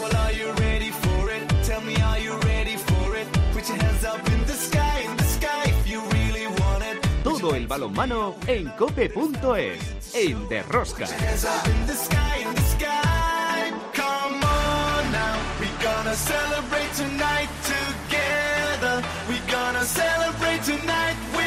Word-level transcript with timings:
Well, 0.00 0.16
are 0.16 0.32
you 0.32 0.52
ready 0.52 0.90
for 0.90 1.30
it? 1.30 1.42
Tell 1.64 1.80
me, 1.80 1.94
are 1.96 2.18
you 2.18 2.34
ready 2.40 2.76
for 2.76 3.16
it? 3.16 3.26
Put 3.52 3.68
your 3.68 3.78
hands 3.78 4.04
up 4.04 4.26
in 4.32 4.40
the 4.46 4.52
sky, 4.52 5.00
in 5.00 5.16
the 5.16 5.24
sky 5.24 5.62
if 5.66 5.88
you 5.88 6.00
really 6.12 6.46
want 6.46 6.84
it. 6.84 6.98
Todo 7.24 7.54
el 7.54 7.66
balonmano 7.66 8.36
en 8.46 8.68
cope.es, 8.78 10.14
en 10.14 10.48
Derrosca. 10.48 11.06
Hands 11.06 11.44
up 11.44 11.66
in 11.68 11.86
the 11.86 11.94
sky, 11.94 12.36
in 12.46 12.54
the 12.54 12.62
sky. 12.62 13.72
Come 13.92 14.42
on 14.42 15.12
now. 15.12 15.36
We're 15.60 15.82
gonna 15.82 16.14
celebrate 16.14 16.92
tonight 16.94 17.50
together. 17.64 19.02
We're 19.28 19.50
gonna 19.50 19.84
celebrate 19.84 20.62
tonight. 20.62 21.37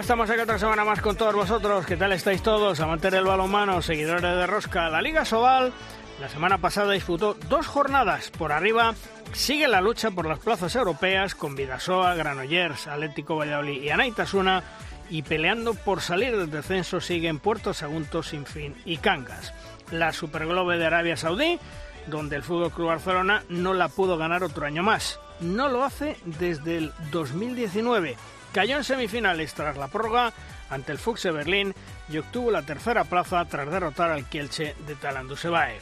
Ya 0.00 0.02
estamos 0.02 0.30
aquí 0.30 0.40
otra 0.40 0.58
semana 0.58 0.82
más 0.82 1.02
con 1.02 1.14
todos 1.14 1.34
vosotros. 1.34 1.84
¿Qué 1.84 1.94
tal 1.94 2.12
estáis 2.12 2.42
todos? 2.42 2.80
Amantes 2.80 3.12
del 3.12 3.24
balonmano, 3.24 3.82
seguidores 3.82 4.22
de 4.22 4.46
Rosca. 4.46 4.88
La 4.88 5.02
Liga 5.02 5.26
Sobal 5.26 5.74
la 6.18 6.28
semana 6.30 6.56
pasada 6.56 6.92
disputó 6.92 7.36
dos 7.50 7.66
jornadas. 7.66 8.30
Por 8.30 8.50
arriba 8.50 8.94
sigue 9.34 9.68
la 9.68 9.82
lucha 9.82 10.10
por 10.10 10.26
las 10.26 10.38
plazas 10.38 10.74
europeas 10.74 11.34
con 11.34 11.54
Vidasoa, 11.54 12.14
Granollers, 12.14 12.86
Atlético 12.86 13.36
Valladolid 13.36 13.82
y 13.82 13.90
Anaitasuna. 13.90 14.62
Y 15.10 15.20
peleando 15.20 15.74
por 15.74 16.00
salir 16.00 16.34
del 16.34 16.50
descenso 16.50 17.02
siguen 17.02 17.38
Puerto 17.38 17.74
Sagunto, 17.74 18.22
Sinfín 18.22 18.76
y 18.86 18.96
Cangas. 18.96 19.52
La 19.90 20.14
Superglobe 20.14 20.78
de 20.78 20.86
Arabia 20.86 21.18
Saudí, 21.18 21.58
donde 22.06 22.36
el 22.36 22.42
Fútbol 22.42 22.70
Club 22.70 22.88
Barcelona 22.88 23.42
no 23.50 23.74
la 23.74 23.88
pudo 23.88 24.16
ganar 24.16 24.44
otro 24.44 24.64
año 24.64 24.82
más. 24.82 25.20
No 25.40 25.68
lo 25.68 25.84
hace 25.84 26.16
desde 26.24 26.78
el 26.78 26.92
2019. 27.10 28.16
Cayó 28.52 28.76
en 28.76 28.84
semifinales 28.84 29.54
tras 29.54 29.76
la 29.76 29.88
prórroga 29.88 30.32
ante 30.70 30.92
el 30.92 30.98
Fuchse 30.98 31.30
Berlín 31.30 31.74
y 32.08 32.18
obtuvo 32.18 32.50
la 32.50 32.62
tercera 32.62 33.04
plaza 33.04 33.44
tras 33.44 33.70
derrotar 33.70 34.10
al 34.10 34.24
Kielce 34.24 34.74
de 34.86 34.96
Talandusebaev. 34.96 35.80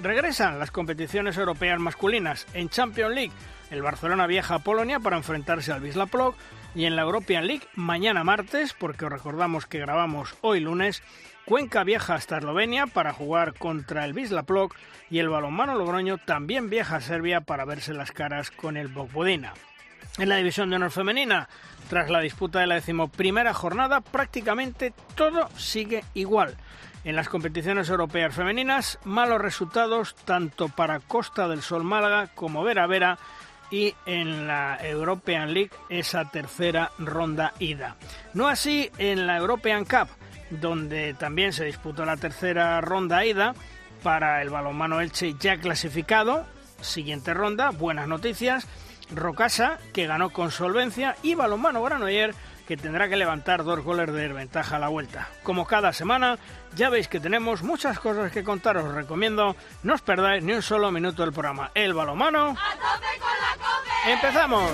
Regresan 0.00 0.58
las 0.58 0.70
competiciones 0.70 1.36
europeas 1.36 1.78
masculinas. 1.78 2.46
En 2.54 2.68
Champions 2.68 3.14
League, 3.14 3.32
el 3.70 3.82
Barcelona 3.82 4.26
viaja 4.26 4.56
a 4.56 4.58
Polonia 4.60 5.00
para 5.00 5.16
enfrentarse 5.16 5.72
al 5.72 5.82
Wisla 5.82 6.06
Plock 6.06 6.36
y 6.74 6.84
en 6.86 6.96
la 6.96 7.02
European 7.02 7.46
League 7.46 7.66
mañana 7.74 8.24
martes, 8.24 8.74
porque 8.74 9.04
os 9.04 9.12
recordamos 9.12 9.66
que 9.66 9.78
grabamos 9.78 10.34
hoy 10.40 10.60
lunes, 10.60 11.02
Cuenca 11.44 11.82
viaja 11.82 12.14
hasta 12.14 12.38
Eslovenia 12.38 12.86
para 12.86 13.12
jugar 13.12 13.54
contra 13.54 14.04
el 14.04 14.12
Wisla 14.12 14.42
Plock 14.42 14.76
y 15.08 15.18
el 15.18 15.30
balonmano 15.30 15.74
Logroño 15.76 16.18
también 16.18 16.68
viaja 16.68 16.96
a 16.96 17.00
Serbia 17.00 17.40
para 17.40 17.64
verse 17.64 17.94
las 17.94 18.12
caras 18.12 18.50
con 18.50 18.76
el 18.76 18.88
Bogvodina. 18.88 19.54
En 20.18 20.28
la 20.28 20.36
división 20.36 20.68
de 20.68 20.76
honor 20.76 20.90
femenina, 20.90 21.48
tras 21.88 22.10
la 22.10 22.20
disputa 22.20 22.58
de 22.58 22.66
la 22.66 22.74
decimoprimera 22.74 23.54
jornada, 23.54 24.00
prácticamente 24.00 24.92
todo 25.14 25.48
sigue 25.56 26.04
igual. 26.14 26.56
En 27.04 27.14
las 27.14 27.28
competiciones 27.28 27.88
europeas 27.88 28.34
femeninas, 28.34 28.98
malos 29.04 29.40
resultados 29.40 30.16
tanto 30.24 30.68
para 30.68 30.98
Costa 30.98 31.46
del 31.46 31.62
Sol 31.62 31.84
Málaga 31.84 32.26
como 32.34 32.64
Vera 32.64 32.88
Vera 32.88 33.18
y 33.70 33.94
en 34.06 34.48
la 34.48 34.78
European 34.82 35.54
League 35.54 35.70
esa 35.88 36.28
tercera 36.30 36.90
ronda 36.98 37.54
ida. 37.60 37.96
No 38.34 38.48
así 38.48 38.90
en 38.98 39.26
la 39.26 39.36
European 39.36 39.84
Cup, 39.84 40.08
donde 40.50 41.14
también 41.14 41.52
se 41.52 41.64
disputó 41.64 42.04
la 42.04 42.16
tercera 42.16 42.80
ronda 42.80 43.24
ida 43.24 43.54
para 44.02 44.42
el 44.42 44.50
balonmano 44.50 45.00
Elche 45.00 45.34
ya 45.38 45.58
clasificado. 45.58 46.44
Siguiente 46.80 47.34
ronda, 47.34 47.70
buenas 47.70 48.08
noticias. 48.08 48.66
Rocasa, 49.10 49.78
que 49.92 50.06
ganó 50.06 50.30
con 50.30 50.50
solvencia, 50.50 51.16
y 51.22 51.34
Balonmano 51.34 51.82
Granoller, 51.82 52.34
que 52.68 52.76
tendrá 52.76 53.08
que 53.08 53.16
levantar 53.16 53.64
dos 53.64 53.80
goles 53.80 54.12
de 54.12 54.28
ventaja 54.28 54.76
a 54.76 54.78
la 54.78 54.88
vuelta. 54.88 55.28
Como 55.42 55.66
cada 55.66 55.94
semana, 55.94 56.38
ya 56.76 56.90
veis 56.90 57.08
que 57.08 57.18
tenemos 57.18 57.62
muchas 57.62 57.98
cosas 57.98 58.30
que 58.30 58.44
contaros. 58.44 58.84
Os 58.84 58.94
recomiendo 58.94 59.56
no 59.82 59.94
os 59.94 60.02
perdáis 60.02 60.44
ni 60.44 60.52
un 60.52 60.60
solo 60.60 60.92
minuto 60.92 61.22
del 61.22 61.32
programa. 61.32 61.70
El 61.74 61.94
balonmano. 61.94 62.56
¡Empezamos! 64.06 64.70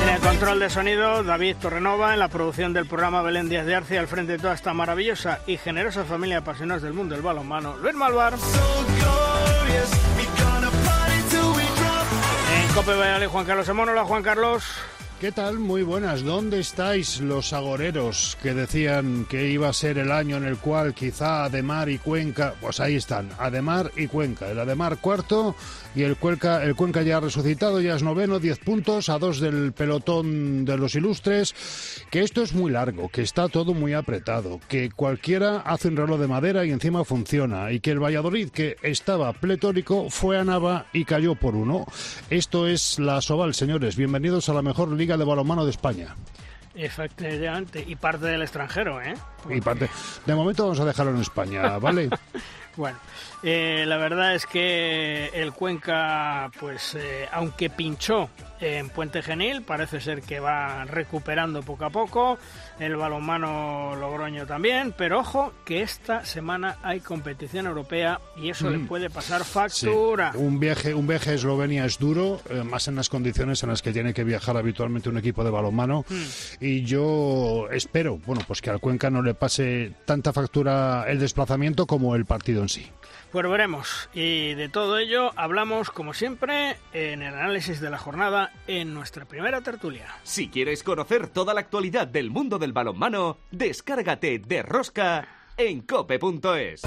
En 0.00 0.08
el 0.08 0.20
control 0.20 0.58
de 0.58 0.70
sonido, 0.70 1.22
David 1.22 1.56
Torrenova, 1.60 2.14
en 2.14 2.18
la 2.18 2.28
producción 2.28 2.72
del 2.72 2.86
programa 2.86 3.20
Belén 3.20 3.50
Díaz 3.50 3.66
de 3.66 3.76
Arce, 3.76 3.98
al 3.98 4.08
frente 4.08 4.32
de 4.32 4.38
toda 4.38 4.54
esta 4.54 4.72
maravillosa 4.72 5.40
y 5.46 5.58
generosa 5.58 6.04
familia 6.04 6.36
de 6.36 6.40
apasionados 6.40 6.82
del 6.82 6.94
mundo 6.94 7.14
del 7.14 7.22
balonmano, 7.22 7.76
Luis 7.76 7.94
Malvar. 7.94 8.38
So 8.38 8.84
glorious. 8.96 10.49
Cope 12.74 12.94
Valladolid, 12.94 13.26
Juan 13.26 13.46
Carlos 13.46 13.68
Juan 14.06 14.22
Carlos. 14.22 14.64
¿Qué 15.20 15.32
tal? 15.32 15.58
Muy 15.58 15.82
buenas. 15.82 16.22
¿Dónde 16.22 16.60
estáis 16.60 17.20
los 17.20 17.52
agoreros 17.52 18.38
que 18.42 18.54
decían 18.54 19.26
que 19.28 19.50
iba 19.50 19.68
a 19.68 19.72
ser 19.72 19.98
el 19.98 20.10
año 20.12 20.36
en 20.36 20.44
el 20.44 20.56
cual 20.56 20.94
quizá 20.94 21.44
Ademar 21.44 21.88
y 21.88 21.98
Cuenca, 21.98 22.54
pues 22.60 22.80
ahí 22.80 22.96
están, 22.96 23.28
Ademar 23.38 23.90
y 23.96 24.06
Cuenca. 24.06 24.50
El 24.50 24.58
Ademar 24.58 24.96
cuarto 24.98 25.56
y 25.94 26.02
el 26.02 26.16
Cuenca, 26.16 26.62
el 26.62 26.76
Cuenca 26.76 27.02
ya 27.02 27.16
ha 27.16 27.20
resucitado, 27.20 27.80
ya 27.80 27.96
es 27.96 28.02
noveno, 28.02 28.38
10 28.38 28.58
puntos 28.60 29.08
a 29.08 29.18
dos 29.18 29.40
del 29.40 29.72
pelotón 29.72 30.64
de 30.64 30.76
los 30.76 30.94
ilustres. 30.94 31.54
Que 32.10 32.20
esto 32.20 32.42
es 32.42 32.52
muy 32.52 32.70
largo, 32.70 33.08
que 33.08 33.22
está 33.22 33.48
todo 33.48 33.74
muy 33.74 33.94
apretado, 33.94 34.60
que 34.68 34.90
cualquiera 34.90 35.58
hace 35.58 35.88
un 35.88 35.96
reloj 35.96 36.20
de 36.20 36.28
madera 36.28 36.64
y 36.64 36.70
encima 36.70 37.04
funciona 37.04 37.72
y 37.72 37.80
que 37.80 37.90
el 37.90 38.02
Valladolid 38.02 38.50
que 38.50 38.76
estaba 38.82 39.32
pletórico 39.32 40.10
fue 40.10 40.38
a 40.38 40.44
Nava 40.44 40.86
y 40.92 41.04
cayó 41.04 41.34
por 41.34 41.56
uno. 41.56 41.86
Esto 42.30 42.66
es 42.66 42.98
la 42.98 43.20
Soval, 43.20 43.54
señores. 43.54 43.96
Bienvenidos 43.96 44.48
a 44.48 44.54
la 44.54 44.62
mejor 44.62 44.90
liga 44.92 45.16
de 45.16 45.24
balonmano 45.24 45.64
de 45.64 45.70
España. 45.70 46.14
Efectivamente, 46.74 47.84
y 47.86 47.96
parte 47.96 48.26
del 48.26 48.42
extranjero, 48.42 49.02
¿eh? 49.02 49.14
Y 49.48 49.60
parte, 49.60 49.90
de 50.24 50.34
momento 50.34 50.62
vamos 50.62 50.78
a 50.78 50.84
dejarlo 50.84 51.12
en 51.12 51.20
España, 51.20 51.78
¿vale? 51.78 52.08
Bueno, 52.76 52.98
eh, 53.42 53.84
la 53.86 53.96
verdad 53.96 54.34
es 54.34 54.46
que 54.46 55.30
el 55.34 55.52
Cuenca, 55.52 56.50
pues 56.60 56.94
eh, 56.94 57.26
aunque 57.32 57.70
pinchó 57.70 58.28
en 58.60 58.90
Puente 58.90 59.22
Genil, 59.22 59.62
parece 59.62 60.00
ser 60.00 60.20
que 60.20 60.38
va 60.40 60.84
recuperando 60.84 61.62
poco 61.62 61.86
a 61.86 61.90
poco. 61.90 62.38
El 62.78 62.96
balonmano 62.96 63.96
Logroño 63.96 64.46
también, 64.46 64.94
pero 64.96 65.20
ojo 65.20 65.52
que 65.64 65.82
esta 65.82 66.24
semana 66.24 66.76
hay 66.82 67.00
competición 67.00 67.66
europea 67.66 68.20
y 68.36 68.50
eso 68.50 68.68
le 68.70 68.78
puede 68.80 69.08
pasar 69.10 69.44
Sí. 69.44 69.50
factura. 69.52 70.32
Un 70.34 70.58
viaje, 70.60 70.92
un 70.94 71.06
viaje 71.06 71.30
a 71.30 71.34
Eslovenia 71.34 71.84
es 71.86 71.98
duro, 71.98 72.40
eh, 72.50 72.62
más 72.62 72.88
en 72.88 72.96
las 72.96 73.08
condiciones 73.08 73.62
en 73.62 73.70
las 73.70 73.80
que 73.82 73.92
tiene 73.92 74.12
que 74.14 74.24
viajar 74.24 74.56
habitualmente 74.56 75.08
un 75.08 75.16
equipo 75.18 75.42
de 75.44 75.50
balonmano. 75.50 76.04
Y 76.60 76.82
yo 76.84 77.68
espero, 77.70 78.18
bueno, 78.26 78.42
pues 78.46 78.60
que 78.60 78.70
al 78.70 78.80
Cuenca 78.80 79.08
no 79.10 79.22
le 79.22 79.34
pase 79.34 79.92
tanta 80.04 80.32
factura 80.32 81.04
el 81.08 81.18
desplazamiento 81.18 81.86
como 81.86 82.14
el 82.14 82.24
partido 82.26 82.62
en 82.62 82.68
sí. 82.68 82.90
Pues 83.32 83.48
veremos. 83.48 84.08
Y 84.12 84.54
de 84.54 84.68
todo 84.68 84.98
ello 84.98 85.30
hablamos, 85.36 85.90
como 85.90 86.14
siempre, 86.14 86.76
en 86.92 87.22
el 87.22 87.34
análisis 87.34 87.80
de 87.80 87.90
la 87.90 87.98
jornada 87.98 88.52
en 88.66 88.92
nuestra 88.92 89.24
primera 89.24 89.60
tertulia. 89.60 90.06
Si 90.24 90.48
quieres 90.48 90.82
conocer 90.82 91.28
toda 91.28 91.54
la 91.54 91.60
actualidad 91.60 92.08
del 92.08 92.30
mundo 92.30 92.58
del 92.58 92.72
balonmano, 92.72 93.38
descárgate 93.50 94.38
de 94.38 94.62
Rosca 94.62 95.28
en 95.56 95.82
cope.es. 95.82 96.82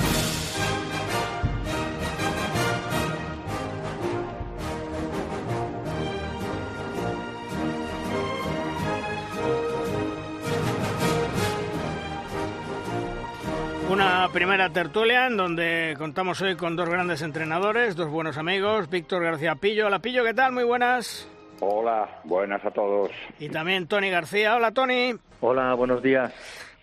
Una 14.23 14.31
primera 14.31 14.69
tertulia 14.69 15.27
en 15.27 15.35
donde 15.35 15.95
contamos 15.97 16.41
hoy 16.41 16.55
con 16.55 16.77
dos 16.77 16.87
grandes 16.87 17.21
entrenadores, 17.21 17.97
dos 17.97 18.09
buenos 18.09 18.37
amigos, 18.37 18.89
Víctor 18.89 19.21
García 19.21 19.55
Pillo. 19.55 19.87
Hola 19.87 19.99
Pillo, 19.99 20.23
¿qué 20.23 20.33
tal? 20.33 20.53
Muy 20.53 20.63
buenas. 20.63 21.29
Hola, 21.59 22.21
buenas 22.23 22.63
a 22.65 22.71
todos. 22.71 23.11
Y 23.37 23.49
también 23.49 23.85
Tony 23.85 24.09
García. 24.09 24.55
Hola 24.55 24.71
Tony. 24.71 25.13
Hola, 25.41 25.73
buenos 25.73 26.01
días. 26.01 26.33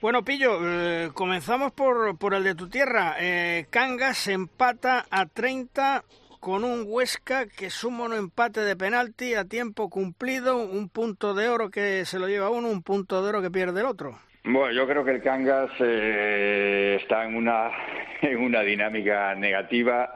Bueno, 0.03 0.23
Pillo, 0.23 0.59
eh, 0.63 1.13
comenzamos 1.15 1.73
por, 1.73 2.19
por 2.19 2.35
el 2.35 2.45
de 2.45 2.55
tu 2.55 2.69
tierra. 2.69 3.17
Eh, 3.19 3.69
Cangas 3.71 4.29
empata 4.29 5.07
a 5.11 5.25
30 5.25 6.05
con 6.41 6.63
un 6.63 6.85
Huesca 6.87 7.47
que 7.47 7.71
suma 7.71 8.05
un 8.05 8.13
empate 8.13 8.61
de 8.61 8.77
penalti 8.77 9.33
a 9.33 9.47
tiempo 9.47 9.89
cumplido, 9.89 10.59
un 10.59 10.91
punto 10.91 11.33
de 11.33 11.49
oro 11.49 11.71
que 11.71 12.05
se 12.05 12.19
lo 12.19 12.29
lleva 12.29 12.51
uno, 12.51 12.69
un 12.69 12.83
punto 12.83 13.23
de 13.23 13.31
oro 13.31 13.41
que 13.41 13.51
pierde 13.51 13.81
el 13.81 13.87
otro. 13.87 14.19
Bueno, 14.45 14.73
yo 14.73 14.87
creo 14.87 15.05
que 15.05 15.11
el 15.11 15.23
Cangas 15.23 15.71
eh, 15.81 16.99
está 17.03 17.25
en 17.25 17.37
una, 17.37 17.71
en 18.23 18.39
una 18.39 18.63
dinámica 18.63 19.35
negativa 19.35 20.15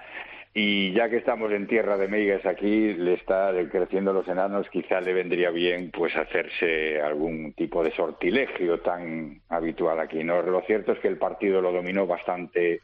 y 0.54 0.92
ya 0.92 1.10
que 1.10 1.18
estamos 1.18 1.52
en 1.52 1.66
tierra 1.66 1.98
de 1.98 2.08
meigas 2.08 2.46
aquí, 2.46 2.94
le 2.94 3.14
está 3.14 3.52
creciendo 3.70 4.12
los 4.12 4.26
enanos, 4.28 4.68
quizá 4.70 5.00
le 5.00 5.12
vendría 5.12 5.50
bien 5.50 5.90
pues 5.90 6.16
hacerse 6.16 7.02
algún 7.02 7.52
tipo 7.54 7.82
de 7.82 7.90
sortilegio 7.90 8.80
tan 8.80 9.42
habitual 9.48 9.98
aquí. 10.00 10.22
No, 10.24 10.40
lo 10.42 10.62
cierto 10.62 10.92
es 10.92 11.00
que 11.00 11.08
el 11.08 11.18
partido 11.18 11.60
lo 11.60 11.72
dominó 11.72 12.06
bastante, 12.06 12.80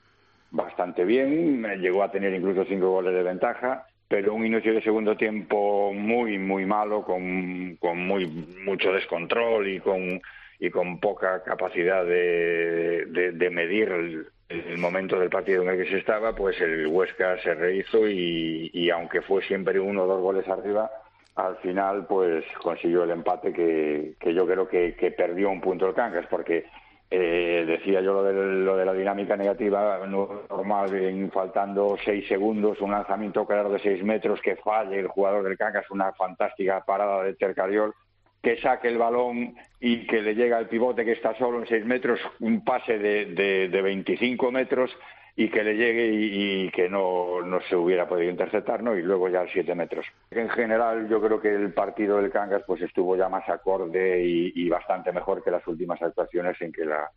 bastante 0.50 1.04
bien, 1.04 1.62
llegó 1.80 2.02
a 2.02 2.10
tener 2.10 2.34
incluso 2.34 2.64
cinco 2.66 2.90
goles 2.90 3.14
de 3.14 3.22
ventaja 3.22 3.86
pero 4.08 4.34
un 4.34 4.44
inicio 4.44 4.74
de 4.74 4.82
segundo 4.82 5.16
tiempo 5.16 5.92
muy, 5.94 6.36
muy 6.36 6.66
malo, 6.66 7.04
con, 7.04 7.76
con 7.76 7.96
muy 8.08 8.26
mucho 8.64 8.92
descontrol 8.92 9.68
y 9.68 9.78
con, 9.78 10.20
y 10.60 10.70
con 10.70 11.00
poca 11.00 11.42
capacidad 11.42 12.04
de, 12.04 13.06
de, 13.32 13.50
medir 13.50 13.88
el, 13.88 14.78
momento 14.78 15.18
del 15.18 15.30
partido 15.30 15.62
en 15.62 15.70
el 15.70 15.82
que 15.82 15.90
se 15.90 15.98
estaba, 15.98 16.34
pues 16.34 16.60
el 16.60 16.86
Huesca 16.86 17.40
se 17.42 17.54
rehizo 17.54 18.06
y, 18.06 18.70
y 18.74 18.90
aunque 18.90 19.22
fue 19.22 19.42
siempre 19.42 19.80
uno 19.80 20.02
o 20.02 20.06
dos 20.06 20.20
goles 20.20 20.46
arriba, 20.48 20.90
al 21.34 21.56
final 21.56 22.06
pues 22.06 22.44
consiguió 22.62 23.04
el 23.04 23.10
empate 23.10 23.52
que, 23.52 24.14
que 24.20 24.34
yo 24.34 24.46
creo 24.46 24.68
que, 24.68 24.94
que 24.94 25.12
perdió 25.12 25.50
un 25.50 25.60
punto 25.60 25.88
el 25.88 25.94
Cangas, 25.94 26.26
porque 26.28 26.66
eh, 27.10 27.64
decía 27.66 28.00
yo 28.02 28.12
lo 28.12 28.22
de, 28.22 28.32
lo 28.32 28.76
de 28.76 28.84
la 28.84 28.92
dinámica 28.92 29.36
negativa, 29.36 30.06
no 30.06 30.42
normal, 30.48 31.30
faltando 31.32 31.96
seis 32.04 32.28
segundos, 32.28 32.80
un 32.80 32.90
lanzamiento 32.90 33.46
claro 33.46 33.70
de 33.70 33.78
seis 33.78 34.04
metros 34.04 34.40
que 34.42 34.56
falle 34.56 35.00
el 35.00 35.08
jugador 35.08 35.42
del 35.42 35.56
Cancas, 35.56 35.90
una 35.90 36.12
fantástica 36.12 36.84
parada 36.84 37.22
de 37.24 37.34
Tercariol, 37.34 37.94
que 38.42 38.60
saque 38.60 38.88
el 38.88 38.98
balón 38.98 39.54
y 39.80 40.06
que 40.06 40.22
le 40.22 40.34
llega 40.34 40.56
al 40.56 40.68
pivote 40.68 41.04
que 41.04 41.12
está 41.12 41.36
solo 41.36 41.60
en 41.60 41.66
seis 41.66 41.84
metros, 41.84 42.20
un 42.40 42.64
pase 42.64 42.98
de, 42.98 43.26
de, 43.26 43.68
de 43.68 43.82
25 43.82 44.50
metros 44.50 44.90
y 45.36 45.48
que 45.48 45.62
le 45.62 45.74
llegue 45.74 46.06
y, 46.12 46.70
que 46.70 46.88
no, 46.88 47.40
no, 47.42 47.60
se 47.62 47.76
hubiera 47.76 48.06
podido 48.08 48.30
interceptar, 48.30 48.82
¿no? 48.82 48.96
Y 48.96 49.02
luego 49.02 49.28
ya 49.28 49.42
a 49.42 49.48
siete 49.48 49.74
metros. 49.74 50.04
En 50.30 50.48
general, 50.50 51.08
yo 51.08 51.20
creo 51.20 51.40
que 51.40 51.54
el 51.54 51.72
partido 51.72 52.20
del 52.20 52.30
Cangas 52.30 52.62
pues 52.66 52.82
estuvo 52.82 53.16
ya 53.16 53.28
más 53.28 53.48
acorde 53.48 54.22
y, 54.22 54.68
bastante 54.68 55.12
mejor 55.12 55.42
que 55.42 55.50
las 55.50 55.66
últimas 55.66 56.00
actuaciones 56.02 56.60
en 56.60 56.72
que 56.72 56.84
la 56.84 57.10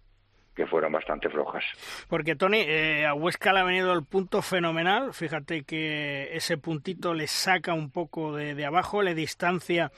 que 0.55 0.67
fueron 0.67 0.91
bastante 0.91 1.29
flojas. 1.29 1.63
Porque 2.07 2.35
Tony, 2.35 2.59
eh, 2.59 3.05
a 3.05 3.13
Huesca 3.13 3.53
le 3.53 3.59
ha 3.59 3.63
venido 3.63 3.93
el 3.93 4.03
punto 4.03 4.41
fenomenal. 4.41 5.13
Fíjate 5.13 5.63
que 5.63 6.35
ese 6.35 6.57
puntito 6.57 7.13
le 7.13 7.27
saca 7.27 7.73
un 7.73 7.89
poco 7.89 8.35
de, 8.35 8.55
de, 8.55 8.65
abajo, 8.65 9.01
le 9.01 9.15
distancia 9.15 9.91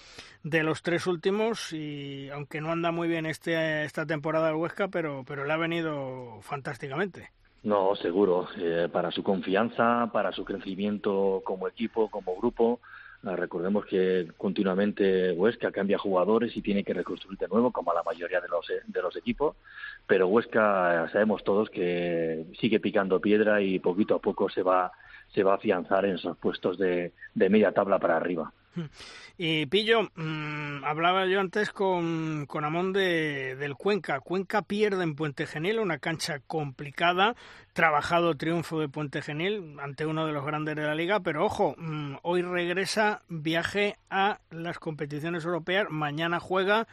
de 0.43 0.63
los 0.63 0.81
tres 0.83 1.07
últimos 1.07 1.73
y 1.73 2.29
aunque 2.29 2.61
no 2.61 2.71
anda 2.71 2.91
muy 2.91 3.07
bien 3.07 3.25
este, 3.25 3.83
esta 3.83 4.05
temporada 4.05 4.49
el 4.49 4.55
Huesca, 4.55 4.87
pero, 4.87 5.23
pero 5.27 5.45
le 5.45 5.53
ha 5.53 5.57
venido 5.57 6.39
fantásticamente. 6.41 7.31
No, 7.65 7.95
seguro. 7.95 8.47
Eh, 8.57 8.87
para 8.91 9.09
su 9.09 9.23
confianza, 9.23 10.09
para 10.13 10.31
su 10.31 10.45
crecimiento 10.45 11.41
como 11.43 11.67
equipo, 11.67 12.09
como 12.09 12.35
grupo. 12.35 12.79
Ah, 13.27 13.35
recordemos 13.35 13.87
que 13.87 14.27
continuamente 14.37 15.31
Huesca 15.31 15.71
cambia 15.71 15.97
jugadores 15.97 16.55
y 16.55 16.61
tiene 16.61 16.83
que 16.83 16.93
reconstruir 16.93 17.39
de 17.39 17.47
nuevo, 17.47 17.71
como 17.71 17.91
la 17.91 18.03
mayoría 18.03 18.39
de 18.39 18.47
los, 18.47 18.67
de 18.85 19.01
los 19.01 19.15
equipos. 19.15 19.55
Pero 20.05 20.27
Huesca 20.27 21.09
sabemos 21.11 21.43
todos 21.43 21.71
que 21.71 22.45
sigue 22.59 22.79
picando 22.79 23.19
piedra 23.19 23.63
y 23.63 23.79
poquito 23.79 24.13
a 24.13 24.19
poco 24.19 24.47
se 24.49 24.61
va, 24.61 24.91
se 25.33 25.41
va 25.41 25.53
a 25.53 25.55
afianzar 25.55 26.05
en 26.05 26.15
esos 26.15 26.37
puestos 26.37 26.77
de, 26.77 27.13
de 27.33 27.49
media 27.49 27.71
tabla 27.71 27.97
para 27.97 28.15
arriba. 28.15 28.53
Y 29.37 29.65
Pillo, 29.65 30.09
mmm, 30.15 30.83
hablaba 30.83 31.25
yo 31.25 31.39
antes 31.39 31.71
con, 31.71 32.45
con 32.47 32.65
Amón 32.65 32.93
de, 32.93 33.55
del 33.55 33.75
Cuenca. 33.75 34.19
Cuenca 34.19 34.61
pierde 34.61 35.03
en 35.03 35.15
Puente 35.15 35.45
Genil, 35.45 35.79
una 35.79 35.99
cancha 35.99 36.39
complicada, 36.39 37.35
trabajado 37.73 38.35
triunfo 38.35 38.79
de 38.79 38.89
Puente 38.89 39.21
Genil 39.21 39.77
ante 39.79 40.05
uno 40.05 40.25
de 40.25 40.33
los 40.33 40.45
grandes 40.45 40.75
de 40.75 40.83
la 40.83 40.95
liga, 40.95 41.19
pero 41.19 41.45
ojo, 41.45 41.75
mmm, 41.77 42.15
hoy 42.21 42.41
regresa 42.41 43.23
viaje 43.27 43.97
a 44.09 44.39
las 44.49 44.79
competiciones 44.79 45.45
europeas, 45.45 45.87
mañana 45.89 46.39
juega 46.39 46.87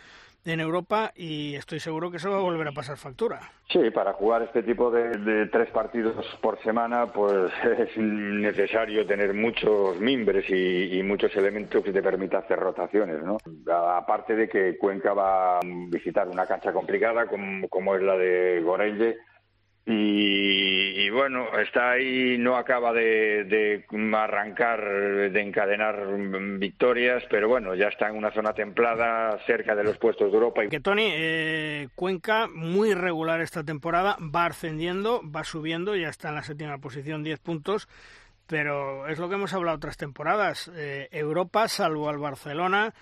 en 0.45 0.61
Europa 0.61 1.13
y 1.15 1.55
estoy 1.55 1.81
seguro 1.81 2.11
que 2.11 2.17
eso 2.17 2.31
va 2.31 2.39
a 2.39 2.41
volver 2.41 2.69
a 2.69 2.73
pasar 2.73 2.97
factura. 2.97 3.41
Sí, 3.69 3.91
para 3.91 4.13
jugar 4.13 4.43
este 4.43 4.63
tipo 4.63 4.91
de, 4.91 5.47
tres 5.47 5.71
partidos 5.71 6.27
por 6.41 6.61
semana, 6.63 7.07
pues 7.07 7.53
es 7.79 7.97
necesario 7.97 9.07
tener 9.07 9.35
muchos 9.35 9.99
mimbres 10.01 10.45
y, 10.49 10.99
y, 10.99 11.03
muchos 11.03 11.35
elementos 11.37 11.83
que 11.83 11.93
te 11.93 12.03
permitan 12.03 12.43
hacer 12.43 12.59
rotaciones, 12.59 13.23
¿no? 13.23 13.39
Aparte 13.73 14.35
de 14.35 14.49
que 14.49 14.77
Cuenca 14.79 15.15
va 15.15 15.59
a 15.59 15.61
visitar 15.65 16.29
una 16.29 16.47
cancha 16.47 16.73
complicada 16.73 17.27
como, 17.27 17.69
como 17.69 17.95
es 17.95 18.03
la 18.03 18.17
de 18.17 18.61
Gorelle, 18.63 19.19
y, 19.85 21.11
bueno, 21.11 21.59
está 21.59 21.93
ahí, 21.93 22.39
no 22.39 22.57
acaba 22.57 22.93
de, 22.93 23.85
arrancar, 24.15 24.81
de 25.33 25.41
encadenar 25.41 26.07
victorias, 26.59 27.25
pero 27.29 27.49
bueno, 27.49 27.75
ya 27.75 27.89
está 27.89 28.09
en 28.09 28.17
una 28.17 28.31
zona 28.31 28.53
templada 28.53 29.37
cerca 29.45 29.75
de 29.75 29.83
los 29.83 29.99
puestos 29.99 30.31
de 30.31 30.35
Europa. 30.35 30.63
Que 30.69 30.79
Tony, 30.79 31.09
eh, 31.13 31.89
Cuenca 31.97 32.47
muy 32.47 32.95
regular 32.95 33.41
esta 33.41 33.65
temporada, 33.65 34.17
va 34.21 34.47
ascendiendo, 34.47 35.21
va 35.29 35.43
subiendo, 35.43 35.97
ya 35.97 36.09
está 36.09 36.29
en 36.29 36.37
la 36.37 36.45
séptima 36.45 36.79
posición, 36.79 37.25
10 37.25 37.41
puntos, 37.41 37.89
pero 38.47 39.09
es 39.09 39.19
lo 39.19 39.29
que 39.29 39.35
hemos 39.35 39.53
hablado 39.53 39.79
otras 39.79 39.97
temporadas. 39.97 40.71
Eh, 40.77 41.09
Europa, 41.11 41.67
salvo 41.67 42.09
al 42.09 42.19
Barcelona, 42.19 42.95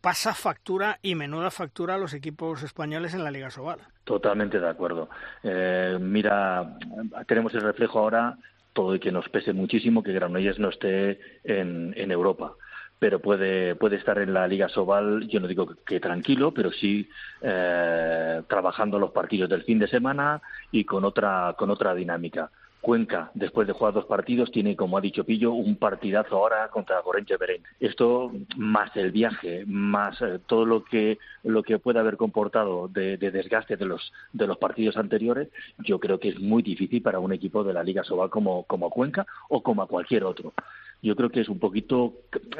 pasa 0.00 0.34
factura 0.34 0.98
y 1.02 1.14
menuda 1.14 1.50
factura 1.50 1.94
a 1.94 1.98
los 1.98 2.14
equipos 2.14 2.62
españoles 2.62 3.14
en 3.14 3.24
la 3.24 3.30
Liga 3.30 3.50
Sobal. 3.50 3.80
Totalmente 4.04 4.60
de 4.60 4.68
acuerdo. 4.68 5.08
Eh, 5.42 5.98
mira, 6.00 6.76
tenemos 7.26 7.54
el 7.54 7.62
reflejo 7.62 7.98
ahora, 7.98 8.36
todo 8.72 8.94
y 8.94 9.00
que 9.00 9.12
nos 9.12 9.28
pese 9.28 9.52
muchísimo 9.52 10.02
que 10.02 10.12
Granollers 10.12 10.58
no 10.58 10.68
esté 10.68 11.18
en, 11.44 11.94
en 11.96 12.10
Europa 12.10 12.54
pero 12.98 13.20
puede, 13.20 13.74
puede 13.74 13.96
estar 13.96 14.18
en 14.18 14.32
la 14.32 14.48
Liga 14.48 14.68
Sobal, 14.68 15.28
yo 15.28 15.40
no 15.40 15.48
digo 15.48 15.66
que, 15.66 15.74
que 15.84 16.00
tranquilo, 16.00 16.52
pero 16.52 16.70
sí 16.72 17.08
eh, 17.42 18.42
trabajando 18.48 18.98
los 18.98 19.10
partidos 19.10 19.50
del 19.50 19.64
fin 19.64 19.78
de 19.78 19.88
semana 19.88 20.40
y 20.72 20.84
con 20.84 21.04
otra, 21.04 21.54
con 21.58 21.70
otra 21.70 21.94
dinámica. 21.94 22.50
Cuenca, 22.86 23.32
después 23.34 23.66
de 23.66 23.72
jugar 23.72 23.94
dos 23.94 24.04
partidos, 24.04 24.52
tiene, 24.52 24.76
como 24.76 24.96
ha 24.96 25.00
dicho 25.00 25.24
Pillo, 25.24 25.50
un 25.50 25.74
partidazo 25.74 26.36
ahora 26.36 26.68
contra 26.68 27.00
Gorenche 27.00 27.36
Berén. 27.36 27.60
Esto, 27.80 28.30
más 28.56 28.96
el 28.96 29.10
viaje, 29.10 29.64
más 29.66 30.22
eh, 30.22 30.38
todo 30.46 30.64
lo 30.64 30.84
que, 30.84 31.18
lo 31.42 31.64
que 31.64 31.80
pueda 31.80 31.98
haber 31.98 32.16
comportado 32.16 32.86
de, 32.86 33.16
de, 33.16 33.32
desgaste 33.32 33.76
de 33.76 33.86
los, 33.86 34.12
de 34.32 34.46
los 34.46 34.58
partidos 34.58 34.96
anteriores, 34.98 35.48
yo 35.78 35.98
creo 35.98 36.20
que 36.20 36.28
es 36.28 36.38
muy 36.38 36.62
difícil 36.62 37.02
para 37.02 37.18
un 37.18 37.32
equipo 37.32 37.64
de 37.64 37.72
la 37.72 37.82
Liga 37.82 38.04
Sobal 38.04 38.30
como, 38.30 38.62
como 38.66 38.88
Cuenca 38.88 39.26
o 39.48 39.64
como 39.64 39.82
a 39.82 39.88
cualquier 39.88 40.22
otro 40.22 40.52
yo 41.02 41.14
creo 41.14 41.30
que 41.30 41.40
es 41.40 41.48
un 41.48 41.58
poquito, 41.58 42.14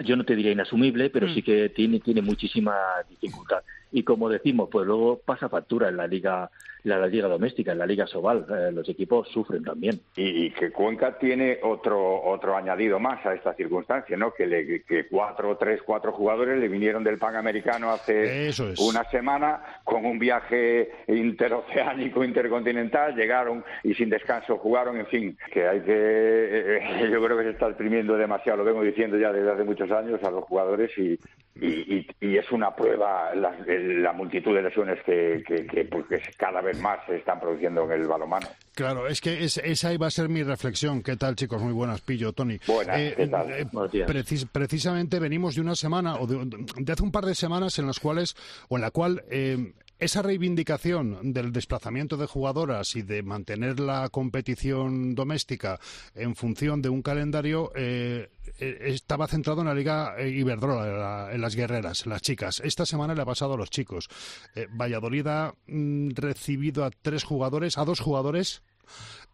yo 0.05 0.15
no 0.15 0.25
te 0.25 0.37
diría 0.37 0.53
inasumible, 0.53 1.11
pero 1.11 1.27
mm. 1.27 1.35
sí 1.35 1.43
que 1.43 1.71
tiene, 1.71 2.01
tiene 2.01 2.23
muchísima 2.23 2.75
dificultad. 3.09 3.63
Y 3.93 4.03
como 4.03 4.29
decimos, 4.29 4.69
pues 4.71 4.87
luego 4.87 5.21
pasa 5.25 5.49
factura 5.49 5.89
en 5.89 5.97
la 5.97 6.07
liga, 6.07 6.51
la 6.87 7.07
liga 7.07 7.29
doméstica, 7.29 7.73
en 7.73 7.79
la 7.79 7.87
liga 7.87 8.07
Sobal. 8.07 8.47
Eh, 8.49 8.73
los 8.73 8.89
equipos 8.89 9.29
sufren 9.29 9.65
también. 9.65 10.01
Y, 10.17 10.47
y, 10.47 10.51
que 10.51 10.71
Cuenca 10.71 11.19
tiene 11.19 11.59
otro 11.63 12.23
otro 12.23 12.57
añadido 12.57 12.99
más 12.99 13.25
a 13.27 13.35
esta 13.35 13.55
circunstancia, 13.55 14.17
¿no? 14.17 14.33
Que, 14.33 14.47
le, 14.47 14.83
que 14.83 15.07
cuatro, 15.07 15.57
tres, 15.57 15.83
cuatro 15.83 16.13
jugadores 16.13 16.59
le 16.59 16.69
vinieron 16.69 17.03
del 17.03 17.19
Panamericano 17.19 17.91
hace 17.91 18.49
es. 18.49 18.61
una 18.79 19.05
semana 19.11 19.81
con 19.85 20.05
un 20.05 20.19
viaje 20.19 20.91
interoceánico, 21.09 22.25
intercontinental, 22.25 23.15
llegaron 23.15 23.65
y 23.83 23.95
sin 23.95 24.11
descanso 24.11 24.59
jugaron, 24.59 24.97
en 24.99 25.07
fin, 25.07 25.39
que 25.53 25.67
hay 25.67 25.81
que, 25.81 25.93
eh, 25.93 27.11
yo 27.11 27.23
creo 27.23 27.37
que 27.37 27.45
se 27.45 27.51
está 27.51 27.69
exprimiendo 27.69 28.17
demasiado, 28.17 28.59
lo 28.59 28.65
vengo 28.65 28.83
diciendo 28.83 29.19
ya 29.19 29.33
desde 29.33 29.51
hace 29.51 29.65
muchos 29.65 29.91
años 29.91 30.23
a 30.23 30.31
los 30.31 30.45
jugadores 30.45 30.91
y, 30.99 31.19
y, 31.61 32.07
y 32.21 32.37
es 32.37 32.51
una 32.53 32.75
prueba 32.75 33.35
la, 33.35 33.57
la, 33.67 34.13
multitud 34.13 34.55
de 34.55 34.63
lesiones 34.63 35.03
que, 35.05 35.43
que, 35.47 35.67
que 35.67 35.85
porque 35.85 36.21
cada 36.37 36.61
vez 36.61 36.79
más 36.81 36.99
se 37.07 37.17
están 37.17 37.41
produciendo 37.41 37.85
en 37.85 37.93
el 38.03 38.07
balonmano. 38.07 38.47
Claro, 38.75 39.07
es 39.07 39.21
que 39.21 39.43
es, 39.43 39.57
esa 39.59 39.93
iba 39.93 40.07
a 40.07 40.11
ser 40.11 40.29
mi 40.29 40.43
reflexión. 40.43 41.03
¿Qué 41.03 41.17
tal, 41.17 41.35
chicos? 41.35 41.63
Muy 41.63 41.73
buenas, 41.73 42.03
Pillo, 42.03 42.33
Tony. 42.33 42.59
Buenas, 42.67 42.99
eh, 42.99 43.15
¿qué 43.17 43.27
tal? 43.29 43.51
Eh, 43.51 44.05
precis, 44.07 44.45
precisamente 44.47 45.19
venimos 45.19 45.55
de 45.55 45.63
una 45.63 45.75
semana, 45.75 46.17
o 46.17 46.27
de, 46.27 46.45
de, 46.45 46.93
hace 46.93 47.03
un 47.03 47.13
par 47.13 47.25
de 47.25 47.35
semanas, 47.35 47.79
en 47.79 47.87
las 47.87 48.01
cuales, 48.01 48.37
o 48.69 48.77
en 48.77 48.83
la 48.83 48.91
cual 48.91 49.25
eh, 49.31 49.73
esa 49.99 50.23
reivindicación 50.23 51.33
del 51.33 51.53
desplazamiento 51.53 52.17
de 52.17 52.27
jugadoras 52.27 52.97
y 52.97 53.03
de 53.03 53.23
mantener 53.23 53.81
la 53.81 54.09
competición 54.11 55.15
doméstica 55.15 55.81
en 56.15 56.37
función 56.37 56.83
de 56.83 56.89
un 56.89 57.03
calendario 57.03 57.73
eh, 57.75 58.29
estaba 58.59 59.27
centrado 59.27 59.61
en 59.61 59.69
la 59.69 59.75
Liga 59.75 60.15
Iberdrola, 60.23 61.31
en 61.33 61.41
las 61.41 61.57
guerreras, 61.57 62.07
las 62.07 62.23
chicas. 62.23 62.61
Esta 62.65 62.87
semana 62.87 63.15
le 63.15 63.23
ha 63.23 63.27
pasado 63.27 63.55
a 63.55 63.57
los 63.57 63.71
chicos. 63.71 64.09
Eh, 64.55 64.67
Valladolid 64.71 65.27
ha 65.27 65.55
mm, 65.67 66.11
recibido 66.15 66.85
a 66.85 66.91
tres 66.91 67.25
jugadores, 67.25 67.79
a 67.79 67.85
dos 67.85 68.01
jugadores 68.01 68.63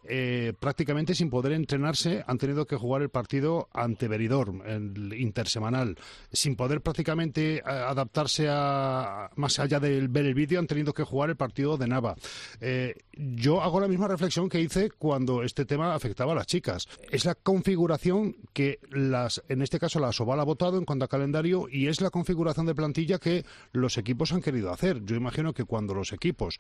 eh, 0.05 0.53
prácticamente 0.59 1.15
sin 1.15 1.31
poder 1.31 1.53
entrenarse, 1.53 2.25
han 2.27 2.39
tenido 2.39 2.67
que 2.67 2.77
jugar 2.77 3.03
el 3.03 3.09
partido 3.09 3.69
ante 3.73 4.09
Veridor, 4.09 4.53
el 4.67 5.13
intersemanal. 5.15 5.97
Sin 6.33 6.57
poder 6.57 6.81
prácticamente 6.81 7.57
eh, 7.57 7.63
adaptarse 7.65 8.49
a 8.51 9.31
más 9.37 9.59
allá 9.59 9.79
del 9.81 10.09
ver 10.09 10.27
el 10.27 10.35
vídeo, 10.35 10.59
han 10.59 10.67
tenido 10.67 10.93
que 10.93 11.05
jugar 11.05 11.31
el 11.31 11.37
partido 11.37 11.77
de 11.77 11.87
Nava. 11.87 12.17
Eh, 12.61 12.97
yo 13.15 13.63
hago 13.63 13.81
la 13.81 13.89
misma 13.89 14.09
reflexión 14.09 14.49
que 14.49 14.61
hice 14.61 14.91
cuando 14.91 15.43
este 15.43 15.65
tema 15.65 15.95
afectaba 15.95 16.33
a 16.33 16.35
las 16.35 16.47
chicas. 16.47 16.89
Es 17.11 17.25
la 17.25 17.35
configuración 17.35 18.37
que 18.53 18.81
las, 18.91 19.43
en 19.49 19.63
este 19.63 19.79
caso 19.79 20.01
la 20.01 20.13
Soval 20.13 20.41
ha 20.41 20.45
votado 20.45 20.79
en 20.79 20.85
cuanto 20.85 21.05
a 21.05 21.09
calendario 21.09 21.67
y 21.71 21.89
es 21.89 22.01
la 22.01 22.11
configuración 22.11 22.67
de 22.67 22.75
plantilla 22.75 23.19
que 23.19 23.45
los 23.73 23.99
equipos 23.99 24.33
han 24.33 24.41
querido 24.41 24.73
hacer. 24.73 25.05
Yo 25.05 25.17
imagino 25.17 25.53
que 25.53 25.65
cuando 25.65 25.95
los 25.95 26.13
equipos 26.13 26.59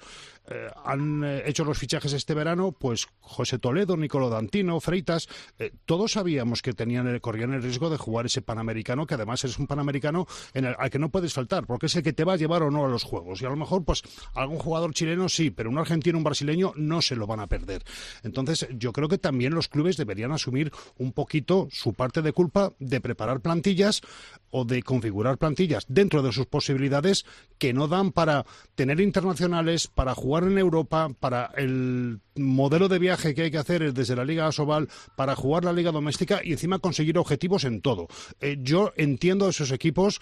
eh, 0.48 0.68
han 0.84 1.24
eh, 1.24 1.42
hecho 1.46 1.64
los 1.64 1.78
fichajes 1.78 2.12
este 2.12 2.34
verano, 2.34 2.72
pues 2.72 3.06
José 3.20 3.58
Toledo, 3.58 3.96
Nicolo 3.96 4.28
Dantino, 4.28 4.80
Freitas, 4.80 5.28
eh, 5.58 5.72
todos 5.86 6.12
sabíamos 6.12 6.62
que 6.62 6.72
tenían 6.72 7.18
corrían 7.20 7.52
el 7.52 7.62
riesgo 7.62 7.90
de 7.90 7.96
jugar 7.96 8.26
ese 8.26 8.42
panamericano, 8.42 9.06
que 9.06 9.14
además 9.14 9.44
es 9.44 9.58
un 9.58 9.66
panamericano 9.66 10.26
en 10.54 10.66
el, 10.66 10.76
al 10.78 10.90
que 10.90 10.98
no 10.98 11.10
puedes 11.10 11.32
faltar, 11.32 11.66
porque 11.66 11.86
es 11.86 11.96
el 11.96 12.02
que 12.02 12.12
te 12.12 12.24
va 12.24 12.34
a 12.34 12.36
llevar 12.36 12.62
o 12.62 12.70
no 12.70 12.84
a 12.84 12.88
los 12.88 13.04
juegos. 13.04 13.40
Y 13.42 13.46
a 13.46 13.50
lo 13.50 13.56
mejor, 13.56 13.84
pues 13.84 14.02
algún 14.34 14.58
jugador 14.58 14.92
chileno 14.94 15.28
sí, 15.28 15.50
pero 15.50 15.70
un 15.70 15.78
argentino, 15.78 16.18
un 16.18 16.24
brasileño 16.24 16.41
no 16.76 17.02
se 17.02 17.16
lo 17.16 17.26
van 17.26 17.40
a 17.40 17.46
perder. 17.46 17.82
Entonces, 18.22 18.66
yo 18.76 18.92
creo 18.92 19.08
que 19.08 19.18
también 19.18 19.54
los 19.54 19.68
clubes 19.68 19.96
deberían 19.96 20.32
asumir 20.32 20.72
un 20.98 21.12
poquito 21.12 21.68
su 21.70 21.94
parte 21.94 22.22
de 22.22 22.32
culpa 22.32 22.72
de 22.78 23.00
preparar 23.00 23.40
plantillas 23.40 24.02
o 24.50 24.64
de 24.64 24.82
configurar 24.82 25.38
plantillas 25.38 25.84
dentro 25.88 26.22
de 26.22 26.32
sus 26.32 26.46
posibilidades 26.46 27.24
que 27.58 27.72
no 27.72 27.88
dan 27.88 28.12
para 28.12 28.44
tener 28.74 29.00
internacionales, 29.00 29.86
para 29.86 30.14
jugar 30.14 30.44
en 30.44 30.58
Europa, 30.58 31.10
para 31.18 31.50
el 31.56 32.20
modelo 32.36 32.88
de 32.88 32.98
viaje 32.98 33.34
que 33.34 33.42
hay 33.42 33.50
que 33.50 33.58
hacer 33.58 33.92
desde 33.92 34.16
la 34.16 34.24
Liga 34.24 34.46
Asobal, 34.46 34.88
para 35.16 35.36
jugar 35.36 35.64
la 35.64 35.72
Liga 35.72 35.92
Doméstica 35.92 36.40
y 36.42 36.52
encima 36.52 36.78
conseguir 36.78 37.18
objetivos 37.18 37.64
en 37.64 37.80
todo. 37.80 38.08
Eh, 38.40 38.58
yo 38.60 38.92
entiendo 38.96 39.46
a 39.46 39.50
esos 39.50 39.70
equipos 39.72 40.20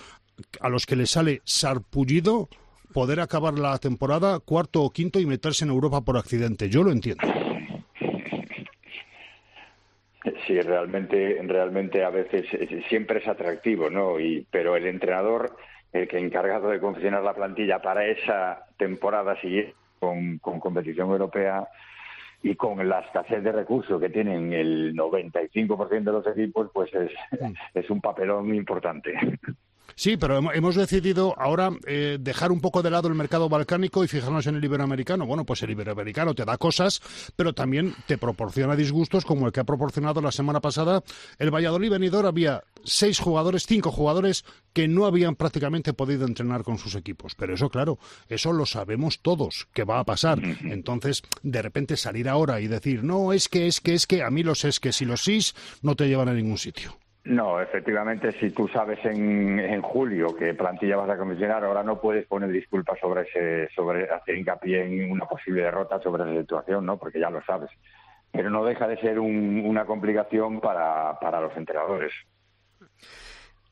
a 0.61 0.69
los 0.69 0.87
que 0.87 0.97
les 0.97 1.11
sale 1.11 1.43
sarpullido 1.45 2.49
poder 2.93 3.21
acabar 3.21 3.59
la 3.59 3.79
temporada 3.79 4.39
cuarto 4.41 4.83
o 4.83 4.91
quinto 4.91 5.19
y 5.21 5.27
meterse 5.27 5.65
en 5.65 5.71
Europa 5.71 6.01
por 6.03 6.17
accidente. 6.17 6.69
Yo 6.69 6.83
lo 6.83 6.93
entiendo. 6.93 7.23
Sí, 10.47 10.61
realmente, 10.61 11.41
realmente 11.47 12.05
a 12.05 12.11
veces 12.11 12.47
siempre 12.89 13.21
es 13.21 13.29
atractivo, 13.29 13.89
¿no? 13.89 14.19
Y, 14.19 14.47
pero 14.51 14.77
el 14.77 14.87
entrenador, 14.87 15.57
el 15.93 16.09
que 16.09 16.19
encargado 16.19 16.69
de 16.71 16.81
confeccionar 16.81 17.23
la 17.23 17.35
plantilla 17.35 17.81
para 17.81 18.07
esa 18.07 18.67
temporada 18.77 19.41
siguiente 19.41 19.75
con, 19.99 20.39
con 20.39 20.59
competición 20.59 21.11
europea 21.11 21.69
y 22.43 22.55
con 22.55 22.89
la 22.89 23.01
escasez 23.01 23.45
de 23.45 23.53
recursos 23.53 24.01
que 24.01 24.09
tienen 24.09 24.53
el 24.53 24.95
95% 24.97 25.89
de 25.89 26.13
los 26.13 26.27
equipos, 26.27 26.71
pues 26.73 26.93
es, 26.95 27.13
es 27.75 27.91
un 27.91 28.01
papelón 28.01 28.55
importante. 28.55 29.15
Sí, 30.01 30.17
pero 30.17 30.51
hemos 30.55 30.77
decidido 30.77 31.35
ahora 31.39 31.77
eh, 31.87 32.17
dejar 32.19 32.53
un 32.53 32.63
poco 32.63 32.81
de 32.81 32.89
lado 32.89 33.09
el 33.09 33.15
mercado 33.15 33.51
balcánico 33.51 34.03
y 34.03 34.09
fijarnos 34.09 34.47
en 34.47 34.57
el 34.57 34.65
iberoamericano. 34.65 35.27
Bueno, 35.27 35.45
pues 35.45 35.63
el 35.63 35.73
iberoamericano 35.73 36.35
te 36.35 36.47
da 36.47 36.57
cosas, 36.57 37.03
pero 37.37 37.53
también 37.53 37.95
te 38.07 38.17
proporciona 38.17 38.77
disgustos 38.77 39.27
como 39.27 39.45
el 39.45 39.53
que 39.53 39.61
ha 39.61 39.65
proporcionado 39.65 40.23
la 40.23 40.33
semana 40.33 40.61
pasada 40.61 41.03
el 41.39 41.55
Valladolid 41.55 41.91
venidor. 41.91 42.25
Había 42.25 42.65
seis 42.83 43.19
jugadores, 43.19 43.67
cinco 43.67 43.93
jugadores 43.93 44.47
que 44.73 44.89
no 44.89 45.05
habían 45.05 45.37
prácticamente 45.37 45.93
podido 45.93 46.27
entrenar 46.27 46.63
con 46.63 46.79
sus 46.79 46.95
equipos. 46.95 47.35
Pero 47.35 47.53
eso, 47.53 47.69
claro, 47.69 47.99
eso 48.31 48.55
lo 48.55 48.65
sabemos 48.65 49.21
todos 49.21 49.69
que 49.75 49.85
va 49.85 49.99
a 49.99 50.05
pasar. 50.05 50.41
Entonces, 50.63 51.21
de 51.43 51.61
repente 51.61 51.99
salir 51.99 52.27
ahora 52.27 52.59
y 52.63 52.69
decir, 52.69 53.05
no, 53.05 53.35
es 53.35 53.51
que, 53.51 53.67
es 53.67 53.83
que, 53.83 53.93
es 53.93 54.07
que, 54.07 54.23
a 54.23 54.31
mí 54.31 54.45
los 54.45 54.65
es 54.65 54.81
que 54.81 54.95
si 54.95 55.05
los 55.05 55.25
sís 55.25 55.55
no 55.83 55.95
te 55.95 56.09
llevan 56.09 56.31
a 56.31 56.33
ningún 56.33 56.57
sitio. 56.57 56.97
No, 57.25 57.61
efectivamente, 57.61 58.33
si 58.33 58.51
tú 58.51 58.67
sabes 58.69 58.99
en, 59.05 59.61
en, 59.61 59.83
julio 59.83 60.35
qué 60.35 60.55
plantilla 60.55 60.97
vas 60.97 61.11
a 61.11 61.19
comisionar, 61.19 61.63
ahora 61.63 61.83
no 61.83 62.01
puedes 62.01 62.27
poner 62.27 62.51
disculpas 62.51 62.99
sobre 62.99 63.23
ese, 63.23 63.69
sobre 63.75 64.09
hacer 64.11 64.37
hincapié 64.37 64.85
en 64.87 65.13
una 65.13 65.27
posible 65.27 65.63
derrota 65.63 66.01
sobre 66.01 66.25
esa 66.25 66.41
situación, 66.41 66.87
¿no? 66.87 66.97
Porque 66.97 67.21
ya 67.21 67.29
lo 67.29 67.43
sabes. 67.45 67.71
Pero 68.33 68.49
no 68.49 68.65
deja 68.65 68.89
de 68.89 68.97
ser 68.99 69.19
una 69.19 69.85
complicación 69.85 70.61
para, 70.61 71.19
para 71.21 71.41
los 71.43 71.55
entrenadores. 71.57 72.13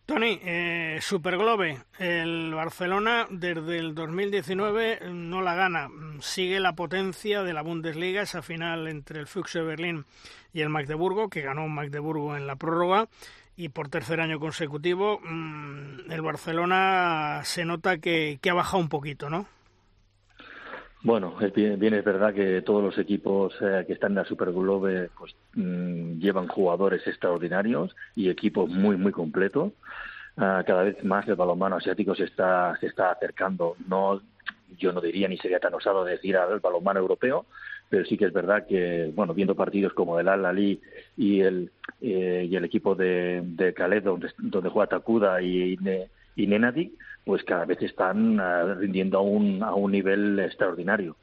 Tony, 0.04 0.40
eh, 0.42 0.98
Superglobe, 1.02 1.82
el 1.98 2.54
Barcelona 2.54 3.26
desde 3.30 3.78
el 3.78 3.94
2019 3.94 5.00
no 5.10 5.42
la 5.42 5.54
gana. 5.54 5.88
Sigue 6.20 6.60
la 6.60 6.74
potencia 6.74 7.42
de 7.42 7.52
la 7.52 7.62
Bundesliga, 7.62 8.22
esa 8.22 8.40
final 8.40 8.88
entre 8.88 9.20
el 9.20 9.26
Füchse 9.26 9.60
Berlín 9.60 10.06
y 10.54 10.62
el 10.62 10.70
Magdeburgo, 10.70 11.28
que 11.28 11.42
ganó 11.42 11.68
Magdeburgo 11.68 12.36
en 12.36 12.46
la 12.46 12.56
prórroga 12.56 13.08
y 13.58 13.70
por 13.70 13.88
tercer 13.88 14.20
año 14.20 14.38
consecutivo 14.38 15.18
mm, 15.18 16.12
el 16.12 16.22
Barcelona 16.22 17.40
se 17.42 17.64
nota 17.64 17.98
que, 17.98 18.38
ha 18.48 18.54
bajado 18.54 18.80
un 18.80 18.88
poquito, 18.88 19.28
¿no? 19.28 19.46
Bueno, 21.02 21.34
bien, 21.54 21.94
es 21.94 22.04
verdad 22.04 22.32
que 22.32 22.62
todos 22.62 22.82
los 22.82 22.98
equipos 22.98 23.52
eh, 23.60 23.84
que 23.84 23.94
están 23.94 24.12
en 24.12 24.16
la 24.16 24.24
Super 24.24 24.52
Globe 24.52 25.10
pues, 25.18 25.34
mm, 25.54 26.20
llevan 26.20 26.46
jugadores 26.46 27.04
extraordinarios 27.06 27.96
y 28.14 28.30
equipos 28.30 28.70
muy, 28.70 28.96
muy 28.96 29.10
completos. 29.10 29.72
Ah, 30.36 30.62
cada 30.64 30.84
vez 30.84 31.02
más 31.02 31.26
el 31.26 31.34
balonmano 31.34 31.76
asiático 31.76 32.14
se 32.14 32.24
está, 32.24 32.76
se 32.78 32.86
está 32.86 33.10
acercando. 33.10 33.76
No, 33.88 34.22
yo 34.78 34.92
no 34.92 35.00
diría 35.00 35.26
ni 35.26 35.36
sería 35.36 35.58
tan 35.58 35.74
osado 35.74 36.04
decir 36.04 36.36
al 36.36 36.60
balonmano 36.60 37.00
europeo, 37.00 37.46
pero 37.88 38.04
sí 38.04 38.16
que 38.16 38.26
es 38.26 38.32
verdad 38.32 38.66
que, 38.66 39.10
bueno, 39.14 39.34
viendo 39.34 39.54
partidos 39.54 39.92
como 39.94 40.18
el 40.20 40.28
Al-Ali 40.28 40.80
y 41.16 41.40
el, 41.40 41.70
eh, 42.00 42.46
y 42.50 42.54
el 42.54 42.64
equipo 42.64 42.94
de, 42.94 43.42
de 43.44 43.72
Khaled, 43.72 44.02
donde, 44.02 44.30
donde 44.38 44.68
juega 44.68 44.88
Takuda 44.88 45.40
y, 45.40 45.78
y 46.36 46.46
Nenadi, 46.46 46.92
pues 47.24 47.44
cada 47.44 47.64
vez 47.64 47.80
están 47.82 48.40
uh, 48.40 48.74
rindiendo 48.74 49.18
a 49.18 49.22
un, 49.22 49.62
a 49.62 49.74
un 49.74 49.92
nivel 49.92 50.38
extraordinario. 50.38 51.16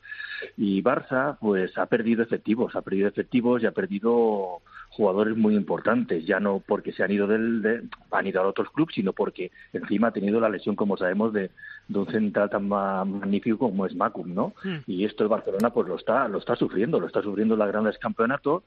Y 0.57 0.83
Barça, 0.83 1.37
pues 1.39 1.77
ha 1.77 1.85
perdido 1.85 2.21
efectivos, 2.21 2.75
ha 2.75 2.81
perdido 2.81 3.07
efectivos 3.07 3.63
y 3.63 3.65
ha 3.65 3.71
perdido 3.71 4.61
jugadores 4.89 5.35
muy 5.35 5.55
importantes, 5.55 6.25
ya 6.25 6.39
no 6.39 6.61
porque 6.65 6.91
se 6.91 7.03
han 7.03 7.11
ido 7.11 7.25
del, 7.25 7.61
de, 7.61 7.81
han 8.11 8.27
ido 8.27 8.41
a 8.41 8.47
otros 8.47 8.69
clubes, 8.71 8.95
sino 8.95 9.13
porque 9.13 9.51
encima 9.73 10.09
ha 10.09 10.11
tenido 10.11 10.39
la 10.39 10.49
lesión, 10.49 10.75
como 10.75 10.95
sabemos, 10.97 11.33
de, 11.33 11.49
de 11.87 11.99
un 11.99 12.07
central 12.07 12.49
tan 12.49 12.67
magnífico 12.67 13.57
como 13.57 13.85
es 13.85 13.95
Macum, 13.95 14.33
¿no? 14.33 14.53
Hmm. 14.63 14.77
Y 14.87 15.05
esto 15.05 15.23
el 15.23 15.29
Barcelona 15.29 15.69
pues 15.71 15.87
lo 15.87 15.95
está, 15.95 16.27
lo 16.27 16.39
está 16.39 16.55
sufriendo, 16.55 16.99
lo 16.99 17.07
está 17.07 17.21
sufriendo 17.21 17.55
las 17.55 17.67
grandes 17.67 17.97
campeonatos. 17.97 18.63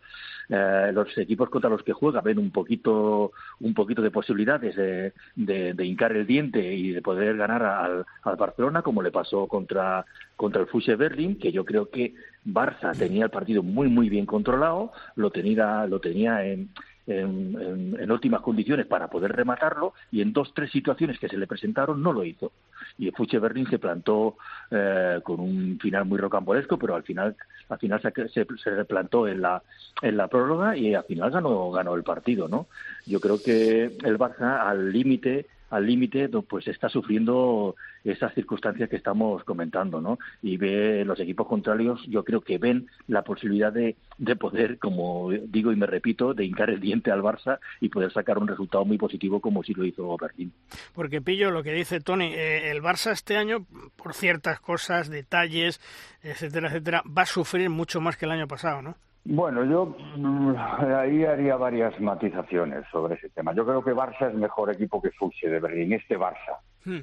Eh, 0.48 0.90
los 0.92 1.16
equipos 1.18 1.50
contra 1.50 1.68
los 1.68 1.82
que 1.82 1.92
juega 1.92 2.20
ven 2.20 2.38
un 2.38 2.50
poquito, 2.50 3.32
un 3.60 3.74
poquito 3.74 4.02
de 4.02 4.10
posibilidades 4.10 4.76
de, 4.76 5.12
de, 5.34 5.74
de 5.74 5.84
hincar 5.84 6.12
el 6.12 6.26
diente 6.26 6.74
y 6.74 6.92
de 6.92 7.02
poder 7.02 7.36
ganar 7.36 7.62
al, 7.62 8.06
al 8.22 8.36
Barcelona, 8.36 8.82
como 8.82 9.02
le 9.02 9.10
pasó 9.10 9.46
contra, 9.46 10.04
contra 10.36 10.62
el 10.62 10.68
Fuse 10.68 10.96
Berlin, 10.96 11.38
que 11.38 11.52
yo 11.52 11.64
creo 11.64 11.90
que 11.90 12.14
Barça 12.46 12.96
tenía 12.96 13.24
el 13.24 13.30
partido 13.30 13.62
muy, 13.62 13.88
muy 13.88 14.08
bien 14.08 14.26
controlado, 14.26 14.92
lo 15.16 15.30
tenía, 15.30 15.86
lo 15.86 16.00
tenía 16.00 16.44
en, 16.46 16.70
en, 17.08 17.96
en, 17.98 18.10
óptimas 18.10 18.42
condiciones 18.42 18.86
para 18.86 19.08
poder 19.08 19.32
rematarlo 19.32 19.94
y 20.10 20.20
en 20.20 20.32
dos, 20.32 20.52
tres 20.54 20.70
situaciones 20.70 21.18
que 21.18 21.28
se 21.28 21.36
le 21.36 21.46
presentaron 21.46 22.02
no 22.02 22.12
lo 22.12 22.24
hizo. 22.24 22.52
Y 22.98 23.10
Fuche 23.10 23.38
Berlín 23.38 23.66
se 23.68 23.78
plantó 23.78 24.36
eh, 24.70 25.20
con 25.22 25.40
un 25.40 25.78
final 25.80 26.04
muy 26.04 26.18
rocambolesco, 26.18 26.78
pero 26.78 26.94
al 26.94 27.02
final, 27.02 27.34
al 27.68 27.78
final 27.78 28.00
se, 28.02 28.28
se, 28.28 28.46
se 28.62 28.70
replantó 28.70 29.26
en 29.26 29.40
la, 29.40 29.62
en 30.02 30.16
la 30.16 30.28
prórroga 30.28 30.76
y 30.76 30.94
al 30.94 31.04
final 31.04 31.30
ganó, 31.30 31.70
ganó 31.70 31.94
el 31.94 32.02
partido. 32.02 32.48
¿no? 32.48 32.66
Yo 33.06 33.20
creo 33.20 33.42
que 33.42 33.84
el 33.84 34.18
Barça 34.18 34.60
al 34.60 34.92
límite 34.92 35.46
al 35.70 35.86
límite, 35.86 36.28
pues 36.28 36.66
está 36.68 36.88
sufriendo 36.88 37.76
esas 38.04 38.32
circunstancias 38.34 38.88
que 38.88 38.96
estamos 38.96 39.44
comentando, 39.44 40.00
¿no? 40.00 40.18
Y 40.42 40.56
ve 40.56 41.04
los 41.04 41.20
equipos 41.20 41.46
contrarios, 41.46 42.00
yo 42.06 42.24
creo 42.24 42.40
que 42.40 42.58
ven 42.58 42.86
la 43.06 43.22
posibilidad 43.22 43.72
de, 43.72 43.96
de 44.16 44.36
poder, 44.36 44.78
como 44.78 45.30
digo 45.30 45.72
y 45.72 45.76
me 45.76 45.86
repito, 45.86 46.34
de 46.34 46.44
hincar 46.44 46.70
el 46.70 46.80
diente 46.80 47.10
al 47.10 47.22
Barça 47.22 47.58
y 47.80 47.88
poder 47.88 48.12
sacar 48.12 48.38
un 48.38 48.48
resultado 48.48 48.84
muy 48.84 48.98
positivo 48.98 49.40
como 49.40 49.62
si 49.62 49.74
lo 49.74 49.84
hizo 49.84 50.16
Berlín. 50.16 50.52
Porque 50.94 51.20
pillo 51.20 51.50
lo 51.50 51.62
que 51.62 51.72
dice 51.72 52.00
Tony, 52.00 52.32
eh, 52.34 52.70
el 52.70 52.82
Barça 52.82 53.12
este 53.12 53.36
año, 53.36 53.66
por 53.96 54.14
ciertas 54.14 54.60
cosas, 54.60 55.10
detalles, 55.10 55.80
etcétera, 56.22 56.68
etcétera, 56.68 57.02
va 57.06 57.22
a 57.22 57.26
sufrir 57.26 57.68
mucho 57.70 58.00
más 58.00 58.16
que 58.16 58.24
el 58.24 58.32
año 58.32 58.48
pasado, 58.48 58.82
¿no? 58.82 58.96
Bueno, 59.30 59.62
yo 59.62 59.94
mm, 60.16 60.54
ahí 60.96 61.22
haría 61.26 61.56
varias 61.56 62.00
matizaciones 62.00 62.84
sobre 62.90 63.16
ese 63.16 63.28
tema. 63.28 63.52
Yo 63.52 63.66
creo 63.66 63.84
que 63.84 63.92
Barça 63.92 64.30
es 64.30 64.34
mejor 64.34 64.72
equipo 64.72 65.02
que 65.02 65.10
Fuchs 65.10 65.42
de 65.42 65.60
Berlín, 65.60 65.92
este 65.92 66.18
Barça. 66.18 66.56
Hmm. 66.82 67.00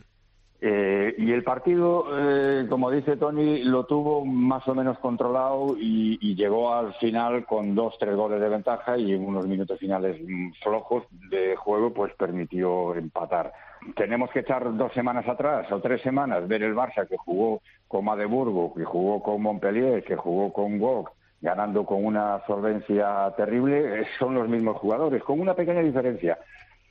Eh, 0.60 1.14
y 1.20 1.32
el 1.32 1.44
partido, 1.44 2.06
eh, 2.18 2.66
como 2.68 2.90
dice 2.90 3.18
Tony, 3.18 3.64
lo 3.64 3.86
tuvo 3.86 4.26
más 4.26 4.68
o 4.68 4.74
menos 4.74 4.98
controlado 4.98 5.76
y, 5.78 6.18
y, 6.20 6.34
llegó 6.34 6.74
al 6.74 6.96
final 6.96 7.46
con 7.46 7.76
dos, 7.76 7.96
tres 8.00 8.16
goles 8.16 8.42
de 8.42 8.50
ventaja 8.50 8.98
y 8.98 9.14
unos 9.14 9.46
minutos 9.46 9.78
finales 9.78 10.20
flojos 10.64 11.04
de 11.30 11.56
juego, 11.56 11.94
pues 11.94 12.12
permitió 12.16 12.96
empatar. 12.96 13.54
Tenemos 13.96 14.32
que 14.32 14.40
echar 14.40 14.76
dos 14.76 14.92
semanas 14.94 15.28
atrás 15.28 15.72
o 15.72 15.80
tres 15.80 16.02
semanas, 16.02 16.48
ver 16.48 16.64
el 16.64 16.74
Barça 16.74 17.08
que 17.08 17.18
jugó 17.18 17.62
con 17.88 18.06
Madeburgo, 18.06 18.74
que 18.74 18.84
jugó 18.84 19.22
con 19.22 19.44
Montpellier, 19.44 20.04
que 20.04 20.16
jugó 20.16 20.52
con 20.52 20.80
Gok, 20.80 21.12
ganando 21.42 21.86
con 21.86 22.04
una 22.06 22.42
solvencia 22.48 23.32
terrible, 23.38 24.02
eh, 24.02 24.06
son 24.20 24.34
los 24.36 24.48
mismos 24.48 24.78
jugadores, 24.78 25.24
con 25.24 25.40
una 25.40 25.54
pequeña 25.54 25.82
diferencia, 25.82 26.38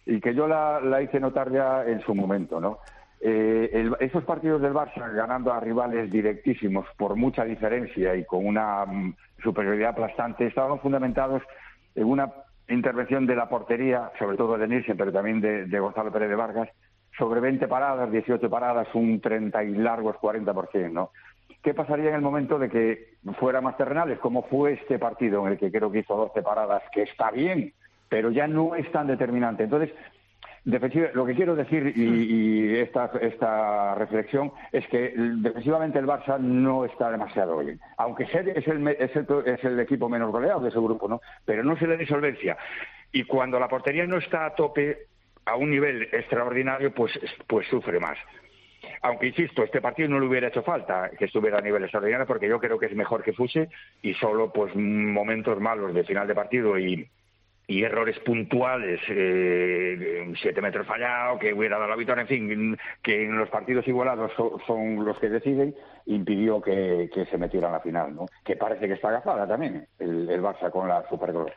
y 0.06 0.20
que 0.20 0.34
yo 0.34 0.46
la, 0.46 1.00
hice 1.02 1.18
notar 1.20 1.50
ya 1.50 1.84
en 1.84 2.00
su 2.02 2.14
momento, 2.14 2.60
¿no? 2.60 2.78
eh, 3.20 3.70
el- 3.72 3.96
esos 4.00 4.22
partidos 4.24 4.60
del 4.60 4.74
Barça 4.74 5.10
ganando 5.14 5.50
a 5.52 5.58
rivales 5.60 6.10
directísimos 6.10 6.86
por 6.98 7.16
mucha 7.16 7.42
diferencia 7.44 8.14
y 8.14 8.24
con 8.26 8.44
una 8.44 8.84
mm, 8.84 9.14
superioridad 9.42 9.90
aplastante 9.90 10.46
estaban 10.46 10.78
fundamentados 10.80 11.42
en 11.94 12.04
una 12.04 12.30
intervención 12.68 13.26
de 13.26 13.36
la 13.36 13.48
portería, 13.48 14.10
sobre 14.18 14.36
todo 14.36 14.58
de 14.58 14.68
Nielsen, 14.68 14.98
pero 14.98 15.10
también 15.10 15.40
de, 15.40 15.64
de 15.66 15.80
Gonzalo 15.80 16.12
Pérez 16.12 16.28
de 16.28 16.34
Vargas, 16.36 16.68
sobre 17.16 17.40
20 17.40 17.66
paradas, 17.66 18.10
18 18.10 18.50
paradas, 18.50 18.88
un 18.94 19.20
30 19.20 19.62
y 19.64 19.74
largos 19.74 20.16
40%, 20.16 20.90
¿no? 20.92 21.10
¿Qué 21.64 21.72
pasaría 21.72 22.10
en 22.10 22.16
el 22.16 22.20
momento 22.20 22.58
de 22.58 22.68
que 22.68 23.14
fuera 23.38 23.62
más 23.62 23.78
terrenales, 23.78 24.18
como 24.18 24.42
fue 24.42 24.74
este 24.74 24.98
partido 24.98 25.46
en 25.46 25.52
el 25.52 25.58
que 25.58 25.72
creo 25.72 25.90
que 25.90 26.00
hizo 26.00 26.14
12 26.14 26.42
paradas, 26.42 26.82
que 26.92 27.04
está 27.04 27.30
bien, 27.30 27.72
pero 28.10 28.30
ya 28.30 28.46
no 28.46 28.74
es 28.74 28.92
tan 28.92 29.06
determinante? 29.06 29.64
Entonces, 29.64 29.90
lo 30.64 31.24
que 31.24 31.34
quiero 31.34 31.56
decir 31.56 31.94
y, 31.96 32.76
esta, 32.76 33.10
esta 33.18 33.94
reflexión 33.94 34.52
es 34.72 34.86
que 34.88 35.14
defensivamente 35.16 35.98
el 35.98 36.06
Barça 36.06 36.38
no 36.38 36.84
está 36.84 37.10
demasiado 37.10 37.56
bien. 37.58 37.80
Aunque 37.96 38.24
es 38.24 38.34
el, 38.34 38.86
es 38.88 39.16
es 39.16 39.64
el 39.64 39.80
equipo 39.80 40.06
menos 40.10 40.32
goleado 40.32 40.60
de 40.60 40.68
ese 40.68 40.78
grupo, 40.78 41.08
¿no? 41.08 41.22
Pero 41.46 41.64
no 41.64 41.78
se 41.78 41.86
le 41.86 41.96
da 41.96 42.06
solvencia. 42.06 42.58
Y 43.10 43.24
cuando 43.24 43.58
la 43.58 43.68
portería 43.68 44.06
no 44.06 44.18
está 44.18 44.44
a 44.44 44.54
tope, 44.54 45.06
a 45.46 45.56
un 45.56 45.70
nivel 45.70 46.02
extraordinario, 46.12 46.92
pues, 46.92 47.18
pues 47.46 47.66
sufre 47.68 47.98
más. 48.00 48.18
Aunque 49.06 49.26
insisto, 49.26 49.62
este 49.62 49.82
partido 49.82 50.08
no 50.08 50.18
le 50.18 50.26
hubiera 50.26 50.48
hecho 50.48 50.62
falta 50.62 51.10
que 51.18 51.26
estuviera 51.26 51.58
a 51.58 51.60
nivel 51.60 51.82
extraordinario, 51.82 52.26
porque 52.26 52.48
yo 52.48 52.58
creo 52.58 52.78
que 52.78 52.86
es 52.86 52.94
mejor 52.96 53.22
que 53.22 53.34
fuese 53.34 53.68
y 54.00 54.14
solo 54.14 54.50
pues 54.50 54.74
momentos 54.74 55.60
malos 55.60 55.92
de 55.92 56.04
final 56.04 56.26
de 56.26 56.34
partido 56.34 56.78
y, 56.78 57.06
errores 57.68 58.18
puntuales, 58.20 59.00
eh, 59.08 60.32
siete 60.40 60.62
metros 60.62 60.86
fallado, 60.86 61.38
que 61.38 61.52
hubiera 61.52 61.76
dado 61.76 61.90
la 61.90 61.96
victoria, 61.96 62.22
en 62.22 62.28
fin, 62.28 62.78
que 63.02 63.24
en 63.24 63.36
los 63.38 63.50
partidos 63.50 63.86
igualados 63.86 64.32
so- 64.38 64.58
son 64.66 65.04
los 65.04 65.18
que 65.18 65.28
deciden, 65.28 65.74
impidió 66.06 66.62
que, 66.62 67.10
se 67.30 67.36
metiera 67.38 67.68
a 67.68 67.72
la 67.72 67.80
final, 67.80 68.14
¿no? 68.14 68.26
Que 68.42 68.56
parece 68.56 68.86
que 68.88 68.94
está 68.94 69.08
agafada 69.08 69.46
también 69.46 69.86
el, 69.98 70.28
el 70.30 70.40
Barça 70.42 70.70
con 70.70 70.88
la 70.88 71.06
Supergol. 71.10 71.52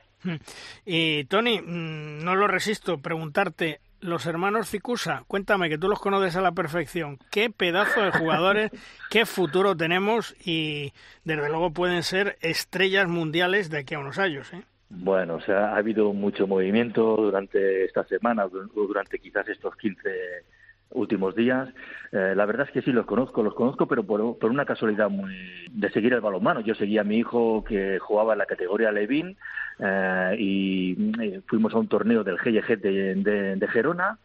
Y 0.85 1.23
Tony, 1.25 1.61
mm, 1.61 2.23
no 2.25 2.35
lo 2.35 2.47
resisto 2.47 3.01
preguntarte, 3.01 3.79
los 4.01 4.25
hermanos 4.25 4.69
Ficusa, 4.69 5.23
cuéntame 5.27 5.69
que 5.69 5.77
tú 5.77 5.87
los 5.89 5.99
conoces 5.99 6.35
a 6.35 6.41
la 6.41 6.51
perfección, 6.51 7.17
qué 7.31 7.49
pedazo 7.49 8.01
de 8.01 8.11
jugadores, 8.11 8.71
qué 9.09 9.25
futuro 9.25 9.75
tenemos 9.75 10.35
y 10.45 10.93
desde 11.23 11.49
luego 11.49 11.71
pueden 11.71 12.03
ser 12.03 12.37
estrellas 12.41 13.07
mundiales 13.07 13.69
de 13.69 13.79
aquí 13.79 13.95
a 13.95 13.99
unos 13.99 14.17
años, 14.19 14.51
¿eh? 14.53 14.61
Bueno, 14.89 15.35
o 15.35 15.41
sea, 15.41 15.71
ha 15.73 15.77
habido 15.77 16.13
mucho 16.13 16.47
movimiento 16.47 17.17
durante 17.17 17.83
esta 17.85 18.05
semana, 18.05 18.47
du- 18.47 18.69
durante 18.73 19.19
quizás 19.19 19.45
estos 19.49 19.75
15 19.75 19.99
últimos 20.91 21.35
días. 21.35 21.67
Eh, 22.13 22.33
la 22.33 22.45
verdad 22.45 22.67
es 22.67 22.71
que 22.71 22.81
sí, 22.81 22.93
los 22.93 23.05
conozco, 23.05 23.43
los 23.43 23.53
conozco, 23.53 23.85
pero 23.85 24.03
por, 24.05 24.37
por 24.39 24.49
una 24.49 24.63
casualidad 24.63 25.09
muy 25.09 25.35
de 25.69 25.91
seguir 25.91 26.13
el 26.13 26.21
balonmano. 26.21 26.61
Yo 26.61 26.73
seguía 26.75 27.01
a 27.01 27.03
mi 27.03 27.17
hijo 27.17 27.65
que 27.65 27.99
jugaba 27.99 28.31
en 28.31 28.39
la 28.39 28.45
categoría 28.45 28.93
Levin 28.93 29.35
eh, 29.79 30.35
y 30.39 31.11
eh, 31.21 31.41
fuimos 31.47 31.73
a 31.73 31.77
un 31.77 31.87
torneo 31.87 32.23
del 32.23 32.37
de, 32.37 33.15
de- 33.15 33.55
de 33.55 33.67
Gerona 33.67 34.17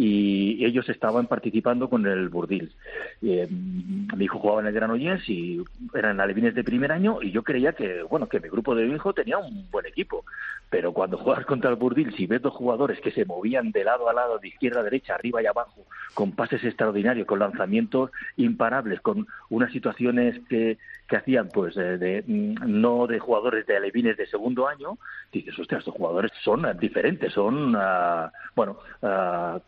y 0.00 0.64
ellos 0.64 0.88
estaban 0.88 1.26
participando 1.26 1.90
con 1.90 2.06
el 2.06 2.28
Burdil. 2.28 2.72
Eh, 3.20 3.48
mi 3.50 4.24
hijo 4.26 4.38
jugaba 4.38 4.60
en 4.60 4.68
el 4.68 4.72
Granollers 4.72 5.28
y 5.28 5.60
eran 5.92 6.20
alevines 6.20 6.54
de 6.54 6.62
primer 6.62 6.92
año 6.92 7.18
y 7.20 7.32
yo 7.32 7.42
creía 7.42 7.72
que, 7.72 8.04
bueno, 8.04 8.28
que 8.28 8.38
mi 8.38 8.48
grupo 8.48 8.76
de 8.76 8.86
mi 8.86 8.94
hijo 8.94 9.12
tenía 9.12 9.38
un 9.38 9.68
buen 9.72 9.86
equipo. 9.86 10.24
Pero 10.70 10.92
cuando 10.92 11.16
juegas 11.18 11.46
contra 11.46 11.70
el 11.70 11.76
Burdil, 11.76 12.14
si 12.14 12.26
ves 12.28 12.42
dos 12.42 12.52
jugadores 12.54 13.00
que 13.00 13.10
se 13.10 13.24
movían 13.24 13.72
de 13.72 13.82
lado 13.82 14.08
a 14.08 14.12
lado, 14.12 14.38
de 14.38 14.46
izquierda 14.48 14.80
a 14.80 14.84
derecha, 14.84 15.16
arriba 15.16 15.42
y 15.42 15.46
abajo, 15.46 15.84
con 16.14 16.30
pases 16.30 16.62
extraordinarios, 16.62 17.26
con 17.26 17.40
lanzamientos 17.40 18.12
imparables, 18.36 19.00
con 19.00 19.26
unas 19.48 19.72
situaciones 19.72 20.38
que, 20.48 20.78
que 21.08 21.16
hacían, 21.16 21.48
pues, 21.48 21.76
eh, 21.76 21.96
de, 21.98 22.22
mm, 22.26 22.80
no 22.80 23.06
de 23.06 23.18
jugadores 23.18 23.66
de 23.66 23.76
alevines 23.76 24.16
de 24.16 24.26
segundo 24.26 24.68
año, 24.68 24.98
dices, 25.32 25.58
hostia, 25.58 25.78
estos 25.78 25.94
jugadores 25.94 26.30
son 26.44 26.66
eh, 26.66 26.74
diferentes, 26.78 27.32
son, 27.32 27.74
ah, 27.76 28.30
bueno, 28.54 28.78
ah, 29.02 29.58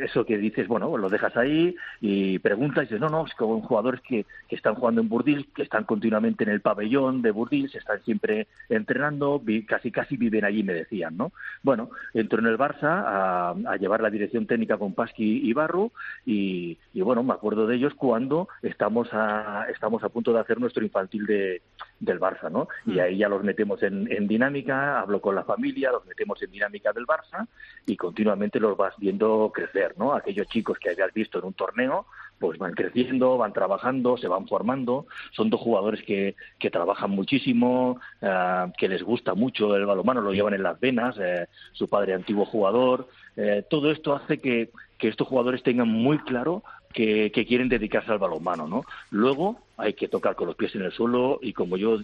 eso 0.00 0.24
que 0.24 0.36
dices, 0.36 0.68
bueno, 0.68 0.96
lo 0.96 1.08
dejas 1.08 1.36
ahí 1.36 1.74
y 2.00 2.38
preguntas 2.38 2.84
y 2.84 2.86
dices, 2.86 3.00
no, 3.00 3.08
no, 3.08 3.26
es 3.26 3.34
con 3.34 3.62
jugadores 3.62 4.00
que, 4.02 4.26
que 4.46 4.56
están 4.56 4.74
jugando 4.74 5.00
en 5.00 5.08
Burdil, 5.08 5.48
que 5.54 5.62
están 5.62 5.84
continuamente 5.84 6.44
en 6.44 6.50
el 6.50 6.60
pabellón 6.60 7.22
de 7.22 7.30
Burdil, 7.30 7.70
se 7.70 7.78
están 7.78 8.02
siempre 8.04 8.46
entrenando, 8.68 9.42
casi 9.66 9.90
casi 9.90 10.16
viven 10.16 10.44
allí, 10.44 10.62
me 10.62 10.74
decían, 10.74 11.16
¿no? 11.16 11.32
Bueno, 11.62 11.90
entró 12.12 12.40
en 12.40 12.46
el 12.46 12.58
Barça 12.58 13.02
a, 13.06 13.54
a 13.66 13.76
llevar 13.76 14.02
la 14.02 14.10
dirección 14.10 14.46
técnica 14.46 14.76
con 14.76 14.92
Pasqui 14.92 15.48
y 15.48 15.52
Barru 15.54 15.92
y, 16.26 16.76
y, 16.92 17.00
bueno, 17.00 17.22
me 17.22 17.32
acuerdo 17.32 17.66
de 17.66 17.76
ellos 17.76 17.94
cuando 17.94 18.48
estamos 18.62 19.08
a, 19.12 19.66
estamos 19.70 20.02
a 20.04 20.08
punto 20.08 20.32
de 20.32 20.40
hacer 20.40 20.60
nuestro 20.60 20.73
infantil 20.82 21.26
de, 21.26 21.62
del 22.00 22.20
Barça, 22.20 22.50
¿no? 22.50 22.68
Y 22.86 22.98
ahí 22.98 23.18
ya 23.18 23.28
los 23.28 23.42
metemos 23.42 23.82
en, 23.82 24.10
en 24.10 24.26
dinámica, 24.26 25.00
hablo 25.00 25.20
con 25.20 25.34
la 25.34 25.44
familia, 25.44 25.92
los 25.92 26.04
metemos 26.06 26.42
en 26.42 26.50
dinámica 26.50 26.92
del 26.92 27.06
Barça 27.06 27.46
y 27.86 27.96
continuamente 27.96 28.60
los 28.60 28.76
vas 28.76 28.94
viendo 28.98 29.50
crecer, 29.54 29.94
¿no? 29.98 30.14
Aquellos 30.14 30.46
chicos 30.48 30.78
que 30.78 30.90
habías 30.90 31.12
visto 31.12 31.38
en 31.38 31.46
un 31.46 31.54
torneo, 31.54 32.06
pues 32.38 32.58
van 32.58 32.72
creciendo, 32.72 33.38
van 33.38 33.52
trabajando, 33.52 34.16
se 34.16 34.28
van 34.28 34.46
formando. 34.46 35.06
Son 35.32 35.50
dos 35.50 35.60
jugadores 35.60 36.02
que, 36.02 36.36
que 36.58 36.70
trabajan 36.70 37.10
muchísimo, 37.10 38.00
eh, 38.20 38.66
que 38.76 38.88
les 38.88 39.02
gusta 39.02 39.34
mucho 39.34 39.74
el 39.76 39.86
balonmano, 39.86 40.20
lo 40.20 40.32
llevan 40.32 40.54
en 40.54 40.62
las 40.62 40.78
venas, 40.78 41.16
eh, 41.18 41.46
su 41.72 41.88
padre 41.88 42.14
antiguo 42.14 42.44
jugador. 42.44 43.08
Eh, 43.36 43.64
todo 43.68 43.90
esto 43.90 44.14
hace 44.14 44.40
que, 44.40 44.70
que 44.98 45.08
estos 45.08 45.26
jugadores 45.26 45.62
tengan 45.62 45.88
muy 45.88 46.18
claro 46.18 46.62
que, 46.94 47.30
que 47.30 47.44
quieren 47.44 47.68
dedicarse 47.68 48.10
al 48.10 48.18
balonmano, 48.18 48.66
¿no? 48.66 48.84
Luego 49.10 49.58
hay 49.76 49.92
que 49.92 50.08
tocar 50.08 50.34
con 50.36 50.46
los 50.46 50.56
pies 50.56 50.74
en 50.76 50.82
el 50.82 50.92
suelo 50.92 51.38
y 51.42 51.52
como 51.52 51.76
yo 51.76 51.98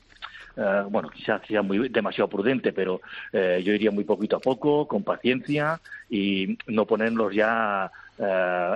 eh, 0.56 0.82
bueno, 0.90 1.08
quizás 1.08 1.40
sea 1.46 1.62
muy 1.62 1.88
demasiado 1.88 2.28
prudente, 2.28 2.72
pero 2.72 3.00
eh, 3.32 3.62
yo 3.64 3.72
iría 3.72 3.90
muy 3.90 4.04
poquito 4.04 4.36
a 4.36 4.40
poco, 4.40 4.86
con 4.86 5.04
paciencia 5.04 5.80
y 6.08 6.58
no 6.66 6.86
ponerlos 6.86 7.34
ya 7.34 7.90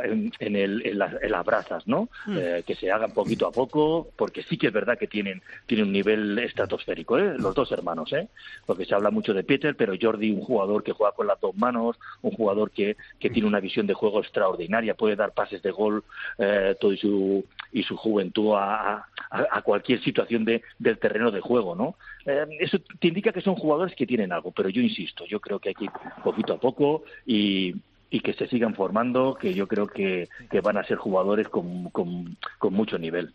en, 0.04 0.32
en 0.38 0.56
el- 0.56 0.86
en 0.86 0.98
las, 0.98 1.14
en 1.22 1.30
las 1.30 1.44
brasas, 1.44 1.86
¿no? 1.86 2.08
Eh, 2.26 2.62
que 2.66 2.74
se 2.76 2.90
hagan 2.90 3.12
poquito 3.12 3.46
a 3.46 3.52
poco, 3.52 4.08
porque 4.16 4.42
sí 4.44 4.56
que 4.56 4.68
es 4.68 4.72
verdad 4.72 4.98
que 4.98 5.06
tienen, 5.06 5.42
tienen 5.66 5.86
un 5.86 5.92
nivel 5.92 6.38
estratosférico, 6.38 7.18
¿eh? 7.18 7.36
los 7.38 7.54
dos 7.54 7.70
hermanos, 7.72 8.12
¿eh? 8.12 8.28
porque 8.66 8.84
se 8.84 8.94
habla 8.94 9.10
mucho 9.10 9.34
de 9.34 9.44
Peter, 9.44 9.76
pero 9.76 9.94
Jordi, 10.00 10.30
un 10.30 10.40
jugador 10.42 10.82
que 10.82 10.92
juega 10.92 11.12
con 11.12 11.26
las 11.26 11.40
dos 11.40 11.54
manos, 11.56 11.98
un 12.22 12.30
jugador 12.32 12.70
que, 12.70 12.96
que 13.20 13.30
tiene 13.30 13.46
una 13.48 13.60
visión 13.60 13.86
de 13.86 13.94
juego 13.94 14.20
extraordinaria, 14.20 14.94
puede 14.94 15.16
dar 15.16 15.32
pases 15.32 15.60
de 15.62 15.70
gol 15.70 16.04
eh, 16.38 16.76
todo 16.80 16.92
y 16.92 16.96
su, 16.98 17.44
y 17.72 17.82
su 17.82 17.96
juventud 17.96 18.54
a, 18.54 18.96
a- 18.96 19.06
a 19.50 19.62
cualquier 19.62 20.02
situación 20.02 20.44
de, 20.44 20.62
del 20.78 20.98
terreno 20.98 21.30
de 21.30 21.40
juego, 21.40 21.74
¿no? 21.74 21.96
Eh, 22.26 22.46
eso 22.60 22.78
te 23.00 23.08
indica 23.08 23.32
que 23.32 23.40
son 23.42 23.56
jugadores 23.56 23.94
que 23.94 24.06
tienen 24.06 24.32
algo, 24.32 24.52
pero 24.52 24.68
yo 24.68 24.80
insisto, 24.80 25.24
yo 25.26 25.40
creo 25.40 25.58
que 25.58 25.70
hay 25.70 25.74
que 25.74 25.84
ir 25.84 25.90
poquito 26.22 26.54
a 26.54 26.58
poco 26.60 27.04
y, 27.26 27.74
y 28.14 28.20
que 28.20 28.32
se 28.32 28.46
sigan 28.46 28.76
formando, 28.76 29.34
que 29.34 29.54
yo 29.54 29.66
creo 29.66 29.88
que, 29.88 30.28
que 30.48 30.60
van 30.60 30.76
a 30.76 30.84
ser 30.84 30.98
jugadores 30.98 31.48
con, 31.48 31.90
con, 31.90 32.36
con 32.58 32.72
mucho 32.72 32.96
nivel. 32.96 33.34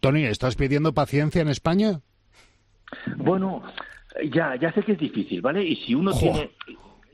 Tony, 0.00 0.24
¿estás 0.24 0.56
pidiendo 0.56 0.92
paciencia 0.92 1.42
en 1.42 1.48
España? 1.48 2.00
Bueno, 3.16 3.62
ya, 4.32 4.56
ya 4.56 4.72
sé 4.72 4.82
que 4.82 4.92
es 4.92 4.98
difícil, 4.98 5.42
¿vale? 5.42 5.64
Y 5.64 5.76
si 5.76 5.94
uno 5.94 6.10
tiene, 6.12 6.50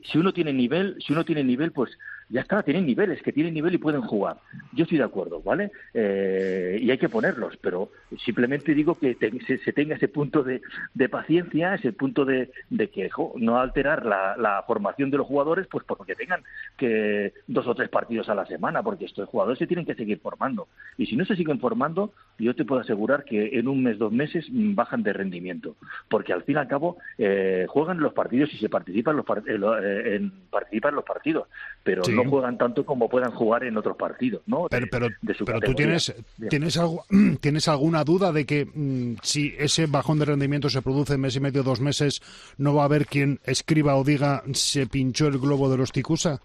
si 0.03 0.17
uno 0.17 0.33
tiene 0.33 0.53
nivel, 0.53 0.97
si 1.05 1.13
uno 1.13 1.23
tiene 1.23 1.43
nivel, 1.43 1.71
pues 1.71 1.91
ya 2.33 2.41
está, 2.41 2.63
tienen 2.63 2.85
niveles, 2.87 3.21
que 3.21 3.31
tienen 3.31 3.53
nivel 3.53 3.75
y 3.75 3.77
pueden 3.77 4.01
jugar. 4.01 4.37
Yo 4.73 4.83
estoy 4.83 4.97
de 4.97 5.03
acuerdo, 5.03 5.41
¿vale? 5.41 5.71
Eh, 5.93 6.79
y 6.81 6.89
hay 6.89 6.97
que 6.97 7.07
ponerlos, 7.07 7.55
pero 7.61 7.91
simplemente 8.25 8.73
digo 8.73 8.95
que 8.97 9.13
te- 9.13 9.31
se, 9.45 9.59
se 9.59 9.71
tenga 9.71 9.95
ese 9.95 10.07
punto 10.07 10.41
de, 10.43 10.61
de 10.95 11.09
paciencia, 11.09 11.75
ese 11.75 11.93
punto 11.93 12.25
de, 12.25 12.49
de 12.71 12.89
que 12.89 13.09
jo, 13.11 13.33
no 13.37 13.59
alterar 13.59 14.03
la, 14.05 14.35
la 14.37 14.63
formación 14.65 15.11
de 15.11 15.17
los 15.17 15.27
jugadores, 15.27 15.67
pues 15.67 15.85
porque 15.85 16.15
tengan 16.15 16.41
que 16.75 17.33
dos 17.47 17.67
o 17.67 17.75
tres 17.75 17.89
partidos 17.89 18.27
a 18.29 18.35
la 18.35 18.45
semana, 18.47 18.81
porque 18.81 19.05
estos 19.05 19.29
jugadores 19.29 19.59
se 19.59 19.67
tienen 19.67 19.85
que 19.85 19.93
seguir 19.95 20.17
formando. 20.19 20.67
Y 20.97 21.05
si 21.05 21.15
no 21.15 21.25
se 21.25 21.35
siguen 21.35 21.59
formando, 21.59 22.13
yo 22.39 22.55
te 22.55 22.65
puedo 22.65 22.81
asegurar 22.81 23.23
que 23.25 23.59
en 23.59 23.67
un 23.67 23.83
mes, 23.83 23.99
dos 23.99 24.11
meses 24.11 24.47
bajan 24.49 25.03
de 25.03 25.13
rendimiento, 25.13 25.75
porque 26.09 26.33
al 26.33 26.41
fin 26.43 26.55
y 26.55 26.59
al 26.59 26.67
cabo 26.67 26.97
eh, 27.19 27.67
juegan 27.69 27.99
los 27.99 28.13
partidos 28.13 28.51
y 28.53 28.57
se 28.57 28.69
participan 28.69 29.17
los, 29.17 29.25
eh, 29.29 29.41
eh, 29.47 30.15
en, 30.15 30.31
participan 30.49 30.95
los 30.95 31.05
partidos, 31.05 31.47
pero 31.83 32.03
Sí. 32.03 32.15
no 32.15 32.22
juegan 32.29 32.57
tanto 32.57 32.85
como 32.85 33.07
puedan 33.09 33.31
jugar 33.31 33.63
en 33.63 33.77
otros 33.77 33.95
partidos, 33.97 34.41
¿no? 34.45 34.67
Pero, 34.69 34.85
De- 34.85 34.89
pero, 34.91 35.07
su 35.37 35.45
pero 35.45 35.59
tú 35.61 35.73
tienes, 35.73 36.13
Bien. 36.37 36.49
¿tienes, 36.49 36.77
algo, 36.77 37.03
¿tienes 37.41 37.67
alguna 37.67 38.03
duda 38.03 38.31
de 38.31 38.45
que 38.45 38.65
mm, 38.65 39.15
si 39.21 39.53
ese 39.57 39.85
bajón 39.87 40.19
de 40.19 40.25
rendimiento 40.25 40.69
se 40.69 40.81
produce 40.81 41.13
en 41.15 41.21
mes 41.21 41.35
y 41.35 41.39
medio, 41.39 41.63
dos 41.63 41.79
meses, 41.81 42.21
no 42.57 42.73
va 42.75 42.83
a 42.83 42.85
haber 42.85 43.05
quien 43.05 43.39
escriba 43.45 43.95
o 43.95 44.03
diga 44.03 44.43
se 44.53 44.87
pinchó 44.87 45.27
el 45.27 45.39
globo 45.39 45.69
de 45.69 45.77
los 45.77 45.91
Ticusa? 45.91 46.39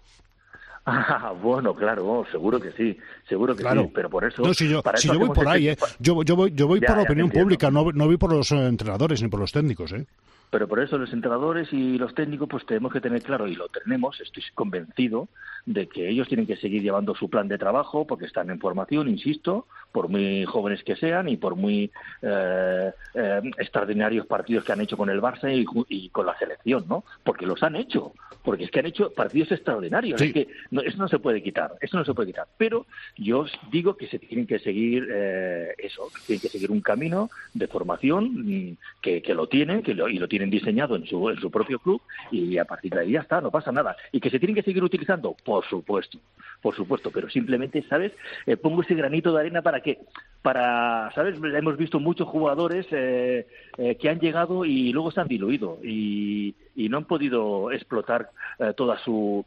Ah, 0.85 1.33
bueno, 1.39 1.75
claro, 1.75 2.25
seguro 2.31 2.59
que 2.59 2.71
sí, 2.71 2.97
seguro 3.27 3.55
que 3.55 3.61
Claro. 3.61 3.83
sí, 3.83 3.91
pero 3.93 4.09
por 4.09 4.23
eso... 4.25 4.41
No, 4.41 4.53
si 4.53 4.67
yo, 4.67 4.81
para 4.81 4.97
si 4.97 5.07
eso 5.07 5.13
yo 5.13 5.19
voy 5.27 5.35
por 5.35 5.47
ahí, 5.47 5.67
este- 5.67 5.85
¿eh? 5.85 5.87
Yo, 5.99 6.23
yo 6.23 6.35
voy, 6.35 6.51
yo 6.55 6.67
voy 6.67 6.79
Ya, 6.79 6.87
por 6.87 6.97
la 6.97 7.03
opinión 7.03 7.25
entiendo. 7.27 7.45
pública, 7.45 7.69
no, 7.69 7.91
no 7.91 8.05
voy 8.07 8.17
por 8.17 8.33
los 8.33 8.51
eh, 8.51 8.65
entrenadores 8.65 9.21
ni 9.21 9.27
por 9.27 9.39
los 9.39 9.51
técnicos, 9.51 9.91
¿eh? 9.91 10.07
Pero 10.49 10.67
por 10.67 10.79
eso 10.79 10.97
los 10.97 11.13
entrenadores 11.13 11.71
y 11.71 11.97
los 11.97 12.15
técnicos 12.15 12.49
pues 12.49 12.65
tenemos 12.65 12.91
que 12.91 13.01
tener 13.01 13.21
claro, 13.21 13.47
y 13.47 13.55
lo 13.55 13.67
tenemos, 13.69 14.19
estoy 14.19 14.43
convencido, 14.55 15.27
de 15.65 15.87
que 15.87 16.09
ellos 16.09 16.27
tienen 16.27 16.47
que 16.47 16.57
seguir 16.57 16.81
llevando 16.81 17.13
su 17.15 17.29
plan 17.29 17.47
de 17.47 17.57
trabajo 17.57 18.07
porque 18.07 18.25
están 18.25 18.49
en 18.49 18.59
formación, 18.59 19.07
insisto, 19.09 19.67
por 19.91 20.09
muy 20.09 20.45
jóvenes 20.45 20.83
que 20.83 20.95
sean 20.95 21.29
y 21.29 21.37
por 21.37 21.55
muy 21.55 21.91
eh, 22.21 22.91
eh, 23.13 23.41
extraordinarios 23.57 24.25
partidos 24.27 24.63
que 24.63 24.71
han 24.71 24.81
hecho 24.81 24.97
con 24.97 25.09
el 25.09 25.21
Barça 25.21 25.49
y, 25.51 26.09
con 26.09 26.25
la 26.25 26.37
selección, 26.37 26.85
¿no? 26.87 27.03
Porque 27.23 27.45
los 27.45 27.61
han 27.63 27.75
hecho, 27.75 28.13
porque 28.43 28.65
es 28.65 28.71
que 28.71 28.79
han 28.79 28.85
hecho 28.85 29.11
partidos 29.11 29.51
extraordinarios, 29.51 30.21
es 30.21 30.33
que 30.33 30.47
eso 30.83 30.97
no 30.97 31.07
se 31.07 31.19
puede 31.19 31.41
quitar, 31.41 31.73
eso 31.81 31.97
no 31.97 32.05
se 32.05 32.13
puede 32.13 32.27
quitar. 32.27 32.47
Pero 32.57 32.85
yo 33.17 33.39
os 33.39 33.51
digo 33.71 33.97
que 33.97 34.07
se 34.07 34.19
tienen 34.19 34.47
que 34.47 34.59
seguir 34.59 35.07
eh, 35.11 35.73
eso, 35.77 36.07
que 36.07 36.21
tienen 36.25 36.41
que 36.41 36.49
seguir 36.49 36.71
un 36.71 36.81
camino 36.81 37.29
de 37.53 37.67
formación 37.67 38.69
mm, 38.69 38.77
que, 39.01 39.21
lo 39.33 39.47
tienen, 39.47 39.81
que 39.81 39.91
y 39.91 40.19
lo 40.19 40.27
tienen 40.27 40.49
diseñado 40.49 40.95
en 40.95 41.05
su, 41.05 41.29
en 41.29 41.39
su 41.39 41.49
propio 41.51 41.79
club 41.79 42.01
y 42.31 42.57
a 42.57 42.65
partir 42.65 42.93
de 42.93 43.01
ahí 43.01 43.11
ya 43.11 43.21
está, 43.21 43.41
no 43.41 43.51
pasa 43.51 43.71
nada. 43.71 43.95
Y 44.11 44.19
que 44.19 44.29
se 44.29 44.39
tienen 44.39 44.55
que 44.55 44.63
seguir 44.63 44.83
utilizando, 44.83 45.35
por 45.43 45.65
supuesto, 45.65 46.19
por 46.61 46.75
supuesto, 46.75 47.11
pero 47.11 47.29
simplemente, 47.29 47.83
¿sabes? 47.89 48.11
Eh, 48.45 48.57
pongo 48.57 48.81
ese 48.81 48.95
granito 48.95 49.33
de 49.33 49.39
arena 49.39 49.61
para 49.61 49.81
que, 49.81 49.88
para, 50.41 51.11
¿sabes? 51.15 51.35
Hemos 51.41 51.77
visto 51.77 51.99
muchos 51.99 52.27
jugadores 52.27 52.87
eh, 52.91 53.47
eh, 53.77 53.95
que 53.95 54.09
han 54.09 54.19
llegado 54.19 54.65
y 54.65 54.91
luego 54.93 55.11
se 55.11 55.21
han 55.21 55.27
diluido 55.27 55.79
y, 55.83 56.55
y 56.75 56.89
no 56.89 56.97
han 56.97 57.05
podido 57.05 57.71
explotar 57.71 58.29
toda 58.75 58.97
su 58.99 59.45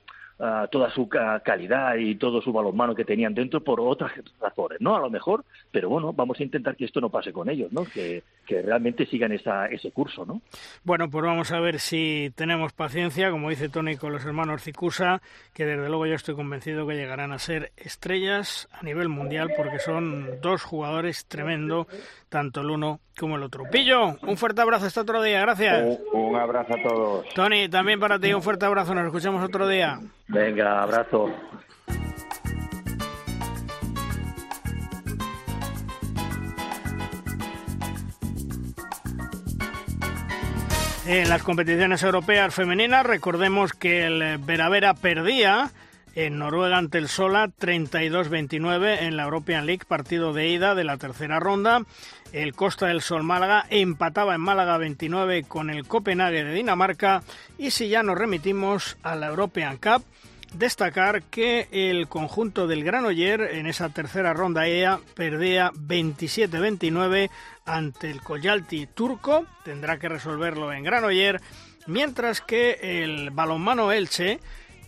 toda 0.71 0.91
su 0.91 1.09
calidad 1.09 1.95
y 1.97 2.17
todo 2.17 2.43
su 2.43 2.53
balonmano 2.53 2.97
que 2.97 3.05
tenían 3.05 3.33
dentro 3.33 3.61
por 3.61 3.81
otras 3.81 4.11
razones, 4.41 4.81
¿no? 4.81 4.97
A 4.97 5.01
lo 5.01 5.09
mejor, 5.09 5.45
pero 5.71 5.89
bueno, 5.89 6.13
vamos 6.13 6.41
a 6.41 6.43
intentar 6.43 6.75
que 6.75 6.85
esto 6.85 7.01
no 7.01 7.11
pase 7.11 7.33
con 7.33 7.49
ellos, 7.49 7.73
¿no? 7.73 7.85
Que, 7.85 8.25
que 8.45 8.61
realmente 8.61 9.07
sigan 9.07 9.31
esa, 9.31 9.67
ese 9.67 9.93
curso, 9.93 10.27
¿no? 10.27 10.43
Bueno, 10.83 11.09
pues 11.09 11.25
vamos 11.25 11.53
a 11.53 11.61
ver 11.61 11.79
si 11.79 12.33
tenemos 12.35 12.73
paciencia, 12.73 13.31
como 13.31 13.51
dice 13.51 13.69
Tony 13.69 13.97
con 13.97 14.13
los 14.13 14.25
hermanos 14.25 14.63
Cicusa, 14.63 15.23
que 15.55 15.65
desde 15.65 15.89
luego 15.89 16.07
yo 16.07 16.15
estoy 16.15 16.35
convencido 16.35 16.89
que 16.89 16.97
llegarán 16.97 17.33
a 17.33 17.39
ser 17.39 17.71
estrellas 17.77 18.69
a 18.73 18.83
nivel 18.83 19.09
mundial 19.09 19.53
porque 19.57 19.79
son 19.79 20.41
dos 20.41 20.65
jugadores 20.65 21.27
tremendo, 21.27 21.87
tanto 22.29 22.63
el 22.63 22.71
uno 22.71 23.01
como 23.19 23.37
el 23.37 23.43
otro. 23.43 23.65
Pillo, 23.71 24.17
un 24.23 24.37
fuerte 24.37 24.63
abrazo 24.63 24.87
hasta 24.87 25.03
otro 25.03 25.23
día, 25.23 25.41
gracias. 25.41 25.99
Un, 26.13 26.35
abrazo 26.35 26.75
a 26.75 26.83
todos. 26.83 27.29
Tony, 27.35 27.69
también 27.69 28.01
para 28.01 28.19
ti 28.19 28.33
un 28.33 28.43
fuerte 28.43 28.67
abrazo, 28.67 28.95
nos 28.95 29.07
escuchamos 29.07 29.45
otro 29.45 29.69
día. 29.69 30.01
Venga, 30.33 30.83
abrazo. 30.83 31.31
En 41.07 41.29
las 41.29 41.43
competiciones 41.43 42.03
europeas 42.03 42.55
femeninas, 42.55 43.05
recordemos 43.05 43.75
que 43.75 44.07
el 44.07 44.39
Veravera 44.39 44.95
perdía 44.95 45.71
en 46.15 46.39
Noruega 46.39 46.79
ante 46.79 46.99
el 46.99 47.09
Sola 47.09 47.49
32-29 47.49 49.03
en 49.03 49.17
la 49.17 49.25
European 49.25 49.67
League, 49.67 49.85
partido 49.87 50.33
de 50.33 50.49
ida 50.49 50.75
de 50.75 50.85
la 50.85 50.97
tercera 50.97 51.41
ronda. 51.41 51.83
El 52.33 52.55
Costa 52.55 52.87
del 52.87 53.03
Sol 53.03 53.23
Málaga 53.23 53.67
empataba 53.69 54.35
en 54.35 54.41
Málaga 54.41 54.79
29 54.79 55.45
con 55.45 55.71
el 55.71 55.87
Copenhague 55.87 56.45
de 56.45 56.55
Dinamarca. 56.55 57.23
Y 57.59 57.71
si 57.71 57.89
ya 57.89 58.03
nos 58.03 58.19
remitimos 58.19 58.97
a 59.03 59.17
la 59.17 59.29
European 59.29 59.77
Cup, 59.77 60.05
destacar 60.55 61.23
que 61.25 61.69
el 61.71 62.09
conjunto 62.09 62.67
del 62.67 62.85
Granoller 62.85 63.41
en 63.53 63.67
esa 63.67 63.89
tercera 63.89 64.33
ronda 64.33 64.67
EA 64.67 65.01
perdía 65.15 65.71
27-29 65.73 67.31
ante 67.65 68.11
el 68.11 68.23
Coyalti 68.23 68.87
turco, 68.87 69.47
tendrá 69.65 69.99
que 69.99 70.09
resolverlo 70.09 70.73
en 70.73 70.85
Granoller, 70.85 71.41
mientras 71.87 72.41
que 72.41 73.03
el 73.03 73.31
balonmano 73.31 73.93
Elche 73.93 74.41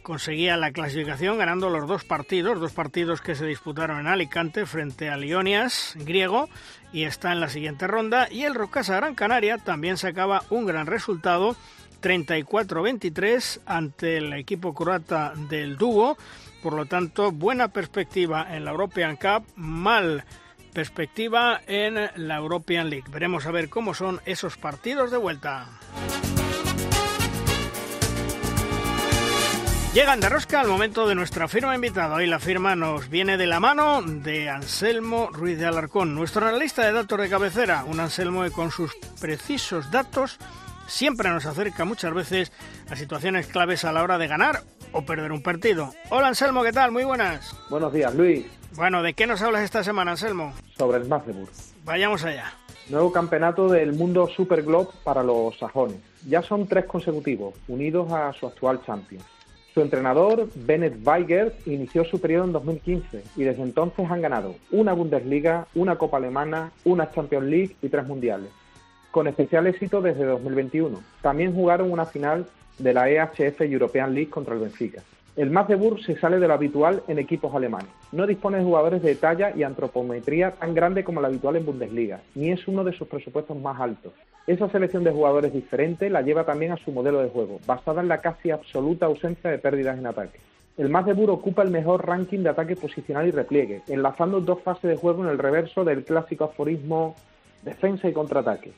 conseguía 0.02 0.58
la 0.58 0.70
clasificación 0.70 1.38
ganando 1.38 1.70
los 1.70 1.88
dos 1.88 2.04
partidos, 2.04 2.60
dos 2.60 2.72
partidos 2.72 3.22
que 3.22 3.34
se 3.34 3.46
disputaron 3.46 3.98
en 4.00 4.06
Alicante 4.06 4.66
frente 4.66 5.08
a 5.08 5.16
Lionias, 5.16 5.94
griego, 5.96 6.48
y 6.92 7.04
está 7.04 7.32
en 7.32 7.40
la 7.40 7.48
siguiente 7.48 7.86
ronda, 7.86 8.28
y 8.30 8.44
el 8.44 8.54
Rocasa 8.54 8.96
Gran 8.96 9.14
Canaria 9.14 9.58
también 9.58 9.96
sacaba 9.96 10.44
un 10.50 10.66
gran 10.66 10.86
resultado 10.86 11.56
34-23 12.04 13.60
ante 13.64 14.18
el 14.18 14.34
equipo 14.34 14.74
croata 14.74 15.32
del 15.48 15.78
dúo. 15.78 16.18
Por 16.62 16.74
lo 16.74 16.84
tanto, 16.84 17.32
buena 17.32 17.68
perspectiva 17.68 18.54
en 18.54 18.66
la 18.66 18.72
European 18.72 19.16
Cup, 19.16 19.46
mal 19.56 20.24
perspectiva 20.74 21.62
en 21.66 22.10
la 22.16 22.36
European 22.36 22.90
League. 22.90 23.10
Veremos 23.10 23.46
a 23.46 23.52
ver 23.52 23.70
cómo 23.70 23.94
son 23.94 24.20
esos 24.26 24.58
partidos 24.58 25.10
de 25.10 25.16
vuelta. 25.16 25.66
Llegan 29.94 30.18
de 30.18 30.28
rosca 30.28 30.60
al 30.60 30.66
momento 30.66 31.06
de 31.06 31.14
nuestra 31.14 31.46
firma 31.46 31.74
invitada. 31.74 32.16
Hoy 32.16 32.26
la 32.26 32.40
firma 32.40 32.74
nos 32.74 33.08
viene 33.08 33.36
de 33.36 33.46
la 33.46 33.60
mano 33.60 34.02
de 34.02 34.50
Anselmo 34.50 35.30
Ruiz 35.32 35.56
de 35.56 35.66
Alarcón, 35.66 36.16
nuestro 36.16 36.46
analista 36.46 36.84
de 36.84 36.92
datos 36.92 37.20
de 37.20 37.30
cabecera. 37.30 37.84
Un 37.84 38.00
Anselmo 38.00 38.44
con 38.50 38.72
sus 38.72 38.92
precisos 39.20 39.92
datos 39.92 40.40
siempre 40.86 41.30
nos 41.30 41.46
acerca 41.46 41.84
muchas 41.84 42.14
veces 42.14 42.52
a 42.90 42.96
situaciones 42.96 43.46
claves 43.46 43.84
a 43.84 43.92
la 43.92 44.02
hora 44.02 44.18
de 44.18 44.26
ganar 44.26 44.62
o 44.92 45.02
perder 45.02 45.32
un 45.32 45.42
partido. 45.42 45.92
Hola 46.10 46.28
Anselmo, 46.28 46.62
¿qué 46.62 46.72
tal? 46.72 46.92
Muy 46.92 47.04
buenas. 47.04 47.56
Buenos 47.70 47.92
días, 47.92 48.14
Luis. 48.14 48.46
Bueno, 48.76 49.02
¿de 49.02 49.14
qué 49.14 49.26
nos 49.26 49.42
hablas 49.42 49.62
esta 49.62 49.84
semana, 49.84 50.12
Anselmo? 50.12 50.52
Sobre 50.76 50.98
el 50.98 51.08
Magdeburg. 51.08 51.50
Vayamos 51.84 52.24
allá. 52.24 52.52
Nuevo 52.88 53.12
campeonato 53.12 53.68
del 53.68 53.92
mundo 53.92 54.28
Super 54.28 54.62
Globe 54.62 54.90
para 55.04 55.22
los 55.22 55.56
sajones. 55.58 55.96
Ya 56.26 56.42
son 56.42 56.66
tres 56.66 56.84
consecutivos, 56.86 57.54
unidos 57.68 58.12
a 58.12 58.32
su 58.32 58.46
actual 58.46 58.80
champion. 58.84 59.22
Su 59.72 59.80
entrenador, 59.80 60.48
Bennett 60.54 61.04
Weiger, 61.04 61.56
inició 61.66 62.04
su 62.04 62.20
periodo 62.20 62.44
en 62.44 62.52
2015 62.52 63.24
y 63.36 63.42
desde 63.42 63.62
entonces 63.62 64.08
han 64.08 64.22
ganado 64.22 64.54
una 64.70 64.92
Bundesliga, 64.92 65.66
una 65.74 65.96
Copa 65.96 66.18
Alemana, 66.18 66.72
una 66.84 67.10
Champions 67.10 67.46
League 67.46 67.76
y 67.82 67.88
tres 67.88 68.06
Mundiales 68.06 68.50
con 69.14 69.28
especial 69.28 69.68
éxito 69.68 70.02
desde 70.02 70.24
2021. 70.24 71.00
También 71.22 71.54
jugaron 71.54 71.92
una 71.92 72.04
final 72.04 72.46
de 72.80 72.92
la 72.92 73.08
EHF 73.08 73.60
European 73.60 74.12
League 74.12 74.28
contra 74.28 74.54
el 74.54 74.60
Benfica. 74.60 75.04
El 75.36 75.52
Magdeburg 75.52 76.02
se 76.02 76.18
sale 76.18 76.40
de 76.40 76.48
lo 76.48 76.54
habitual 76.54 77.00
en 77.06 77.20
equipos 77.20 77.54
alemanes. 77.54 77.86
No 78.10 78.26
dispone 78.26 78.58
de 78.58 78.64
jugadores 78.64 79.04
de 79.04 79.14
talla 79.14 79.52
y 79.54 79.62
antropometría 79.62 80.50
tan 80.50 80.74
grande 80.74 81.04
como 81.04 81.20
la 81.20 81.28
habitual 81.28 81.54
en 81.54 81.64
Bundesliga, 81.64 82.22
ni 82.34 82.50
es 82.50 82.66
uno 82.66 82.82
de 82.82 82.92
sus 82.92 83.06
presupuestos 83.06 83.56
más 83.56 83.80
altos. 83.80 84.12
Esa 84.48 84.68
selección 84.68 85.04
de 85.04 85.12
jugadores 85.12 85.52
diferente 85.52 86.10
la 86.10 86.22
lleva 86.22 86.44
también 86.44 86.72
a 86.72 86.76
su 86.78 86.90
modelo 86.90 87.20
de 87.20 87.28
juego, 87.28 87.60
basada 87.68 88.02
en 88.02 88.08
la 88.08 88.18
casi 88.18 88.50
absoluta 88.50 89.06
ausencia 89.06 89.48
de 89.48 89.58
pérdidas 89.58 89.96
en 89.96 90.08
ataque. 90.08 90.40
El 90.76 90.88
Magdeburg 90.88 91.30
ocupa 91.30 91.62
el 91.62 91.70
mejor 91.70 92.04
ranking 92.04 92.40
de 92.40 92.48
ataque 92.48 92.74
posicional 92.74 93.28
y 93.28 93.30
repliegue, 93.30 93.82
enlazando 93.86 94.40
dos 94.40 94.60
fases 94.62 94.90
de 94.90 94.96
juego 94.96 95.22
en 95.22 95.30
el 95.30 95.38
reverso 95.38 95.84
del 95.84 96.02
clásico 96.02 96.46
aforismo 96.46 97.14
defensa 97.62 98.08
y 98.08 98.12
contraataque. 98.12 98.72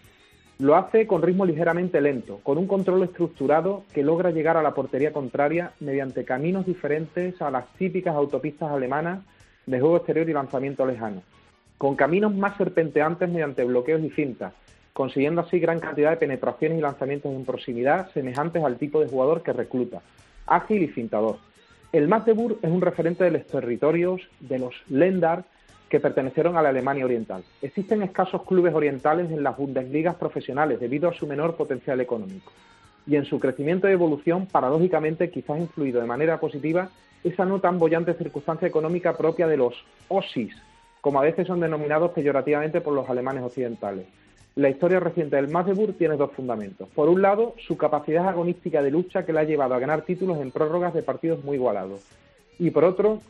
Lo 0.59 0.75
hace 0.75 1.07
con 1.07 1.21
ritmo 1.21 1.45
ligeramente 1.45 2.01
lento, 2.01 2.41
con 2.43 2.57
un 2.57 2.67
control 2.67 3.03
estructurado 3.03 3.85
que 3.93 4.03
logra 4.03 4.31
llegar 4.31 4.57
a 4.57 4.63
la 4.63 4.73
portería 4.73 5.13
contraria 5.13 5.73
mediante 5.81 6.25
caminos 6.25 6.65
diferentes 6.65 7.43
a 7.43 7.51
las 7.51 7.67
típicas 7.75 8.15
autopistas 8.15 8.71
alemanas 8.71 9.23
de 9.67 9.79
juego 9.81 9.99
exterior 9.99 10.27
y 10.31 10.33
lanzamiento 10.33 10.87
lejano, 10.87 11.23
con 11.77 11.95
caminos 11.95 12.35
más 12.35 12.57
serpenteantes 12.57 13.29
mediante 13.29 13.65
bloqueos 13.65 14.03
y 14.03 14.09
cintas, 14.09 14.55
consiguiendo 14.95 15.43
así 15.43 15.59
gran 15.59 15.79
cantidad 15.79 16.09
de 16.09 16.17
penetraciones 16.17 16.79
y 16.79 16.81
lanzamientos 16.81 17.35
en 17.35 17.45
proximidad 17.45 18.11
semejantes 18.15 18.65
al 18.65 18.79
tipo 18.79 19.01
de 19.01 19.09
jugador 19.09 19.43
que 19.43 19.53
recluta, 19.53 20.01
ágil 20.47 20.85
y 20.85 20.89
cintador. 20.89 21.37
El 21.93 22.09
Magdeburg 22.09 22.57
es 22.63 22.71
un 22.71 22.81
referente 22.81 23.25
de 23.25 23.31
los 23.31 23.47
territorios 23.47 24.23
de 24.41 24.59
los 24.59 24.75
Lendar 24.89 25.45
que 25.89 26.01
pertenecieron 26.01 26.57
a 26.57 26.63
la 26.63 26.71
Alemania 26.71 27.05
Oriental. 27.05 27.45
Existen 27.63 28.03
escasos 28.03 28.43
clubes 28.43 28.75
orientales 28.75 29.31
en 29.31 29.43
las 29.43 29.57
Bundesligas 29.57 30.17
profesionales 30.17 30.81
debido 30.81 31.09
a 31.09 31.15
su 31.15 31.27
menor 31.27 31.55
potencial 31.57 32.01
económico. 32.01 32.53
Y 33.07 33.17
en 33.17 33.25
su 33.25 33.39
crecimiento 33.39 33.89
y 33.89 33.93
evolución, 33.93 34.47
paradójicamente, 34.47 35.31
quizás 35.31 35.61
influido 35.61 36.01
de 36.01 36.07
manera 36.07 36.41
positiva 36.41 36.91
esa 37.23 37.45
no 37.45 37.61
tan 37.61 37.79
bollante 37.79 38.15
circunstancia 38.15 38.69
económica 38.69 39.17
propia 39.17 39.47
de 39.47 39.57
los 39.57 39.75
OSIS, 40.09 40.55
como 41.01 41.21
a 41.21 41.25
veces 41.25 41.47
son 41.47 41.61
denominados 41.61 42.11
peyorativamente 42.13 42.81
por 42.81 42.95
los 42.95 43.09
alemanes 43.09 43.45
occidentales. 43.45 44.07
La 44.57 44.71
historia 44.71 45.01
reciente 45.01 45.37
del 45.37 45.49
Magdeburg 45.49 45.95
tiene 45.99 46.17
dos 46.17 46.33
fundamentos. 46.33 46.89
Por 46.95 47.09
un 47.09 47.21
lado, 47.21 47.55
su 47.59 47.77
capacidad 47.77 48.27
agonística 48.27 48.83
de 48.83 48.91
lucha 48.91 49.27
que 49.27 49.33
le 49.33 49.41
ha 49.41 49.45
llevado 49.45 49.75
a 49.75 49.79
ganar 49.79 50.03
títulos 50.03 50.39
en 50.39 50.51
prórrogas 50.51 50.95
de 50.95 51.03
partidos 51.03 51.45
muy 51.45 51.57
igualados. 51.57 52.01
Y 52.59 52.71
por 52.71 52.85
otro, 52.85 53.21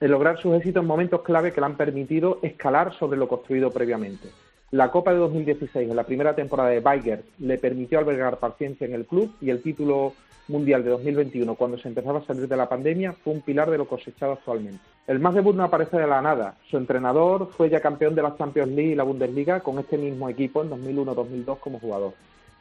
de 0.00 0.08
lograr 0.08 0.38
sus 0.38 0.54
éxitos 0.54 0.82
en 0.82 0.86
momentos 0.86 1.22
clave 1.22 1.52
que 1.52 1.60
le 1.60 1.66
han 1.66 1.76
permitido 1.76 2.38
escalar 2.42 2.92
sobre 2.94 3.18
lo 3.18 3.28
construido 3.28 3.70
previamente. 3.70 4.28
La 4.72 4.90
Copa 4.90 5.12
de 5.12 5.18
2016, 5.18 5.88
en 5.88 5.96
la 5.96 6.04
primera 6.04 6.34
temporada 6.34 6.70
de 6.70 6.80
Weiger, 6.80 7.22
le 7.38 7.56
permitió 7.56 7.98
albergar 7.98 8.38
paciencia 8.38 8.86
en 8.86 8.94
el 8.94 9.06
club 9.06 9.32
y 9.40 9.50
el 9.50 9.62
título 9.62 10.12
mundial 10.48 10.84
de 10.84 10.90
2021, 10.90 11.54
cuando 11.54 11.78
se 11.78 11.88
empezaba 11.88 12.18
a 12.20 12.24
salir 12.24 12.46
de 12.46 12.56
la 12.56 12.68
pandemia, 12.68 13.12
fue 13.12 13.32
un 13.32 13.40
pilar 13.40 13.70
de 13.70 13.78
lo 13.78 13.86
cosechado 13.86 14.32
actualmente. 14.32 14.80
El 15.06 15.18
más 15.18 15.34
debut 15.34 15.54
no 15.54 15.64
aparece 15.64 15.96
de 15.96 16.06
la 16.06 16.20
nada. 16.20 16.56
Su 16.68 16.76
entrenador 16.76 17.50
fue 17.56 17.70
ya 17.70 17.80
campeón 17.80 18.14
de 18.14 18.22
la 18.22 18.36
Champions 18.36 18.72
League 18.72 18.92
y 18.92 18.94
la 18.96 19.04
Bundesliga 19.04 19.60
con 19.60 19.78
este 19.78 19.98
mismo 19.98 20.28
equipo 20.28 20.62
en 20.62 20.70
2001-2002 20.70 21.58
como 21.58 21.78
jugador. 21.78 22.14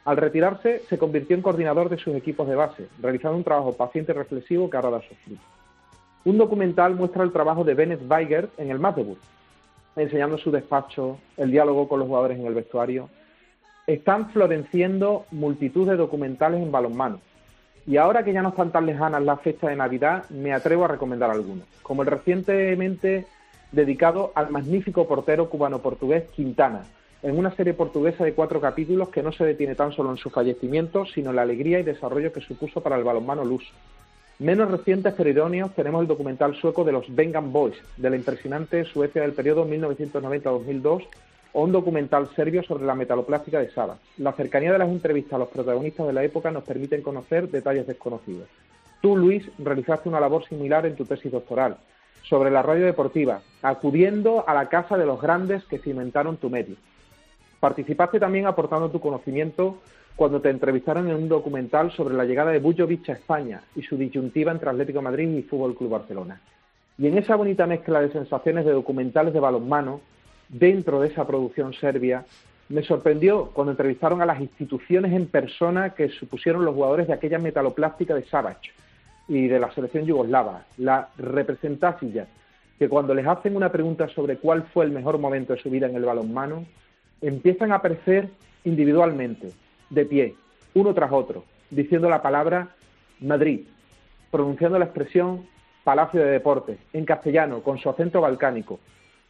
Al 0.06 0.17
retirarse, 0.17 0.84
se 0.88 0.98
convirtió 1.00 1.36
en 1.36 1.41
coordinador 1.41 1.89
de 1.89 1.98
sus 1.98 2.15
equipos 2.15 2.48
de 2.48 2.56
base, 2.56 2.88
realizando 3.02 3.38
un 3.38 3.43
trabajo 3.43 3.74
paciente 3.74 4.12
y 4.12 4.15
reflexivo 4.15 4.69
que 4.69 4.78
ahora 4.78 4.91
da 4.91 5.02
sus 5.02 5.17
frutos. 5.17 5.54
Un 6.25 6.39
documental 6.39 6.95
muestra 6.95 7.23
el 7.23 7.31
trabajo 7.31 7.63
de 7.63 7.75
Bennett 7.75 8.09
Weiger 8.09 8.49
en 8.57 8.71
el 8.71 8.79
Magdeburg, 8.79 9.19
enseñando 9.95 10.39
su 10.39 10.49
despacho, 10.49 11.19
el 11.38 11.51
diálogo 11.51 11.88
con 11.88 11.99
los 11.99 12.07
jugadores 12.07 12.39
en 12.39 12.47
el 12.47 12.55
vestuario. 12.55 13.09
Están 13.85 14.31
floreciendo 14.31 15.27
multitud 15.29 15.88
de 15.88 15.95
documentales 15.95 16.63
en 16.63 16.71
balonmano. 16.71 17.19
Y 17.85 17.97
ahora 17.97 18.23
que 18.23 18.33
ya 18.33 18.41
no 18.41 18.49
están 18.49 18.71
tan 18.71 18.88
lejanas 18.88 19.21
las 19.21 19.39
fechas 19.41 19.69
de 19.69 19.75
Navidad, 19.75 20.27
me 20.31 20.51
atrevo 20.51 20.85
a 20.85 20.88
recomendar 20.88 21.29
algunos, 21.29 21.65
como 21.83 22.01
el 22.01 22.07
recientemente 22.07 23.27
dedicado 23.71 24.31
al 24.33 24.49
magnífico 24.49 25.07
portero 25.07 25.47
cubano-portugués 25.47 26.23
Quintana, 26.35 26.85
en 27.21 27.38
una 27.38 27.55
serie 27.55 27.75
portuguesa 27.75 28.23
de 28.23 28.33
cuatro 28.33 28.59
capítulos 28.59 29.09
que 29.09 29.21
no 29.21 29.31
se 29.31 29.45
detiene 29.45 29.75
tan 29.75 29.91
solo 29.91 30.09
en 30.09 30.17
su 30.17 30.31
fallecimiento, 30.31 31.05
sino 31.05 31.29
en 31.29 31.35
la 31.35 31.43
alegría 31.43 31.79
y 31.79 31.83
desarrollo 31.83 32.33
que 32.33 32.41
supuso 32.41 32.81
para 32.81 32.95
el 32.95 33.03
balonmano 33.03 33.45
luso. 33.45 33.71
Menos 34.39 34.69
recientes 34.69 35.13
pero 35.15 35.30
idóneos 35.30 35.74
tenemos 35.76 36.02
el 36.02 36.08
documental 36.08 36.56
sueco 36.56 36.84
de 36.84 36.91
los 36.91 37.13
Vengan 37.15 37.54
Boys, 37.54 37.78
de 37.95 38.10
la 38.10 38.17
impresionante 38.17 38.84
Suecia 38.84 39.21
del 39.21 39.32
periodo 39.32 39.65
1990-2002, 39.65 41.08
o 41.54 41.63
un 41.63 41.71
documental 41.71 42.28
serbio 42.36 42.62
sobre 42.63 42.84
la 42.84 42.95
metaloplástica 42.95 43.60
de 43.60 43.71
Saba. 43.71 43.98
La 44.17 44.34
cercanía 44.34 44.74
de 44.74 44.80
las 44.80 44.89
entrevistas 44.89 45.36
a 45.36 45.38
los 45.38 45.48
protagonistas 45.48 46.06
de 46.06 46.12
la 46.12 46.26
época 46.26 46.52
nos 46.52 46.65
permiten 46.65 47.02
conocer 47.02 47.50
detalles 47.50 47.88
desconocidos. 47.88 48.50
Tú, 49.00 49.15
Luis, 49.15 49.50
realizaste 49.58 50.10
una 50.10 50.19
labor 50.19 50.43
similar 50.45 50.86
en 50.86 50.98
tu 50.98 51.06
tesis 51.06 51.32
doctoral 51.32 51.78
sobre 52.24 52.52
la 52.52 52.62
radio 52.62 52.86
deportiva, 52.86 53.39
acudiendo 53.62 54.43
a 54.50 54.54
la 54.54 54.67
casa 54.67 54.98
de 54.98 55.06
los 55.06 55.21
grandes 55.21 55.63
que 55.63 55.80
cimentaron 55.80 56.36
tu 56.36 56.50
medio. 56.50 56.76
Participaste 57.62 58.19
también 58.19 58.48
aportando 58.48 58.91
tu 58.91 59.00
conocimiento 59.00 59.78
cuando 60.15 60.39
te 60.41 60.49
entrevistaron 60.49 61.10
en 61.10 61.15
un 61.15 61.28
documental 61.28 61.91
sobre 61.91 62.15
la 62.15 62.25
llegada 62.25 62.51
de 62.51 62.60
Bujovic 62.60 63.10
a 63.10 63.13
España 63.13 63.62
y 63.75 63.82
su 63.82 63.97
disyuntiva 63.97 64.51
entre 64.51 64.69
Atlético 64.69 65.01
Madrid 65.01 65.30
y 65.30 65.43
Fútbol 65.43 65.75
Club 65.75 65.91
Barcelona. 65.91 66.39
Y 66.97 67.08
en 67.08 67.17
esa 67.17 67.36
bonita 67.36 67.67
mezcla 67.67 67.99
de 68.01 68.12
sensaciones 68.12 68.65
de 68.65 68.71
documentales 68.71 69.34
de 69.34 69.39
balonmano, 69.41 69.99
dentro 70.47 71.01
de 71.01 71.10
esa 71.10 71.28
producción 71.28 71.73
serbia, 71.73 72.25
me 72.69 72.84
sorprendió 72.84 73.51
cuando 73.54 73.71
entrevistaron 73.71 74.21
a 74.21 74.25
las 74.25 74.39
instituciones 74.39 75.12
en 75.12 75.28
persona 75.28 75.91
que 75.91 76.10
supusieron 76.10 76.63
los 76.63 76.73
jugadores 76.73 77.08
de 77.08 77.13
aquella 77.13 77.38
metaloplástica 77.38 78.15
de 78.15 78.25
Savage 78.25 78.71
y 79.28 79.47
de 79.47 79.60
la 79.60 79.71
selección 79.73 80.06
yugoslava, 80.06 80.65
la 80.78 81.10
representación 81.17 82.28
que 82.80 82.89
cuando 82.89 83.13
les 83.13 83.25
hacen 83.25 83.56
una 83.56 83.71
pregunta 83.71 84.08
sobre 84.10 84.38
cuál 84.38 84.63
fue 84.73 84.86
el 84.86 84.91
mejor 84.91 85.17
momento 85.17 85.54
de 85.54 85.62
su 85.62 85.69
vida 85.69 85.88
en 85.88 85.95
el 85.95 86.04
balonmano, 86.04 86.65
empiezan 87.21 87.71
a 87.71 87.75
aparecer 87.75 88.30
individualmente, 88.65 89.51
de 89.89 90.06
pie, 90.06 90.36
uno 90.74 90.93
tras 90.93 91.12
otro, 91.12 91.43
diciendo 91.69 92.10
la 92.10 92.21
palabra 92.21 92.69
Madrid, 93.19 93.62
pronunciando 94.32 94.80
la 94.80 94.86
expresión 94.86 95.45
Palacio 95.84 96.19
de 96.19 96.32
Deportes, 96.32 96.78
en 96.93 97.06
castellano, 97.06 97.62
con 97.62 97.78
su 97.78 97.89
acento 97.89 98.21
balcánico, 98.21 98.80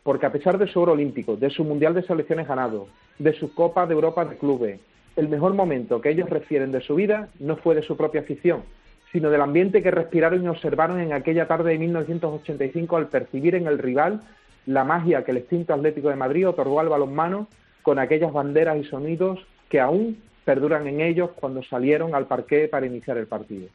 porque 0.04 0.26
a 0.26 0.32
pesar 0.32 0.58
de 0.58 0.68
su 0.68 0.80
oro 0.80 0.94
olímpico, 0.94 1.36
de 1.36 1.50
su 1.50 1.64
Mundial 1.64 1.94
de 1.94 2.04
Selecciones 2.04 2.48
ganado, 2.48 2.88
de 3.20 3.34
su 3.34 3.54
Copa 3.54 3.86
de 3.86 3.94
Europa 3.94 4.24
de 4.26 4.38
Clubes, 4.38 4.80
el 5.16 5.30
mejor 5.30 5.54
momento 5.54 6.02
que 6.02 6.10
ellos 6.10 6.30
refieren 6.30 6.72
de 6.72 6.82
su 6.82 6.96
vida 6.96 7.30
no 7.40 7.56
fue 7.58 7.76
de 7.76 7.82
su 7.82 7.96
propia 7.96 8.22
afición, 8.22 8.64
sino 9.12 9.30
del 9.30 9.42
ambiente 9.42 9.82
que 9.82 9.92
respiraron 9.92 10.44
y 10.44 10.48
observaron 10.48 11.00
en 11.00 11.14
aquella 11.14 11.48
tarde 11.48 11.72
de 11.72 11.80
1985 11.80 12.98
al 12.98 13.08
percibir 13.08 13.56
en 13.56 13.68
el 13.68 13.78
rival 13.78 14.22
la 14.66 14.84
magia 14.84 15.24
que 15.24 15.32
el 15.32 15.38
extinto 15.38 15.74
Atlético 15.74 16.10
de 16.10 16.16
Madrid 16.16 16.48
otorgó 16.48 16.80
al 16.80 16.90
balonmano 16.90 17.48
con 17.82 18.00
aquellas 18.00 18.34
banderas 18.34 18.78
y 18.78 18.84
sonidos 18.84 19.40
que 19.70 19.80
aún 19.80 20.18
perduran 20.46 20.88
en 20.88 21.02
ellos 21.02 21.32
cuando 21.36 21.64
salieron 21.64 22.16
al 22.16 22.28
parque 22.28 22.68
para 22.70 22.86
iniciar 22.86 23.18
el 23.18 23.28
partido. 23.28 23.68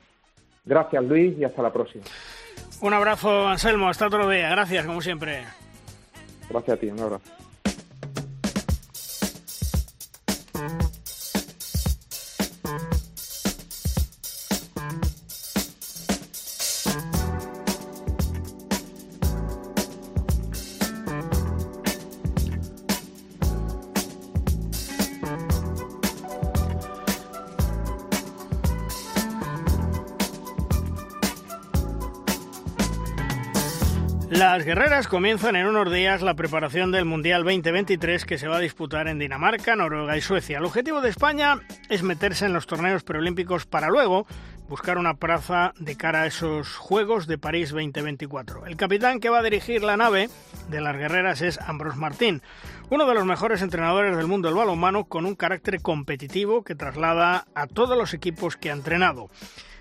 Gracias 0.65 1.05
Luis 1.05 1.37
y 1.39 1.45
hasta 1.45 1.63
la 1.63 1.73
próxima. 1.73 2.05
Un 2.81 2.95
abrazo 2.95 3.49
Anselmo, 3.49 3.89
hasta 3.89 4.07
otro 4.07 4.29
día. 4.29 4.49
Gracias 4.51 4.87
como 4.87 5.03
siempre. 5.03 5.45
Gracias 6.49 6.77
a 6.77 6.81
ti, 6.81 6.87
un 6.87 7.01
abrazo. 7.01 7.50
Guerreras 34.71 35.09
comienzan 35.09 35.57
en 35.57 35.67
unos 35.67 35.93
días 35.93 36.23
la 36.23 36.35
preparación 36.35 36.93
del 36.93 37.05
Mundial 37.05 37.43
2023 37.43 38.25
que 38.25 38.39
se 38.39 38.47
va 38.47 38.59
a 38.59 38.61
disputar 38.61 39.09
en 39.09 39.19
Dinamarca, 39.19 39.75
Noruega 39.75 40.17
y 40.17 40.21
Suecia. 40.21 40.59
El 40.59 40.65
objetivo 40.65 41.01
de 41.01 41.11
España 41.11 41.59
es 41.89 42.05
meterse 42.05 42.47
en 42.47 42.53
los 42.53 42.69
torneos 42.69 43.03
preolímpicos 43.03 43.67
para 43.67 43.89
luego 43.89 44.29
buscar 44.71 44.99
una 44.99 45.15
plaza 45.15 45.75
de 45.81 45.97
cara 45.97 46.23
a 46.23 46.27
esos 46.27 46.77
Juegos 46.77 47.27
de 47.27 47.39
París 47.39 47.71
2024. 47.71 48.67
El 48.67 48.77
capitán 48.77 49.19
que 49.19 49.29
va 49.29 49.41
a 49.41 49.43
dirigir 49.43 49.83
la 49.83 49.97
nave 49.97 50.31
de 50.69 50.81
las 50.81 50.97
guerreras 50.97 51.43
es 51.43 51.59
Ambros 51.61 51.97
Martín, 51.97 52.41
uno 52.89 53.05
de 53.05 53.15
los 53.15 53.27
mejores 53.27 53.63
entrenadores 53.63 54.17
del 54.17 54.29
mundo 54.29 54.47
del 54.47 54.57
balonmano 54.57 55.07
con 55.07 55.27
un 55.27 55.35
carácter 55.35 55.83
competitivo 55.83 56.63
que 56.63 56.77
traslada 56.77 57.49
a 57.53 57.67
todos 57.67 57.99
los 57.99 58.15
equipos 58.15 58.57
que 58.57 58.71
ha 58.71 58.75
entrenado. 58.75 59.29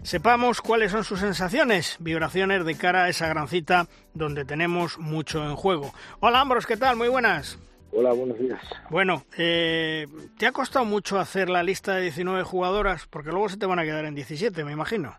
Sepamos 0.01 0.59
cuáles 0.59 0.91
son 0.91 1.03
sus 1.03 1.19
sensaciones, 1.19 1.97
vibraciones 1.99 2.65
de 2.65 2.73
cara 2.73 3.03
a 3.03 3.09
esa 3.09 3.27
gran 3.27 3.47
cita 3.47 3.85
donde 4.15 4.43
tenemos 4.43 4.97
mucho 4.97 5.45
en 5.45 5.55
juego. 5.55 5.93
Hola 6.19 6.41
Ambros, 6.41 6.65
¿qué 6.65 6.77
tal? 6.77 6.95
Muy 6.95 7.09
buenas. 7.09 7.59
Hola, 7.91 8.13
buenos 8.13 8.37
días. 8.39 8.61
Bueno, 8.89 9.23
eh, 9.37 10.05
¿te 10.37 10.45
ha 10.45 10.51
costado 10.51 10.85
mucho 10.85 11.19
hacer 11.19 11.49
la 11.49 11.63
lista 11.63 11.95
de 11.95 12.03
19 12.03 12.43
jugadoras? 12.43 13.07
Porque 13.07 13.31
luego 13.31 13.49
se 13.49 13.57
te 13.57 13.65
van 13.65 13.79
a 13.79 13.83
quedar 13.83 14.05
en 14.05 14.15
17, 14.15 14.63
me 14.63 14.71
imagino. 14.71 15.15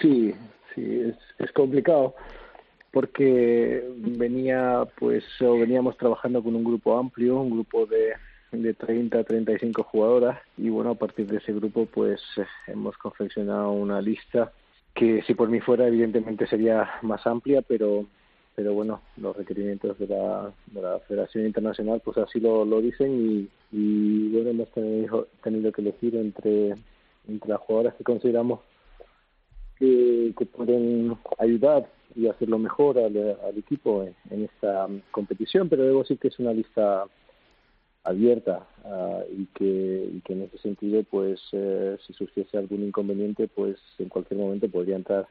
Sí, 0.00 0.34
sí, 0.74 1.00
es, 1.00 1.16
es 1.38 1.52
complicado 1.52 2.14
porque 2.92 3.84
venía, 3.96 4.84
pues, 4.98 5.24
o 5.40 5.58
veníamos 5.58 5.96
trabajando 5.96 6.42
con 6.42 6.56
un 6.56 6.64
grupo 6.64 6.98
amplio, 6.98 7.40
un 7.40 7.50
grupo 7.50 7.86
de, 7.86 8.14
de 8.52 8.74
30 8.74 9.18
a 9.18 9.24
35 9.24 9.82
jugadoras 9.84 10.40
y 10.56 10.68
bueno, 10.68 10.90
a 10.90 10.94
partir 10.94 11.26
de 11.26 11.38
ese 11.38 11.52
grupo 11.52 11.86
pues 11.86 12.20
hemos 12.66 12.96
confeccionado 12.96 13.70
una 13.70 14.00
lista 14.00 14.52
que 14.94 15.22
si 15.22 15.34
por 15.34 15.48
mí 15.48 15.60
fuera 15.60 15.86
evidentemente 15.86 16.46
sería 16.46 16.98
más 17.02 17.26
amplia, 17.26 17.62
pero 17.62 18.06
pero 18.60 18.74
bueno, 18.74 19.00
los 19.16 19.34
requerimientos 19.34 19.98
de 19.98 20.06
la, 20.06 20.52
de 20.66 20.82
la 20.82 20.98
Federación 21.08 21.46
Internacional 21.46 22.02
pues 22.04 22.18
así 22.18 22.40
lo, 22.40 22.66
lo 22.66 22.82
dicen 22.82 23.48
y, 23.72 24.28
bueno, 24.28 24.50
hemos 24.50 24.68
tenido, 24.72 25.28
tenido 25.42 25.72
que 25.72 25.80
elegir 25.80 26.14
entre, 26.14 26.74
entre 27.26 27.48
las 27.48 27.58
jugadoras 27.60 27.94
que 27.94 28.04
consideramos 28.04 28.60
que, 29.78 30.34
que 30.36 30.44
pueden 30.44 31.16
ayudar 31.38 31.90
y 32.14 32.26
hacerlo 32.26 32.58
mejor 32.58 32.98
al, 32.98 33.16
al 33.16 33.56
equipo 33.56 34.02
en, 34.02 34.14
en, 34.28 34.44
esta 34.44 34.86
competición, 35.10 35.70
pero 35.70 35.84
debo 35.84 36.00
decir 36.00 36.18
que 36.18 36.28
es 36.28 36.38
una 36.38 36.52
lista 36.52 37.06
abierta 38.04 38.66
uh, 38.84 39.22
y, 39.32 39.46
que, 39.54 40.10
y 40.12 40.20
que 40.20 40.34
en 40.34 40.42
ese 40.42 40.58
sentido, 40.58 41.02
pues 41.04 41.40
eh, 41.52 41.96
si 42.06 42.12
surgiese 42.12 42.58
algún 42.58 42.84
inconveniente, 42.84 43.48
pues 43.48 43.78
en 43.98 44.10
cualquier 44.10 44.38
momento 44.38 44.68
podría 44.68 44.96
entrar 44.96 45.26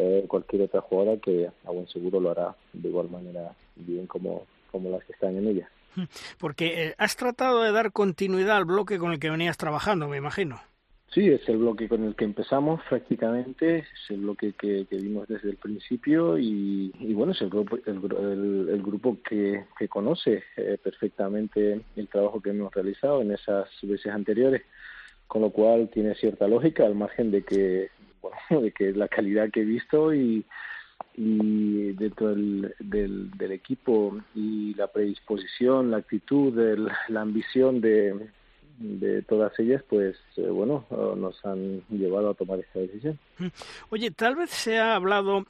eh, 0.00 0.24
cualquier 0.26 0.62
otra 0.62 0.80
jugadora 0.80 1.20
que 1.20 1.50
a 1.64 1.70
buen 1.70 1.86
seguro 1.88 2.20
lo 2.20 2.30
hará 2.30 2.54
de 2.72 2.88
igual 2.88 3.10
manera 3.10 3.52
bien 3.76 4.06
como, 4.06 4.46
como 4.70 4.90
las 4.90 5.04
que 5.04 5.12
están 5.12 5.36
en 5.36 5.48
ella. 5.48 5.68
Porque 6.38 6.86
eh, 6.86 6.94
has 6.98 7.16
tratado 7.16 7.62
de 7.62 7.72
dar 7.72 7.92
continuidad 7.92 8.56
al 8.56 8.64
bloque 8.64 8.98
con 8.98 9.12
el 9.12 9.18
que 9.18 9.30
venías 9.30 9.56
trabajando, 9.56 10.08
me 10.08 10.16
imagino. 10.16 10.60
Sí, 11.12 11.28
es 11.28 11.48
el 11.48 11.58
bloque 11.58 11.88
con 11.88 12.04
el 12.04 12.14
que 12.14 12.24
empezamos 12.24 12.80
prácticamente, 12.88 13.78
es 13.78 14.10
el 14.10 14.18
bloque 14.18 14.52
que, 14.52 14.86
que 14.88 14.96
vimos 14.96 15.26
desde 15.26 15.50
el 15.50 15.56
principio 15.56 16.38
y, 16.38 16.92
y 17.00 17.12
bueno, 17.14 17.32
es 17.32 17.42
el 17.42 17.50
grupo, 17.50 17.78
el, 17.84 17.96
el, 17.96 18.68
el 18.68 18.82
grupo 18.82 19.18
que, 19.28 19.64
que 19.76 19.88
conoce 19.88 20.44
eh, 20.56 20.78
perfectamente 20.80 21.80
el 21.96 22.06
trabajo 22.06 22.40
que 22.40 22.50
hemos 22.50 22.72
realizado 22.72 23.22
en 23.22 23.32
esas 23.32 23.68
veces 23.82 24.12
anteriores, 24.12 24.62
con 25.26 25.42
lo 25.42 25.50
cual 25.50 25.90
tiene 25.92 26.14
cierta 26.14 26.46
lógica 26.46 26.86
al 26.86 26.94
margen 26.94 27.32
de 27.32 27.42
que 27.42 27.90
bueno, 28.20 28.62
de 28.62 28.72
que 28.72 28.92
la 28.92 29.08
calidad 29.08 29.50
que 29.50 29.60
he 29.60 29.64
visto 29.64 30.14
y, 30.14 30.44
y 31.14 31.92
dentro 31.92 32.28
del, 32.28 32.74
del, 32.78 33.52
equipo 33.52 34.18
y 34.34 34.74
la 34.74 34.88
predisposición, 34.88 35.90
la 35.90 35.98
actitud, 35.98 36.56
la 37.08 37.20
ambición 37.20 37.80
de, 37.80 38.28
de 38.80 39.22
todas 39.22 39.58
ellas, 39.58 39.82
pues 39.88 40.16
eh, 40.36 40.48
bueno, 40.48 40.86
nos 40.90 41.44
han 41.44 41.82
llevado 41.90 42.30
a 42.30 42.34
tomar 42.34 42.58
esta 42.58 42.80
decisión. 42.80 43.18
Oye, 43.90 44.10
tal 44.10 44.36
vez 44.36 44.50
se 44.50 44.78
ha 44.78 44.94
hablado 44.94 45.44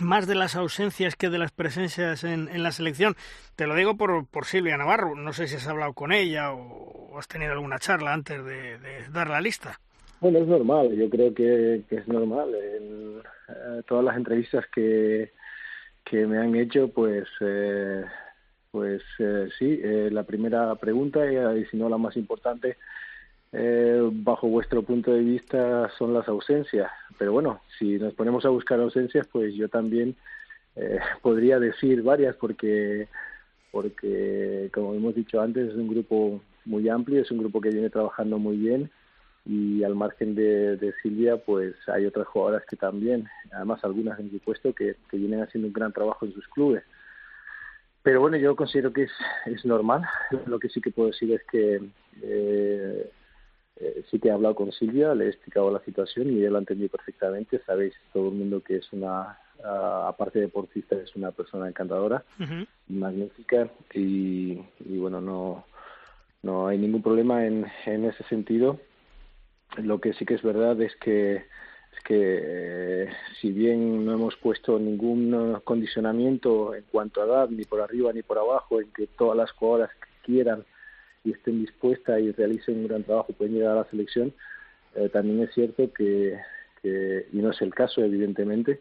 más 0.00 0.26
de 0.26 0.34
las 0.34 0.56
ausencias 0.56 1.14
que 1.14 1.30
de 1.30 1.38
las 1.38 1.52
presencias 1.52 2.24
en, 2.24 2.48
en 2.48 2.62
la 2.62 2.72
selección. 2.72 3.16
Te 3.54 3.66
lo 3.66 3.76
digo 3.76 3.96
por, 3.96 4.26
por, 4.26 4.44
Silvia 4.44 4.76
Navarro. 4.76 5.14
No 5.14 5.32
sé 5.32 5.46
si 5.46 5.54
has 5.54 5.68
hablado 5.68 5.92
con 5.92 6.12
ella 6.12 6.52
o, 6.52 7.16
has 7.16 7.28
tenido 7.28 7.52
alguna 7.52 7.78
charla 7.78 8.12
antes 8.12 8.44
de, 8.44 9.08
dar 9.10 9.30
la 9.30 9.40
lista. 9.40 9.78
Bueno, 10.20 10.38
es 10.38 10.46
normal. 10.46 10.94
Yo 10.94 11.08
creo 11.10 11.34
que, 11.34 11.82
es 11.88 12.08
normal. 12.08 12.54
En 12.54 13.18
eh, 13.48 13.82
todas 13.86 14.04
las 14.04 14.16
entrevistas 14.16 14.66
que, 14.74 15.32
que 16.04 16.26
me 16.26 16.38
han 16.38 16.54
hecho, 16.54 16.88
pues, 16.88 17.28
eh, 17.40 18.04
pues 18.70 19.02
eh, 19.18 19.48
sí. 19.58 19.80
Eh, 19.82 20.08
la 20.10 20.24
primera 20.24 20.74
pregunta 20.76 21.20
y 21.56 21.64
si 21.66 21.76
no 21.76 21.88
la 21.88 21.98
más 21.98 22.16
importante 22.16 22.76
eh, 23.56 24.00
bajo 24.12 24.48
vuestro 24.48 24.82
punto 24.82 25.12
de 25.12 25.20
vista 25.20 25.88
son 25.96 26.12
las 26.12 26.26
ausencias. 26.28 26.90
Pero 27.18 27.32
bueno, 27.32 27.60
si 27.78 27.98
nos 27.98 28.12
ponemos 28.14 28.44
a 28.44 28.48
buscar 28.48 28.80
ausencias, 28.80 29.28
pues 29.28 29.54
yo 29.54 29.68
también 29.68 30.16
eh, 30.74 30.98
podría 31.22 31.60
decir 31.60 32.02
varias 32.02 32.34
porque, 32.34 33.06
porque, 33.70 34.70
como 34.74 34.94
hemos 34.94 35.14
dicho 35.14 35.40
antes, 35.40 35.70
es 35.70 35.76
un 35.76 35.86
grupo 35.88 36.42
muy 36.64 36.88
amplio, 36.88 37.22
es 37.22 37.30
un 37.30 37.38
grupo 37.38 37.60
que 37.60 37.70
viene 37.70 37.90
trabajando 37.90 38.38
muy 38.38 38.56
bien 38.56 38.90
y 39.46 39.84
al 39.84 39.94
margen 39.94 40.34
de, 40.34 40.76
de 40.76 40.92
Silvia, 41.02 41.36
pues 41.36 41.74
hay 41.88 42.06
otras 42.06 42.26
jugadoras 42.26 42.64
que 42.66 42.76
también, 42.76 43.28
además 43.52 43.84
algunas 43.84 44.18
en 44.18 44.32
mi 44.32 44.38
puesto, 44.38 44.72
que, 44.72 44.96
que 45.10 45.16
vienen 45.16 45.42
haciendo 45.42 45.68
un 45.68 45.74
gran 45.74 45.92
trabajo 45.92 46.24
en 46.24 46.32
sus 46.32 46.46
clubes. 46.48 46.82
Pero 48.02 48.20
bueno, 48.20 48.36
yo 48.36 48.54
considero 48.54 48.92
que 48.92 49.04
es, 49.04 49.12
es 49.46 49.64
normal. 49.64 50.02
Lo 50.46 50.58
que 50.58 50.68
sí 50.68 50.80
que 50.80 50.90
puedo 50.90 51.10
decir 51.10 51.32
es 51.32 51.42
que 51.50 51.80
eh, 52.22 53.10
eh, 53.76 54.04
sí 54.10 54.18
que 54.18 54.28
he 54.28 54.30
hablado 54.30 54.54
con 54.54 54.72
Silvia, 54.72 55.14
le 55.14 55.24
he 55.24 55.28
explicado 55.28 55.70
la 55.70 55.80
situación 55.80 56.30
y 56.30 56.44
él 56.44 56.50
lo 56.50 56.56
ha 56.56 56.60
entendido 56.60 56.90
perfectamente. 56.90 57.60
Sabéis 57.66 57.94
todo 58.12 58.28
el 58.28 58.34
mundo 58.34 58.62
que 58.62 58.76
es 58.76 58.92
una, 58.92 59.38
uh, 59.58 60.06
aparte 60.08 60.38
de 60.38 60.46
deportista, 60.46 60.96
es 60.96 61.16
una 61.16 61.32
persona 61.32 61.66
encantadora, 61.66 62.22
uh 62.38 62.42
-huh. 62.42 62.66
magnífica 62.88 63.70
y, 63.94 64.60
y, 64.84 64.98
bueno, 64.98 65.20
no, 65.20 65.64
no 66.42 66.66
hay 66.68 66.78
ningún 66.78 67.02
problema 67.02 67.46
en, 67.46 67.66
en 67.86 68.04
ese 68.04 68.22
sentido. 68.24 68.78
Lo 69.82 70.00
que 70.00 70.12
sí 70.14 70.24
que 70.24 70.34
es 70.34 70.42
verdad 70.42 70.80
es 70.80 70.94
que 70.96 71.36
es 71.36 72.02
que 72.04 72.40
eh, 72.42 73.08
si 73.40 73.52
bien 73.52 74.04
no 74.04 74.14
hemos 74.14 74.36
puesto 74.36 74.78
ningún 74.78 75.60
condicionamiento 75.64 76.74
en 76.74 76.84
cuanto 76.90 77.22
a 77.22 77.26
edad, 77.26 77.48
ni 77.48 77.64
por 77.64 77.80
arriba 77.80 78.12
ni 78.12 78.22
por 78.22 78.38
abajo, 78.38 78.80
en 78.80 78.90
que 78.92 79.06
todas 79.06 79.36
las 79.36 79.52
jugadoras 79.52 79.90
que 79.90 80.32
quieran 80.32 80.64
y 81.22 81.32
estén 81.32 81.60
dispuestas 81.60 82.20
y 82.20 82.32
realicen 82.32 82.78
un 82.78 82.88
gran 82.88 83.04
trabajo 83.04 83.32
pueden 83.32 83.54
llegar 83.54 83.72
a 83.72 83.82
la 83.82 83.90
selección, 83.90 84.32
eh, 84.96 85.08
también 85.08 85.40
es 85.40 85.54
cierto 85.54 85.92
que, 85.92 86.38
y 86.84 87.36
no 87.36 87.50
es 87.50 87.62
el 87.62 87.72
caso 87.72 88.02
evidentemente, 88.02 88.80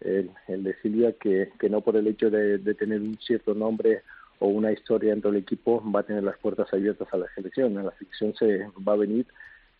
el, 0.00 0.30
el 0.48 0.62
de 0.62 0.74
Silvia, 0.82 1.12
que, 1.12 1.50
que 1.58 1.68
no 1.68 1.80
por 1.80 1.96
el 1.96 2.06
hecho 2.06 2.30
de, 2.30 2.58
de 2.58 2.74
tener 2.74 3.00
un 3.00 3.18
cierto 3.18 3.54
nombre 3.54 4.02
o 4.38 4.48
una 4.48 4.72
historia 4.72 5.10
dentro 5.10 5.30
del 5.30 5.42
equipo 5.42 5.82
va 5.90 6.00
a 6.00 6.02
tener 6.02 6.22
las 6.22 6.38
puertas 6.38 6.72
abiertas 6.72 7.08
a 7.12 7.18
la 7.18 7.26
selección. 7.34 7.76
En 7.76 7.86
la 7.86 7.96
selección 7.98 8.34
se 8.34 8.66
va 8.86 8.92
a 8.92 8.96
venir 8.96 9.26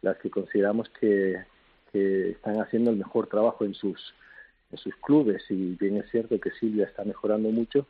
las 0.02 0.16
que 0.18 0.30
consideramos 0.30 0.88
que, 1.00 1.44
que 1.92 2.30
están 2.30 2.60
haciendo 2.60 2.90
el 2.90 2.96
mejor 2.96 3.26
trabajo 3.26 3.64
en 3.64 3.74
sus 3.74 4.14
en 4.72 4.78
sus 4.78 4.94
clubes 4.96 5.42
y 5.50 5.74
bien 5.74 5.96
es 5.96 6.08
cierto 6.10 6.38
que 6.40 6.52
Silvia 6.52 6.86
está 6.86 7.04
mejorando 7.04 7.50
mucho 7.50 7.86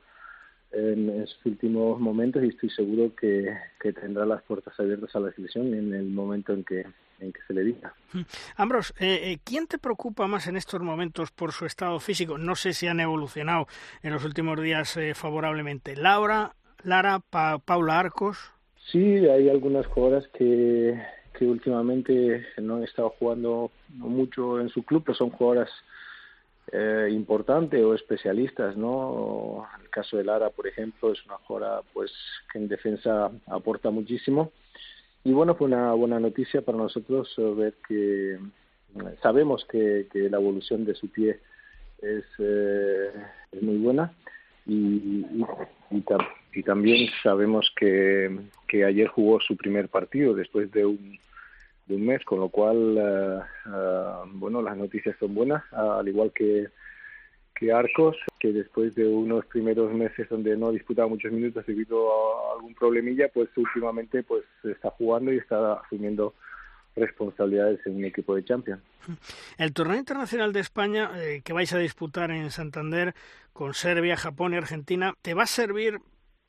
en, 0.72 1.10
en 1.10 1.26
sus 1.26 1.44
últimos 1.44 2.00
momentos 2.00 2.42
y 2.42 2.48
estoy 2.48 2.70
seguro 2.70 3.14
que, 3.14 3.54
que, 3.78 3.92
tendrá 3.92 4.24
las 4.24 4.42
puertas 4.42 4.78
abiertas 4.80 5.14
a 5.14 5.20
la 5.20 5.32
selección 5.32 5.74
en 5.74 5.92
el 5.92 6.06
momento 6.06 6.54
en 6.54 6.64
que 6.64 6.86
en 7.20 7.32
que 7.32 7.40
se 7.46 7.52
le 7.52 7.62
diga. 7.62 7.94
Ambros, 8.56 8.94
eh, 8.98 9.38
¿quién 9.44 9.66
te 9.66 9.78
preocupa 9.78 10.26
más 10.26 10.46
en 10.46 10.56
estos 10.56 10.80
momentos 10.80 11.30
por 11.30 11.52
su 11.52 11.66
estado 11.66 12.00
físico? 12.00 12.38
No 12.38 12.56
sé 12.56 12.72
si 12.72 12.86
han 12.86 13.00
evolucionado 13.00 13.66
en 14.02 14.12
los 14.12 14.24
últimos 14.24 14.60
días 14.60 14.96
eh, 14.96 15.14
favorablemente. 15.14 15.96
Laura, 15.96 16.54
Lara, 16.82 17.20
pa 17.20 17.58
Paula 17.58 17.98
Arcos. 17.98 18.38
Sí, 18.90 19.26
hay 19.28 19.48
algunas 19.48 19.86
jugadoras 19.86 20.26
que, 20.28 20.98
que 21.40 21.46
últimamente 21.46 22.46
no 22.58 22.76
han 22.76 22.84
estado 22.84 23.14
jugando 23.18 23.70
mucho 23.88 24.60
en 24.60 24.68
su 24.68 24.82
club, 24.82 25.04
pero 25.06 25.16
son 25.16 25.30
jugadoras 25.30 25.70
eh, 26.70 27.08
importantes 27.10 27.82
o 27.82 27.94
especialistas, 27.94 28.76
¿no? 28.76 29.66
El 29.82 29.88
caso 29.88 30.18
de 30.18 30.24
Lara, 30.24 30.50
por 30.50 30.66
ejemplo, 30.66 31.10
es 31.10 31.24
una 31.24 31.38
jugadora 31.38 31.80
pues 31.94 32.12
que 32.52 32.58
en 32.58 32.68
defensa 32.68 33.30
aporta 33.46 33.88
muchísimo. 33.88 34.52
Y 35.24 35.32
bueno, 35.32 35.54
fue 35.54 35.68
una 35.68 35.94
buena 35.94 36.20
noticia 36.20 36.60
para 36.60 36.76
nosotros 36.76 37.34
ver 37.56 37.72
que 37.88 38.38
sabemos 39.22 39.64
que, 39.64 40.08
que 40.12 40.28
la 40.28 40.36
evolución 40.36 40.84
de 40.84 40.94
su 40.94 41.08
pie 41.08 41.40
es, 42.02 42.24
eh, 42.38 43.12
es 43.50 43.62
muy 43.62 43.78
buena 43.78 44.12
y, 44.66 45.24
y, 45.90 46.62
también 46.64 47.08
sabemos 47.22 47.72
que, 47.76 48.30
que 48.68 48.84
ayer 48.84 49.08
jugó 49.08 49.40
su 49.40 49.56
primer 49.56 49.88
partido 49.88 50.34
después 50.34 50.70
de 50.72 50.84
un, 50.84 51.18
un 51.94 52.06
mes, 52.06 52.24
con 52.24 52.40
lo 52.40 52.48
cual, 52.48 52.76
uh, 52.76 53.68
uh, 53.68 54.28
bueno, 54.32 54.62
las 54.62 54.76
noticias 54.76 55.16
son 55.18 55.34
buenas, 55.34 55.62
al 55.72 56.06
igual 56.08 56.32
que, 56.32 56.68
que 57.54 57.72
Arcos, 57.72 58.16
que 58.38 58.52
después 58.52 58.94
de 58.94 59.06
unos 59.06 59.44
primeros 59.46 59.92
meses 59.92 60.28
donde 60.28 60.56
no 60.56 60.68
ha 60.68 60.72
disputado 60.72 61.08
muchos 61.08 61.30
minutos 61.30 61.64
debido 61.66 62.10
a 62.10 62.54
algún 62.54 62.74
problemilla, 62.74 63.28
pues 63.28 63.48
últimamente 63.56 64.22
pues 64.22 64.44
está 64.64 64.90
jugando 64.90 65.32
y 65.32 65.38
está 65.38 65.74
asumiendo 65.74 66.34
responsabilidades 66.96 67.84
en 67.86 67.96
un 67.96 68.04
equipo 68.04 68.34
de 68.34 68.44
Champions. 68.44 68.82
El 69.58 69.72
torneo 69.72 69.96
internacional 69.96 70.52
de 70.52 70.60
España 70.60 71.10
eh, 71.16 71.42
que 71.44 71.52
vais 71.52 71.72
a 71.72 71.78
disputar 71.78 72.30
en 72.30 72.50
Santander 72.50 73.14
con 73.52 73.74
Serbia, 73.74 74.16
Japón 74.16 74.54
y 74.54 74.56
Argentina, 74.56 75.14
¿te 75.22 75.34
va 75.34 75.44
a 75.44 75.46
servir 75.46 75.98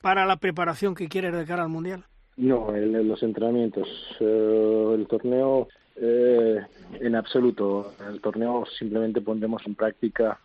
para 0.01 0.25
la 0.25 0.37
preparación 0.37 0.95
que 0.95 1.09
quieres 1.09 1.33
de 1.33 1.45
cara 1.45 1.63
al 1.63 1.69
Mundial? 1.69 2.05
No, 2.41 2.75
en, 2.75 3.07
los 3.07 3.21
entrenamientos. 3.21 3.87
Eh, 4.19 4.95
el 4.95 5.05
torneo, 5.07 5.67
eh, 5.95 6.59
en 6.99 7.15
absoluto. 7.15 7.93
El 8.09 8.19
torneo 8.19 8.65
simplemente 8.79 9.21
pondremos 9.21 9.61
en 9.67 9.75
práctica 9.75 10.39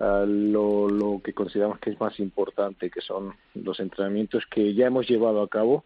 uh, 0.00 0.24
lo, 0.24 0.88
lo 0.88 1.20
que 1.22 1.34
consideramos 1.34 1.78
que 1.78 1.90
es 1.90 2.00
más 2.00 2.18
importante, 2.20 2.88
que 2.88 3.02
son 3.02 3.34
los 3.54 3.80
entrenamientos 3.80 4.46
que 4.46 4.72
ya 4.72 4.86
hemos 4.86 5.06
llevado 5.06 5.42
a 5.42 5.48
cabo 5.48 5.84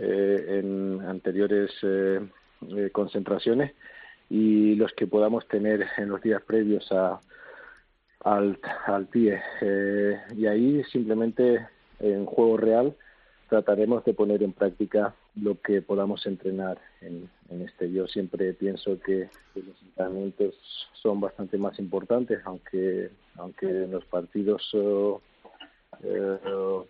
eh, 0.00 0.58
en 0.58 1.00
anteriores 1.02 1.70
eh, 1.82 2.20
eh, 2.76 2.90
concentraciones 2.90 3.74
y 4.28 4.74
los 4.74 4.92
que 4.94 5.06
podamos 5.06 5.46
tener 5.46 5.86
en 5.98 6.08
los 6.08 6.20
días 6.20 6.42
previos 6.42 6.90
al, 8.24 8.58
al 8.86 9.06
pie. 9.06 9.40
Eh, 9.60 10.18
y 10.36 10.46
ahí 10.46 10.82
simplemente 10.90 11.64
en 12.00 12.26
juego 12.26 12.56
real 12.56 12.96
trataremos 13.48 14.04
de 14.04 14.14
poner 14.14 14.42
en 14.42 14.52
práctica 14.52 15.14
lo 15.34 15.60
que 15.60 15.82
podamos 15.82 16.26
entrenar 16.26 16.78
en, 17.00 17.30
este. 17.62 17.90
Yo 17.90 18.06
siempre 18.06 18.52
pienso 18.54 18.98
que, 19.00 19.28
los 19.54 19.82
entrenamientos 19.82 20.54
son 20.94 21.20
bastante 21.20 21.56
más 21.56 21.78
importantes, 21.78 22.40
aunque 22.44 23.10
aunque 23.36 23.66
en 23.66 23.92
los 23.92 24.04
partidos 24.06 24.62
uh, 24.74 25.20
eh, 26.02 26.38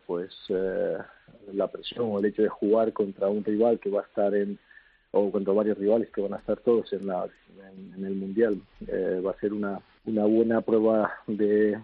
pues 0.06 0.32
eh, 0.48 0.96
la 1.52 1.68
presión 1.68 2.06
o 2.10 2.18
el 2.18 2.26
hecho 2.26 2.42
de 2.42 2.48
jugar 2.48 2.92
contra 2.92 3.28
un 3.28 3.44
rival 3.44 3.78
que 3.78 3.90
va 3.90 4.00
a 4.00 4.04
estar 4.04 4.34
en 4.34 4.58
o 5.12 5.30
contra 5.30 5.52
varios 5.52 5.78
rivales 5.78 6.10
que 6.10 6.20
van 6.20 6.34
a 6.34 6.38
estar 6.38 6.58
todos 6.60 6.92
en, 6.92 7.06
la, 7.06 7.26
en 7.96 8.04
el 8.04 8.14
mundial 8.14 8.60
eh, 8.86 9.20
va 9.24 9.30
a 9.30 9.40
ser 9.40 9.52
una, 9.52 9.80
una 10.04 10.24
buena 10.24 10.60
prueba 10.60 11.12
de, 11.26 11.78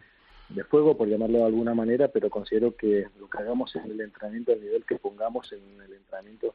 de 0.55 0.65
fuego, 0.65 0.97
por 0.97 1.09
llamarlo 1.09 1.39
de 1.39 1.45
alguna 1.45 1.75
manera, 1.75 2.09
pero 2.09 2.31
considero 2.31 2.77
que 2.77 3.07
lo 3.19 3.29
que 3.29 3.39
hagamos 3.39 3.75
en 3.77 3.91
el 3.91 4.01
entrenamiento, 4.01 4.53
el 4.53 4.61
nivel 4.61 4.85
que 4.85 4.97
pongamos 4.97 5.53
en 5.53 5.81
el 5.81 5.93
entrenamiento, 5.95 6.55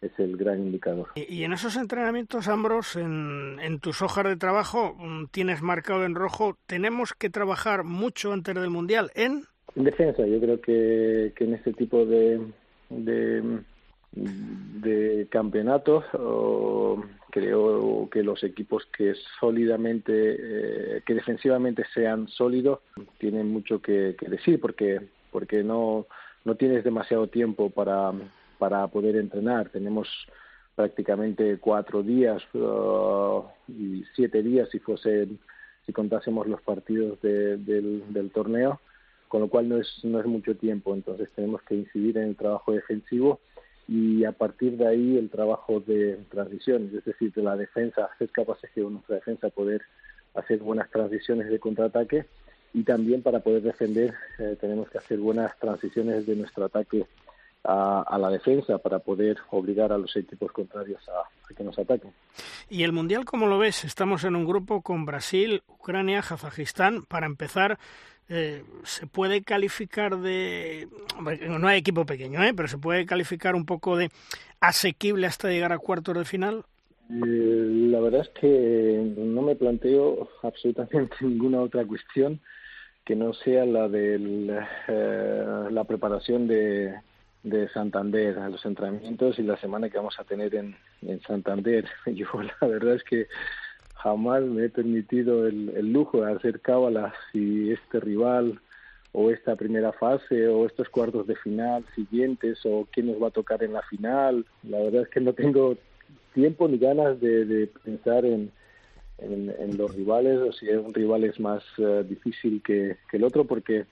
es 0.00 0.12
el 0.18 0.36
gran 0.36 0.60
indicador. 0.60 1.08
Y, 1.14 1.44
en 1.44 1.52
esos 1.52 1.76
entrenamientos, 1.76 2.48
Ambros, 2.48 2.96
en, 2.96 3.58
en, 3.60 3.80
tus 3.80 4.02
hojas 4.02 4.24
de 4.24 4.36
trabajo 4.36 4.96
tienes 5.30 5.62
marcado 5.62 6.04
en 6.04 6.14
rojo, 6.14 6.56
tenemos 6.66 7.14
que 7.14 7.30
trabajar 7.30 7.84
mucho 7.84 8.32
antes 8.32 8.54
del 8.54 8.70
Mundial 8.70 9.10
en... 9.14 9.44
En 9.76 9.84
defensa, 9.84 10.24
yo 10.26 10.40
creo 10.40 10.60
que, 10.60 11.32
que 11.34 11.44
en 11.44 11.54
este 11.54 11.72
tipo 11.72 12.04
de, 12.04 12.40
de, 12.90 13.60
de 14.12 15.26
campeonatos 15.30 16.04
o 16.14 17.02
creo 17.34 18.08
que 18.12 18.22
los 18.22 18.44
equipos 18.44 18.86
que 18.96 19.12
sólidamente, 19.40 20.12
eh, 20.12 21.02
que 21.04 21.14
defensivamente 21.14 21.82
sean 21.92 22.28
sólidos, 22.28 22.78
tienen 23.18 23.48
mucho 23.48 23.82
que, 23.82 24.14
decir 24.28 24.60
porque, 24.60 25.00
porque 25.32 25.64
no, 25.64 26.06
no 26.44 26.54
tienes 26.54 26.84
demasiado 26.84 27.26
tiempo 27.26 27.70
para, 27.70 28.12
para 28.56 28.86
poder 28.86 29.16
entrenar. 29.16 29.68
Tenemos 29.70 30.08
prácticamente 30.76 31.58
cuatro 31.58 32.04
días 32.04 32.40
uh, 32.54 33.42
y 33.66 34.04
siete 34.14 34.40
días 34.40 34.68
si 34.70 34.78
fuese, 34.78 35.26
si 35.86 35.92
contásemos 35.92 36.46
los 36.46 36.62
partidos 36.62 37.20
de, 37.20 37.56
del, 37.56 38.12
del 38.12 38.30
torneo, 38.30 38.80
con 39.26 39.40
lo 39.40 39.48
cual 39.48 39.68
no 39.68 39.78
es, 39.78 39.88
no 40.04 40.20
es 40.20 40.26
mucho 40.26 40.54
tiempo. 40.54 40.94
Entonces 40.94 41.28
tenemos 41.34 41.62
que 41.62 41.74
incidir 41.74 42.16
en 42.16 42.28
el 42.28 42.36
trabajo 42.36 42.70
defensivo 42.70 43.40
y 43.86 44.24
a 44.24 44.32
partir 44.32 44.76
de 44.76 44.88
ahí 44.88 45.18
el 45.18 45.30
trabajo 45.30 45.80
de 45.80 46.18
transiciones, 46.30 46.92
es 46.94 47.04
decir, 47.04 47.32
de 47.32 47.42
la 47.42 47.56
defensa, 47.56 48.08
ser 48.18 48.30
capaces 48.30 48.70
de 48.74 48.82
nuestra 48.82 49.16
defensa 49.16 49.50
poder 49.50 49.82
hacer 50.34 50.58
buenas 50.58 50.90
transiciones 50.90 51.48
de 51.48 51.58
contraataque 51.58 52.26
y 52.72 52.82
también 52.82 53.22
para 53.22 53.40
poder 53.40 53.62
defender 53.62 54.14
eh, 54.38 54.56
tenemos 54.60 54.88
que 54.90 54.98
hacer 54.98 55.18
buenas 55.18 55.56
transiciones 55.58 56.26
de 56.26 56.34
nuestro 56.34 56.64
ataque 56.64 57.06
a, 57.62 58.02
a, 58.02 58.18
la 58.18 58.30
defensa 58.30 58.78
para 58.78 58.98
poder 58.98 59.38
obligar 59.50 59.92
a 59.92 59.98
los 59.98 60.14
equipos 60.16 60.52
contrarios 60.52 61.00
a, 61.08 61.20
a, 61.20 61.54
que 61.54 61.64
nos 61.64 61.78
ataquen. 61.78 62.12
¿Y 62.68 62.82
el 62.82 62.92
Mundial 62.92 63.24
cómo 63.24 63.46
lo 63.46 63.58
ves? 63.58 63.84
Estamos 63.84 64.24
en 64.24 64.36
un 64.36 64.44
grupo 64.44 64.82
con 64.82 65.06
Brasil, 65.06 65.62
Ucrania, 65.68 66.20
Kazajistán. 66.20 67.04
Para 67.04 67.26
empezar, 67.26 67.78
eh, 68.28 68.64
¿se 68.84 69.06
puede 69.06 69.42
calificar 69.42 70.18
de... 70.18 70.88
No 71.48 71.68
hay 71.68 71.78
equipo 71.78 72.06
pequeño, 72.06 72.42
¿eh? 72.42 72.52
pero 72.54 72.68
¿se 72.68 72.78
puede 72.78 73.06
calificar 73.06 73.54
un 73.54 73.66
poco 73.66 73.96
de 73.96 74.10
asequible 74.60 75.26
hasta 75.26 75.50
llegar 75.50 75.72
a 75.72 75.78
cuartos 75.78 76.16
de 76.16 76.24
final? 76.24 76.64
Eh, 77.10 77.88
la 77.90 78.00
verdad 78.00 78.22
es 78.22 78.30
que 78.40 79.14
no 79.16 79.42
me 79.42 79.56
planteo 79.56 80.28
absolutamente 80.42 81.16
ninguna 81.20 81.60
otra 81.60 81.84
cuestión 81.84 82.40
que 83.04 83.14
no 83.14 83.34
sea 83.34 83.66
la 83.66 83.88
de 83.88 84.16
eh, 84.88 85.44
la 85.70 85.84
preparación 85.84 86.48
de, 86.48 86.94
de 87.42 87.68
Santander, 87.68 88.36
los 88.50 88.64
entrenamientos 88.64 89.38
y 89.38 89.42
la 89.42 89.58
semana 89.58 89.90
que 89.90 89.98
vamos 89.98 90.18
a 90.18 90.24
tener 90.24 90.54
en, 90.54 90.74
en 91.02 91.20
Santander. 91.20 91.84
Yo 92.06 92.26
la 92.60 92.66
verdad 92.66 92.94
es 92.94 93.04
que 93.04 93.26
jamás 94.04 94.42
me 94.42 94.66
he 94.66 94.68
permitido 94.68 95.46
el, 95.46 95.70
el 95.70 95.90
lujo 95.90 96.20
de 96.20 96.32
hacer 96.32 96.60
cábalas 96.60 97.14
si 97.32 97.72
este 97.72 98.00
rival 98.00 98.60
o 99.12 99.30
esta 99.30 99.56
primera 99.56 99.92
fase 99.92 100.46
o 100.46 100.66
estos 100.66 100.90
cuartos 100.90 101.26
de 101.26 101.36
final 101.36 101.82
siguientes 101.94 102.58
o 102.66 102.86
quién 102.92 103.06
nos 103.06 103.22
va 103.22 103.28
a 103.28 103.38
tocar 103.38 103.62
en 103.62 103.72
la 103.72 103.80
final. 103.82 104.44
La 104.62 104.78
verdad 104.78 105.02
es 105.02 105.08
que 105.08 105.20
no 105.20 105.32
tengo 105.32 105.78
tiempo 106.34 106.68
ni 106.68 106.76
ganas 106.76 107.18
de, 107.18 107.70
pensar 107.82 108.26
en, 108.26 108.52
en, 109.18 109.78
los 109.78 109.94
rivales 109.94 110.38
o 110.38 110.52
si 110.52 110.68
un 110.68 110.92
rival 110.92 111.24
es 111.24 111.40
más 111.40 111.62
uh, 111.78 112.02
difícil 112.02 112.60
que, 112.62 112.98
el 113.12 113.24
otro 113.24 113.46
porque 113.46 113.86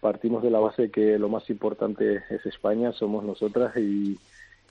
partimos 0.00 0.42
de 0.42 0.50
la 0.50 0.60
base 0.60 0.90
que 0.90 1.18
lo 1.18 1.28
más 1.28 1.50
importante 1.50 2.22
es 2.30 2.46
España, 2.46 2.92
somos 2.92 3.22
nosotras 3.22 3.76
y, 3.76 4.18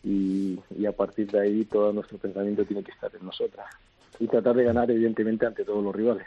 y, 0.03 0.85
a 0.87 0.91
partir 0.93 1.29
de 1.29 1.41
ahí 1.41 1.65
todo 1.65 1.93
nuestro 1.93 2.17
pensamiento 2.17 2.65
tiene 2.65 2.83
que 2.83 2.91
estar 2.91 3.11
en 3.13 3.25
nosotras 3.25 3.67
y 4.19 4.27
tratar 4.27 4.55
de 4.55 4.63
ganar 4.63 4.89
evidentemente 4.91 5.45
ante 5.45 5.63
todos 5.63 5.83
los 5.83 5.95
rivales. 5.95 6.25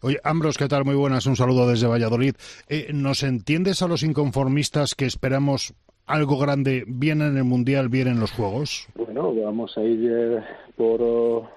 Oye, 0.00 0.18
Ambros, 0.24 0.56
¿qué 0.56 0.68
tal? 0.68 0.84
Muy 0.84 0.94
buenas, 0.94 1.26
un 1.26 1.36
saludo 1.36 1.68
desde 1.68 1.86
Valladolid. 1.86 2.34
Eh, 2.68 2.90
¿Nos 2.92 3.22
entiendes 3.22 3.82
a 3.82 3.88
los 3.88 4.02
inconformistas 4.02 4.94
que 4.94 5.04
esperamos 5.04 5.74
algo 6.06 6.38
grande, 6.38 6.84
bien 6.86 7.22
en 7.22 7.36
el 7.36 7.44
Mundial, 7.44 7.88
bien 7.88 8.08
en 8.08 8.20
los 8.20 8.32
Juegos? 8.32 8.88
Bueno, 8.94 9.34
vamos 9.34 9.76
a 9.76 9.82
ir 9.82 10.10
eh, 10.10 10.42
por, 10.76 11.48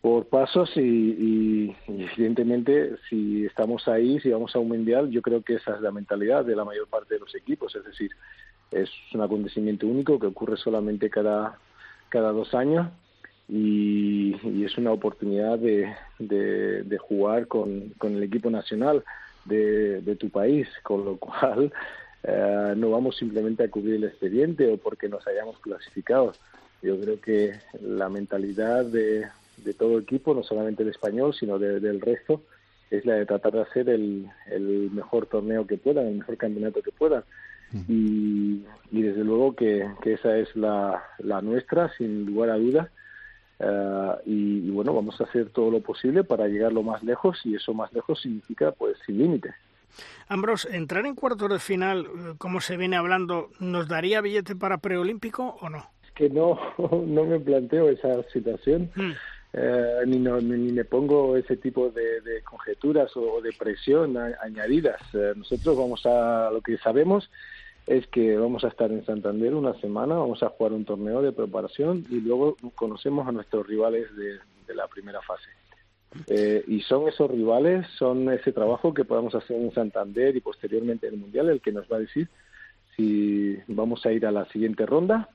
por 0.00 0.26
pasos 0.26 0.70
y, 0.76 0.80
y, 0.80 1.76
y, 1.88 2.06
evidentemente 2.16 2.96
si 3.08 3.44
estamos 3.44 3.86
ahí, 3.88 4.20
si 4.20 4.30
vamos 4.30 4.54
a 4.54 4.58
un 4.58 4.68
Mundial, 4.68 5.10
yo 5.10 5.22
creo 5.22 5.42
que 5.42 5.54
esa 5.54 5.74
es 5.74 5.80
la 5.80 5.90
mentalidad 5.90 6.44
de 6.44 6.56
la 6.56 6.64
mayor 6.64 6.88
parte 6.88 7.14
de 7.14 7.20
los 7.20 7.34
equipos, 7.34 7.74
es 7.76 7.84
decir, 7.84 8.10
es 8.70 8.90
un 9.14 9.22
acontecimiento 9.22 9.86
único 9.86 10.18
que 10.18 10.26
ocurre 10.26 10.56
solamente 10.56 11.08
cada, 11.08 11.58
cada 12.08 12.32
dos 12.32 12.52
años 12.54 12.88
y, 13.48 14.36
y 14.42 14.64
es 14.64 14.76
una 14.78 14.92
oportunidad 14.92 15.58
de, 15.58 15.94
de, 16.18 16.82
de 16.82 16.98
jugar 16.98 17.46
con, 17.46 17.90
con 17.98 18.16
el 18.16 18.22
equipo 18.22 18.50
nacional 18.50 19.04
de, 19.44 20.00
de 20.00 20.16
tu 20.16 20.30
país, 20.30 20.68
con 20.82 21.04
lo 21.04 21.16
cual 21.16 21.72
Uh, 22.26 22.74
no 22.76 22.90
vamos 22.90 23.16
simplemente 23.16 23.62
a 23.62 23.70
cubrir 23.70 23.96
el 23.96 24.04
expediente 24.04 24.70
o 24.70 24.76
porque 24.76 25.08
nos 25.08 25.26
hayamos 25.26 25.58
clasificado. 25.60 26.32
Yo 26.82 27.00
creo 27.00 27.20
que 27.20 27.54
la 27.80 28.08
mentalidad 28.08 28.84
de, 28.84 29.26
de 29.58 29.74
todo 29.74 29.98
equipo, 29.98 30.34
no 30.34 30.42
solamente 30.42 30.82
el 30.82 30.90
español, 30.90 31.34
sino 31.34 31.58
de, 31.58 31.80
del 31.80 32.00
resto, 32.00 32.42
es 32.90 33.04
la 33.04 33.14
de 33.14 33.26
tratar 33.26 33.52
de 33.52 33.62
hacer 33.62 33.88
el, 33.88 34.26
el 34.50 34.90
mejor 34.92 35.26
torneo 35.26 35.66
que 35.66 35.78
puedan, 35.78 36.06
el 36.06 36.18
mejor 36.18 36.36
campeonato 36.36 36.82
que 36.82 36.92
puedan. 36.92 37.24
Y, 37.88 38.62
y, 38.92 39.02
desde 39.02 39.24
luego 39.24 39.56
que, 39.56 39.88
que 40.00 40.12
esa 40.12 40.38
es 40.38 40.54
la, 40.54 41.02
la, 41.18 41.42
nuestra, 41.42 41.92
sin 41.96 42.24
lugar 42.24 42.50
a 42.50 42.58
dudas. 42.58 42.88
Uh, 43.58 44.20
y, 44.26 44.68
y 44.68 44.70
bueno, 44.70 44.92
vamos 44.92 45.18
a 45.20 45.24
hacer 45.24 45.48
todo 45.48 45.70
lo 45.70 45.80
posible 45.80 46.24
para 46.24 46.46
llegar 46.46 46.72
lo 46.72 46.82
más 46.82 47.02
lejos 47.02 47.40
y 47.44 47.54
eso 47.54 47.72
más 47.72 47.90
lejos 47.92 48.20
significa 48.20 48.72
pues 48.72 48.96
sin 49.06 49.18
límites. 49.18 49.54
Ambros, 50.28 50.66
¿entrar 50.70 51.06
en 51.06 51.14
cuartos 51.14 51.48
de 51.48 51.58
final, 51.58 52.06
como 52.38 52.60
se 52.60 52.76
viene 52.76 52.96
hablando, 52.96 53.50
nos 53.60 53.88
daría 53.88 54.20
billete 54.20 54.56
para 54.56 54.78
preolímpico 54.78 55.56
o 55.60 55.68
no? 55.68 55.86
Es 56.04 56.10
que 56.12 56.28
no, 56.28 56.58
no 57.06 57.24
me 57.24 57.38
planteo 57.40 57.88
esa 57.88 58.22
situación. 58.30 58.90
Hmm. 58.94 59.12
Eh, 59.52 60.02
ni, 60.06 60.18
no, 60.18 60.38
ni, 60.38 60.70
me 60.72 60.84
pongo 60.84 61.34
ese 61.36 61.56
tipo 61.56 61.88
de, 61.88 62.20
de 62.20 62.42
conjeturas 62.42 63.16
o, 63.16 63.40
de 63.40 63.52
presión 63.52 64.16
a, 64.18 64.32
añadidas. 64.42 65.00
Eh, 65.14 65.32
nosotros 65.34 65.78
vamos 65.78 66.04
a 66.04 66.50
lo 66.52 66.60
que 66.60 66.76
sabemos 66.78 67.30
es 67.86 68.06
que 68.08 68.36
vamos 68.36 68.64
a 68.64 68.68
estar 68.68 68.90
en 68.90 69.04
Santander 69.06 69.54
una 69.54 69.74
semana, 69.80 70.16
vamos 70.16 70.42
a 70.42 70.48
jugar 70.48 70.72
un 70.72 70.84
torneo 70.84 71.22
de 71.22 71.32
preparación 71.32 72.04
y 72.10 72.20
luego 72.20 72.56
conocemos 72.74 73.28
a 73.28 73.32
nuestros 73.32 73.66
rivales 73.66 74.08
de, 74.16 74.38
la 74.74 74.88
primera 74.88 75.22
fase. 75.22 75.48
Eh, 76.26 76.64
y 76.66 76.80
son 76.80 77.08
esos 77.08 77.30
rivales, 77.30 77.86
son 77.98 78.28
ese 78.32 78.50
trabajo 78.52 78.92
que 78.92 79.04
podamos 79.04 79.34
hacer 79.36 79.56
en 79.56 79.72
Santander 79.72 80.34
y 80.34 80.40
posteriormente 80.40 81.06
en 81.06 81.14
el 81.14 81.20
Mundial 81.20 81.48
el 81.48 81.60
que 81.60 81.70
nos 81.70 81.90
va 81.90 81.96
a 81.96 82.00
decir 82.00 82.28
si 82.96 83.56
vamos 83.68 84.04
a 84.04 84.12
ir 84.12 84.26
a 84.26 84.32
la 84.32 84.46
siguiente 84.46 84.86
ronda, 84.86 85.28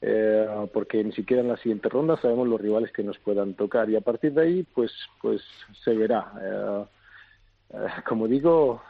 eh, 0.00 0.46
porque 0.72 1.04
ni 1.04 1.12
siquiera 1.12 1.42
en 1.42 1.48
la 1.48 1.56
siguiente 1.58 1.88
ronda 1.88 2.20
sabemos 2.20 2.48
los 2.48 2.60
rivales 2.60 2.90
que 2.90 3.04
nos 3.04 3.18
puedan 3.18 3.54
tocar 3.54 3.88
y 3.88 3.94
a 3.94 4.00
partir 4.00 4.32
de 4.32 4.42
ahí 4.42 4.66
pues 4.74 4.92
pues 5.22 5.42
se 5.84 5.94
verá. 5.94 6.32
Eh, 6.42 7.86
como 8.08 8.26
digo, 8.26 8.82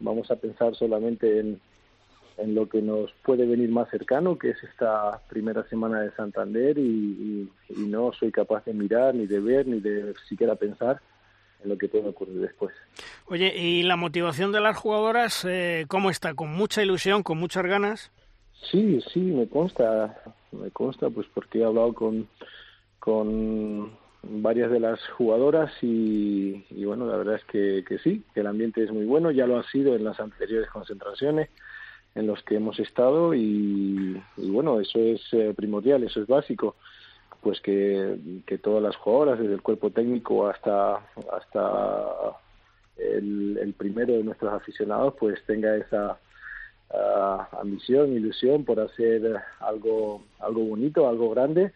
vamos 0.00 0.30
a 0.30 0.36
pensar 0.36 0.74
solamente 0.74 1.40
en, 1.40 1.60
en 2.38 2.54
lo 2.54 2.68
que 2.68 2.80
nos 2.80 3.12
puede 3.24 3.46
venir 3.46 3.68
más 3.68 3.90
cercano, 3.90 4.38
que 4.38 4.50
es 4.50 4.62
esta 4.62 5.20
primera 5.28 5.64
semana 5.68 6.00
de 6.00 6.12
Santander, 6.12 6.78
y, 6.78 6.82
y, 6.82 7.52
y, 7.70 7.86
no 7.86 8.12
soy 8.12 8.30
capaz 8.30 8.64
de 8.64 8.74
mirar, 8.74 9.14
ni 9.14 9.26
de 9.26 9.40
ver, 9.40 9.66
ni 9.66 9.80
de 9.80 10.14
siquiera 10.28 10.54
pensar 10.54 11.00
en 11.62 11.70
lo 11.70 11.78
que 11.78 11.88
puede 11.88 12.08
ocurrir 12.08 12.40
después. 12.40 12.74
Oye, 13.26 13.52
¿y 13.56 13.82
la 13.82 13.96
motivación 13.96 14.52
de 14.52 14.60
las 14.60 14.76
jugadoras 14.76 15.44
eh, 15.48 15.86
cómo 15.88 16.10
está? 16.10 16.34
¿Con 16.34 16.52
mucha 16.54 16.82
ilusión, 16.82 17.22
con 17.22 17.38
muchas 17.38 17.64
ganas? 17.64 18.10
Sí, 18.70 19.00
sí, 19.12 19.20
me 19.20 19.48
consta, 19.48 20.16
me 20.52 20.70
consta, 20.70 21.10
pues 21.10 21.26
porque 21.32 21.60
he 21.60 21.64
hablado 21.64 21.92
con, 21.94 22.28
con 22.98 23.92
varias 24.22 24.70
de 24.70 24.80
las 24.80 25.00
jugadoras 25.10 25.72
y, 25.82 26.64
y 26.70 26.84
bueno, 26.84 27.06
la 27.06 27.16
verdad 27.16 27.36
es 27.36 27.44
que, 27.44 27.84
que 27.86 27.98
sí, 27.98 28.24
que 28.34 28.40
el 28.40 28.46
ambiente 28.46 28.82
es 28.82 28.90
muy 28.90 29.04
bueno, 29.04 29.30
ya 29.30 29.46
lo 29.46 29.58
ha 29.58 29.62
sido 29.70 29.94
en 29.94 30.04
las 30.04 30.18
anteriores 30.20 30.68
concentraciones, 30.70 31.50
en 32.14 32.26
los 32.26 32.42
que 32.42 32.56
hemos 32.56 32.78
estado 32.80 33.34
y, 33.34 34.20
y 34.36 34.50
bueno, 34.50 34.80
eso 34.80 34.98
es 34.98 35.20
eh, 35.32 35.54
primordial, 35.56 36.02
eso 36.02 36.20
es 36.20 36.26
básico, 36.26 36.76
pues 37.42 37.60
que, 37.60 38.42
que, 38.46 38.58
todas 38.58 38.82
las 38.82 38.96
jugadoras, 38.96 39.38
desde 39.38 39.54
el 39.54 39.62
cuerpo 39.62 39.90
técnico 39.90 40.48
hasta, 40.48 40.96
hasta 41.32 42.36
el, 42.96 43.58
el 43.58 43.72
primero 43.74 44.14
de 44.14 44.24
nuestros 44.24 44.52
aficionados, 44.52 45.14
pues 45.18 45.38
tenga 45.46 45.76
esa 45.76 46.18
uh, 46.90 47.56
ambición, 47.60 48.12
ilusión 48.12 48.64
por 48.64 48.80
hacer 48.80 49.36
algo, 49.60 50.22
algo 50.40 50.64
bonito, 50.64 51.08
algo 51.08 51.30
grande 51.30 51.72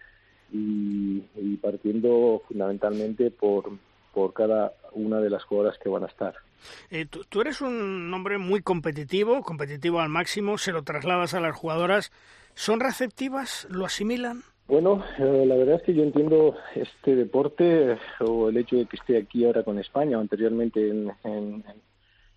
y, 0.52 1.22
y 1.36 1.56
partiendo 1.62 2.42
fundamentalmente 2.48 3.30
por, 3.30 3.70
por 4.12 4.32
cada 4.32 4.72
una 4.92 5.20
de 5.20 5.30
las 5.30 5.44
jugadoras 5.44 5.78
que 5.78 5.88
van 5.88 6.04
a 6.04 6.06
estar. 6.06 6.34
Eh, 6.90 7.06
tú, 7.06 7.24
tú, 7.28 7.40
eres 7.40 7.60
un 7.60 8.12
hombre 8.14 8.38
muy 8.38 8.62
competitivo, 8.62 9.42
competitivo 9.42 10.00
al 10.00 10.08
máximo, 10.08 10.58
se 10.58 10.72
lo 10.72 10.82
trasladas 10.82 11.34
a 11.34 11.40
las 11.40 11.56
jugadoras. 11.56 12.12
¿Son 12.54 12.80
receptivas? 12.80 13.66
¿Lo 13.70 13.84
asimilan? 13.84 14.42
Bueno, 14.68 15.04
eh, 15.18 15.44
la 15.46 15.56
verdad 15.56 15.76
es 15.76 15.82
que 15.82 15.94
yo 15.94 16.02
entiendo 16.02 16.56
este 16.74 17.16
deporte 17.16 17.98
o 18.20 18.48
el 18.48 18.56
hecho 18.56 18.76
de 18.76 18.86
que 18.86 18.96
esté 18.96 19.18
aquí 19.18 19.44
ahora 19.44 19.64
con 19.64 19.78
España 19.78 20.16
o 20.16 20.20
anteriormente 20.20 20.88
en, 20.88 21.12
en, 21.24 21.64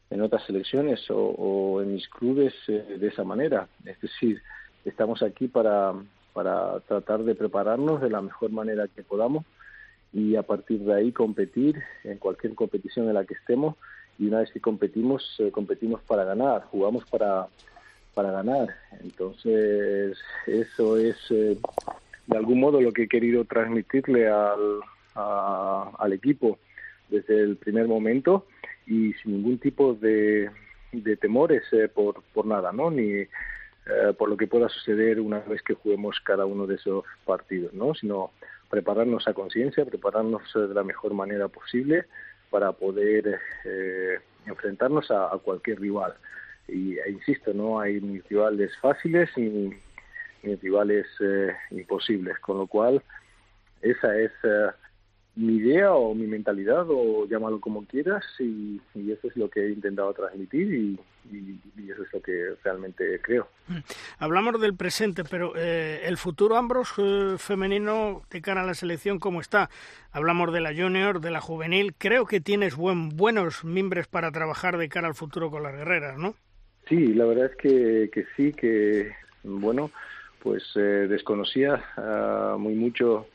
en 0.09 0.21
otras 0.21 0.43
selecciones 0.45 1.09
o, 1.11 1.17
o, 1.17 1.81
en 1.81 1.93
mis 1.93 2.07
clubes 2.09 2.53
eh, 2.67 2.97
de 2.99 3.07
esa 3.07 3.23
manera. 3.23 3.67
Es 3.85 3.99
decir, 4.01 4.41
estamos 4.83 5.21
aquí 5.21 5.47
para, 5.47 5.93
para 6.33 6.79
tratar 6.81 7.23
de 7.23 7.35
prepararnos 7.35 8.01
de 8.01 8.09
la 8.09 8.21
mejor 8.21 8.51
manera 8.51 8.87
que 8.87 9.03
podamos 9.03 9.45
y 10.15 10.37
a 10.37 10.43
partir 10.43 10.79
de 10.79 10.93
ahí 10.93 11.11
competir 11.11 11.75
en 12.05 12.17
cualquier 12.17 12.55
competición 12.55 13.09
en 13.09 13.15
la 13.15 13.25
que 13.25 13.33
estemos 13.33 13.75
y 14.17 14.27
una 14.27 14.39
vez 14.39 14.51
que 14.51 14.61
competimos, 14.61 15.35
eh, 15.39 15.51
competimos 15.51 16.01
para 16.03 16.23
ganar, 16.23 16.63
jugamos 16.71 17.03
para, 17.05 17.47
para 18.13 18.31
ganar. 18.31 18.69
Entonces, 19.03 20.17
eso 20.47 20.97
es 20.97 21.17
eh, 21.31 21.57
de 22.27 22.37
algún 22.37 22.61
modo 22.61 22.79
lo 22.79 22.93
que 22.93 23.03
he 23.03 23.07
querido 23.09 23.43
transmitirle 23.43 24.29
al, 24.29 24.79
al 25.15 26.13
equipo 26.13 26.59
desde 27.09 27.41
el 27.41 27.57
primer 27.57 27.87
momento 27.87 28.47
y 28.87 29.11
sin 29.13 29.33
ningún 29.33 29.57
tipo 29.59 29.95
de, 29.95 30.49
de 30.93 31.17
temores 31.17 31.63
eh, 31.73 31.89
por, 31.93 32.23
por 32.33 32.45
nada, 32.45 32.71
¿no? 32.71 32.89
Ni 32.89 33.11
eh, 33.11 33.27
por 34.17 34.29
lo 34.29 34.37
que 34.37 34.47
pueda 34.47 34.69
suceder 34.69 35.19
una 35.19 35.39
vez 35.39 35.61
que 35.61 35.73
juguemos 35.73 36.19
cada 36.21 36.45
uno 36.45 36.65
de 36.65 36.75
esos 36.75 37.03
partidos, 37.25 37.73
¿no? 37.73 37.93
Sino 37.93 38.31
prepararnos 38.69 39.27
a 39.27 39.33
conciencia, 39.33 39.85
prepararnos 39.85 40.41
de 40.53 40.73
la 40.73 40.83
mejor 40.83 41.13
manera 41.13 41.47
posible 41.47 42.05
para 42.49 42.71
poder 42.71 43.39
eh, 43.65 44.19
enfrentarnos 44.45 45.11
a, 45.11 45.33
a 45.33 45.37
cualquier 45.37 45.79
rival. 45.79 46.13
Y 46.67 46.97
e 46.97 47.11
insisto, 47.11 47.53
no 47.53 47.79
hay 47.79 48.01
ni 48.01 48.19
rivales 48.21 48.75
fáciles 48.77 49.29
ni, 49.37 49.71
ni 50.43 50.55
rivales 50.55 51.05
eh, 51.19 51.53
imposibles, 51.71 52.39
con 52.39 52.57
lo 52.57 52.67
cual 52.67 53.03
esa 53.81 54.17
es 54.17 54.31
eh, 54.43 54.67
mi 55.37 55.55
idea 55.57 55.93
o 55.93 56.15
mi 56.15 56.27
mentalidad 56.27 56.85
o 56.89 57.25
llámalo 57.27 57.59
como 57.59 57.85
quieras 57.85 58.23
y, 58.39 58.79
y 58.93 59.11
eso 59.11 59.27
es 59.27 59.35
lo 59.35 59.49
que 59.49 59.65
he 59.65 59.69
intentado 59.71 60.13
transmitir 60.13 60.73
y, 60.73 60.99
y- 61.31 61.59
y 61.77 61.91
eso 61.91 62.03
es 62.03 62.13
lo 62.13 62.21
que 62.21 62.53
realmente 62.63 63.19
creo. 63.21 63.49
Hablamos 64.17 64.61
del 64.61 64.75
presente, 64.75 65.23
pero 65.29 65.53
eh, 65.57 66.03
el 66.05 66.17
futuro 66.17 66.55
Ambros 66.55 66.93
eh, 66.97 67.35
femenino 67.37 68.21
de 68.29 68.41
cara 68.41 68.61
a 68.61 68.65
la 68.65 68.75
selección, 68.75 69.19
¿cómo 69.19 69.41
está? 69.41 69.69
Hablamos 70.11 70.53
de 70.53 70.61
la 70.61 70.73
junior, 70.73 71.19
de 71.19 71.31
la 71.31 71.41
juvenil. 71.41 71.93
Creo 71.97 72.25
que 72.25 72.39
tienes 72.39 72.75
buen, 72.75 73.09
buenos 73.09 73.65
mimbres 73.65 74.07
para 74.07 74.31
trabajar 74.31 74.77
de 74.77 74.87
cara 74.87 75.07
al 75.09 75.15
futuro 75.15 75.51
con 75.51 75.63
las 75.63 75.73
guerreras, 75.75 76.17
¿no? 76.17 76.35
Sí, 76.87 77.13
la 77.13 77.25
verdad 77.25 77.47
es 77.51 77.57
que, 77.57 78.09
que 78.13 78.25
sí, 78.37 78.53
que 78.53 79.11
bueno, 79.43 79.91
pues 80.41 80.63
eh, 80.75 81.07
desconocía 81.09 81.83
ah, 81.97 82.55
muy 82.57 82.75
mucho 82.75 83.25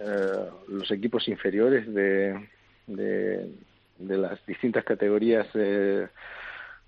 eh, 0.00 0.48
los 0.68 0.90
equipos 0.90 1.28
inferiores 1.28 1.92
de, 1.92 2.48
de, 2.86 3.48
las 3.98 4.44
distintas 4.46 4.84
categorías 4.84 5.46
eh, 5.54 6.08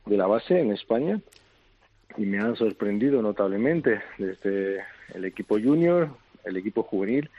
de 0.06 0.16
la 0.16 0.26
base 0.26 0.58
en 0.58 0.72
España 0.72 1.20
y 2.16 2.22
me 2.26 2.38
han 2.38 2.56
sorprendido 2.56 3.22
notablemente 3.22 4.00
desde 4.18 4.80
el 5.14 5.24
equipo 5.24 5.58
junior, 5.60 6.10
el 6.44 6.56
equipo 6.56 6.82
juvenil 6.82 7.30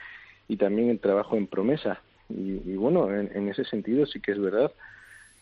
y 0.48 0.56
también 0.56 0.90
el 0.90 1.00
trabajo 1.00 1.36
en 1.36 1.46
promesa. 1.46 2.00
Y, 2.28 2.60
y 2.64 2.76
bueno, 2.76 3.12
en, 3.14 3.30
en 3.34 3.48
ese 3.48 3.64
sentido 3.64 4.06
sí 4.06 4.20
que 4.20 4.32
es 4.32 4.40
verdad 4.40 4.72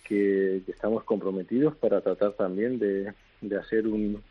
que, 0.05 0.62
que 0.64 0.72
estamos 0.72 1.05
comprometidos 1.05 1.77
para 1.77 2.01
tratar 2.01 2.33
también 2.33 2.79
de, 2.79 3.12
de 3.41 3.57
hacer 3.59 3.87
un, 3.87 4.22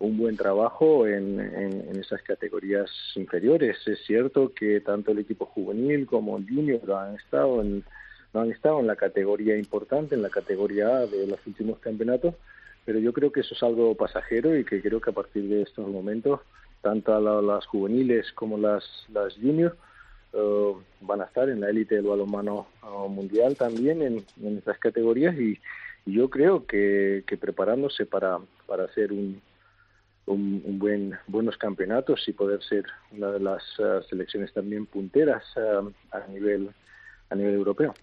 un 0.00 0.16
buen 0.16 0.36
trabajo 0.36 1.06
en, 1.06 1.38
en, 1.38 1.96
esas 2.00 2.22
categorías 2.22 2.90
inferiores. 3.14 3.76
Es 3.86 4.00
cierto 4.06 4.52
que 4.54 4.80
tanto 4.80 5.12
el 5.12 5.18
equipo 5.18 5.44
juvenil 5.44 6.06
como 6.06 6.38
el 6.38 6.48
junior 6.48 6.80
han 6.92 7.16
estado 7.16 7.60
en, 7.60 7.84
no 8.32 8.40
han 8.40 8.50
estado 8.50 8.80
en 8.80 8.86
la 8.86 8.96
categoría 8.96 9.56
importante, 9.58 10.14
en 10.14 10.22
la 10.22 10.30
categoría 10.30 10.88
A 10.88 11.06
de 11.06 11.26
los 11.26 11.46
últimos 11.46 11.78
campeonatos, 11.80 12.34
pero 12.86 12.98
yo 12.98 13.12
creo 13.12 13.30
que 13.30 13.40
eso 13.40 13.54
es 13.54 13.62
algo 13.62 13.94
pasajero 13.94 14.56
y 14.56 14.64
que 14.64 14.80
creo 14.80 15.02
que 15.02 15.10
a 15.10 15.14
partir 15.14 15.44
de 15.48 15.62
estos 15.62 15.86
momentos, 15.86 16.40
tanto 16.80 17.20
las 17.42 17.66
juveniles 17.66 18.32
como 18.32 18.56
las, 18.56 18.84
las 19.12 19.34
juniors, 19.34 19.76
eh, 20.32 20.74
van 21.02 21.20
a 21.20 21.24
estar 21.24 21.50
en 21.50 21.60
la 21.60 21.68
élite 21.68 21.96
del 21.96 22.06
balonmano 22.06 22.68
eh, 22.82 23.08
mundial 23.08 23.54
también 23.54 24.00
en, 24.00 24.24
en 24.42 24.58
estas 24.58 24.78
categorías 24.78 25.38
y, 25.38 25.58
yo 26.06 26.30
creo 26.30 26.66
que, 26.66 27.24
que 27.26 27.36
preparándose 27.36 28.06
para, 28.06 28.38
para 28.66 28.84
hacer 28.84 29.12
un, 29.12 29.40
un, 30.30 30.62
un 30.64 30.78
buen 30.78 31.18
buenos 31.26 31.56
campeonatos 31.56 32.26
y 32.28 32.32
poder 32.32 32.62
ser 32.62 32.84
una 33.12 33.30
de 33.30 33.40
las 33.40 33.62
eh, 33.78 34.00
selecciones 34.08 34.52
también 34.52 34.86
punteras 34.86 35.44
eh, 35.56 35.92
a 36.12 36.26
nivel 36.28 36.70
a 37.30 37.34
nivel 37.34 37.54
europeo. 37.54 37.94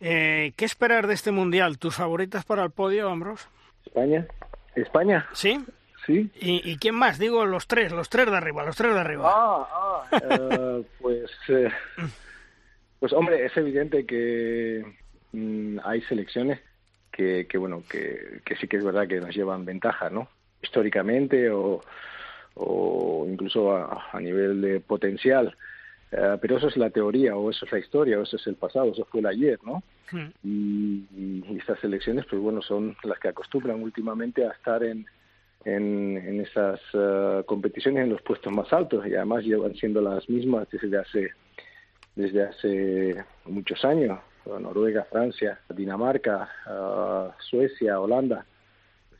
Eh, 0.00 0.52
¿Qué 0.56 0.64
esperar 0.64 1.06
de 1.06 1.14
este 1.14 1.32
mundial? 1.32 1.78
¿Tus 1.78 1.96
favoritas 1.96 2.44
para 2.44 2.64
el 2.64 2.70
podio, 2.70 3.10
Ambros? 3.10 3.48
España, 3.84 4.26
España, 4.74 5.26
¿Sí? 5.32 5.64
sí. 6.06 6.30
¿Y, 6.40 6.70
y 6.70 6.76
quién 6.78 6.94
más? 6.94 7.18
Digo 7.18 7.44
los 7.44 7.66
tres, 7.66 7.92
los 7.92 8.08
tres 8.08 8.30
de 8.30 8.36
arriba, 8.36 8.64
los 8.64 8.76
tres 8.76 8.94
de 8.94 9.00
arriba. 9.00 9.30
Ah, 9.32 9.68
ah, 9.72 10.18
eh, 10.30 10.84
pues, 11.00 11.30
eh, 11.48 11.70
pues 13.00 13.12
hombre, 13.12 13.44
es 13.44 13.56
evidente 13.56 14.06
que 14.06 14.84
mm, 15.32 15.78
hay 15.84 16.00
selecciones 16.02 16.60
que, 17.10 17.46
que 17.48 17.58
bueno, 17.58 17.82
que, 17.88 18.40
que 18.44 18.56
sí 18.56 18.68
que 18.68 18.76
es 18.76 18.84
verdad 18.84 19.08
que 19.08 19.20
nos 19.20 19.34
llevan 19.34 19.64
ventaja, 19.64 20.10
¿no? 20.10 20.28
Históricamente 20.62 21.50
o, 21.50 21.80
o 22.54 23.26
incluso 23.28 23.76
a, 23.76 24.08
a 24.12 24.20
nivel 24.20 24.60
de 24.60 24.80
potencial. 24.80 25.56
Eh, 26.12 26.38
pero 26.40 26.56
eso 26.56 26.68
es 26.68 26.76
la 26.76 26.90
teoría, 26.90 27.36
o 27.36 27.50
eso 27.50 27.66
es 27.66 27.72
la 27.72 27.78
historia, 27.78 28.18
o 28.18 28.22
eso 28.22 28.36
es 28.36 28.46
el 28.46 28.54
pasado, 28.54 28.92
eso 28.92 29.04
fue 29.06 29.20
el 29.20 29.26
ayer, 29.26 29.58
¿no? 29.64 29.82
Mm. 30.12 30.28
y, 30.44 31.04
y 31.48 31.58
estas 31.58 31.82
elecciones, 31.82 32.24
pues 32.30 32.40
bueno, 32.40 32.62
son 32.62 32.96
las 33.02 33.18
que 33.18 33.26
acostumbran 33.28 33.82
últimamente 33.82 34.44
a 34.46 34.52
estar 34.52 34.84
en, 34.84 35.04
en, 35.64 36.16
en 36.16 36.40
esas 36.40 36.80
eh, 36.94 37.42
competiciones 37.44 38.04
en 38.04 38.10
los 38.10 38.22
puestos 38.22 38.52
más 38.52 38.72
altos 38.72 39.04
y 39.06 39.16
además 39.16 39.44
llevan 39.44 39.74
siendo 39.74 40.00
las 40.00 40.28
mismas 40.28 40.68
desde 40.70 40.96
hace 40.96 41.30
desde 42.14 42.44
hace 42.44 43.24
muchos 43.44 43.84
años. 43.84 44.18
Noruega, 44.46 45.04
Francia, 45.10 45.58
Dinamarca, 45.68 46.48
eh, 46.70 47.30
Suecia, 47.50 47.98
Holanda, 47.98 48.46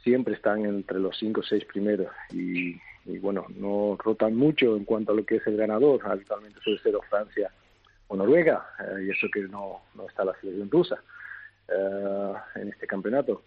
siempre 0.07 0.35
están 0.35 0.65
entre 0.65 1.01
los 1.01 1.19
cinco 1.19 1.41
o 1.41 1.43
seis 1.43 1.65
primeros 1.65 2.13
y, 2.31 2.81
y 3.07 3.19
bueno, 3.19 3.45
no 3.57 3.99
rotan 3.99 4.37
mucho 4.37 4.77
en 4.77 4.85
cuanto 4.85 5.11
a 5.11 5.17
lo 5.17 5.27
que 5.27 5.37
es 5.37 5.47
el 5.49 5.57
ganador. 5.57 6.01
Habitualmente 6.05 6.61
suele 6.61 6.79
ser 6.79 6.95
o 6.95 7.03
Francia 7.03 7.51
o 8.07 8.15
Noruega, 8.15 8.65
eh, 8.79 9.07
y 9.07 9.11
eso 9.11 9.27
que 9.35 9.41
no, 9.49 9.81
no 9.97 10.07
está 10.09 10.25
la 10.25 10.33
selección 10.41 10.71
rusa 10.71 11.03
eh, 11.67 12.33
en 12.55 12.69
este 12.69 12.87
campeonato. 12.87 13.43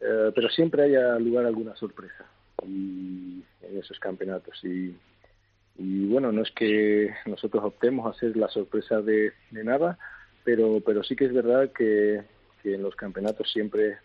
Eh, 0.00 0.32
pero 0.34 0.48
siempre 0.48 0.82
haya 0.82 1.16
lugar 1.20 1.46
alguna 1.46 1.76
sorpresa 1.76 2.24
y, 2.66 3.44
en 3.62 3.78
esos 3.78 4.00
campeonatos. 4.00 4.58
Y, 4.64 4.96
y 5.78 6.06
bueno, 6.08 6.32
no 6.32 6.42
es 6.42 6.50
que 6.50 7.14
nosotros 7.26 7.62
optemos 7.62 8.04
a 8.04 8.18
ser 8.18 8.36
la 8.36 8.48
sorpresa 8.48 9.00
de, 9.00 9.32
de 9.52 9.62
nada, 9.62 9.96
pero, 10.42 10.82
pero 10.84 11.04
sí 11.04 11.14
que 11.14 11.26
es 11.26 11.32
verdad 11.32 11.70
que, 11.70 12.20
que 12.64 12.74
en 12.74 12.82
los 12.82 12.96
campeonatos 12.96 13.48
siempre 13.52 13.98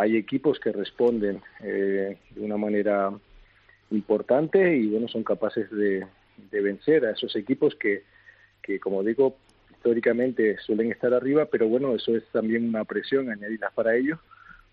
hay 0.00 0.16
equipos 0.16 0.58
que 0.58 0.72
responden 0.72 1.42
eh, 1.62 2.16
de 2.30 2.40
una 2.40 2.56
manera 2.56 3.12
importante 3.90 4.74
y 4.74 4.86
bueno, 4.86 5.08
son 5.08 5.22
capaces 5.22 5.70
de, 5.70 6.06
de 6.50 6.60
vencer 6.62 7.04
a 7.04 7.10
esos 7.10 7.36
equipos 7.36 7.74
que, 7.74 8.04
que, 8.62 8.80
como 8.80 9.02
digo, 9.02 9.36
históricamente 9.70 10.56
suelen 10.64 10.90
estar 10.90 11.12
arriba, 11.12 11.46
pero 11.46 11.68
bueno, 11.68 11.94
eso 11.94 12.16
es 12.16 12.24
también 12.32 12.66
una 12.66 12.84
presión 12.84 13.30
añadida 13.30 13.70
para 13.74 13.94
ellos, 13.94 14.18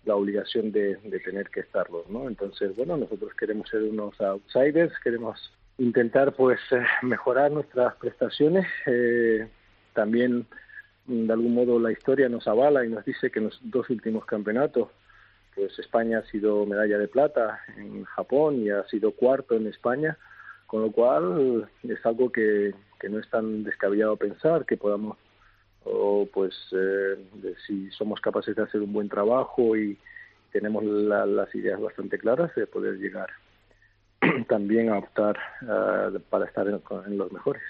la 0.06 0.16
obligación 0.16 0.72
de, 0.72 0.96
de 0.96 1.20
tener 1.20 1.50
que 1.50 1.60
estarlo, 1.60 2.06
¿no? 2.08 2.26
Entonces, 2.26 2.74
bueno, 2.74 2.96
nosotros 2.96 3.34
queremos 3.34 3.68
ser 3.68 3.82
unos 3.82 4.18
outsiders, 4.22 4.94
queremos 5.04 5.52
intentar 5.76 6.32
pues 6.32 6.58
eh, 6.70 6.80
mejorar 7.02 7.52
nuestras 7.52 7.94
prestaciones, 7.96 8.66
eh, 8.86 9.46
también 9.92 10.46
mm, 11.04 11.26
de 11.26 11.32
algún 11.34 11.52
modo 11.52 11.78
la 11.78 11.92
historia 11.92 12.30
nos 12.30 12.48
avala 12.48 12.86
y 12.86 12.88
nos 12.88 13.04
dice 13.04 13.30
que 13.30 13.40
en 13.40 13.46
los 13.46 13.60
dos 13.62 13.90
últimos 13.90 14.24
campeonatos 14.24 14.88
pues 15.58 15.76
España 15.78 16.18
ha 16.20 16.30
sido 16.30 16.64
medalla 16.66 16.98
de 16.98 17.08
plata 17.08 17.60
en 17.76 18.04
Japón 18.04 18.60
y 18.62 18.70
ha 18.70 18.84
sido 18.84 19.10
cuarto 19.10 19.56
en 19.56 19.66
España, 19.66 20.16
con 20.68 20.82
lo 20.82 20.92
cual 20.92 21.68
es 21.82 22.06
algo 22.06 22.30
que, 22.30 22.72
que 23.00 23.08
no 23.08 23.18
es 23.18 23.28
tan 23.28 23.64
descabellado 23.64 24.16
pensar 24.16 24.64
que 24.64 24.76
podamos, 24.76 25.18
o 25.84 26.28
pues 26.32 26.54
eh, 26.72 27.16
si 27.66 27.90
somos 27.90 28.20
capaces 28.20 28.54
de 28.54 28.62
hacer 28.62 28.80
un 28.82 28.92
buen 28.92 29.08
trabajo 29.08 29.76
y 29.76 29.98
tenemos 30.52 30.84
la- 30.84 31.26
las 31.26 31.52
ideas 31.56 31.80
bastante 31.80 32.18
claras, 32.18 32.54
de 32.54 32.66
poder 32.68 32.94
llegar 32.98 33.28
también 34.48 34.90
a 34.90 34.98
optar 34.98 35.36
ah, 35.68 36.10
para 36.30 36.46
estar 36.46 36.68
en, 36.68 36.80
en 37.06 37.18
los 37.18 37.32
mejores, 37.32 37.62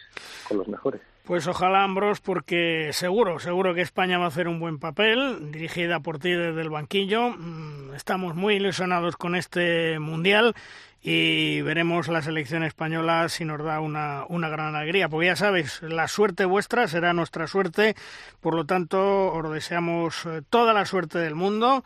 con 0.46 0.58
los 0.58 0.68
mejores. 0.68 1.00
Pues 1.28 1.46
ojalá, 1.46 1.84
Ambros, 1.84 2.20
porque 2.20 2.88
seguro, 2.94 3.38
seguro 3.38 3.74
que 3.74 3.82
España 3.82 4.16
va 4.16 4.24
a 4.24 4.28
hacer 4.28 4.48
un 4.48 4.60
buen 4.60 4.78
papel, 4.78 5.52
dirigida 5.52 6.00
por 6.00 6.18
ti 6.18 6.30
desde 6.30 6.62
el 6.62 6.70
banquillo. 6.70 7.32
Mm, 7.36 7.92
Estamos 7.94 8.34
muy 8.34 8.54
ilusionados 8.54 9.14
con 9.18 9.34
este 9.34 9.98
Mundial 9.98 10.54
y 11.02 11.60
veremos 11.60 12.08
la 12.08 12.22
selección 12.22 12.62
española 12.62 13.28
si 13.28 13.44
nos 13.44 13.62
da 13.62 13.80
una, 13.80 14.24
una 14.30 14.48
gran 14.48 14.74
alegría. 14.74 15.10
Porque 15.10 15.26
ya 15.26 15.36
sabéis, 15.36 15.82
la 15.82 16.08
suerte 16.08 16.46
vuestra 16.46 16.88
será 16.88 17.12
nuestra 17.12 17.46
suerte, 17.46 17.94
por 18.40 18.54
lo 18.54 18.64
tanto, 18.64 19.30
os 19.30 19.52
deseamos 19.52 20.24
eh, 20.24 20.40
toda 20.48 20.72
la 20.72 20.86
suerte 20.86 21.18
del 21.18 21.34
mundo 21.34 21.84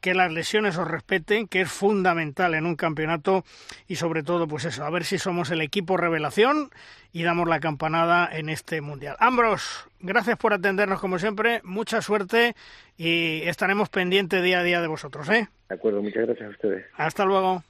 que 0.00 0.14
las 0.14 0.32
lesiones 0.32 0.76
os 0.76 0.88
respeten, 0.88 1.46
que 1.46 1.62
es 1.62 1.70
fundamental 1.70 2.54
en 2.54 2.66
un 2.66 2.76
campeonato 2.76 3.44
y 3.86 3.96
sobre 3.96 4.22
todo, 4.22 4.48
pues 4.48 4.64
eso, 4.64 4.84
a 4.84 4.90
ver 4.90 5.04
si 5.04 5.18
somos 5.18 5.50
el 5.50 5.60
equipo 5.60 5.96
revelación 5.96 6.70
y 7.12 7.22
damos 7.22 7.48
la 7.48 7.60
campanada 7.60 8.28
en 8.32 8.48
este 8.48 8.80
mundial. 8.80 9.16
Ambros, 9.18 9.88
gracias 10.00 10.36
por 10.38 10.52
atendernos 10.52 11.00
como 11.00 11.18
siempre, 11.18 11.60
mucha 11.64 12.02
suerte 12.02 12.54
y 12.96 13.42
estaremos 13.42 13.88
pendientes 13.88 14.42
día 14.42 14.60
a 14.60 14.62
día 14.62 14.80
de 14.80 14.88
vosotros, 14.88 15.28
¿eh? 15.28 15.48
De 15.68 15.74
acuerdo, 15.74 16.02
muchas 16.02 16.26
gracias 16.26 16.48
a 16.48 16.50
ustedes. 16.50 16.86
Hasta 16.96 17.24
luego. 17.24 17.62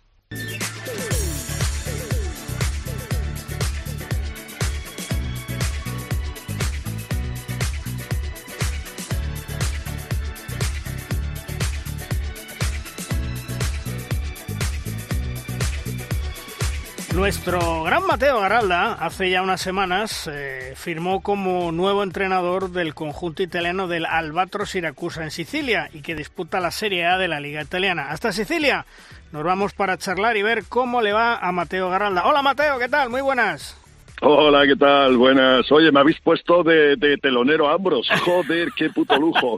Nuestro 17.20 17.82
gran 17.82 18.06
Mateo 18.06 18.40
Garalda, 18.40 18.94
hace 18.94 19.28
ya 19.28 19.42
unas 19.42 19.60
semanas, 19.60 20.26
eh, 20.32 20.72
firmó 20.74 21.20
como 21.20 21.70
nuevo 21.70 22.02
entrenador 22.02 22.70
del 22.70 22.94
conjunto 22.94 23.42
italiano 23.42 23.88
del 23.88 24.06
Albatro 24.06 24.64
Siracusa 24.64 25.22
en 25.22 25.30
Sicilia 25.30 25.90
y 25.92 26.00
que 26.00 26.14
disputa 26.14 26.60
la 26.60 26.70
Serie 26.70 27.04
A 27.04 27.18
de 27.18 27.28
la 27.28 27.38
Liga 27.38 27.60
Italiana. 27.60 28.08
Hasta 28.08 28.32
Sicilia 28.32 28.86
nos 29.32 29.44
vamos 29.44 29.74
para 29.74 29.98
charlar 29.98 30.38
y 30.38 30.42
ver 30.42 30.64
cómo 30.64 31.02
le 31.02 31.12
va 31.12 31.36
a 31.36 31.52
Mateo 31.52 31.90
Garalda. 31.90 32.24
Hola 32.24 32.40
Mateo, 32.40 32.78
¿qué 32.78 32.88
tal? 32.88 33.10
Muy 33.10 33.20
buenas. 33.20 33.76
Hola, 34.22 34.66
¿qué 34.66 34.76
tal? 34.76 35.16
Buenas. 35.16 35.72
Oye, 35.72 35.90
me 35.90 36.00
habéis 36.00 36.20
puesto 36.20 36.62
de, 36.62 36.96
de 36.96 37.16
telonero 37.16 37.70
Ambros. 37.70 38.06
Joder, 38.22 38.68
qué 38.76 38.90
puto 38.90 39.18
lujo. 39.18 39.56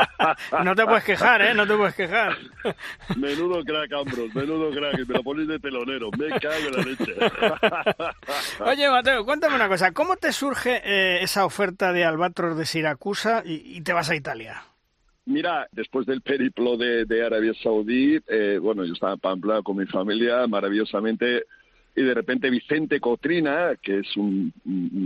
no 0.64 0.74
te 0.76 0.84
puedes 0.84 1.02
quejar, 1.02 1.42
¿eh? 1.42 1.52
No 1.52 1.66
te 1.66 1.74
puedes 1.74 1.96
quejar. 1.96 2.36
menudo 3.16 3.64
crack, 3.64 3.92
Ambros, 3.92 4.32
menudo 4.32 4.70
crack. 4.70 5.04
Me 5.08 5.14
lo 5.14 5.22
ponéis 5.24 5.48
de 5.48 5.58
telonero. 5.58 6.10
Me 6.16 6.28
cago 6.38 6.68
en 6.68 6.76
la 6.76 6.82
leche. 6.82 7.14
Oye, 8.64 8.88
Mateo, 8.88 9.24
cuéntame 9.24 9.56
una 9.56 9.68
cosa. 9.68 9.90
¿Cómo 9.90 10.16
te 10.16 10.30
surge 10.30 10.80
eh, 10.84 11.22
esa 11.22 11.44
oferta 11.44 11.92
de 11.92 12.04
Albatros 12.04 12.56
de 12.56 12.66
Siracusa 12.66 13.42
y, 13.44 13.76
y, 13.76 13.80
te 13.80 13.92
vas 13.92 14.10
a 14.10 14.14
Italia? 14.14 14.62
Mira, 15.24 15.66
después 15.72 16.06
del 16.06 16.20
periplo 16.20 16.76
de, 16.76 17.04
de 17.04 17.26
Arabia 17.26 17.52
Saudí, 17.60 18.20
eh, 18.28 18.58
bueno, 18.62 18.84
yo 18.84 18.92
estaba 18.92 19.14
en 19.14 19.20
Pamplona 19.20 19.62
con 19.62 19.76
mi 19.76 19.86
familia, 19.86 20.46
maravillosamente 20.46 21.46
y 21.96 22.02
de 22.02 22.14
repente 22.14 22.50
Vicente 22.50 23.00
Cotrina, 23.00 23.76
que 23.80 24.00
es 24.00 24.16
un, 24.16 24.52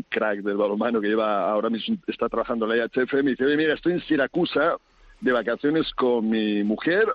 crack 0.08 0.40
del 0.40 0.56
balonmano 0.56 1.00
que 1.00 1.08
lleva 1.08 1.50
ahora 1.50 1.68
mismo 1.68 1.96
está 2.06 2.28
trabajando 2.28 2.64
en 2.70 2.78
la 2.78 2.86
IHF, 2.86 3.12
me 3.22 3.30
dice, 3.32 3.44
mira, 3.56 3.74
estoy 3.74 3.92
en 3.92 4.00
Siracusa 4.02 4.76
de 5.20 5.32
vacaciones 5.32 5.92
con 5.92 6.28
mi 6.30 6.64
mujer 6.64 7.06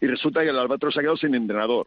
y 0.00 0.06
resulta 0.06 0.42
que 0.42 0.50
el 0.50 0.58
Albatros 0.58 0.96
ha 0.96 1.00
quedado 1.00 1.16
sin 1.16 1.34
entrenador. 1.34 1.86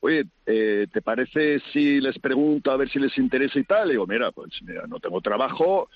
Oye, 0.00 0.26
eh, 0.44 0.86
¿te 0.92 1.00
parece 1.00 1.60
si 1.72 1.98
les 1.98 2.18
pregunto 2.18 2.70
a 2.70 2.76
ver 2.76 2.90
si 2.90 2.98
les 2.98 3.16
interesa 3.16 3.58
y 3.58 3.64
tal? 3.64 3.88
Y 3.88 3.92
digo, 3.92 4.06
mira, 4.06 4.32
pues 4.32 4.50
mira, 4.60 4.86
no 4.86 5.00
tengo 5.00 5.22
trabajo 5.22 5.88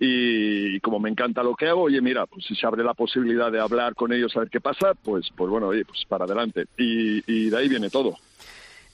y, 0.00 0.80
como 0.80 0.98
me 0.98 1.08
encanta 1.08 1.44
lo 1.44 1.54
que 1.54 1.68
hago, 1.68 1.82
oye, 1.82 2.00
mira, 2.00 2.26
pues 2.26 2.44
si 2.46 2.56
se 2.56 2.66
abre 2.66 2.82
la 2.82 2.94
posibilidad 2.94 3.52
de 3.52 3.60
hablar 3.60 3.94
con 3.94 4.12
ellos 4.12 4.36
a 4.36 4.40
ver 4.40 4.50
qué 4.50 4.60
pasa, 4.60 4.94
pues, 4.94 5.28
pues 5.36 5.48
bueno, 5.48 5.68
oye, 5.68 5.84
pues 5.84 6.04
para 6.08 6.24
adelante. 6.24 6.66
Y 6.76 7.50
de 7.50 7.56
ahí 7.56 7.68
viene 7.68 7.90
todo. 7.90 8.16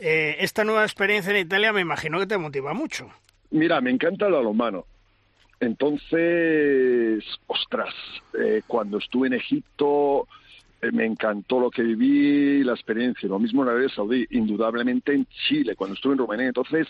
Eh, 0.02 0.36
esta 0.40 0.64
nueva 0.64 0.82
experiencia 0.82 1.30
en 1.30 1.46
Italia 1.46 1.74
me 1.74 1.82
imagino 1.82 2.18
que 2.18 2.26
te 2.26 2.38
motiva 2.38 2.72
mucho. 2.72 3.10
Mira, 3.50 3.80
me 3.82 3.90
encanta 3.90 4.26
el 4.26 4.32
balonmano. 4.32 4.86
Entonces, 5.60 7.22
ostras, 7.46 7.94
eh, 8.38 8.62
cuando 8.66 8.96
estuve 8.96 9.26
en 9.26 9.34
Egipto 9.34 10.26
eh, 10.80 10.90
me 10.90 11.04
encantó 11.04 11.60
lo 11.60 11.70
que 11.70 11.82
viví, 11.82 12.64
la 12.64 12.72
experiencia. 12.72 13.28
Lo 13.28 13.38
mismo 13.38 13.62
en 13.62 13.68
Arabia 13.68 13.90
Saudí, 13.90 14.26
indudablemente 14.30 15.12
en 15.12 15.26
Chile, 15.26 15.76
cuando 15.76 15.94
estuve 15.94 16.14
en 16.14 16.20
Rumanía. 16.20 16.46
Entonces, 16.46 16.88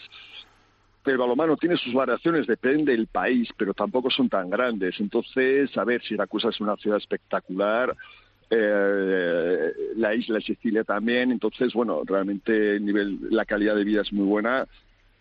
el 1.05 1.19
balonmano 1.19 1.57
tiene 1.57 1.77
sus 1.79 1.93
variaciones, 1.93 2.47
depende 2.47 2.93
del 2.93 3.09
país, 3.09 3.49
pero 3.57 3.75
tampoco 3.75 4.09
son 4.11 4.29
tan 4.29 4.51
grandes. 4.51 5.01
Entonces, 5.01 5.77
a 5.77 5.85
ver, 5.85 6.01
Siracusa 6.03 6.51
es 6.51 6.61
una 6.61 6.77
ciudad 6.77 6.99
espectacular, 6.99 7.97
eh, 8.51 9.73
la 9.97 10.15
isla 10.15 10.41
Sicilia 10.41 10.85
también, 10.85 11.31
entonces, 11.31 11.73
bueno, 11.73 12.03
realmente 12.05 12.77
el 12.77 12.85
nivel, 12.85 13.19
la 13.31 13.45
calidad 13.45 13.77
de 13.77 13.85
vida 13.85 14.03
es 14.03 14.13
muy 14.13 14.27
buena 14.27 14.67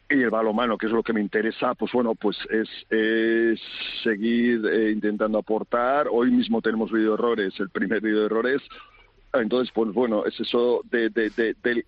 y 0.09 0.23
el 0.23 0.31
balonmano, 0.31 0.77
que 0.77 0.87
es 0.87 0.91
lo 0.91 1.03
que 1.03 1.13
me 1.13 1.21
interesa, 1.21 1.75
pues 1.75 1.91
bueno, 1.91 2.15
pues 2.15 2.37
es, 2.49 3.59
seguir 4.03 4.65
eh, 4.65 4.91
intentando 4.91 5.37
aportar. 5.37 6.07
Hoy 6.11 6.31
mismo 6.31 6.61
tenemos 6.61 6.91
video 6.91 7.13
errores, 7.13 7.53
el 7.59 7.69
primer 7.69 8.01
video 8.01 8.25
errores. 8.25 8.61
Entonces, 9.33 9.71
pues 9.71 9.93
bueno, 9.93 10.25
es 10.25 10.39
eso 10.39 10.81
de, 10.89 11.09
de 11.11 11.85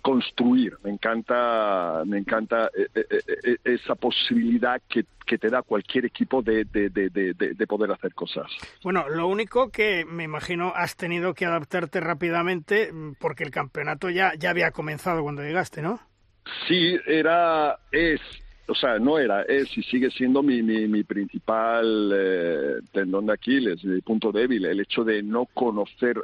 construir. 0.00 0.76
Me 0.82 0.90
encanta, 0.90 2.02
me 2.06 2.18
encanta 2.18 2.70
eh, 2.76 2.88
eh, 2.94 3.22
eh, 3.44 3.56
esa 3.64 3.94
posibilidad 3.94 4.80
que, 4.88 5.04
que, 5.26 5.38
te 5.38 5.48
da 5.48 5.62
cualquier 5.62 6.06
equipo 6.06 6.42
de, 6.42 6.64
de, 6.64 6.90
de, 6.90 7.66
poder 7.66 7.92
hacer 7.92 8.14
cosas. 8.14 8.46
Bueno, 8.82 9.08
lo 9.08 9.28
único 9.28 9.70
que 9.70 10.04
me 10.04 10.24
imagino 10.24 10.72
has 10.74 10.96
tenido 10.96 11.34
que 11.34 11.46
adaptarte 11.46 12.00
rápidamente 12.00 12.90
porque 13.18 13.44
el 13.44 13.50
campeonato 13.50 14.10
ya, 14.10 14.32
ya 14.38 14.50
había 14.50 14.70
comenzado 14.70 15.22
cuando 15.22 15.42
llegaste, 15.42 15.82
¿no? 15.82 16.00
Sí, 16.66 16.98
era, 17.06 17.78
es, 17.92 18.20
o 18.66 18.74
sea, 18.74 18.98
no 18.98 19.18
era, 19.18 19.42
es 19.42 19.76
y 19.76 19.82
sigue 19.82 20.10
siendo 20.10 20.42
mi, 20.42 20.62
mi, 20.62 20.86
mi 20.86 21.04
principal 21.04 22.12
eh, 22.14 22.80
tendón 22.92 23.26
de 23.26 23.32
Aquiles, 23.32 23.84
mi 23.84 24.00
punto 24.00 24.32
débil, 24.32 24.64
el 24.64 24.80
hecho 24.80 25.04
de 25.04 25.22
no 25.22 25.46
conocer 25.46 26.16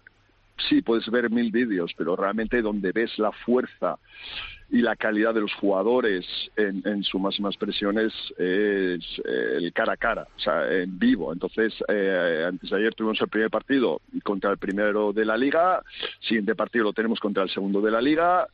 sí, 0.68 0.82
puedes 0.82 1.08
ver 1.10 1.30
mil 1.30 1.50
vídeos, 1.50 1.92
pero 1.96 2.16
realmente 2.16 2.62
donde 2.62 2.92
ves 2.92 3.18
la 3.18 3.32
fuerza 3.32 3.98
y 4.68 4.82
la 4.82 4.96
calidad 4.96 5.32
de 5.32 5.42
los 5.42 5.54
jugadores 5.54 6.26
en, 6.56 6.82
en 6.84 7.04
su 7.04 7.18
máxima 7.18 7.48
expresión 7.48 7.98
es, 7.98 8.12
eh, 8.38 8.98
el 9.58 9.72
cara 9.72 9.92
a 9.92 9.96
cara, 9.96 10.26
o 10.36 10.40
sea, 10.40 10.72
en 10.72 10.98
vivo. 10.98 11.32
Entonces, 11.32 11.72
eh, 11.88 12.44
antes 12.48 12.70
de 12.70 12.76
ayer 12.76 12.94
tuvimos 12.94 13.20
el 13.20 13.28
primer 13.28 13.50
partido 13.50 14.00
contra 14.24 14.50
el 14.50 14.58
primero 14.58 15.12
de 15.12 15.24
la 15.24 15.36
liga, 15.36 15.82
siguiente 16.20 16.56
partido 16.56 16.84
lo 16.84 16.92
tenemos 16.92 17.20
contra 17.20 17.44
el 17.44 17.50
segundo 17.50 17.80
de 17.80 17.90
la 17.92 18.00
liga. 18.00 18.48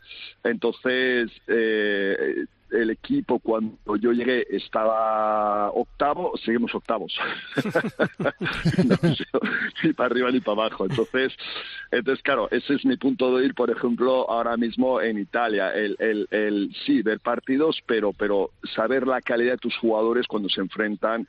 Entonces, 0.44 1.30
eh, 1.46 2.44
el 2.72 2.90
equipo 2.90 3.38
cuando 3.38 3.96
yo 3.96 4.12
llegué 4.12 4.46
estaba 4.50 5.70
octavo, 5.70 6.32
seguimos 6.44 6.74
octavos. 6.74 7.16
no, 8.84 8.96
ni 9.82 9.92
para 9.92 10.06
arriba 10.06 10.30
ni 10.30 10.40
para 10.40 10.66
abajo. 10.66 10.86
Entonces, 10.86 11.32
entonces, 11.90 12.22
claro, 12.22 12.48
ese 12.50 12.74
es 12.74 12.84
mi 12.84 12.96
punto 12.96 13.36
de 13.36 13.46
ir, 13.46 13.54
por 13.54 13.70
ejemplo, 13.70 14.28
ahora 14.30 14.56
mismo 14.56 15.00
en 15.00 15.18
Italia. 15.18 15.70
El, 15.72 15.96
el, 15.98 16.28
el 16.30 16.74
sí, 16.86 17.02
ver 17.02 17.20
partidos, 17.20 17.82
pero, 17.86 18.12
pero 18.12 18.50
saber 18.74 19.06
la 19.06 19.20
calidad 19.20 19.52
de 19.52 19.58
tus 19.58 19.76
jugadores 19.76 20.26
cuando 20.26 20.48
se 20.48 20.60
enfrentan 20.60 21.26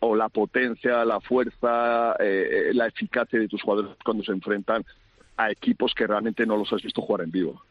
o 0.00 0.14
la 0.14 0.28
potencia, 0.28 1.04
la 1.04 1.20
fuerza, 1.20 2.16
eh, 2.20 2.70
la 2.74 2.86
eficacia 2.86 3.38
de 3.38 3.48
tus 3.48 3.62
jugadores 3.62 3.96
cuando 4.04 4.24
se 4.24 4.32
enfrentan 4.32 4.84
a 5.36 5.50
equipos 5.50 5.94
que 5.94 6.06
realmente 6.06 6.46
no 6.46 6.56
los 6.56 6.72
has 6.72 6.82
visto 6.82 7.02
jugar 7.02 7.22
en 7.22 7.30
vivo. 7.30 7.62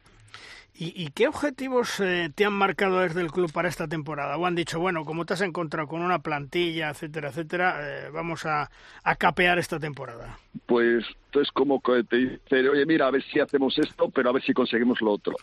¿Y, 0.75 1.03
¿Y, 1.03 1.09
qué 1.11 1.27
objetivos 1.27 1.99
eh, 1.99 2.31
te 2.33 2.45
han 2.45 2.53
marcado 2.53 3.01
desde 3.01 3.21
el 3.21 3.31
club 3.31 3.51
para 3.51 3.69
esta 3.69 3.87
temporada? 3.87 4.37
¿O 4.37 4.47
han 4.47 4.55
dicho, 4.55 4.79
bueno, 4.79 5.05
como 5.05 5.23
te 5.23 5.35
has 5.35 5.41
encontrado 5.41 5.87
con 5.87 6.01
una 6.01 6.19
plantilla, 6.19 6.89
etcétera, 6.89 7.29
etcétera, 7.29 7.77
eh, 7.81 8.09
vamos 8.11 8.47
a, 8.47 8.71
a, 9.03 9.15
capear 9.15 9.59
esta 9.59 9.79
temporada? 9.79 10.39
Pues 10.65 11.05
es 11.33 11.51
como 11.51 11.79
que 11.79 12.03
te 12.05 12.17
dice, 12.17 12.69
oye, 12.69 12.87
mira, 12.87 13.05
a 13.05 13.11
ver 13.11 13.23
si 13.23 13.39
hacemos 13.39 13.77
esto, 13.77 14.09
pero 14.09 14.31
a 14.31 14.33
ver 14.33 14.41
si 14.41 14.53
conseguimos 14.53 14.99
lo 15.01 15.11
otro. 15.11 15.35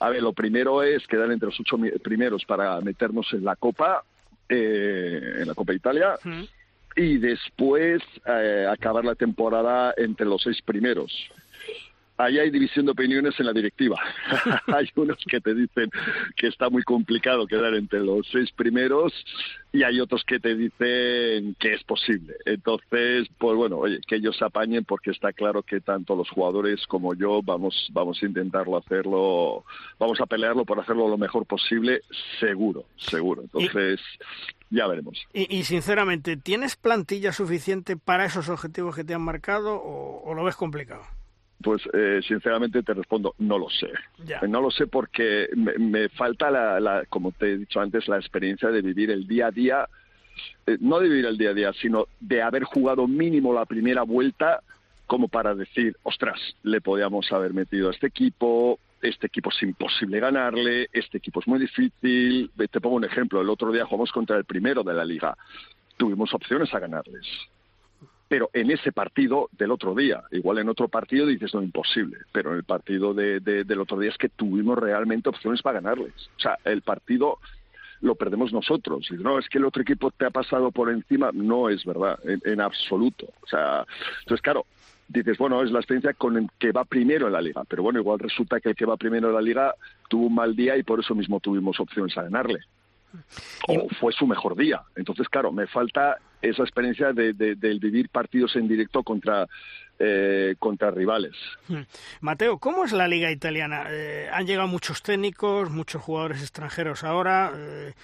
A 0.00 0.08
ver, 0.08 0.22
lo 0.22 0.32
primero 0.32 0.82
es 0.82 1.06
quedar 1.06 1.30
entre 1.30 1.48
los 1.48 1.60
ocho 1.60 1.76
primeros 2.02 2.46
para 2.46 2.80
meternos 2.80 3.30
en 3.34 3.44
la 3.44 3.56
Copa, 3.56 4.02
eh, 4.48 5.36
en 5.40 5.48
la 5.48 5.54
Copa 5.54 5.74
Italia. 5.74 6.14
Y 6.96 7.18
después 7.18 8.02
eh, 8.26 8.66
acabar 8.70 9.04
la 9.04 9.14
temporada 9.14 9.92
entre 9.98 10.24
los 10.24 10.42
seis 10.42 10.62
primeros 10.62 11.12
ahí 12.18 12.38
hay 12.38 12.50
división 12.50 12.84
de 12.84 12.92
opiniones 12.92 13.38
en 13.38 13.46
la 13.46 13.52
directiva. 13.52 13.96
hay 14.66 14.90
unos 14.96 15.24
que 15.26 15.40
te 15.40 15.54
dicen 15.54 15.90
que 16.36 16.48
está 16.48 16.68
muy 16.68 16.82
complicado 16.82 17.46
quedar 17.46 17.74
entre 17.74 18.00
los 18.00 18.26
seis 18.30 18.50
primeros 18.52 19.12
y 19.72 19.84
hay 19.84 20.00
otros 20.00 20.24
que 20.24 20.40
te 20.40 20.54
dicen 20.54 21.54
que 21.58 21.74
es 21.74 21.84
posible. 21.84 22.34
Entonces, 22.44 23.28
pues 23.38 23.56
bueno, 23.56 23.78
oye, 23.78 24.00
que 24.06 24.16
ellos 24.16 24.36
se 24.36 24.44
apañen 24.44 24.84
porque 24.84 25.12
está 25.12 25.32
claro 25.32 25.62
que 25.62 25.80
tanto 25.80 26.16
los 26.16 26.28
jugadores 26.28 26.86
como 26.86 27.14
yo 27.14 27.40
vamos, 27.42 27.88
vamos 27.92 28.20
a 28.22 28.26
intentarlo 28.26 28.76
hacerlo, 28.76 29.64
vamos 29.98 30.20
a 30.20 30.26
pelearlo 30.26 30.64
por 30.64 30.80
hacerlo 30.80 31.08
lo 31.08 31.18
mejor 31.18 31.46
posible, 31.46 32.02
seguro, 32.40 32.84
seguro. 32.96 33.42
Entonces, 33.42 34.00
y, 34.70 34.76
ya 34.76 34.88
veremos. 34.88 35.24
Y, 35.32 35.56
y, 35.56 35.64
sinceramente, 35.64 36.36
¿tienes 36.36 36.74
plantilla 36.76 37.32
suficiente 37.32 37.96
para 37.96 38.24
esos 38.24 38.48
objetivos 38.48 38.96
que 38.96 39.04
te 39.04 39.14
han 39.14 39.22
marcado 39.22 39.76
o, 39.76 40.22
o 40.24 40.34
lo 40.34 40.44
ves 40.44 40.56
complicado? 40.56 41.02
Pues 41.62 41.82
eh, 41.92 42.20
sinceramente 42.26 42.82
te 42.82 42.94
respondo, 42.94 43.34
no 43.38 43.58
lo 43.58 43.68
sé. 43.68 43.88
Yeah. 44.24 44.42
No 44.46 44.60
lo 44.60 44.70
sé 44.70 44.86
porque 44.86 45.48
me, 45.56 45.72
me 45.74 46.08
falta, 46.08 46.50
la, 46.50 46.78
la, 46.78 47.04
como 47.08 47.32
te 47.32 47.52
he 47.52 47.58
dicho 47.58 47.80
antes, 47.80 48.06
la 48.06 48.16
experiencia 48.16 48.68
de 48.70 48.80
vivir 48.80 49.10
el 49.10 49.26
día 49.26 49.48
a 49.48 49.50
día, 49.50 49.88
eh, 50.66 50.78
no 50.80 51.00
de 51.00 51.08
vivir 51.08 51.26
el 51.26 51.36
día 51.36 51.50
a 51.50 51.54
día, 51.54 51.72
sino 51.72 52.06
de 52.20 52.42
haber 52.42 52.62
jugado 52.62 53.08
mínimo 53.08 53.52
la 53.52 53.64
primera 53.64 54.02
vuelta 54.02 54.60
como 55.08 55.28
para 55.28 55.54
decir, 55.54 55.96
ostras, 56.02 56.38
le 56.62 56.82
podíamos 56.82 57.32
haber 57.32 57.54
metido 57.54 57.88
a 57.88 57.92
este 57.92 58.06
equipo, 58.06 58.78
este 59.00 59.26
equipo 59.26 59.48
es 59.48 59.62
imposible 59.62 60.20
ganarle, 60.20 60.88
este 60.92 61.16
equipo 61.16 61.40
es 61.40 61.48
muy 61.48 61.58
difícil. 61.58 62.50
Te 62.70 62.80
pongo 62.80 62.96
un 62.96 63.04
ejemplo, 63.04 63.40
el 63.40 63.48
otro 63.48 63.72
día 63.72 63.86
jugamos 63.86 64.12
contra 64.12 64.36
el 64.36 64.44
primero 64.44 64.82
de 64.82 64.92
la 64.92 65.06
liga, 65.06 65.36
tuvimos 65.96 66.34
opciones 66.34 66.72
a 66.74 66.78
ganarles 66.78 67.26
pero 68.28 68.50
en 68.52 68.70
ese 68.70 68.92
partido 68.92 69.48
del 69.52 69.70
otro 69.70 69.94
día, 69.94 70.22
igual 70.30 70.58
en 70.58 70.68
otro 70.68 70.88
partido 70.88 71.26
dices 71.26 71.54
no 71.54 71.62
imposible, 71.62 72.18
pero 72.30 72.50
en 72.50 72.58
el 72.58 72.64
partido 72.64 73.14
de, 73.14 73.40
de, 73.40 73.64
del 73.64 73.80
otro 73.80 73.98
día 73.98 74.10
es 74.10 74.18
que 74.18 74.28
tuvimos 74.28 74.78
realmente 74.78 75.28
opciones 75.28 75.62
para 75.62 75.80
ganarles. 75.80 76.12
O 76.36 76.40
sea, 76.40 76.58
el 76.64 76.82
partido 76.82 77.38
lo 78.00 78.14
perdemos 78.14 78.52
nosotros. 78.52 79.08
Y 79.10 79.14
no, 79.14 79.38
es 79.38 79.48
que 79.48 79.58
el 79.58 79.64
otro 79.64 79.82
equipo 79.82 80.10
te 80.10 80.26
ha 80.26 80.30
pasado 80.30 80.70
por 80.70 80.90
encima. 80.90 81.30
No 81.32 81.68
es 81.68 81.84
verdad, 81.84 82.18
en, 82.24 82.40
en 82.44 82.60
absoluto. 82.60 83.26
O 83.42 83.46
sea, 83.46 83.84
entonces, 84.20 84.42
claro, 84.42 84.66
dices, 85.08 85.38
bueno, 85.38 85.62
es 85.62 85.70
la 85.70 85.80
experiencia 85.80 86.12
con 86.12 86.36
el 86.36 86.48
que 86.58 86.72
va 86.72 86.84
primero 86.84 87.26
en 87.26 87.32
la 87.32 87.40
liga, 87.40 87.64
pero 87.64 87.82
bueno, 87.82 87.98
igual 87.98 88.18
resulta 88.18 88.60
que 88.60 88.70
el 88.70 88.76
que 88.76 88.84
va 88.84 88.96
primero 88.96 89.28
en 89.28 89.34
la 89.34 89.40
liga 89.40 89.74
tuvo 90.08 90.26
un 90.26 90.34
mal 90.34 90.54
día 90.54 90.76
y 90.76 90.82
por 90.82 91.00
eso 91.00 91.14
mismo 91.14 91.40
tuvimos 91.40 91.80
opciones 91.80 92.16
a 92.18 92.22
ganarle. 92.22 92.60
O 93.66 93.88
fue 94.00 94.12
su 94.12 94.26
mejor 94.26 94.56
día. 94.56 94.82
Entonces, 94.96 95.28
claro, 95.28 95.52
me 95.52 95.66
falta 95.66 96.18
esa 96.42 96.62
experiencia 96.62 97.12
de, 97.12 97.32
de, 97.32 97.54
del 97.54 97.78
vivir 97.78 98.08
partidos 98.08 98.54
en 98.56 98.68
directo 98.68 99.02
contra, 99.02 99.46
eh, 99.98 100.54
contra 100.58 100.90
rivales. 100.90 101.34
Hmm. 101.66 101.82
Mateo, 102.20 102.58
¿cómo 102.58 102.84
es 102.84 102.92
la 102.92 103.08
liga 103.08 103.30
italiana? 103.30 103.86
Eh, 103.90 104.28
han 104.32 104.46
llegado 104.46 104.68
muchos 104.68 105.02
técnicos, 105.02 105.70
muchos 105.70 106.02
jugadores 106.02 106.40
extranjeros 106.40 107.04
ahora. 107.04 107.52
Eh, 107.56 107.94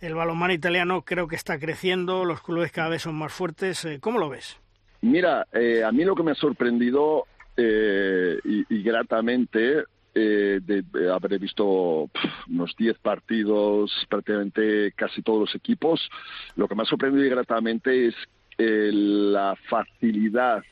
el 0.00 0.14
balonmano 0.14 0.52
italiano 0.52 1.02
creo 1.02 1.28
que 1.28 1.36
está 1.36 1.58
creciendo, 1.58 2.24
los 2.24 2.42
clubes 2.42 2.72
cada 2.72 2.88
vez 2.88 3.02
son 3.02 3.14
más 3.16 3.32
fuertes. 3.32 3.86
¿Cómo 4.00 4.18
lo 4.18 4.28
ves? 4.28 4.56
Mira, 5.02 5.42
a 5.42 5.92
mí 5.92 6.04
lo 6.04 6.14
que 6.14 6.22
me 6.22 6.32
ha 6.32 6.36
sorprendido 6.36 7.26
y, 7.56 8.74
y, 8.74 8.82
gratamente 8.82 9.84
eh, 10.14 10.60
de, 10.62 10.82
de, 10.82 11.10
haber 11.10 11.38
visto 11.38 12.10
pff, 12.12 12.48
unos 12.48 12.74
10 12.76 12.98
partidos, 12.98 13.90
prácticamente 14.08 14.92
casi 14.92 15.22
todos 15.22 15.40
los 15.40 15.54
equipos, 15.54 16.08
lo 16.56 16.68
que 16.68 16.74
ha 16.80 16.84
sorprendido 16.84 17.30
gratamente 17.30 18.08
es 18.08 18.14
eh, 18.58 18.90
la 18.92 19.56
facilidad 19.68 20.62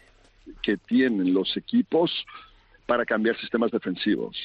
que 0.63 0.77
tienen 0.77 1.33
los 1.33 1.57
equipos 1.57 2.11
para 2.87 3.05
cambiar 3.05 3.37
sistemas 3.39 3.71
defensivos. 3.71 4.37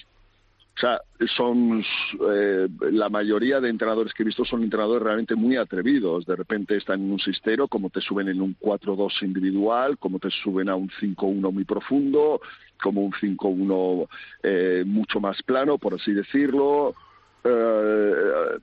O 0.75 0.79
sea, 0.79 0.99
son 1.37 1.85
eh, 2.29 2.67
la 2.91 3.07
mayoría 3.07 3.61
de 3.61 3.69
entrenadores 3.69 4.13
que 4.13 4.23
he 4.23 4.25
visto 4.25 4.43
son 4.43 4.61
entrenadores 4.61 5.03
realmente 5.03 5.33
muy 5.33 5.55
atrevidos. 5.55 6.25
De 6.25 6.35
repente 6.35 6.75
están 6.75 7.01
en 7.01 7.11
un 7.11 7.19
sistero, 7.19 7.69
como 7.69 7.89
te 7.89 8.01
suben 8.01 8.27
en 8.27 8.41
un 8.41 8.57
4-2 8.59 9.23
individual, 9.23 9.97
como 9.97 10.19
te 10.19 10.29
suben 10.29 10.67
a 10.67 10.75
un 10.75 10.89
5-1 10.89 11.49
muy 11.53 11.63
profundo, 11.63 12.41
como 12.81 13.05
un 13.05 13.13
5-1 13.13 14.07
eh, 14.43 14.83
mucho 14.85 15.21
más 15.21 15.41
plano, 15.43 15.77
por 15.77 15.93
así 15.93 16.11
decirlo. 16.11 16.93
Eh, 17.45 18.59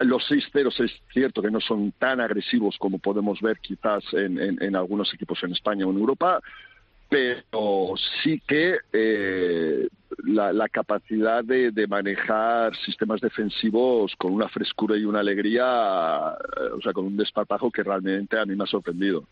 los 0.00 0.26
sisteros 0.26 0.78
es 0.80 0.92
cierto 1.14 1.40
que 1.40 1.50
no 1.50 1.60
son 1.60 1.92
tan 1.92 2.20
agresivos 2.20 2.76
como 2.78 2.98
podemos 2.98 3.40
ver 3.40 3.58
quizás 3.60 4.04
en 4.12 4.76
algunos 4.76 5.14
equipos 5.14 5.42
en 5.44 5.52
España 5.52 5.86
o 5.86 5.92
en 5.92 5.98
Europa, 5.98 6.42
pero 7.08 7.94
sí 8.22 8.42
que 8.46 8.76
eh, 8.92 9.88
la, 10.26 10.52
la, 10.52 10.68
capacidad 10.68 11.44
de, 11.44 11.70
de, 11.70 11.86
manejar 11.86 12.76
sistemas 12.76 13.20
defensivos 13.20 14.14
con 14.16 14.32
una 14.32 14.48
frescura 14.48 14.96
y 14.96 15.04
una 15.04 15.20
alegría, 15.20 16.34
eh, 16.56 16.70
o 16.76 16.80
sea, 16.80 16.92
con 16.92 17.06
un 17.06 17.16
desparpajo 17.16 17.70
que 17.70 17.82
realmente 17.82 18.38
a 18.38 18.44
mí 18.44 18.54
me 18.54 18.64
ha 18.64 18.66
sorprendido. 18.66 19.24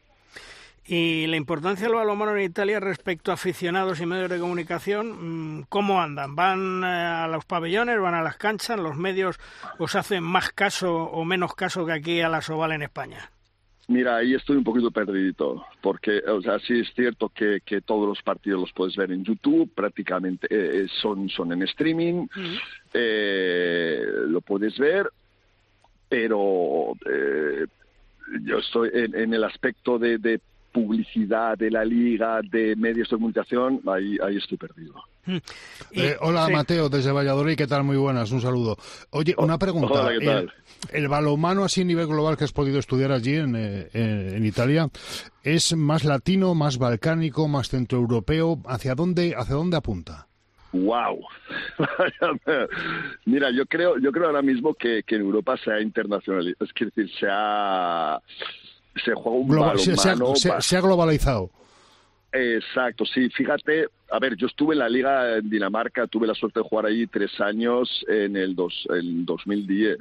Y 0.84 1.26
la 1.28 1.36
importancia 1.36 1.86
del 1.86 1.94
balonmano 1.94 2.36
en 2.36 2.42
Italia 2.42 2.80
respecto 2.80 3.30
a 3.30 3.34
aficionados 3.34 4.00
y 4.00 4.06
medios 4.06 4.30
de 4.30 4.40
comunicación, 4.40 5.58
mm, 5.58 5.66
¿cómo 5.68 6.00
andan? 6.00 6.34
¿Van 6.34 6.82
eh, 6.82 6.86
a 6.86 7.28
los 7.28 7.44
pabellones, 7.44 8.00
van 8.00 8.14
a 8.14 8.22
las 8.22 8.36
canchas? 8.36 8.80
¿Los 8.80 8.96
medios 8.96 9.38
os 9.78 9.94
hacen 9.94 10.24
más 10.24 10.50
caso 10.50 11.04
o 11.04 11.24
menos 11.24 11.54
caso 11.54 11.86
que 11.86 11.92
aquí 11.92 12.20
a 12.20 12.28
la 12.28 12.42
Soval 12.42 12.72
en 12.72 12.82
España? 12.82 13.30
Mira, 13.88 14.16
ahí 14.16 14.34
estoy 14.34 14.56
un 14.56 14.64
poquito 14.64 14.90
perdido, 14.90 15.66
porque, 15.80 16.18
o 16.28 16.40
sea, 16.40 16.58
sí 16.60 16.80
es 16.80 16.92
cierto 16.94 17.28
que, 17.28 17.60
que 17.64 17.80
todos 17.80 18.08
los 18.08 18.22
partidos 18.22 18.60
los 18.60 18.72
puedes 18.72 18.96
ver 18.96 19.10
en 19.10 19.24
YouTube, 19.24 19.70
prácticamente 19.74 20.46
eh, 20.50 20.86
son, 21.00 21.28
son 21.28 21.52
en 21.52 21.62
streaming, 21.62 22.26
mm. 22.34 22.56
eh, 22.94 24.04
lo 24.28 24.40
puedes 24.40 24.78
ver, 24.78 25.10
pero 26.08 26.92
eh, 27.10 27.66
yo 28.44 28.58
estoy 28.58 28.90
en, 28.94 29.16
en 29.16 29.34
el 29.34 29.42
aspecto 29.42 29.98
de, 29.98 30.18
de, 30.18 30.40
publicidad 30.72 31.56
de 31.58 31.70
la 31.70 31.84
liga, 31.84 32.40
de 32.42 32.74
medios 32.76 33.08
de 33.08 33.16
comunicación, 33.16 33.80
ahí, 33.86 34.16
ahí 34.24 34.36
estoy 34.36 34.58
perdido. 34.58 34.94
Mm. 35.26 35.36
Eh, 35.92 36.16
hola 36.20 36.46
sí. 36.46 36.52
Mateo, 36.52 36.88
desde 36.88 37.12
Valladolid, 37.12 37.56
¿qué 37.56 37.66
tal? 37.66 37.84
Muy 37.84 37.96
buenas, 37.96 38.32
un 38.32 38.40
saludo. 38.40 38.76
Oye, 39.10 39.34
una 39.38 39.58
pregunta. 39.58 39.92
Hola, 39.92 40.18
¿qué 40.18 40.26
tal? 40.26 40.52
El, 40.90 41.04
el 41.04 41.08
balonmano 41.08 41.64
así 41.64 41.82
a 41.82 41.84
nivel 41.84 42.06
global 42.06 42.36
que 42.36 42.44
has 42.44 42.52
podido 42.52 42.78
estudiar 42.78 43.12
allí 43.12 43.36
en, 43.36 43.54
eh, 43.54 43.88
en, 43.92 44.44
Italia, 44.44 44.88
¿es 45.44 45.76
más 45.76 46.04
latino, 46.04 46.54
más 46.54 46.78
balcánico, 46.78 47.46
más 47.46 47.68
centroeuropeo? 47.68 48.58
¿Hacia 48.66 48.94
dónde, 48.94 49.34
hacia 49.36 49.54
dónde 49.54 49.76
apunta? 49.76 50.26
Wow. 50.72 51.20
Mira, 53.26 53.50
yo 53.50 53.66
creo, 53.66 53.98
yo 53.98 54.10
creo 54.10 54.26
ahora 54.26 54.42
mismo 54.42 54.74
que, 54.74 55.02
que 55.06 55.16
en 55.16 55.20
Europa 55.20 55.56
se 55.62 55.70
ha 55.70 55.80
internacionalizado, 55.80 56.64
es 56.64 56.74
decir, 56.74 57.10
se 57.20 57.26
ha 57.30 58.20
se 58.96 59.14
juega 59.14 59.38
un 59.38 59.48
Global, 59.48 59.76
balonmano. 59.76 60.36
Se, 60.36 60.50
se, 60.50 60.60
se, 60.60 60.76
ha 60.76 60.80
globalizado. 60.80 61.50
Exacto, 62.32 63.04
sí. 63.04 63.28
Fíjate, 63.30 63.88
a 64.10 64.18
ver, 64.18 64.36
yo 64.36 64.46
estuve 64.46 64.74
en 64.74 64.78
la 64.78 64.88
liga 64.88 65.36
en 65.36 65.50
Dinamarca, 65.50 66.06
tuve 66.06 66.26
la 66.26 66.34
suerte 66.34 66.60
de 66.60 66.68
jugar 66.68 66.86
allí 66.86 67.06
tres 67.06 67.38
años 67.40 68.04
en 68.08 68.36
el, 68.36 68.54
dos, 68.54 68.86
el 68.90 69.24
2010. 69.26 69.98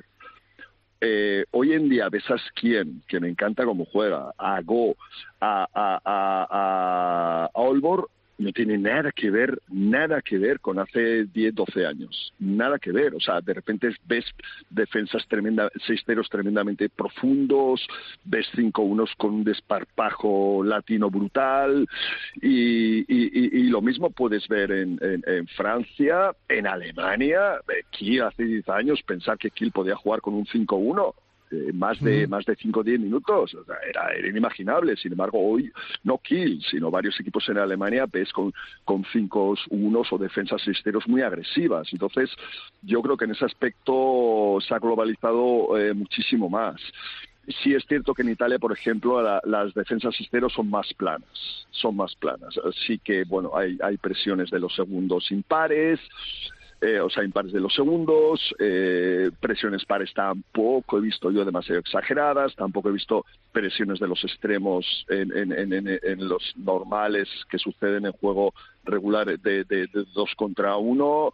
Eh, 1.04 1.46
hoy 1.52 1.74
en 1.74 1.90
día 1.90 2.10
ves 2.10 2.30
a 2.30 2.38
Skien, 2.38 3.02
que 3.08 3.20
me 3.20 3.28
encanta 3.28 3.66
cómo 3.66 3.86
juega, 3.86 4.34
a 4.38 4.62
Go, 4.62 4.96
a, 5.40 5.68
a, 5.74 6.02
a, 6.06 7.50
a 7.54 7.60
Olbor, 7.60 8.10
no 8.42 8.52
tiene 8.52 8.78
nada 8.78 9.12
que 9.12 9.30
ver, 9.30 9.62
nada 9.70 10.22
que 10.22 10.38
ver 10.38 10.60
con 10.60 10.80
hace 10.80 11.26
10, 11.26 11.56
12 11.56 11.86
años. 11.86 12.34
Nada 12.40 12.80
que 12.80 12.92
ver. 12.92 13.16
O 13.16 13.20
sea, 13.20 13.42
de 13.42 13.54
repente 13.54 13.90
ves 14.06 14.26
defensas 14.70 15.26
tremenda, 15.28 15.70
seisteros 15.86 16.30
tremendamente 16.30 16.90
profundos, 16.90 17.86
ves 18.24 18.48
cinco 18.56 18.82
unos 18.82 19.14
con 19.16 19.34
un 19.36 19.44
desparpajo 19.44 20.64
latino 20.64 21.10
brutal 21.10 21.88
y, 22.42 23.00
y, 23.02 23.60
y 23.60 23.64
lo 23.70 23.82
mismo 23.82 24.10
puedes 24.10 24.48
ver 24.48 24.72
en, 24.72 25.00
en, 25.02 25.24
en, 25.26 25.48
Francia, 25.48 26.34
en 26.50 26.68
Alemania. 26.68 27.60
Kiel 27.92 28.24
hace 28.24 28.44
10 28.44 28.70
años 28.70 29.02
pensar 29.04 29.38
que 29.38 29.52
Kiel 29.52 29.72
podía 29.72 29.96
jugar 29.96 30.22
con 30.22 30.34
un 30.34 30.46
5-1 30.46 31.14
eh, 31.52 31.72
más 31.74 32.00
de 32.00 32.28
más 32.28 32.46
de 32.46 32.56
5 32.56 32.80
o 32.80 32.84
10 32.84 33.00
minutos. 33.00 33.54
O 33.54 33.66
sea, 33.66 33.76
era, 33.88 34.10
era, 34.14 34.28
inimaginable. 34.28 34.96
Sin 34.96 35.12
embargo, 35.12 35.40
hoy 35.40 35.72
no 36.04 36.18
Kiel, 36.18 36.62
sino 36.70 36.90
varios 36.90 37.20
equipos 37.20 37.48
en 37.50 37.58
Alemania 37.58 38.06
ves 38.12 38.32
con, 38.32 38.54
con 38.86 39.06
5 39.12 39.56
unos 39.70 40.12
o 40.12 40.18
defensas 40.18 40.66
listeros 40.66 41.08
muy 41.08 41.22
agresivas. 41.22 41.88
Entonces, 41.92 42.30
yo 42.82 43.02
creo 43.02 43.18
que 43.18 43.26
en 43.26 43.32
ese 43.32 43.46
aspecto 43.46 44.58
se 44.66 44.74
ha 44.74 44.80
globalizado 44.80 45.78
eh, 45.78 45.94
muchísimo 45.94 46.50
más. 46.50 46.82
Sí 47.64 47.74
es 47.74 47.84
cierto 47.86 48.14
que 48.14 48.22
en 48.22 48.30
Italia, 48.30 48.60
por 48.60 48.72
ejemplo, 48.72 49.22
la, 49.22 49.42
las 49.44 49.74
defensas 49.74 50.16
sisteros 50.16 50.54
son 50.54 50.70
más 50.70 50.94
planas, 50.94 51.68
son 51.72 51.96
más 51.96 52.16
planas. 52.16 52.58
Así 52.58 53.00
que, 53.00 53.24
bueno, 53.24 53.58
hay, 53.58 53.78
hay 53.84 53.98
presiones 53.98 54.50
de 54.52 54.60
los 54.60 54.76
segundos 54.76 55.32
impares, 55.32 56.00
eh, 56.82 57.00
o 57.00 57.10
sea, 57.10 57.24
impares 57.24 57.54
de 57.54 57.60
los 57.60 57.74
segundos, 57.74 58.54
eh, 58.60 59.30
presiones 59.40 59.86
pares 59.86 60.14
tampoco 60.14 60.98
he 60.98 61.02
visto 61.02 61.30
yo 61.32 61.46
demasiado 61.46 61.80
exageradas, 61.80 62.56
tampoco 62.56 62.90
he 62.90 62.94
visto 62.94 63.26
presiones 63.52 64.00
de 64.00 64.08
los 64.08 64.24
extremos 64.24 65.06
en, 65.08 65.32
en, 65.38 65.74
en, 65.74 65.88
en 65.88 66.28
los 66.28 66.54
normales 66.58 67.28
que 67.50 67.60
suceden 67.60 68.08
en 68.08 68.14
juego 68.14 68.54
regular 68.84 69.28
de, 69.28 69.64
de, 69.64 69.88
de 69.88 70.06
dos 70.14 70.34
contra 70.36 70.76
uno. 70.78 71.34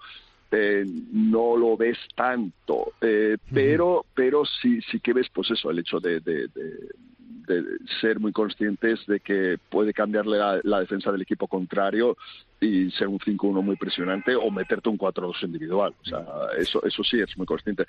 Eh, 0.49 0.85
no 1.11 1.57
lo 1.57 1.75
ves 1.75 1.97
tanto, 2.15 2.93
eh, 3.01 3.35
pero 3.53 4.05
pero 4.15 4.45
sí 4.45 4.79
sí 4.89 5.01
que 5.01 5.11
ves 5.11 5.27
pues 5.33 5.51
eso 5.51 5.69
el 5.69 5.79
hecho 5.79 5.99
de, 5.99 6.21
de, 6.21 6.47
de, 6.47 6.71
de 7.47 7.63
ser 7.99 8.17
muy 8.21 8.31
conscientes 8.31 9.05
de 9.07 9.19
que 9.19 9.57
puede 9.69 9.91
cambiarle 9.93 10.37
la, 10.37 10.61
la 10.63 10.79
defensa 10.79 11.11
del 11.11 11.23
equipo 11.23 11.47
contrario 11.49 12.15
y 12.59 12.89
ser 12.91 13.07
un 13.07 13.19
5-1 13.19 13.61
muy 13.61 13.75
presionante 13.75 14.35
o 14.35 14.49
meterte 14.49 14.89
un 14.89 14.97
4-2 14.97 15.43
individual. 15.43 15.93
O 16.01 16.05
sea, 16.05 16.25
eso, 16.57 16.83
eso 16.83 17.03
sí 17.03 17.19
es 17.19 17.37
muy 17.37 17.45
consciente. 17.45 17.85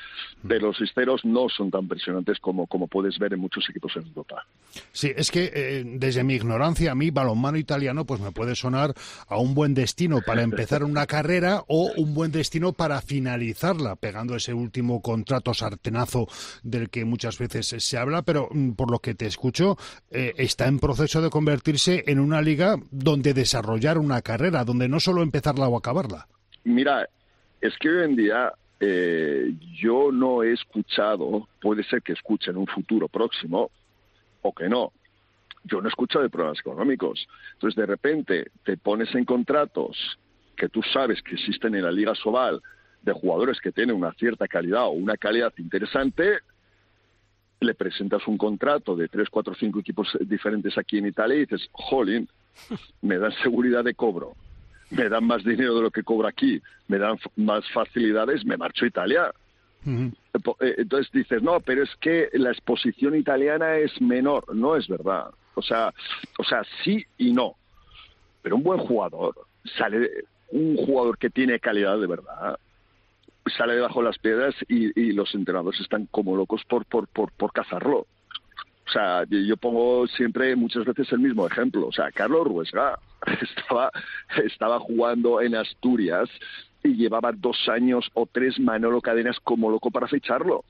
Pero 0.46 0.68
los 0.68 0.76
sisteros 0.76 1.24
no 1.24 1.48
son 1.48 1.70
tan 1.70 1.88
presionantes 1.88 2.38
como, 2.38 2.66
como 2.66 2.86
puedes 2.86 3.18
ver 3.18 3.32
en 3.32 3.40
muchos 3.40 3.68
equipos 3.70 3.96
en 3.96 4.06
Europa. 4.06 4.46
Sí, 4.92 5.12
es 5.16 5.30
que 5.30 5.50
eh, 5.54 5.84
desde 5.86 6.24
mi 6.24 6.34
ignorancia, 6.34 6.92
a 6.92 6.94
mí 6.94 7.10
balonmano 7.10 7.56
italiano 7.56 8.04
pues 8.04 8.20
me 8.20 8.32
puede 8.32 8.54
sonar 8.54 8.94
a 9.26 9.38
un 9.38 9.54
buen 9.54 9.74
destino 9.74 10.20
para 10.24 10.42
empezar 10.42 10.84
una 10.84 11.06
carrera 11.18 11.64
o 11.68 11.90
un 11.96 12.14
buen 12.14 12.30
destino 12.30 12.72
para 12.72 13.00
finalizarla, 13.00 13.96
pegando 13.96 14.36
ese 14.36 14.52
último 14.52 15.00
contrato 15.00 15.54
sartenazo 15.54 16.28
del 16.62 16.90
que 16.90 17.04
muchas 17.04 17.38
veces 17.38 17.66
se 17.66 17.98
habla, 17.98 18.22
pero 18.22 18.48
mm, 18.50 18.72
por 18.72 18.90
lo 18.90 18.98
que 18.98 19.14
te 19.14 19.26
escucho, 19.26 19.76
eh, 20.10 20.34
está 20.36 20.66
en 20.66 20.78
proceso 20.78 21.22
de 21.22 21.30
convertirse 21.30 22.04
en 22.06 22.18
una 22.20 22.42
liga 22.42 22.76
donde 22.90 23.34
desarrollar 23.34 23.98
una 23.98 24.22
carrera 24.22 24.57
donde 24.64 24.88
no 24.88 25.00
solo 25.00 25.22
empezarla 25.22 25.68
o 25.68 25.76
acabarla. 25.76 26.26
Mira, 26.64 27.08
es 27.60 27.76
que 27.78 27.88
hoy 27.88 28.04
en 28.04 28.16
día 28.16 28.52
eh, 28.80 29.54
yo 29.80 30.12
no 30.12 30.42
he 30.42 30.52
escuchado, 30.52 31.48
puede 31.60 31.82
ser 31.84 32.02
que 32.02 32.12
escuche 32.12 32.50
en 32.50 32.56
un 32.56 32.66
futuro 32.66 33.08
próximo 33.08 33.70
o 34.42 34.54
que 34.54 34.68
no, 34.68 34.92
yo 35.64 35.80
no 35.80 35.88
escucho 35.88 36.20
de 36.20 36.30
problemas 36.30 36.60
económicos. 36.60 37.26
Entonces, 37.54 37.76
de 37.76 37.86
repente, 37.86 38.50
te 38.64 38.76
pones 38.76 39.14
en 39.14 39.24
contratos 39.24 40.18
que 40.56 40.68
tú 40.68 40.82
sabes 40.82 41.22
que 41.22 41.34
existen 41.34 41.74
en 41.74 41.84
la 41.84 41.92
Liga 41.92 42.14
Sobal 42.14 42.60
de 43.02 43.12
jugadores 43.12 43.60
que 43.60 43.72
tienen 43.72 43.96
una 43.96 44.12
cierta 44.14 44.48
calidad 44.48 44.86
o 44.86 44.90
una 44.90 45.16
calidad 45.16 45.52
interesante, 45.58 46.38
le 47.60 47.74
presentas 47.74 48.26
un 48.26 48.38
contrato 48.38 48.94
de 48.94 49.08
tres, 49.08 49.28
cuatro, 49.30 49.54
cinco 49.54 49.80
equipos 49.80 50.16
diferentes 50.20 50.76
aquí 50.78 50.98
en 50.98 51.06
Italia 51.06 51.36
y 51.36 51.40
dices, 51.40 51.68
jolín, 51.72 52.28
me 53.02 53.18
dan 53.18 53.32
seguridad 53.42 53.84
de 53.84 53.94
cobro, 53.94 54.34
me 54.90 55.08
dan 55.08 55.24
más 55.24 55.44
dinero 55.44 55.74
de 55.76 55.82
lo 55.82 55.90
que 55.90 56.02
cobro 56.02 56.28
aquí, 56.28 56.60
me 56.88 56.98
dan 56.98 57.18
más 57.36 57.68
facilidades, 57.72 58.44
me 58.44 58.56
marcho 58.56 58.84
a 58.84 58.88
Italia. 58.88 59.32
Eh, 59.86 60.74
Entonces 60.78 61.10
dices, 61.12 61.42
no, 61.42 61.60
pero 61.60 61.82
es 61.82 61.90
que 62.00 62.28
la 62.34 62.50
exposición 62.50 63.14
italiana 63.14 63.76
es 63.76 64.00
menor. 64.00 64.54
No 64.54 64.76
es 64.76 64.88
verdad. 64.88 65.30
O 65.54 65.62
sea, 65.62 65.92
o 66.38 66.44
sea, 66.44 66.62
sí 66.84 67.04
y 67.16 67.32
no. 67.32 67.54
Pero 68.42 68.56
un 68.56 68.62
buen 68.62 68.80
jugador 68.80 69.34
sale, 69.76 70.10
un 70.50 70.76
jugador 70.76 71.18
que 71.18 71.30
tiene 71.30 71.58
calidad 71.58 71.98
de 71.98 72.06
verdad, 72.06 72.58
sale 73.56 73.74
debajo 73.74 74.00
de 74.00 74.06
las 74.06 74.18
piedras 74.18 74.54
y, 74.68 74.98
y 75.00 75.12
los 75.12 75.34
entrenadores 75.34 75.80
están 75.80 76.06
como 76.06 76.36
locos 76.36 76.62
por, 76.68 76.84
por, 76.84 77.08
por, 77.08 77.32
por 77.32 77.52
cazarlo. 77.52 78.06
O 78.88 78.90
sea, 78.90 79.24
yo 79.28 79.56
pongo 79.58 80.06
siempre 80.06 80.56
muchas 80.56 80.84
veces 80.86 81.12
el 81.12 81.18
mismo 81.18 81.46
ejemplo. 81.46 81.86
O 81.88 81.92
sea, 81.92 82.10
Carlos 82.10 82.46
Ruesga 82.46 82.98
estaba, 84.44 84.80
jugando 84.80 85.42
en 85.42 85.54
Asturias 85.56 86.30
y 86.82 86.94
llevaba 86.94 87.32
dos 87.32 87.68
años 87.68 88.08
o 88.14 88.26
tres 88.26 88.58
Manolo 88.58 89.02
Cadenas 89.02 89.38
como 89.40 89.70
loco 89.70 89.90
para 89.90 90.08
ficharlo. 90.08 90.64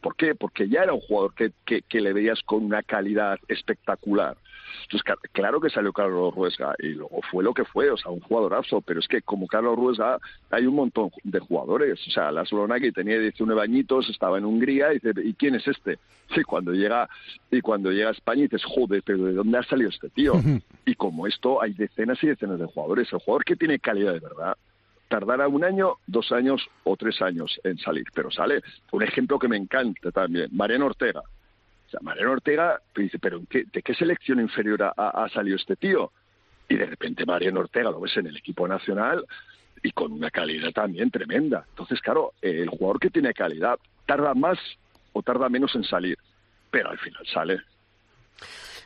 ¿Por 0.00 0.16
qué? 0.16 0.34
Porque 0.34 0.68
ya 0.68 0.84
era 0.84 0.94
un 0.94 1.00
jugador 1.00 1.34
que, 1.34 1.82
que 1.82 2.00
le 2.00 2.12
veías 2.14 2.40
con 2.42 2.64
una 2.64 2.82
calidad 2.82 3.38
espectacular. 3.48 4.38
Entonces, 4.82 5.30
claro 5.32 5.60
que 5.60 5.70
salió 5.70 5.92
Carlos 5.92 6.34
Ruesga 6.34 6.74
y 6.78 6.88
luego 6.88 7.20
fue 7.30 7.44
lo 7.44 7.54
que 7.54 7.64
fue, 7.64 7.90
o 7.90 7.96
sea, 7.96 8.10
un 8.10 8.20
jugadorazo, 8.20 8.80
pero 8.80 9.00
es 9.00 9.08
que 9.08 9.22
como 9.22 9.46
Carlos 9.46 9.76
Ruesga 9.76 10.18
hay 10.50 10.66
un 10.66 10.74
montón 10.74 11.10
de 11.24 11.38
jugadores. 11.40 11.98
O 12.06 12.10
sea, 12.10 12.30
Laszlo 12.30 12.66
que 12.80 12.92
tenía 12.92 13.18
19 13.18 13.60
añitos, 13.60 14.08
estaba 14.10 14.38
en 14.38 14.44
Hungría 14.44 14.92
y 14.92 14.98
dice, 14.98 15.12
¿y 15.22 15.34
quién 15.34 15.54
es 15.54 15.66
este? 15.66 15.98
Y 16.36 16.42
cuando 16.42 16.72
llega 16.72 17.08
y 17.50 17.60
cuando 17.60 17.90
llega 17.90 18.08
a 18.08 18.12
España 18.12 18.42
dices, 18.42 18.64
joder, 18.64 19.02
pero 19.04 19.24
¿de 19.24 19.32
dónde 19.32 19.58
ha 19.58 19.62
salido 19.62 19.90
este 19.90 20.08
tío? 20.10 20.34
Y 20.84 20.94
como 20.94 21.26
esto 21.26 21.60
hay 21.60 21.74
decenas 21.74 22.22
y 22.24 22.28
decenas 22.28 22.58
de 22.58 22.64
jugadores. 22.64 23.12
El 23.12 23.18
jugador 23.18 23.44
que 23.44 23.56
tiene 23.56 23.78
calidad 23.78 24.14
de 24.14 24.20
verdad 24.20 24.56
tardará 25.08 25.48
un 25.48 25.64
año, 25.64 25.94
dos 26.06 26.32
años 26.32 26.66
o 26.84 26.96
tres 26.96 27.20
años 27.20 27.60
en 27.64 27.78
salir, 27.78 28.04
pero 28.14 28.30
sale. 28.30 28.62
Un 28.92 29.02
ejemplo 29.02 29.38
que 29.38 29.48
me 29.48 29.56
encanta 29.56 30.10
también, 30.12 30.48
Mariano 30.52 30.86
Ortega. 30.86 31.22
O 31.94 32.02
Mariano 32.02 32.32
Ortega 32.32 32.80
dice, 32.94 33.18
pero 33.18 33.38
¿en 33.38 33.46
qué- 33.46 33.64
¿de 33.72 33.82
qué 33.82 33.94
selección 33.94 34.40
inferior 34.40 34.92
ha, 34.96 35.28
salido 35.32 35.56
este 35.56 35.76
tío? 35.76 36.12
Y 36.68 36.76
de 36.76 36.86
repente 36.86 37.24
Mariano 37.24 37.60
Ortega 37.60 37.90
lo 37.90 38.00
ves 38.00 38.16
en 38.16 38.26
el 38.26 38.36
equipo 38.36 38.68
nacional 38.68 39.24
y 39.82 39.92
con 39.92 40.12
una 40.12 40.30
calidad 40.30 40.70
también 40.72 41.10
tremenda. 41.10 41.64
Entonces, 41.70 42.00
claro, 42.00 42.32
el 42.42 42.68
jugador 42.68 43.00
que 43.00 43.10
tiene 43.10 43.32
calidad 43.32 43.78
tarda 44.06 44.34
más 44.34 44.58
o 45.12 45.22
tarda 45.22 45.48
menos 45.48 45.74
en 45.74 45.84
salir, 45.84 46.18
pero 46.70 46.90
al 46.90 46.98
final 46.98 47.26
sale. 47.32 47.58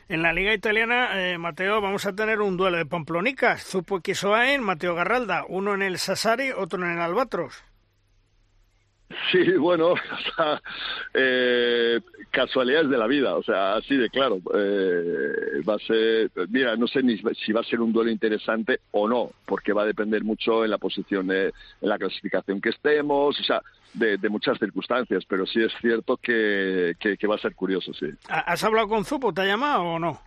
En 0.09 0.21
la 0.21 0.33
Liga 0.33 0.53
Italiana, 0.53 1.09
eh, 1.31 1.37
Mateo, 1.37 1.81
vamos 1.81 2.05
a 2.05 2.13
tener 2.13 2.41
un 2.41 2.57
duelo 2.57 2.77
de 2.77 2.85
pamplonicas. 2.85 3.63
Zupo 3.63 4.01
Quisoain, 4.01 4.61
Mateo 4.61 4.95
Garralda. 4.95 5.45
Uno 5.47 5.73
en 5.73 5.81
el 5.81 5.97
Sassari, 5.97 6.51
otro 6.51 6.83
en 6.83 6.91
el 6.91 6.99
Albatros. 6.99 7.63
Sí, 9.31 9.51
bueno, 9.57 9.91
o 9.93 9.97
sea, 10.35 10.61
eh, 11.13 11.99
casualidades 12.31 12.89
de 12.89 12.97
la 12.97 13.07
vida, 13.07 13.35
o 13.35 13.43
sea, 13.43 13.75
así 13.75 13.95
de 13.95 14.09
claro. 14.09 14.37
Eh, 14.55 15.61
va 15.67 15.75
a 15.75 15.79
ser, 15.79 16.31
mira, 16.49 16.75
no 16.75 16.87
sé 16.87 17.03
ni 17.03 17.17
si 17.17 17.51
va 17.51 17.61
a 17.61 17.65
ser 17.65 17.79
un 17.81 17.93
duelo 17.93 18.09
interesante 18.09 18.79
o 18.91 19.07
no, 19.07 19.31
porque 19.45 19.71
va 19.73 19.83
a 19.83 19.85
depender 19.85 20.23
mucho 20.23 20.63
en 20.65 20.71
la 20.71 20.77
posición, 20.77 21.27
de, 21.27 21.47
en 21.47 21.89
la 21.89 21.97
clasificación 21.99 22.59
que 22.59 22.69
estemos, 22.69 23.39
o 23.39 23.43
sea, 23.43 23.61
de, 23.93 24.17
de 24.17 24.29
muchas 24.29 24.57
circunstancias, 24.57 25.23
pero 25.27 25.45
sí 25.45 25.61
es 25.61 25.71
cierto 25.79 26.17
que, 26.17 26.95
que, 26.99 27.15
que 27.17 27.27
va 27.27 27.35
a 27.35 27.39
ser 27.39 27.53
curioso, 27.53 27.93
sí. 27.93 28.07
¿Ha- 28.29 28.39
¿Has 28.51 28.63
hablado 28.63 28.87
con 28.87 29.05
Zupo? 29.05 29.31
¿Te 29.33 29.41
ha 29.41 29.45
llamado 29.45 29.83
o 29.83 29.99
no? 29.99 30.19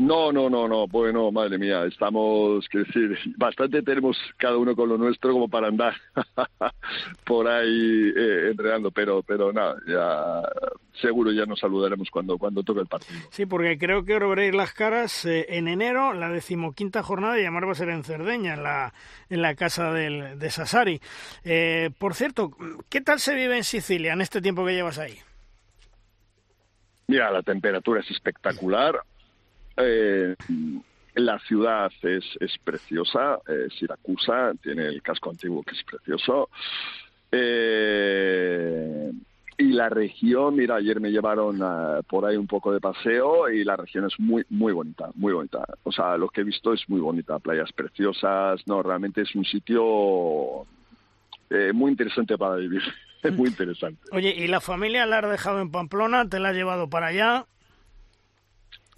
No, 0.00 0.32
no, 0.32 0.48
no, 0.48 0.66
no, 0.66 0.86
bueno, 0.86 1.30
madre 1.30 1.58
mía, 1.58 1.84
estamos, 1.84 2.66
quiero 2.70 2.86
decir, 2.86 3.18
bastante 3.36 3.82
tenemos 3.82 4.16
cada 4.38 4.56
uno 4.56 4.74
con 4.74 4.88
lo 4.88 4.96
nuestro 4.96 5.30
como 5.34 5.46
para 5.46 5.68
andar 5.68 5.94
por 7.26 7.46
ahí 7.46 8.10
eh, 8.16 8.48
enredando, 8.50 8.90
pero, 8.90 9.22
pero 9.22 9.52
nada, 9.52 9.76
ya 9.86 10.40
seguro 11.02 11.32
ya 11.32 11.44
nos 11.44 11.60
saludaremos 11.60 12.08
cuando, 12.10 12.38
cuando 12.38 12.62
toque 12.62 12.80
el 12.80 12.86
partido. 12.86 13.20
Sí, 13.30 13.44
porque 13.44 13.76
creo 13.76 14.02
que 14.02 14.18
veréis 14.18 14.54
las 14.54 14.72
caras 14.72 15.26
eh, 15.26 15.44
en 15.50 15.68
enero, 15.68 16.14
la 16.14 16.30
decimoquinta 16.30 17.02
jornada, 17.02 17.36
y 17.36 17.42
además 17.42 17.64
va 17.66 17.72
a 17.72 17.74
ser 17.74 17.90
en 17.90 18.02
Cerdeña, 18.02 18.54
en 18.54 18.62
la, 18.62 18.94
en 19.28 19.42
la 19.42 19.54
casa 19.54 19.92
del, 19.92 20.38
de 20.38 20.50
Sassari. 20.50 20.98
Eh, 21.44 21.90
por 21.98 22.14
cierto, 22.14 22.52
¿qué 22.88 23.02
tal 23.02 23.20
se 23.20 23.34
vive 23.34 23.58
en 23.58 23.64
Sicilia 23.64 24.14
en 24.14 24.22
este 24.22 24.40
tiempo 24.40 24.64
que 24.64 24.72
llevas 24.72 24.98
ahí? 24.98 25.18
Mira, 27.06 27.30
la 27.30 27.42
temperatura 27.42 28.00
es 28.00 28.10
espectacular. 28.10 29.02
Eh, 29.76 30.36
la 31.14 31.38
ciudad 31.40 31.90
es, 32.02 32.24
es 32.40 32.56
preciosa, 32.62 33.38
eh, 33.48 33.68
Siracusa, 33.78 34.52
tiene 34.62 34.86
el 34.86 35.02
casco 35.02 35.30
antiguo 35.30 35.62
que 35.62 35.74
es 35.74 35.84
precioso. 35.84 36.48
Eh, 37.32 39.10
y 39.58 39.72
la 39.72 39.90
región, 39.90 40.56
mira, 40.56 40.76
ayer 40.76 41.00
me 41.00 41.10
llevaron 41.10 41.62
ah, 41.62 42.00
por 42.08 42.24
ahí 42.24 42.36
un 42.36 42.46
poco 42.46 42.72
de 42.72 42.80
paseo 42.80 43.50
y 43.50 43.62
la 43.62 43.76
región 43.76 44.06
es 44.06 44.18
muy, 44.18 44.44
muy 44.48 44.72
bonita, 44.72 45.10
muy 45.14 45.34
bonita. 45.34 45.64
O 45.82 45.92
sea, 45.92 46.16
lo 46.16 46.28
que 46.28 46.40
he 46.40 46.44
visto 46.44 46.72
es 46.72 46.88
muy 46.88 47.00
bonita, 47.00 47.38
playas 47.38 47.70
preciosas, 47.72 48.66
no, 48.66 48.82
realmente 48.82 49.20
es 49.20 49.34
un 49.34 49.44
sitio 49.44 50.66
eh, 51.50 51.72
muy 51.74 51.90
interesante 51.90 52.38
para 52.38 52.56
vivir, 52.56 52.82
es 53.22 53.32
muy 53.36 53.50
interesante. 53.50 54.00
Oye, 54.12 54.34
¿y 54.34 54.46
la 54.46 54.60
familia 54.60 55.04
la 55.04 55.18
has 55.18 55.30
dejado 55.30 55.60
en 55.60 55.70
Pamplona? 55.70 56.26
¿Te 56.26 56.40
la 56.40 56.48
has 56.48 56.56
llevado 56.56 56.88
para 56.88 57.08
allá? 57.08 57.44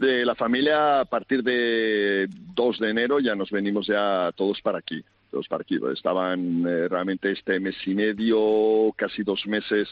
De 0.03 0.25
la 0.27 0.35
familia 0.35 1.01
a 1.01 1.05
partir 1.07 1.43
de 1.43 2.29
2 2.55 2.79
de 2.79 2.91
enero 2.91 3.21
ya 3.21 3.35
nos 3.35 3.51
venimos 3.51 3.87
ya 3.87 4.31
todos 4.37 4.61
para 4.61 4.79
aquí 4.79 5.03
para 5.49 5.63
aquí. 5.63 5.79
Estaban 5.95 6.67
eh, 6.69 6.89
realmente 6.89 7.33
este 7.33 7.59
mes 7.59 7.75
y 7.87 7.95
medio 7.95 8.93
casi 8.97 9.23
dos 9.23 9.47
meses 9.47 9.89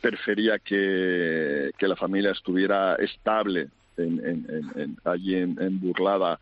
prefería 0.00 0.60
que, 0.60 1.72
que 1.76 1.88
la 1.88 1.96
familia 1.96 2.30
estuviera 2.30 2.94
estable 2.96 3.66
en, 3.96 4.20
en- 4.76 4.96
allí 5.04 5.34
en 5.58 5.80
Burlada 5.80 6.38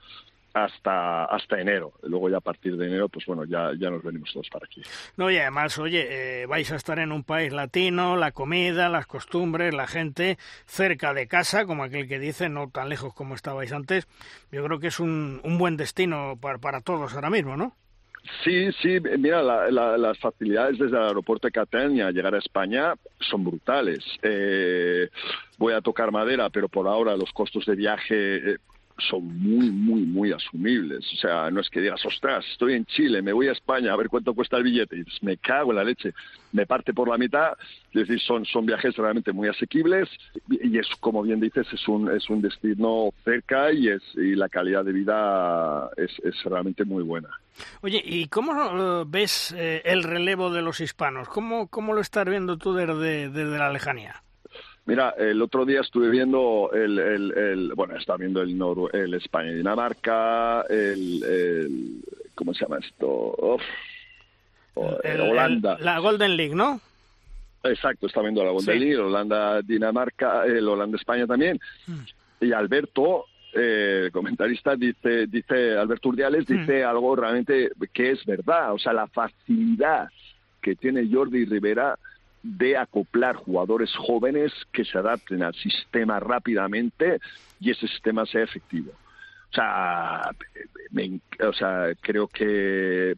hasta 0.54 1.24
hasta 1.24 1.60
enero 1.60 1.92
luego 2.02 2.28
ya 2.28 2.36
a 2.36 2.40
partir 2.40 2.76
de 2.76 2.86
enero 2.86 3.08
pues 3.08 3.24
bueno 3.26 3.44
ya 3.44 3.70
ya 3.78 3.90
nos 3.90 4.02
venimos 4.02 4.30
todos 4.32 4.48
para 4.50 4.66
aquí 4.66 4.82
No, 5.16 5.30
y 5.30 5.38
además, 5.38 5.78
oye, 5.78 6.42
eh, 6.42 6.46
vais 6.46 6.70
a 6.72 6.76
estar 6.76 6.98
en 6.98 7.12
un 7.12 7.24
país 7.24 7.52
latino, 7.52 8.16
la 8.16 8.32
comida, 8.32 8.88
las 8.88 9.06
costumbres, 9.06 9.72
la 9.74 9.86
gente 9.86 10.36
cerca 10.66 11.14
de 11.14 11.26
casa, 11.26 11.64
como 11.66 11.84
aquel 11.84 12.08
que 12.08 12.18
dice, 12.18 12.48
no 12.48 12.68
tan 12.70 12.88
lejos 12.88 13.14
como 13.14 13.34
estabais 13.34 13.72
antes. 13.72 14.06
Yo 14.50 14.64
creo 14.64 14.78
que 14.78 14.88
es 14.88 15.00
un, 15.00 15.40
un 15.44 15.58
buen 15.58 15.76
destino 15.76 16.36
para, 16.40 16.58
para 16.58 16.80
todos 16.80 17.14
ahora 17.14 17.30
mismo, 17.30 17.56
¿no? 17.56 17.74
Sí, 18.44 18.70
sí, 18.80 19.00
mira, 19.18 19.42
la- 19.42 19.68
la- 19.70 19.98
las 19.98 20.16
facilidades 20.18 20.78
desde 20.78 20.96
el 20.96 21.02
aeropuerto 21.02 21.48
de 21.48 21.52
Catania 21.52 22.06
a 22.06 22.12
llegar 22.12 22.34
a 22.34 22.38
España 22.38 22.94
son 23.18 23.42
brutales. 23.44 23.98
Eh, 24.22 25.08
voy 25.58 25.72
a 25.72 25.80
tocar 25.80 26.12
madera, 26.12 26.48
pero 26.50 26.68
por 26.68 26.86
ahora 26.86 27.16
los 27.16 27.32
costos 27.32 27.64
de 27.66 27.74
viaje 27.74 28.36
eh, 28.52 28.56
son 28.98 29.24
muy, 29.38 29.70
muy, 29.70 30.02
muy 30.02 30.32
asumibles. 30.32 31.04
O 31.12 31.16
sea, 31.16 31.50
no 31.50 31.60
es 31.60 31.70
que 31.70 31.80
digas, 31.80 32.04
ostras, 32.04 32.44
estoy 32.52 32.74
en 32.74 32.84
Chile, 32.86 33.22
me 33.22 33.32
voy 33.32 33.48
a 33.48 33.52
España 33.52 33.92
a 33.92 33.96
ver 33.96 34.08
cuánto 34.08 34.34
cuesta 34.34 34.56
el 34.56 34.64
billete. 34.64 34.98
Y 34.98 35.04
me 35.24 35.36
cago 35.36 35.70
en 35.70 35.76
la 35.76 35.84
leche, 35.84 36.12
me 36.52 36.66
parte 36.66 36.92
por 36.92 37.08
la 37.08 37.18
mitad. 37.18 37.52
Es 37.92 38.06
decir, 38.06 38.20
son, 38.20 38.44
son 38.44 38.66
viajes 38.66 38.96
realmente 38.96 39.32
muy 39.32 39.48
asequibles 39.48 40.08
y 40.48 40.78
es, 40.78 40.86
como 41.00 41.22
bien 41.22 41.40
dices, 41.40 41.66
es 41.72 41.88
un, 41.88 42.10
es 42.10 42.28
un 42.30 42.42
destino 42.42 43.10
cerca 43.24 43.72
y, 43.72 43.88
es, 43.88 44.02
y 44.14 44.34
la 44.34 44.48
calidad 44.48 44.84
de 44.84 44.92
vida 44.92 45.90
es, 45.96 46.10
es 46.24 46.42
realmente 46.44 46.84
muy 46.84 47.02
buena. 47.02 47.28
Oye, 47.82 48.02
¿y 48.04 48.26
cómo 48.28 49.04
ves 49.06 49.54
eh, 49.56 49.82
el 49.84 50.02
relevo 50.02 50.50
de 50.50 50.62
los 50.62 50.80
hispanos? 50.80 51.28
¿Cómo, 51.28 51.68
cómo 51.68 51.92
lo 51.92 52.00
estás 52.00 52.26
viendo 52.26 52.56
tú 52.56 52.72
desde, 52.72 53.28
desde 53.28 53.58
la 53.58 53.70
lejanía? 53.70 54.22
Mira, 54.84 55.10
el 55.16 55.40
otro 55.40 55.64
día 55.64 55.80
estuve 55.80 56.10
viendo 56.10 56.70
el, 56.72 56.98
el, 56.98 57.32
el- 57.38 57.72
bueno, 57.74 57.96
estaba 57.96 58.16
viendo 58.16 58.42
el, 58.42 58.58
Noru- 58.58 58.92
el 58.92 59.14
España 59.14 59.50
y 59.52 59.54
Dinamarca, 59.54 60.62
el, 60.68 61.22
el- 61.22 62.04
¿cómo 62.34 62.52
se 62.52 62.64
llama 62.64 62.78
esto? 62.78 63.06
Uf. 63.08 63.62
O- 64.74 64.98
El- 65.04 65.20
Holanda. 65.20 65.76
la 65.80 65.98
Golden 66.00 66.36
League, 66.36 66.54
¿no? 66.54 66.80
Exacto, 67.62 68.06
está 68.08 68.22
viendo 68.22 68.42
la 68.44 68.50
Golden 68.50 68.74
Sí. 68.74 68.80
League, 68.80 68.96
Holanda, 68.98 69.62
Dinamarca, 69.62 70.44
el 70.46 70.66
Holanda, 70.66 70.96
España 70.96 71.26
también. 71.28 71.60
Y 72.40 72.52
Alberto, 72.52 73.26
eh, 73.54 74.02
el 74.06 74.12
comentarista, 74.12 74.74
dice, 74.74 75.28
dice 75.28 75.76
Alberto 75.76 76.08
Urdiales, 76.08 76.44
dice 76.46 76.82
algo 76.82 77.14
realmente 77.14 77.70
que 77.92 78.10
es 78.10 78.24
verdad. 78.24 78.72
O 78.72 78.78
sea, 78.80 78.92
la 78.92 79.06
facilidad 79.06 80.08
que 80.60 80.74
tiene 80.74 81.08
Jordi 81.12 81.44
Rivera 81.44 81.96
de 82.42 82.76
acoplar 82.76 83.36
jugadores 83.36 83.94
jóvenes 83.96 84.52
que 84.72 84.84
se 84.84 84.98
adapten 84.98 85.42
al 85.42 85.54
sistema 85.54 86.18
rápidamente 86.18 87.20
y 87.60 87.70
ese 87.70 87.86
sistema 87.86 88.26
sea 88.26 88.42
efectivo. 88.42 88.92
O 89.50 89.54
sea, 89.54 90.30
me 90.90 91.20
o 91.46 91.52
sea, 91.52 91.92
creo 92.00 92.26
que 92.26 93.14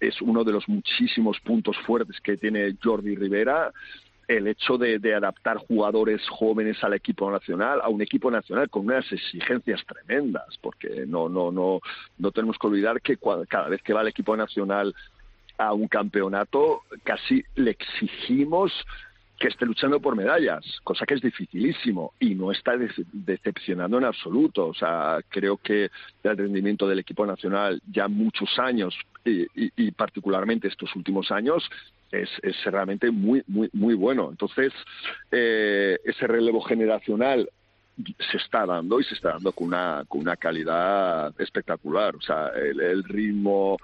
es 0.00 0.22
uno 0.22 0.44
de 0.44 0.52
los 0.52 0.68
muchísimos 0.68 1.38
puntos 1.40 1.76
fuertes 1.86 2.20
que 2.20 2.36
tiene 2.36 2.76
Jordi 2.82 3.14
Rivera 3.14 3.72
el 4.28 4.46
hecho 4.46 4.78
de, 4.78 4.98
de, 4.98 5.14
adaptar 5.14 5.58
jugadores 5.58 6.22
jóvenes 6.28 6.82
al 6.82 6.94
equipo 6.94 7.30
nacional, 7.30 7.80
a 7.82 7.88
un 7.88 8.00
equipo 8.00 8.30
nacional 8.30 8.70
con 8.70 8.86
unas 8.86 9.10
exigencias 9.12 9.84
tremendas, 9.84 10.58
porque 10.60 11.04
no, 11.06 11.28
no, 11.28 11.50
no, 11.50 11.80
no 12.18 12.30
tenemos 12.30 12.56
que 12.58 12.66
olvidar 12.66 13.00
que 13.02 13.18
cada 13.48 13.68
vez 13.68 13.82
que 13.82 13.92
va 13.92 14.02
el 14.02 14.08
equipo 14.08 14.36
nacional 14.36 14.94
a 15.58 15.72
un 15.72 15.88
campeonato, 15.88 16.82
casi 17.04 17.44
le 17.54 17.70
exigimos 17.72 18.72
que 19.42 19.48
esté 19.48 19.66
luchando 19.66 19.98
por 19.98 20.14
medallas, 20.14 20.64
cosa 20.84 21.04
que 21.04 21.14
es 21.14 21.20
dificilísimo 21.20 22.14
y 22.20 22.36
no 22.36 22.52
está 22.52 22.74
decepcionando 23.12 23.98
en 23.98 24.04
absoluto. 24.04 24.68
O 24.68 24.74
sea, 24.74 25.18
creo 25.28 25.56
que 25.56 25.90
el 26.22 26.36
rendimiento 26.36 26.86
del 26.86 27.00
equipo 27.00 27.26
nacional 27.26 27.82
ya 27.90 28.06
muchos 28.06 28.56
años 28.60 28.96
y, 29.24 29.90
particularmente 29.90 30.68
estos 30.68 30.94
últimos 30.94 31.32
años 31.32 31.68
es, 32.12 32.30
es, 32.42 32.54
realmente 32.66 33.10
muy, 33.10 33.42
muy, 33.48 33.68
muy 33.72 33.94
bueno. 33.94 34.28
Entonces, 34.30 34.72
eh, 35.32 35.98
ese 36.04 36.28
relevo 36.28 36.60
generacional 36.62 37.50
se 38.30 38.36
está 38.36 38.64
dando 38.64 39.00
y 39.00 39.04
se 39.04 39.14
está 39.14 39.30
dando 39.30 39.50
con 39.50 39.66
una, 39.66 40.04
con 40.06 40.20
una 40.20 40.36
calidad 40.36 41.34
espectacular. 41.40 42.14
O 42.14 42.20
sea, 42.20 42.48
el 42.54 43.02
ritmo, 43.02 43.76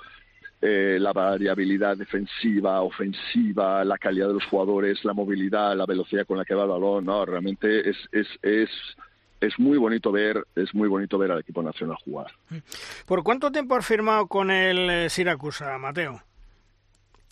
eh, 0.60 0.98
la 1.00 1.12
variabilidad 1.12 1.96
defensiva, 1.96 2.82
ofensiva, 2.82 3.84
la 3.84 3.96
calidad 3.96 4.28
de 4.28 4.34
los 4.34 4.44
jugadores, 4.46 5.04
la 5.04 5.12
movilidad, 5.12 5.76
la 5.76 5.86
velocidad 5.86 6.26
con 6.26 6.36
la 6.36 6.44
que 6.44 6.54
va 6.54 6.64
el 6.64 6.70
balón, 6.70 7.04
no, 7.04 7.24
realmente 7.24 7.88
es, 7.88 7.96
es, 8.10 8.26
es, 8.42 8.68
es 9.40 9.58
muy 9.58 9.78
bonito 9.78 10.10
ver, 10.10 10.44
es 10.56 10.74
muy 10.74 10.88
bonito 10.88 11.16
ver 11.16 11.30
al 11.30 11.40
equipo 11.40 11.62
nacional 11.62 11.96
jugar. 12.04 12.32
¿Por 13.06 13.22
cuánto 13.22 13.52
tiempo 13.52 13.76
has 13.76 13.86
firmado 13.86 14.26
con 14.26 14.50
el 14.50 14.90
eh, 14.90 15.10
Siracusa, 15.10 15.78
Mateo? 15.78 16.22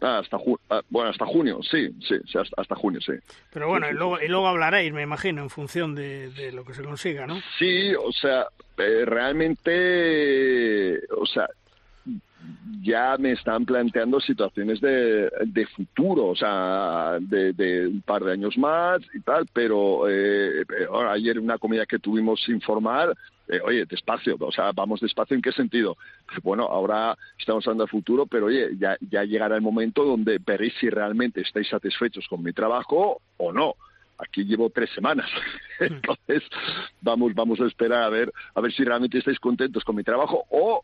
Ah, 0.03 0.19
hasta 0.19 0.39
ju 0.39 0.59
ah, 0.69 0.83
bueno, 0.91 1.09
hasta 1.09 1.25
junio, 1.25 1.61
sí, 1.63 1.89
sí, 2.07 2.17
sí 2.31 2.39
hasta, 2.39 2.61
hasta, 2.61 2.75
junio, 2.77 3.01
sí. 3.01 3.15
Pero 3.51 3.67
bueno, 3.69 3.87
sí, 3.87 3.93
sí, 3.93 3.97
y, 3.97 3.99
luego, 3.99 4.21
y 4.21 4.29
luego 4.29 4.47
hablaréis, 4.47 4.93
me 4.93 5.03
imagino, 5.03 5.43
en 5.43 5.49
función 5.49 5.95
de, 5.95 6.31
de, 6.31 6.53
lo 6.53 6.65
que 6.65 6.75
se 6.75 6.85
consiga, 6.85 7.27
¿no? 7.27 7.41
Sí, 7.59 7.95
o 7.95 8.13
sea, 8.13 8.47
eh, 8.77 9.05
realmente, 9.07 11.01
o 11.17 11.25
sea, 11.25 11.49
ya 12.83 13.17
me 13.19 13.33
están 13.33 13.65
planteando 13.65 14.21
situaciones 14.21 14.81
de, 14.81 15.31
de 15.47 15.67
futuro, 15.67 16.27
o 16.27 16.37
sea, 16.37 17.19
de, 17.21 17.87
un 17.87 18.03
par 18.03 18.23
de 18.23 18.33
años 18.33 18.57
más 18.57 19.01
y 19.13 19.21
tal, 19.21 19.47
pero 19.53 20.09
eh, 20.09 20.65
ayer 21.11 21.39
una 21.39 21.59
comida 21.59 21.85
que 21.87 21.99
tuvimos 21.99 22.49
informar, 22.49 23.17
eh, 23.49 23.61
oye, 23.65 23.87
despacio, 23.87 24.37
o 24.39 24.53
sea, 24.53 24.73
vamos 24.73 25.01
despacio 25.01 25.35
en 25.35 25.43
qué 25.43 25.53
sentido. 25.53 25.97
Bueno, 26.43 26.65
ahora 26.65 27.17
estamos 27.39 27.67
hablando 27.67 27.85
de 27.85 27.91
futuro, 27.91 28.27
pero 28.27 28.47
oye, 28.47 28.71
ya, 28.79 28.97
ya 29.01 29.25
llegará 29.25 29.57
el 29.57 29.63
momento 29.63 30.05
donde 30.05 30.39
veréis 30.45 30.75
si 30.81 30.89
realmente 30.89 31.41
estáis 31.41 31.69
satisfechos 31.69 32.27
con 32.29 32.43
mi 32.43 32.53
trabajo 32.53 33.21
o 33.37 33.53
no 33.53 33.75
aquí 34.19 34.45
llevo 34.45 34.71
tres 34.71 34.91
semanas. 34.95 35.29
Entonces, 35.81 36.43
vamos, 37.01 37.35
vamos 37.35 37.61
a 37.61 37.67
esperar 37.67 38.05
a 38.05 38.09
ver, 38.09 38.33
a 38.55 38.61
ver 38.61 38.73
si 38.73 38.85
realmente 38.85 39.19
estáis 39.19 39.39
contentos 39.39 39.85
con 39.85 39.97
mi 39.97 40.03
trabajo 40.03 40.45
o 40.51 40.83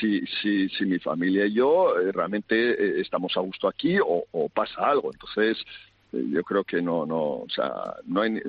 si, 0.00 0.20
si, 0.40 0.68
si 0.68 0.84
mi 0.86 0.98
familia 0.98 1.46
y 1.46 1.54
yo 1.54 1.98
eh, 1.98 2.12
realmente 2.12 2.54
eh, 2.54 3.00
estamos 3.00 3.36
a 3.36 3.40
gusto 3.40 3.68
aquí 3.68 3.98
o, 3.98 4.24
o 4.32 4.48
pasa 4.48 4.80
algo. 4.86 5.10
Entonces, 5.12 5.58
eh, 6.12 6.24
yo 6.30 6.42
creo 6.42 6.64
que 6.64 6.80
no, 6.80 7.06
no, 7.06 7.20
o 7.20 7.48
sea, 7.48 7.96
no 8.06 8.22
hay, 8.22 8.40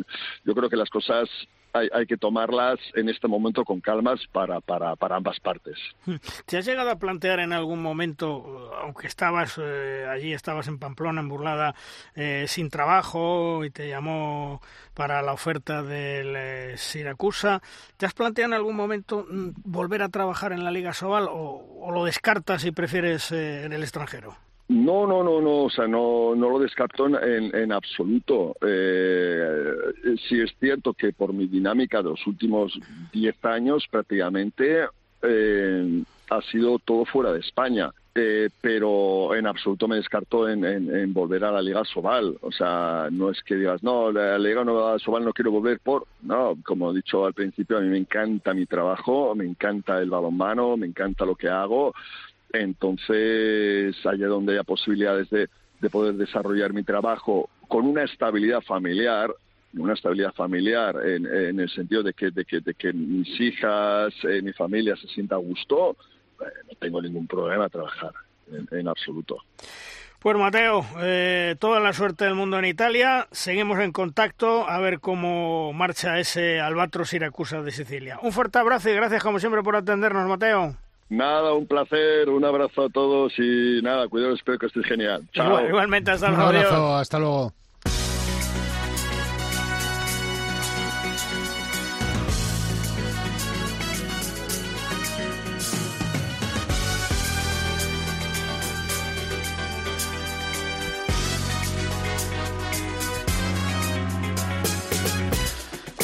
yo 0.43 0.55
creo 0.55 0.69
que 0.69 0.77
las 0.77 0.89
cosas 0.89 1.29
hay, 1.75 1.89
hay, 1.93 2.05
que 2.05 2.17
tomarlas 2.17 2.79
en 2.93 3.09
este 3.09 3.27
momento 3.27 3.65
con 3.65 3.81
calmas 3.81 4.21
para, 4.31 4.61
para, 4.61 4.95
para, 4.95 5.17
ambas 5.17 5.39
partes. 5.39 5.77
¿Te 6.45 6.57
has 6.57 6.65
llegado 6.65 6.89
a 6.89 6.97
plantear 6.97 7.39
en 7.39 7.51
algún 7.51 7.81
momento, 7.81 8.71
aunque 8.81 9.07
estabas 9.07 9.59
eh, 9.61 10.07
allí, 10.09 10.33
estabas 10.33 10.67
en 10.67 10.79
Pamplona, 10.79 11.21
en 11.21 11.29
Burlada, 11.29 11.75
eh, 12.15 12.45
sin 12.47 12.69
trabajo 12.69 13.65
y 13.65 13.71
te 13.71 13.89
llamó 13.89 14.61
para 14.93 15.21
la 15.21 15.33
oferta 15.33 15.83
del 15.83 16.35
eh, 16.35 16.77
Siracusa, 16.77 17.61
¿te 17.97 18.05
has 18.05 18.13
planteado 18.13 18.51
en 18.51 18.53
algún 18.53 18.75
momento 18.75 19.25
mm, 19.29 19.49
volver 19.65 20.01
a 20.01 20.09
trabajar 20.09 20.53
en 20.53 20.63
la 20.63 20.71
Liga 20.71 20.93
Sobal 20.93 21.27
o, 21.29 21.81
o 21.81 21.91
lo 21.91 22.05
descartas 22.05 22.63
y 22.65 22.71
prefieres 22.71 23.31
en 23.31 23.73
el 23.73 23.83
extranjero? 23.83 24.44
No, 24.67 25.05
no, 25.05 25.23
no, 25.23 25.41
no, 25.41 25.63
o 25.65 25.69
sea, 25.69 25.87
no, 25.87 26.33
no 26.35 26.49
lo 26.49 26.59
descarto 26.59 27.05
en, 27.07 27.55
en 27.55 27.71
absoluto. 27.71 28.55
Eh, 28.65 29.73
sí 30.27 30.41
es 30.41 30.55
cierto 30.59 30.93
que 30.93 31.13
por 31.13 31.33
mi 31.33 31.45
dinámica 31.45 32.01
de 32.01 32.09
los 32.09 32.25
últimos 32.25 32.77
diez 33.13 33.35
años 33.45 33.85
prácticamente 33.91 34.87
eh, 35.21 36.03
ha 36.31 36.41
sido 36.41 36.79
todo 36.79 37.05
fuera 37.05 37.31
de 37.31 37.39
España. 37.39 37.91
Eh, 38.17 38.49
pero 38.61 39.35
en 39.35 39.45
absoluto 39.45 39.89
me 39.89 39.97
descarto 39.97 40.47
en, 40.47 41.13
volver 41.13 41.43
a 41.43 41.51
la 41.51 41.61
Liga 41.61 41.83
Sobal. 41.83 42.37
O 42.41 42.51
sea, 42.51 43.09
no 43.11 43.29
es 43.29 43.43
que 43.43 43.55
digas, 43.55 43.83
no, 43.83 44.11
la 44.11 44.39
Liga 44.39 44.63
Sobal 44.97 45.25
no 45.25 45.33
quiero 45.33 45.51
volver 45.51 45.79
por... 45.79 46.07
No, 46.23 46.57
como 46.63 46.91
he 46.91 46.95
dicho 46.95 47.25
al 47.25 47.33
principio, 47.33 47.77
a 47.77 47.81
mí 47.81 47.89
me 47.89 47.97
encanta 47.97 48.53
mi 48.53 48.65
trabajo, 48.65 49.35
me 49.35 49.45
encanta 49.45 49.99
el 49.99 50.09
balonmano, 50.09 50.75
me 50.77 50.87
encanta 50.87 51.25
lo 51.25 51.35
que 51.35 51.49
hago 51.49 51.93
entonces, 52.61 53.95
allá 54.05 54.27
donde 54.27 54.53
haya 54.53 54.63
posibilidades 54.63 55.29
de, 55.29 55.49
de 55.79 55.89
poder 55.89 56.15
desarrollar 56.15 56.73
mi 56.73 56.83
trabajo 56.83 57.49
con 57.67 57.85
una 57.85 58.03
estabilidad 58.03 58.61
familiar, 58.61 59.33
una 59.73 59.93
estabilidad 59.93 60.33
familiar 60.33 60.95
en, 61.05 61.59
el 61.59 61.69
sentido 61.69 62.03
de 62.03 62.13
que, 62.13 62.31
de 62.31 62.45
que, 62.45 62.61
de 62.61 62.73
que 62.73 62.93
mis 62.93 63.39
hijas, 63.39 64.13
eh, 64.23 64.41
mi 64.41 64.53
familia 64.53 64.95
se 64.95 65.07
sienta 65.07 65.35
a 65.35 65.39
gusto, 65.39 65.97
eh, 66.39 66.45
no 66.69 66.77
tengo 66.79 67.01
ningún 67.01 67.27
problema 67.27 67.65
a 67.65 67.69
trabajar 67.69 68.11
en, 68.51 68.67
en 68.77 68.87
absoluto. 68.87 69.37
Pues 70.19 70.37
Mateo, 70.37 70.83
eh, 71.01 71.55
toda 71.59 71.79
la 71.79 71.93
suerte 71.93 72.25
del 72.25 72.33
mundo 72.33 72.57
en 72.57 72.65
Italia. 72.65 73.27
Seguimos 73.31 73.77
en 73.79 73.91
contacto 73.91 74.67
a 74.67 74.79
ver 74.79 74.99
cómo 74.99 75.71
marcha 75.71 76.19
ese 76.19 76.59
Albatros 76.59 77.09
Siracusa 77.09 77.61
de 77.61 77.69
Sicilia. 77.69 78.17
Un 78.23 78.31
fuerte 78.31 78.57
abrazo 78.57 78.89
y 78.89 78.95
gracias 78.95 79.21
como 79.21 79.39
siempre 79.39 79.61
por 79.61 79.75
atendernos, 79.75 80.27
Mateo. 80.27 80.75
Nada, 81.09 81.53
un 81.53 81.67
placer, 81.67 82.29
un 82.29 82.43
abrazo 82.43 82.85
a 82.85 82.89
todos 82.89 83.33
y 83.37 83.79
nada, 83.83 84.07
cuidado, 84.07 84.33
espero 84.33 84.57
que 84.57 84.65
estéis 84.65 84.87
genial. 84.87 85.23
Chao. 85.33 85.47
Igual, 85.47 85.67
igualmente, 85.69 86.11
hasta 86.11 86.29
luego. 86.29 86.49
Un 86.49 86.55
abrazo, 86.55 86.95
hasta 86.95 87.19
luego. 87.19 87.53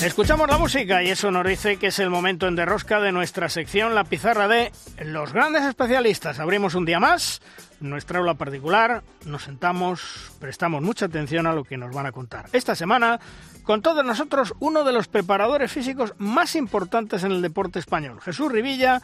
Escuchamos 0.04 0.50
la 0.50 0.58
música 0.58 1.04
y 1.04 1.10
eso 1.10 1.30
nos 1.30 1.46
dice 1.46 1.78
que 1.78 1.88
es 1.88 2.00
el 2.00 2.10
momento 2.10 2.48
en 2.48 2.56
derrosca 2.56 3.00
de 3.00 3.12
nuestra 3.12 3.50
sección 3.50 3.94
La 3.94 4.04
Pizarra 4.04 4.48
de 4.48 4.72
los 5.06 5.32
grandes 5.32 5.64
especialistas. 5.64 6.40
Abrimos 6.40 6.74
un 6.74 6.86
día 6.86 7.00
más 7.00 7.40
nuestra 7.80 8.18
aula 8.18 8.34
particular, 8.34 9.04
nos 9.26 9.44
sentamos, 9.44 10.32
prestamos 10.40 10.82
mucha 10.82 11.06
atención 11.06 11.46
a 11.46 11.54
lo 11.54 11.64
que 11.64 11.78
nos 11.78 11.94
van 11.94 12.08
a 12.08 12.12
contar. 12.12 12.48
Esta 12.52 12.74
semana, 12.74 13.20
con 13.62 13.84
todos 13.84 14.04
nosotros, 14.04 14.56
uno 14.60 14.84
de 14.84 14.92
los 14.92 15.08
preparadores 15.08 15.72
físicos 15.72 16.16
más 16.18 16.56
importantes 16.56 17.24
en 17.24 17.32
el 17.32 17.42
deporte 17.44 17.78
español, 17.78 18.22
Jesús 18.22 18.52
Rivilla. 18.52 19.02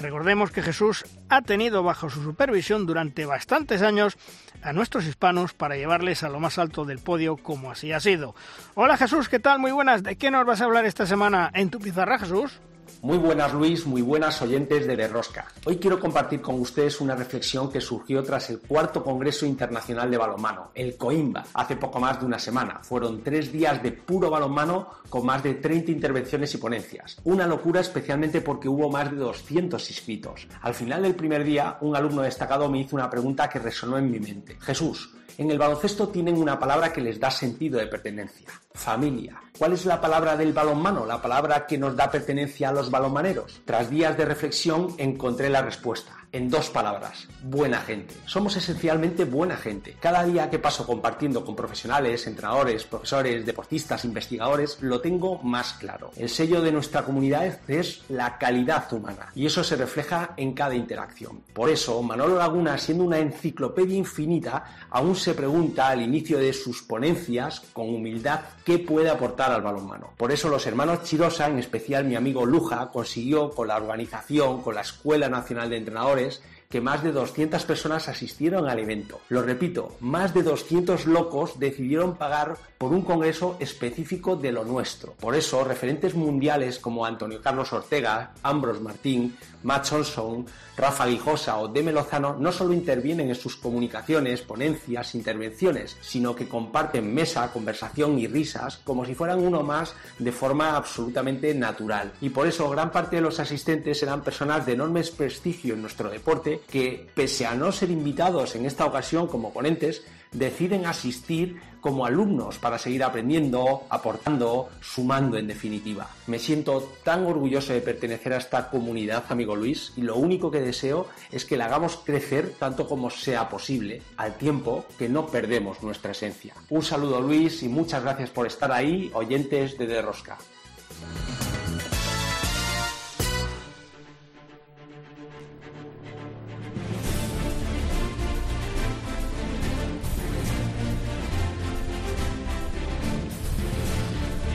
Recordemos 0.00 0.52
que 0.52 0.62
Jesús 0.62 1.04
ha 1.28 1.42
tenido 1.42 1.82
bajo 1.82 2.08
su 2.08 2.22
supervisión 2.22 2.86
durante 2.86 3.26
bastantes 3.26 3.82
años 3.82 4.16
a 4.62 4.72
nuestros 4.72 5.06
hispanos 5.06 5.54
para 5.54 5.76
llevarles 5.76 6.22
a 6.22 6.28
lo 6.28 6.38
más 6.38 6.58
alto 6.58 6.84
del 6.84 7.00
podio, 7.00 7.36
como 7.36 7.70
así 7.70 7.92
ha 7.92 8.00
sido. 8.00 8.34
Hola 8.74 8.96
Jesús, 8.96 9.28
¿qué 9.28 9.40
tal? 9.40 9.58
Muy 9.58 9.72
buenas. 9.72 10.02
¿De 10.04 10.16
qué 10.16 10.30
nos 10.30 10.46
vas 10.46 10.60
a 10.60 10.64
hablar 10.64 10.84
esta 10.84 11.06
semana 11.06 11.50
en 11.52 11.70
tu 11.70 11.80
pizarra, 11.80 12.18
Jesús? 12.18 12.60
Muy 13.00 13.16
buenas 13.16 13.54
Luis, 13.54 13.86
muy 13.86 14.02
buenas 14.02 14.42
oyentes 14.42 14.84
de 14.84 14.96
Derrosca. 14.96 15.46
Hoy 15.64 15.76
quiero 15.76 16.00
compartir 16.00 16.40
con 16.40 16.60
ustedes 16.60 17.00
una 17.00 17.14
reflexión 17.14 17.70
que 17.70 17.80
surgió 17.80 18.24
tras 18.24 18.50
el 18.50 18.58
cuarto 18.58 19.04
Congreso 19.04 19.46
Internacional 19.46 20.10
de 20.10 20.16
Balonmano, 20.16 20.72
el 20.74 20.96
COIMBA, 20.96 21.44
hace 21.54 21.76
poco 21.76 22.00
más 22.00 22.18
de 22.18 22.26
una 22.26 22.40
semana. 22.40 22.80
Fueron 22.82 23.22
tres 23.22 23.52
días 23.52 23.80
de 23.84 23.92
puro 23.92 24.30
balonmano 24.30 24.88
con 25.08 25.24
más 25.24 25.44
de 25.44 25.54
30 25.54 25.92
intervenciones 25.92 26.52
y 26.54 26.58
ponencias. 26.58 27.18
Una 27.22 27.46
locura 27.46 27.80
especialmente 27.80 28.40
porque 28.40 28.68
hubo 28.68 28.90
más 28.90 29.08
de 29.12 29.16
200 29.16 29.90
inscritos. 29.90 30.48
Al 30.60 30.74
final 30.74 31.02
del 31.02 31.14
primer 31.14 31.44
día, 31.44 31.78
un 31.80 31.94
alumno 31.94 32.22
destacado 32.22 32.68
me 32.68 32.80
hizo 32.80 32.96
una 32.96 33.08
pregunta 33.08 33.48
que 33.48 33.60
resonó 33.60 33.96
en 33.96 34.10
mi 34.10 34.18
mente. 34.18 34.56
Jesús, 34.60 35.14
en 35.38 35.50
el 35.52 35.58
baloncesto 35.58 36.08
tienen 36.08 36.36
una 36.36 36.58
palabra 36.58 36.92
que 36.92 37.00
les 37.00 37.18
da 37.18 37.30
sentido 37.30 37.78
de 37.78 37.86
pertenencia, 37.86 38.48
familia. 38.74 39.40
¿Cuál 39.56 39.72
es 39.72 39.86
la 39.86 40.00
palabra 40.00 40.36
del 40.36 40.52
balonmano? 40.52 41.06
La 41.06 41.22
palabra 41.22 41.64
que 41.64 41.78
nos 41.78 41.94
da 41.96 42.10
pertenencia 42.10 42.68
a 42.68 42.72
los 42.72 42.90
balonmaneros. 42.90 43.62
Tras 43.64 43.88
días 43.88 44.16
de 44.18 44.24
reflexión 44.24 44.94
encontré 44.98 45.48
la 45.48 45.62
respuesta. 45.62 46.17
En 46.30 46.50
dos 46.50 46.68
palabras, 46.68 47.26
buena 47.42 47.80
gente. 47.80 48.14
Somos 48.26 48.54
esencialmente 48.54 49.24
buena 49.24 49.56
gente. 49.56 49.96
Cada 49.98 50.24
día 50.24 50.50
que 50.50 50.58
paso 50.58 50.86
compartiendo 50.86 51.42
con 51.42 51.56
profesionales, 51.56 52.26
entrenadores, 52.26 52.84
profesores, 52.84 53.46
deportistas, 53.46 54.04
investigadores, 54.04 54.76
lo 54.82 55.00
tengo 55.00 55.38
más 55.38 55.72
claro. 55.74 56.10
El 56.16 56.28
sello 56.28 56.60
de 56.60 56.70
nuestra 56.70 57.02
comunidad 57.02 57.60
es 57.66 58.02
la 58.10 58.36
calidad 58.36 58.92
humana 58.92 59.32
y 59.34 59.46
eso 59.46 59.64
se 59.64 59.76
refleja 59.76 60.34
en 60.36 60.52
cada 60.52 60.74
interacción. 60.74 61.40
Por 61.54 61.70
eso, 61.70 62.02
Manolo 62.02 62.36
Laguna, 62.36 62.76
siendo 62.76 63.04
una 63.04 63.18
enciclopedia 63.18 63.96
infinita, 63.96 64.86
aún 64.90 65.16
se 65.16 65.32
pregunta 65.32 65.88
al 65.88 66.02
inicio 66.02 66.38
de 66.38 66.52
sus 66.52 66.82
ponencias 66.82 67.62
con 67.72 67.88
humildad 67.88 68.40
qué 68.66 68.78
puede 68.78 69.08
aportar 69.08 69.50
al 69.50 69.62
balonmano. 69.62 70.12
Por 70.18 70.30
eso 70.30 70.50
los 70.50 70.66
hermanos 70.66 71.04
Chirosa, 71.04 71.46
en 71.46 71.58
especial 71.58 72.04
mi 72.04 72.16
amigo 72.16 72.44
Luja, 72.44 72.90
consiguió 72.90 73.48
con 73.50 73.68
la 73.68 73.76
organización, 73.76 74.60
con 74.60 74.74
la 74.74 74.82
Escuela 74.82 75.30
Nacional 75.30 75.70
de 75.70 75.78
Entrenadores, 75.78 76.17
mejores 76.18 76.42
que 76.68 76.80
más 76.82 77.02
de 77.02 77.12
200 77.12 77.64
personas 77.64 78.08
asistieron 78.08 78.68
al 78.68 78.78
evento. 78.78 79.20
Lo 79.30 79.42
repito, 79.42 79.96
más 80.00 80.34
de 80.34 80.42
200 80.42 81.06
locos 81.06 81.58
decidieron 81.58 82.16
pagar 82.16 82.56
por 82.76 82.92
un 82.92 83.02
congreso 83.02 83.56
específico 83.58 84.36
de 84.36 84.52
lo 84.52 84.64
nuestro. 84.64 85.14
Por 85.14 85.34
eso, 85.34 85.64
referentes 85.64 86.14
mundiales 86.14 86.78
como 86.78 87.06
Antonio 87.06 87.40
Carlos 87.40 87.72
Ortega, 87.72 88.32
Ambrose 88.42 88.80
Martín, 88.80 89.36
Matt 89.62 89.88
Johnson, 89.88 90.46
Rafa 90.76 91.06
Guijosa 91.06 91.58
o 91.58 91.68
Deme 91.68 91.90
Lozano 91.90 92.36
no 92.38 92.52
solo 92.52 92.72
intervienen 92.72 93.30
en 93.30 93.34
sus 93.34 93.56
comunicaciones, 93.56 94.42
ponencias, 94.42 95.14
intervenciones, 95.14 95.96
sino 96.00 96.36
que 96.36 96.48
comparten 96.48 97.12
mesa, 97.12 97.50
conversación 97.52 98.18
y 98.18 98.28
risas 98.28 98.78
como 98.84 99.04
si 99.04 99.14
fueran 99.14 99.40
uno 99.40 99.62
más 99.62 99.94
de 100.18 100.30
forma 100.30 100.76
absolutamente 100.76 101.52
natural. 101.54 102.12
Y 102.20 102.28
por 102.28 102.46
eso 102.46 102.70
gran 102.70 102.92
parte 102.92 103.16
de 103.16 103.22
los 103.22 103.40
asistentes 103.40 104.02
eran 104.02 104.22
personas 104.22 104.66
de 104.66 104.74
enorme 104.74 105.02
prestigio 105.16 105.74
en 105.74 105.80
nuestro 105.80 106.10
deporte 106.10 106.57
que, 106.70 107.08
pese 107.14 107.46
a 107.46 107.54
no 107.54 107.72
ser 107.72 107.90
invitados 107.90 108.54
en 108.56 108.66
esta 108.66 108.86
ocasión 108.86 109.26
como 109.26 109.52
ponentes, 109.52 110.02
deciden 110.32 110.86
asistir 110.86 111.60
como 111.80 112.04
alumnos 112.04 112.58
para 112.58 112.78
seguir 112.78 113.04
aprendiendo, 113.04 113.84
aportando, 113.88 114.68
sumando 114.80 115.36
en 115.38 115.46
definitiva. 115.46 116.08
Me 116.26 116.38
siento 116.38 116.92
tan 117.04 117.24
orgulloso 117.24 117.72
de 117.72 117.80
pertenecer 117.80 118.32
a 118.32 118.38
esta 118.38 118.68
comunidad, 118.68 119.24
amigo 119.28 119.54
Luis, 119.54 119.92
y 119.96 120.02
lo 120.02 120.16
único 120.16 120.50
que 120.50 120.60
deseo 120.60 121.06
es 121.30 121.44
que 121.44 121.56
la 121.56 121.66
hagamos 121.66 121.96
crecer 121.96 122.54
tanto 122.58 122.88
como 122.88 123.10
sea 123.10 123.48
posible, 123.48 124.02
al 124.16 124.36
tiempo 124.36 124.84
que 124.98 125.08
no 125.08 125.26
perdemos 125.28 125.82
nuestra 125.82 126.12
esencia. 126.12 126.54
Un 126.68 126.82
saludo 126.82 127.20
Luis 127.20 127.62
y 127.62 127.68
muchas 127.68 128.02
gracias 128.02 128.30
por 128.30 128.46
estar 128.46 128.72
ahí, 128.72 129.10
oyentes 129.14 129.78
de 129.78 129.86
De 129.86 130.02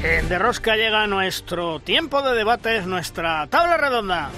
En 0.03 0.27
De 0.27 0.37
Rosca 0.37 0.75
llega 0.75 1.07
nuestro 1.07 1.79
tiempo 1.79 2.21
de 2.21 2.35
debates, 2.35 2.85
nuestra 2.85 3.47
tabla 3.47 3.77
redonda. 3.77 4.31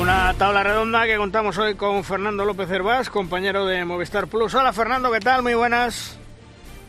Una 0.00 0.32
tabla 0.34 0.62
redonda 0.62 1.04
que 1.04 1.16
contamos 1.16 1.58
hoy 1.58 1.74
con 1.74 2.04
Fernando 2.04 2.44
López 2.44 2.70
Hervás, 2.70 3.10
compañero 3.10 3.66
de 3.66 3.84
Movistar 3.84 4.28
Plus. 4.28 4.54
Hola 4.54 4.72
Fernando, 4.72 5.10
¿qué 5.10 5.18
tal? 5.18 5.42
Muy 5.42 5.54
buenas. 5.54 6.16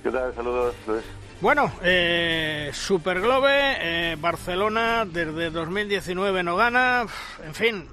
¿Qué 0.04 0.12
tal? 0.12 0.36
Saludos, 0.36 0.76
Luis. 0.86 1.04
Bueno, 1.42 1.72
eh, 1.82 2.70
Super 2.74 3.20
Globe, 3.20 3.50
eh, 3.52 4.18
Barcelona 4.20 5.04
desde 5.04 5.50
2019 5.50 6.44
no 6.44 6.56
gana, 6.56 7.08
en 7.44 7.56
fin, 7.56 7.88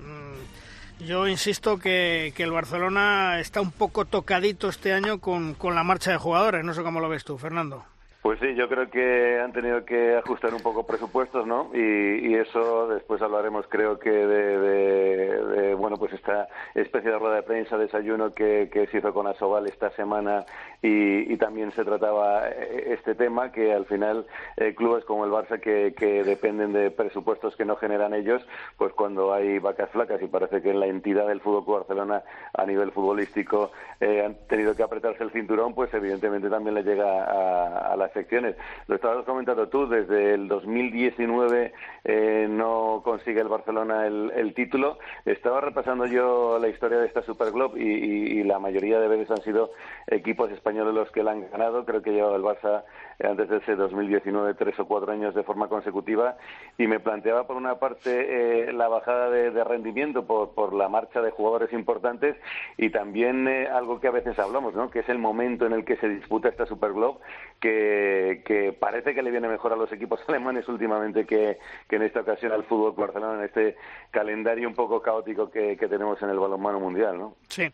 mm, 0.98 1.04
yo 1.06 1.26
insisto 1.26 1.78
que, 1.78 2.34
que, 2.36 2.42
el 2.42 2.50
Barcelona 2.50 3.40
está 3.40 3.62
un 3.62 3.72
poco 3.72 4.04
tocadito 4.04 4.68
este 4.68 4.92
año 4.92 5.20
con, 5.20 5.54
con 5.54 5.74
la 5.74 5.84
marcha 5.84 6.10
de 6.10 6.18
jugadores, 6.18 6.64
no 6.64 6.74
sé 6.74 6.82
cómo 6.82 7.00
lo 7.00 7.08
ves 7.08 7.24
tú, 7.24 7.38
Fernando. 7.38 7.84
Pues 8.24 8.40
sí, 8.40 8.54
yo 8.54 8.70
creo 8.70 8.88
que 8.88 9.38
han 9.38 9.52
tenido 9.52 9.84
que 9.84 10.16
ajustar 10.16 10.54
un 10.54 10.62
poco 10.62 10.86
presupuestos, 10.86 11.46
¿no? 11.46 11.70
Y, 11.74 12.30
y 12.30 12.34
eso 12.36 12.88
después 12.88 13.20
hablaremos, 13.20 13.66
creo 13.68 13.98
que 13.98 14.08
de, 14.08 14.58
de, 14.58 15.74
bueno, 15.74 15.98
pues 15.98 16.14
esta 16.14 16.48
especie 16.74 17.10
de 17.10 17.18
rueda 17.18 17.36
de 17.36 17.42
prensa, 17.42 17.76
desayuno 17.76 18.32
que, 18.32 18.70
que 18.72 18.86
se 18.86 18.96
hizo 18.96 19.12
con 19.12 19.26
Asobal 19.26 19.66
esta 19.66 19.90
semana 19.90 20.46
y, 20.86 21.36
también 21.38 21.72
se 21.72 21.84
trataba 21.84 22.48
eh, 22.48 22.92
este 22.92 23.14
tema 23.14 23.50
que 23.50 23.72
al 23.72 23.86
final 23.86 24.26
eh, 24.56 24.74
clubes 24.74 25.04
como 25.04 25.24
el 25.24 25.30
Barça 25.30 25.58
que, 25.60 25.94
que 25.96 26.22
dependen 26.24 26.72
de 26.72 26.90
presupuestos 26.90 27.56
que 27.56 27.64
no 27.64 27.76
generan 27.76 28.12
ellos, 28.12 28.46
pues 28.76 28.92
cuando 28.92 29.32
hay 29.32 29.58
vacas 29.58 29.90
flacas 29.90 30.20
y 30.22 30.26
parece 30.26 30.60
que 30.60 30.74
la 30.74 30.86
entidad 30.86 31.26
del 31.26 31.40
Fútbol 31.40 31.80
Barcelona 31.80 32.22
a 32.52 32.66
nivel 32.66 32.92
futbolístico 32.92 33.72
eh, 34.00 34.22
han 34.24 34.34
tenido 34.46 34.76
que 34.76 34.82
apretarse 34.82 35.24
el 35.24 35.30
cinturón, 35.30 35.74
pues 35.74 35.92
evidentemente 35.94 36.50
también 36.50 36.74
le 36.74 36.82
llega 36.82 37.92
a, 37.92 37.96
las 37.96 38.12
secciones. 38.12 38.56
Lo 38.86 38.96
estabas 38.96 39.24
comentando 39.24 39.68
tú, 39.68 39.88
desde 39.88 40.34
el 40.34 40.48
2019 40.48 41.72
eh, 42.04 42.46
no 42.50 43.00
consigue 43.04 43.40
el 43.40 43.48
Barcelona 43.48 44.06
el, 44.06 44.52
título. 44.54 44.98
Estaba 45.24 45.60
repasando 45.60 46.06
yo 46.06 46.58
la 46.58 46.68
historia 46.68 46.98
de 46.98 47.06
esta 47.06 47.22
Super 47.22 47.50
Globe 47.52 47.80
y, 47.80 47.88
y, 47.88 48.40
y, 48.40 48.44
la 48.44 48.58
mayoría 48.58 49.00
de 49.00 49.08
veces 49.08 49.30
han 49.30 49.42
sido 49.42 49.72
equipos 50.06 50.50
españoles 50.50 50.73
los 50.74 51.10
que 51.10 51.22
la 51.22 51.32
han 51.32 51.48
ganado. 51.50 51.84
Creo 51.84 52.02
que 52.02 52.12
lleva 52.12 52.34
el 52.34 52.42
Barça 52.42 52.84
antes 53.22 53.48
de 53.48 53.58
ese 53.58 53.76
2019 53.76 54.54
tres 54.54 54.78
o 54.78 54.86
cuatro 54.86 55.12
años 55.12 55.34
de 55.34 55.42
forma 55.42 55.68
consecutiva 55.68 56.36
y 56.78 56.86
me 56.86 57.00
planteaba 57.00 57.46
por 57.46 57.56
una 57.56 57.78
parte 57.78 58.68
eh, 58.68 58.72
la 58.72 58.88
bajada 58.88 59.30
de, 59.30 59.64
rendimiento 59.64 60.26
por, 60.26 60.54
por, 60.54 60.74
la 60.74 60.88
marcha 60.88 61.22
de 61.22 61.30
jugadores 61.30 61.72
importantes 61.72 62.36
y 62.76 62.90
también 62.90 63.46
eh, 63.48 63.68
algo 63.68 64.00
que 64.00 64.08
a 64.08 64.10
veces 64.10 64.38
hablamos, 64.38 64.74
¿no? 64.74 64.90
que 64.90 65.00
es 65.00 65.08
el 65.08 65.18
momento 65.18 65.66
en 65.66 65.72
el 65.72 65.84
que 65.84 65.96
se 65.96 66.08
disputa 66.08 66.48
esta 66.48 66.66
Super 66.66 66.92
Globe 66.92 67.18
que, 67.60 68.42
que, 68.44 68.72
parece 68.72 69.14
que 69.14 69.22
le 69.22 69.30
viene 69.30 69.48
mejor 69.48 69.72
a 69.72 69.76
los 69.76 69.90
equipos 69.92 70.20
alemanes 70.28 70.68
últimamente 70.68 71.24
que, 71.24 71.58
que 71.88 71.96
en 71.96 72.02
esta 72.02 72.20
ocasión 72.20 72.52
al 72.52 72.64
fútbol 72.64 72.94
Barcelona 72.96 73.38
en 73.38 73.44
este 73.44 73.76
calendario 74.10 74.68
un 74.68 74.74
poco 74.74 75.00
caótico 75.00 75.50
que, 75.50 75.76
que, 75.76 75.88
tenemos 75.88 76.20
en 76.22 76.30
el 76.30 76.38
balonmano 76.38 76.80
mundial, 76.80 77.18
¿no? 77.18 77.36
Sí, 77.48 77.70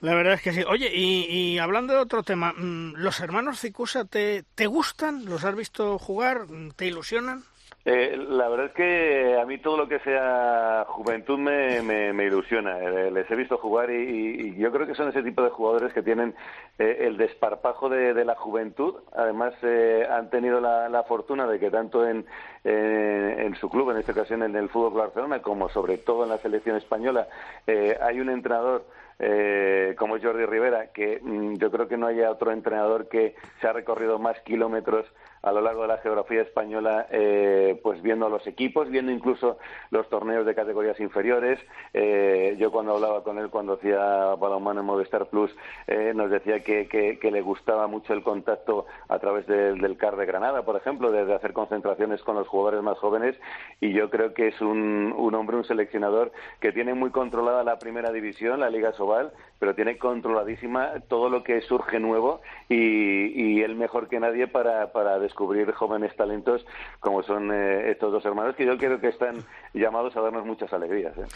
la 0.00 0.14
verdad 0.14 0.34
es 0.34 0.42
que 0.42 0.52
sí. 0.52 0.62
Oye, 0.68 0.90
y, 0.92 1.26
y 1.30 1.58
hablando 1.58 1.94
de 1.94 2.00
otro 2.00 2.22
tema, 2.22 2.52
mm, 2.52 2.94
¿los 2.96 3.20
hermanos 3.20 3.60
Cicusa 3.60 4.04
te, 4.04 4.44
te 4.54 4.66
gustan? 4.76 5.24
¿Los 5.24 5.42
has 5.46 5.56
visto 5.56 5.98
jugar? 5.98 6.42
¿Te 6.76 6.84
ilusionan? 6.84 7.42
Eh, 7.86 8.14
la 8.16 8.48
verdad 8.48 8.66
es 8.66 8.72
que 8.72 9.38
a 9.40 9.46
mí 9.46 9.58
todo 9.58 9.76
lo 9.76 9.88
que 9.88 10.00
sea 10.00 10.84
juventud 10.88 11.38
me, 11.38 11.80
me, 11.80 12.24
ilusiona. 12.24 12.78
Eh, 12.80 13.10
les 13.10 13.30
he 13.30 13.36
visto 13.36 13.56
jugar 13.56 13.90
y, 13.90 13.94
y, 13.94 14.56
yo 14.56 14.70
creo 14.72 14.86
que 14.86 14.94
son 14.94 15.08
ese 15.08 15.22
tipo 15.22 15.42
de 15.42 15.50
jugadores 15.50 15.92
que 15.94 16.02
tienen 16.02 16.34
eh, 16.78 16.96
el 17.06 17.16
desparpajo 17.16 17.88
de, 17.88 18.12
de, 18.12 18.24
la 18.24 18.34
juventud. 18.34 18.96
Además, 19.14 19.54
eh, 19.62 20.06
han 20.10 20.28
tenido 20.28 20.60
la, 20.60 20.88
la, 20.88 21.04
fortuna 21.04 21.46
de 21.46 21.58
que 21.58 21.70
tanto 21.70 22.06
en, 22.06 22.26
en 22.64 23.54
su 23.54 23.70
club, 23.70 23.92
en 23.92 23.98
esta 23.98 24.12
ocasión 24.12 24.42
en 24.42 24.56
el 24.56 24.68
Fútbol 24.68 24.94
Barcelona, 24.94 25.40
como 25.40 25.68
sobre 25.68 25.96
todo 25.96 26.24
en 26.24 26.30
la 26.30 26.38
selección 26.38 26.76
española, 26.76 27.28
eh, 27.66 27.96
hay 28.02 28.18
un 28.20 28.30
entrenador 28.30 28.84
eh, 29.18 29.94
como 29.98 30.18
Jordi 30.20 30.44
Rivera, 30.44 30.88
que 30.92 31.20
mm, 31.22 31.54
yo 31.54 31.70
creo 31.70 31.88
que 31.88 31.96
no 31.96 32.06
haya 32.06 32.30
otro 32.30 32.52
entrenador 32.52 33.08
que 33.08 33.34
se 33.60 33.66
ha 33.66 33.72
recorrido 33.72 34.18
más 34.18 34.38
kilómetros 34.40 35.06
a 35.46 35.52
lo 35.52 35.60
largo 35.60 35.82
de 35.82 35.88
la 35.88 35.98
geografía 35.98 36.42
española, 36.42 37.06
eh, 37.08 37.78
pues 37.80 38.02
viendo 38.02 38.28
los 38.28 38.44
equipos, 38.48 38.90
viendo 38.90 39.12
incluso 39.12 39.58
los 39.92 40.08
torneos 40.08 40.44
de 40.44 40.56
categorías 40.56 40.98
inferiores. 40.98 41.60
Eh, 41.94 42.56
yo 42.58 42.72
cuando 42.72 42.96
hablaba 42.96 43.22
con 43.22 43.38
él, 43.38 43.48
cuando 43.48 43.74
hacía 43.74 44.34
balonmano 44.34 44.80
en 44.80 44.86
Movistar 44.86 45.26
Plus, 45.26 45.54
eh, 45.86 46.12
nos 46.16 46.32
decía 46.32 46.64
que, 46.64 47.18
le 47.22 47.40
gustaba 47.42 47.86
mucho 47.86 48.12
el 48.12 48.24
contacto 48.24 48.86
a 49.08 49.20
través 49.20 49.46
del, 49.46 49.96
CAR 49.96 50.16
de 50.16 50.26
Granada, 50.26 50.64
por 50.64 50.74
ejemplo, 50.74 51.12
de, 51.12 51.24
de, 51.24 51.34
hacer 51.34 51.52
concentraciones 51.52 52.22
con 52.24 52.34
los 52.34 52.48
jugadores 52.48 52.82
más 52.82 52.98
jóvenes. 52.98 53.36
Y 53.80 53.92
yo 53.92 54.10
creo 54.10 54.34
que 54.34 54.48
es 54.48 54.60
un, 54.60 55.14
hombre, 55.32 55.56
un 55.58 55.64
seleccionador 55.64 56.32
que 56.58 56.72
tiene 56.72 56.92
muy 56.94 57.10
controlada 57.10 57.62
la 57.62 57.78
primera 57.78 58.10
división, 58.10 58.58
la 58.58 58.68
Liga 58.68 58.94
Sobal, 58.94 59.30
pero 59.60 59.76
tiene 59.76 59.96
controladísima 59.96 60.94
todo 61.06 61.30
lo 61.30 61.44
que 61.44 61.60
surge 61.60 62.00
nuevo 62.00 62.40
y, 62.68 62.76
y 62.76 63.62
él 63.62 63.76
mejor 63.76 64.08
que 64.08 64.18
nadie 64.18 64.48
para, 64.48 64.92
para 64.92 65.20
jóvenes 65.36 66.16
talentos 66.16 66.64
como 67.00 67.22
son 67.22 67.52
eh, 67.52 67.90
estos 67.90 68.12
dos 68.12 68.24
hermanos 68.24 68.56
que 68.56 68.66
yo 68.66 68.76
creo 68.76 69.00
que 69.00 69.08
están 69.08 69.44
llamados 69.74 70.16
a 70.16 70.20
darnos 70.20 70.44
muchas 70.44 70.72
alegrías. 70.72 71.16
¿eh? 71.18 71.26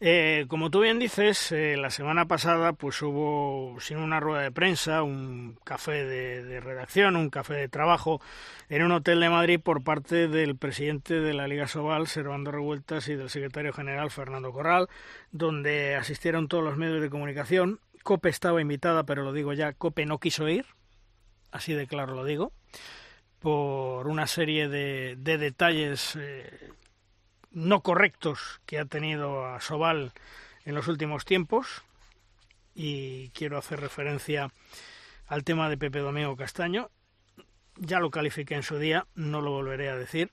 Eh, 0.00 0.46
como 0.48 0.70
tú 0.70 0.80
bien 0.80 0.98
dices, 0.98 1.52
eh, 1.52 1.76
la 1.76 1.90
semana 1.90 2.26
pasada 2.26 2.72
pues 2.72 3.00
hubo, 3.02 3.78
sin 3.80 3.98
una 3.98 4.20
rueda 4.20 4.42
de 4.42 4.50
prensa, 4.50 5.02
un 5.02 5.56
café 5.64 6.04
de, 6.04 6.44
de, 6.44 6.60
redacción, 6.60 7.16
un 7.16 7.30
café 7.30 7.54
de 7.54 7.68
trabajo 7.68 8.20
en 8.68 8.82
un 8.82 8.92
hotel 8.92 9.20
de 9.20 9.30
Madrid 9.30 9.60
por 9.62 9.82
parte 9.84 10.28
del 10.28 10.56
presidente 10.56 11.20
de 11.20 11.32
la 11.32 11.46
Liga 11.46 11.68
Sobal, 11.68 12.06
Servando 12.06 12.50
Revueltas, 12.50 13.08
y 13.08 13.14
del 13.14 13.30
secretario 13.30 13.72
general, 13.72 14.10
Fernando 14.10 14.52
Corral, 14.52 14.88
donde 15.30 15.94
asistieron 15.94 16.48
todos 16.48 16.64
los 16.64 16.76
medios 16.76 17.00
de 17.00 17.10
comunicación. 17.10 17.80
COPE 18.02 18.28
estaba 18.28 18.60
invitada, 18.60 19.04
pero 19.04 19.22
lo 19.22 19.32
digo 19.32 19.52
ya, 19.52 19.72
COPE 19.72 20.04
no 20.04 20.18
quiso 20.18 20.48
ir, 20.48 20.66
así 21.52 21.72
de 21.72 21.86
claro 21.86 22.14
lo 22.14 22.24
digo 22.24 22.52
por 23.44 24.08
una 24.08 24.26
serie 24.26 24.70
de, 24.70 25.16
de 25.18 25.36
detalles 25.36 26.16
eh, 26.18 26.70
no 27.50 27.82
correctos 27.82 28.62
que 28.64 28.78
ha 28.78 28.86
tenido 28.86 29.44
a 29.44 29.60
Sobal 29.60 30.12
en 30.64 30.74
los 30.74 30.88
últimos 30.88 31.26
tiempos 31.26 31.82
y 32.74 33.28
quiero 33.34 33.58
hacer 33.58 33.80
referencia 33.80 34.50
al 35.26 35.44
tema 35.44 35.68
de 35.68 35.76
Pepe 35.76 35.98
Domingo 35.98 36.36
Castaño. 36.36 36.88
Ya 37.76 38.00
lo 38.00 38.10
califiqué 38.10 38.54
en 38.54 38.62
su 38.62 38.78
día, 38.78 39.06
no 39.14 39.42
lo 39.42 39.50
volveré 39.50 39.90
a 39.90 39.96
decir, 39.96 40.30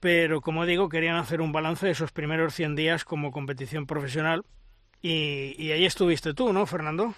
pero 0.00 0.40
como 0.40 0.64
digo, 0.64 0.88
querían 0.88 1.16
hacer 1.16 1.42
un 1.42 1.52
balance 1.52 1.84
de 1.84 1.92
esos 1.92 2.10
primeros 2.10 2.54
100 2.54 2.74
días 2.74 3.04
como 3.04 3.32
competición 3.32 3.84
profesional 3.84 4.46
y, 5.02 5.56
y 5.58 5.72
ahí 5.72 5.84
estuviste 5.84 6.32
tú, 6.32 6.54
¿no, 6.54 6.64
Fernando? 6.64 7.14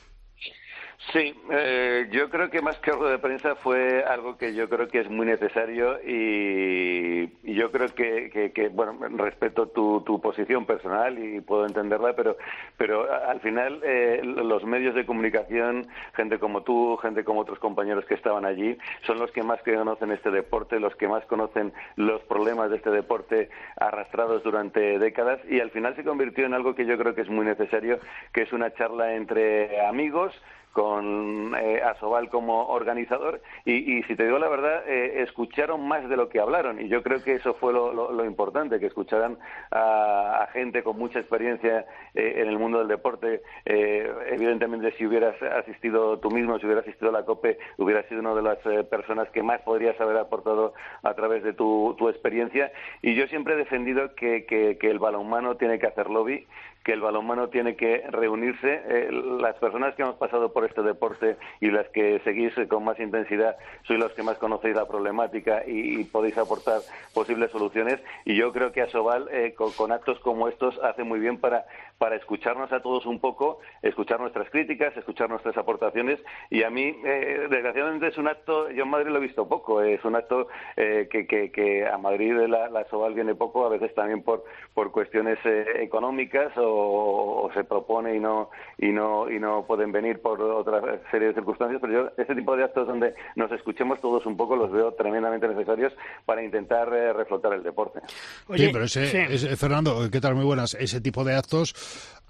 Sí, 1.11 1.35
eh, 1.51 2.07
yo 2.11 2.31
creo 2.31 2.49
que 2.49 2.63
más 2.63 2.79
que 2.79 2.91
algo 2.93 3.09
de 3.09 3.19
prensa 3.19 3.57
fue 3.57 4.05
algo 4.05 4.39
que 4.39 4.55
yo 4.55 4.69
creo 4.69 4.87
que 4.87 5.01
es 5.01 5.11
muy 5.11 5.27
necesario 5.27 5.99
y, 6.07 7.29
yo 7.43 7.73
creo 7.73 7.89
que, 7.89 8.31
que, 8.31 8.53
que, 8.53 8.69
bueno, 8.69 8.97
respeto 9.17 9.67
tu, 9.67 10.03
tu, 10.03 10.21
posición 10.21 10.65
personal 10.65 11.19
y 11.19 11.41
puedo 11.41 11.67
entenderla, 11.67 12.15
pero, 12.15 12.37
pero 12.77 13.13
al 13.13 13.41
final 13.41 13.81
eh, 13.83 14.21
los 14.23 14.65
medios 14.65 14.95
de 14.95 15.05
comunicación, 15.05 15.87
gente 16.15 16.39
como 16.39 16.63
tú, 16.63 16.97
gente 16.99 17.25
como 17.25 17.41
otros 17.41 17.59
compañeros 17.59 18.05
que 18.07 18.15
estaban 18.15 18.47
allí, 18.47 18.79
son 19.05 19.19
los 19.19 19.33
que 19.33 19.43
más 19.43 19.61
conocen 19.63 20.13
este 20.13 20.31
deporte, 20.31 20.79
los 20.79 20.95
que 20.97 21.09
más 21.09 21.27
conocen 21.27 21.73
los 21.97 22.23
problemas 22.23 22.71
de 22.71 22.77
este 22.77 22.91
deporte 22.91 23.51
arrastrados 23.77 24.43
durante 24.45 24.99
décadas 24.99 25.41
y 25.51 25.61
al 25.61 25.71
final 25.73 25.97
se 25.97 26.05
convirtió 26.05 26.47
en 26.47 26.55
algo 26.55 26.75
que 26.75 26.87
yo 26.87 26.97
creo 26.97 27.15
que 27.15 27.23
es 27.23 27.29
muy 27.29 27.45
necesario, 27.45 27.99
que 28.33 28.43
es 28.43 28.53
una 28.53 28.73
charla 28.73 29.15
entre 29.15 29.85
amigos, 29.85 30.33
con 30.73 31.55
eh, 31.55 31.83
Asobal 31.83 32.29
como 32.31 32.67
organizador 32.69 33.41
y, 33.65 33.99
y, 33.99 34.03
si 34.05 34.17
te 34.17 34.25
digo 34.25 34.39
la 34.39 34.49
verdad, 34.49 34.83
eh, 34.89 35.23
escucharon 35.23 35.87
más 35.87 36.09
de 36.09 36.17
lo 36.17 36.29
que 36.29 36.41
hablaron 36.41 36.81
y 36.81 36.89
yo 36.89 37.03
creo 37.03 37.23
que 37.23 37.35
eso 37.35 37.55
fue 37.55 37.73
lo, 37.73 37.93
lo, 37.93 38.25
importante, 38.25 38.81
que 38.81 38.87
escucharan 38.87 39.39
a, 39.71 40.43
a, 40.43 40.47
gente 40.49 40.83
con 40.83 40.99
mucha 40.99 41.19
experiencia 41.19 41.85
eh, 42.15 42.35
en 42.37 42.49
el 42.49 42.59
mundo 42.59 42.79
del 42.79 42.89
deporte. 42.89 43.43
Eh, 43.65 44.11
evidentemente, 44.31 44.93
si 44.93 45.07
hubieras 45.07 45.41
asistido 45.43 46.19
tú 46.19 46.31
mismo, 46.31 46.59
si 46.59 46.67
hubieras 46.67 46.87
asistido 46.87 47.11
a 47.11 47.21
la 47.21 47.25
COPE, 47.25 47.59
hubieras 47.79 48.07
sido 48.07 48.21
una 48.21 48.35
de 48.35 48.43
las 48.43 48.59
eh, 48.67 48.85
personas 48.85 49.29
que 49.31 49.43
más 49.43 49.61
podrías 49.63 50.01
haber 50.01 50.17
aportado 50.17 50.75
a 51.03 51.15
través 51.15 51.43
de 51.43 51.53
tu, 51.53 51.95
tu 51.99 52.09
experiencia 52.09 52.73
y 53.03 53.15
yo 53.15 53.27
siempre 53.27 53.55
he 53.55 53.57
defendido 53.57 54.15
que, 54.15 54.47
que, 54.47 54.79
que 54.79 54.91
el 54.91 54.99
balonmano 54.99 55.57
tiene 55.57 55.79
que 55.79 55.87
hacer 55.87 56.09
lobby 56.09 56.47
que 56.85 56.93
el 56.93 57.01
balonmano 57.01 57.49
tiene 57.49 57.77
que 57.77 58.05
reunirse. 58.09 58.83
Eh, 58.89 59.09
las 59.41 59.57
personas 59.57 59.95
que 59.95 60.03
hemos 60.03 60.17
pasado 60.17 60.53
por 60.53 60.62
este 60.67 60.83
deporte 60.83 61.37
y 61.61 61.71
las 61.71 61.89
que 61.89 62.21
seguís 62.21 62.53
con 62.69 62.85
más 62.85 62.99
intensidad 62.99 63.57
sois 63.85 63.99
los 63.99 64.13
que 64.13 64.23
más 64.23 64.39
conocéis 64.39 64.77
la 64.77 64.87
problemática 64.87 65.63
y, 65.67 66.05
podéis 66.05 66.37
aportar 66.37 66.81
posibles 67.15 67.51
soluciones. 67.51 68.01
Y 68.25 68.35
yo 68.35 68.53
creo 68.53 68.73
que 68.73 68.83
Asobal, 68.83 69.29
eh, 69.31 69.55
con, 69.55 69.93
actos 69.93 70.19
como 70.21 70.49
estos, 70.49 70.79
hace 70.83 71.05
muy 71.05 71.21
bien 71.21 71.39
para, 71.39 71.65
para 71.99 72.17
escucharnos 72.17 72.73
a 72.73 72.81
todos 72.81 73.07
un 73.07 73.21
poco, 73.21 73.61
escuchar 73.83 74.21
nuestras 74.21 74.51
críticas, 74.51 74.97
escuchar 74.97 75.31
nuestras 75.31 75.57
aportaciones. 75.57 76.19
Y 76.51 76.63
a 76.65 76.71
mí, 76.71 76.95
eh, 77.05 77.47
desgraciadamente, 77.49 78.09
es 78.09 78.19
un 78.19 78.29
acto, 78.29 78.71
yo 78.71 78.85
en 78.85 78.91
Madrid 78.91 79.11
lo 79.11 79.19
he 79.19 79.23
visto 79.23 79.49
poco, 79.49 79.81
es 79.83 80.05
un 80.05 80.17
acto 80.17 80.49
eh, 80.77 81.09
que, 81.11 81.27
que, 81.27 81.51
que, 81.51 81.87
a 81.87 81.97
Madrid 81.99 82.33
la, 82.49 82.69
la 82.69 82.81
Asobal 82.81 83.15
viene 83.15 83.35
poco, 83.35 83.65
a 83.65 83.69
veces 83.69 83.95
también 83.95 84.23
por, 84.23 84.45
por 84.75 84.91
cuestiones 84.93 85.39
eh, 85.45 85.65
económicas 85.81 86.53
o 86.57 86.73
o, 86.73 87.51
se 87.55 87.65
propone 87.65 88.17
y 88.17 88.21
no 88.21 88.51
y 88.79 88.89
no 88.89 89.31
y 89.31 89.39
no 89.39 89.65
pueden 89.67 89.93
venir 89.93 90.21
por 90.21 90.41
otra 90.59 90.81
serie 91.11 91.29
de 91.29 91.35
circunstancias 91.35 91.81
pero 91.81 91.93
yo 91.93 92.11
este 92.17 92.35
tipo 92.35 92.57
de 92.57 92.65
actos 92.65 92.87
donde 92.87 93.15
nos 93.37 93.51
escuchemos 93.53 94.01
todos 94.01 94.27
un 94.27 94.37
poco 94.37 94.57
los 94.57 94.71
veo 94.71 94.93
tremendamente 94.93 95.49
necesarios 95.49 95.93
para 96.25 96.43
intentar 96.43 96.93
eh, 96.93 97.13
reflotar 97.13 97.53
el 97.53 97.63
deporte 97.63 98.01
Oye, 98.49 98.67
sí 98.67 98.71
pero 98.73 98.85
ese, 98.85 99.07
sí. 99.07 99.19
ese, 99.29 99.57
Fernando 99.57 100.09
qué 100.11 100.21
tal 100.21 100.35
muy 100.35 100.45
buenas 100.45 100.75
ese 100.75 101.01
tipo 101.01 101.25
de 101.25 101.35
actos 101.35 101.75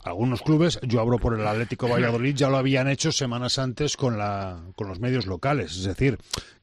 algunos 0.05 0.43
clubes, 0.43 0.81
yo 0.82 1.01
hablo 1.01 1.19
por 1.19 1.39
el 1.39 1.47
Atlético 1.47 1.89
Valladolid, 1.89 2.35
ya 2.35 2.49
lo 2.49 2.57
habían 2.57 2.89
hecho 2.89 3.12
semanas 3.12 3.59
antes 3.59 3.97
con, 3.97 4.19
la, 4.19 4.61
con 4.74 4.89
los 4.89 4.99
medios 4.99 5.27
locales. 5.27 5.77
Es 5.77 5.85
decir, 5.85 6.19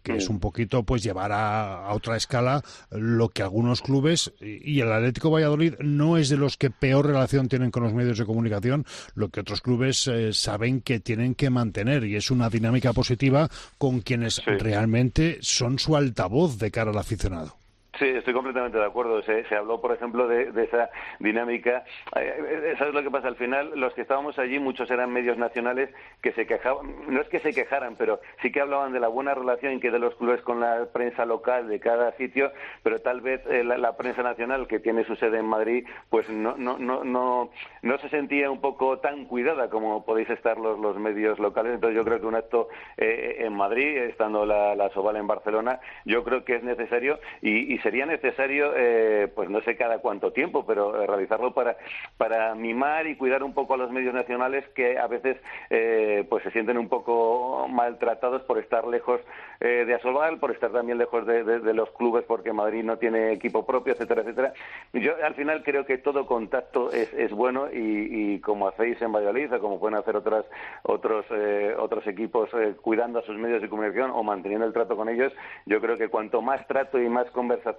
que 0.09 0.17
es 0.17 0.29
un 0.29 0.39
poquito 0.39 0.83
pues 0.83 1.03
llevar 1.03 1.31
a, 1.31 1.85
a, 1.87 1.93
otra 1.93 2.17
escala 2.17 2.63
lo 2.91 3.29
que 3.29 3.43
algunos 3.43 3.81
clubes 3.81 4.33
y 4.39 4.79
el 4.79 4.91
Atlético 4.91 5.31
Valladolid 5.31 5.75
no 5.79 6.17
es 6.17 6.29
de 6.29 6.37
los 6.37 6.57
que 6.57 6.69
peor 6.69 7.07
relación 7.07 7.47
tienen 7.47 7.71
con 7.71 7.83
los 7.83 7.93
medios 7.93 8.17
de 8.17 8.25
comunicación, 8.25 8.85
lo 9.15 9.29
que 9.29 9.41
otros 9.41 9.61
clubes 9.61 10.07
eh, 10.07 10.33
saben 10.33 10.81
que 10.81 10.99
tienen 10.99 11.35
que 11.35 11.49
mantener 11.49 12.03
y 12.05 12.15
es 12.15 12.31
una 12.31 12.49
dinámica 12.49 12.93
positiva 12.93 13.49
con 13.77 14.01
quienes 14.01 14.35
sí. 14.35 14.43
realmente 14.59 15.37
son 15.41 15.79
su 15.79 15.95
altavoz 15.95 16.57
de 16.57 16.71
cara 16.71 16.91
al 16.91 16.97
aficionado. 16.97 17.55
Sí, 17.99 18.05
estoy 18.05 18.33
completamente 18.33 18.77
de 18.77 18.85
acuerdo. 18.85 19.21
Se, 19.23 19.43
habló, 19.53 19.81
por 19.81 19.91
ejemplo, 19.91 20.25
de, 20.25 20.53
de 20.53 20.63
esa 20.63 20.89
dinámica. 21.19 21.83
Eh, 22.15 22.75
¿Sabes 22.77 22.93
lo 22.93 23.03
que 23.03 23.11
pasa? 23.11 23.27
Al 23.27 23.35
final, 23.35 23.73
los 23.75 23.93
que 23.93 24.01
estábamos 24.03 24.39
allí, 24.39 24.57
muchos 24.57 24.89
eran 24.89 25.11
medios 25.11 25.37
nacionales 25.37 25.89
que 26.21 26.31
se 26.31 26.47
quejaban, 26.47 26.95
no 27.09 27.19
es 27.19 27.27
que 27.27 27.41
se 27.41 27.53
quejaran, 27.53 27.97
pero 27.97 28.21
sí 28.41 28.53
que 28.53 28.61
hablaban 28.61 28.93
de 28.93 29.01
la 29.01 29.09
buena 29.09 29.33
relación 29.33 29.81
que 29.81 29.91
de 29.91 29.99
los 29.99 30.15
clubes 30.15 30.41
con 30.41 30.61
la 30.61 30.85
prensa 30.93 31.25
local 31.25 31.67
de 31.67 31.81
cada 31.81 32.13
sitio, 32.13 32.53
pero 32.83 32.99
tal 32.99 33.19
vez 33.19 33.45
eh, 33.47 33.65
la, 33.65 33.77
la, 33.77 33.97
prensa 33.97 34.23
nacional, 34.23 34.67
que 34.67 34.79
tiene 34.79 35.03
su 35.03 35.17
sede 35.17 35.39
en 35.39 35.45
Madrid, 35.45 35.85
pues 36.09 36.29
no, 36.29 36.55
no, 36.57 36.77
no, 36.77 37.03
no, 37.03 37.49
no 37.81 37.97
se 37.97 38.07
sentía 38.07 38.49
un 38.49 38.61
poco 38.61 38.99
tan 38.99 39.25
cuidada 39.25 39.69
como 39.69 40.05
podéis 40.05 40.29
estar 40.29 40.57
los, 40.57 40.79
los 40.79 40.97
medios 40.97 41.37
locales. 41.37 41.73
Entonces, 41.73 41.97
yo 41.97 42.05
creo 42.05 42.21
que 42.21 42.27
un 42.27 42.35
acto 42.35 42.69
eh, 42.95 43.37
en 43.39 43.53
Madrid, 43.53 43.97
estando 43.97 44.45
la, 44.45 44.73
la 44.75 44.89
Soval 44.91 45.17
en 45.17 45.27
Barcelona, 45.27 45.81
yo 46.05 46.23
creo 46.23 46.45
que 46.45 46.55
es 46.55 46.63
necesario 46.63 47.19
y, 47.41 47.73
y 47.73 47.77
se 47.79 47.88
sería 47.89 48.05
necesario, 48.05 48.73
eh, 48.77 49.31
pues 49.33 49.49
no 49.49 49.61
sé 49.61 49.75
cada 49.75 49.97
cuánto 49.97 50.31
tiempo, 50.31 50.63
pero 50.63 51.01
eh, 51.01 51.07
realizarlo 51.07 51.55
para, 51.55 51.75
para 52.17 52.53
mimar 52.53 53.07
y 53.07 53.15
cuidar 53.15 53.41
un 53.41 53.55
poco 53.55 53.73
a 53.73 53.77
los 53.77 53.89
medios 53.89 54.13
nacionales 54.13 54.63
que 54.75 54.99
a 54.99 55.07
veces 55.07 55.37
eh, 55.71 56.23
pues 56.29 56.43
se 56.43 56.51
sienten 56.51 56.77
un 56.77 56.87
poco 56.87 57.67
maltratados 57.67 58.43
por 58.43 58.59
estar 58.59 58.85
lejos 58.85 59.21
eh, 59.59 59.85
de 59.87 59.95
Asobal, 59.95 60.37
por 60.37 60.51
estar 60.51 60.71
también 60.71 60.99
lejos 60.99 61.25
de, 61.25 61.43
de, 61.43 61.73
los 61.73 61.89
clubes 61.93 62.25
porque 62.27 62.53
Madrid 62.53 62.83
no 62.83 62.97
tiene 62.97 63.31
equipo 63.31 63.65
propio, 63.65 63.93
etcétera, 63.93 64.21
etcétera. 64.21 64.53
Yo 64.93 65.13
al 65.23 65.33
final 65.33 65.63
creo 65.63 65.83
que 65.83 65.97
todo 65.97 66.27
contacto 66.27 66.91
es, 66.91 67.11
es 67.13 67.31
bueno 67.31 67.69
y, 67.73 68.39
como 68.41 68.67
hacéis 68.67 69.01
en 69.01 69.11
Valladolid 69.11 69.51
o 69.51 69.59
como 69.59 69.79
pueden 69.79 69.97
hacer 69.97 70.15
otras, 70.15 70.45
otros, 70.83 71.25
eh, 71.31 71.73
otros 71.75 72.05
equipos 72.05 72.51
cuidando 72.81 73.17
a 73.17 73.23
sus 73.23 73.35
medios 73.35 73.63
de 73.63 73.69
comunicación 73.69 74.11
o 74.11 74.21
manteniendo 74.21 74.67
el 74.67 74.73
trato 74.73 74.95
con 74.95 75.09
ellos, 75.09 75.33
yo 75.65 75.81
creo 75.81 75.97
que 75.97 76.09
cuanto 76.09 76.43
más 76.43 76.67
trato 76.67 77.01
y 77.01 77.09
más 77.09 77.29
conversación 77.31 77.78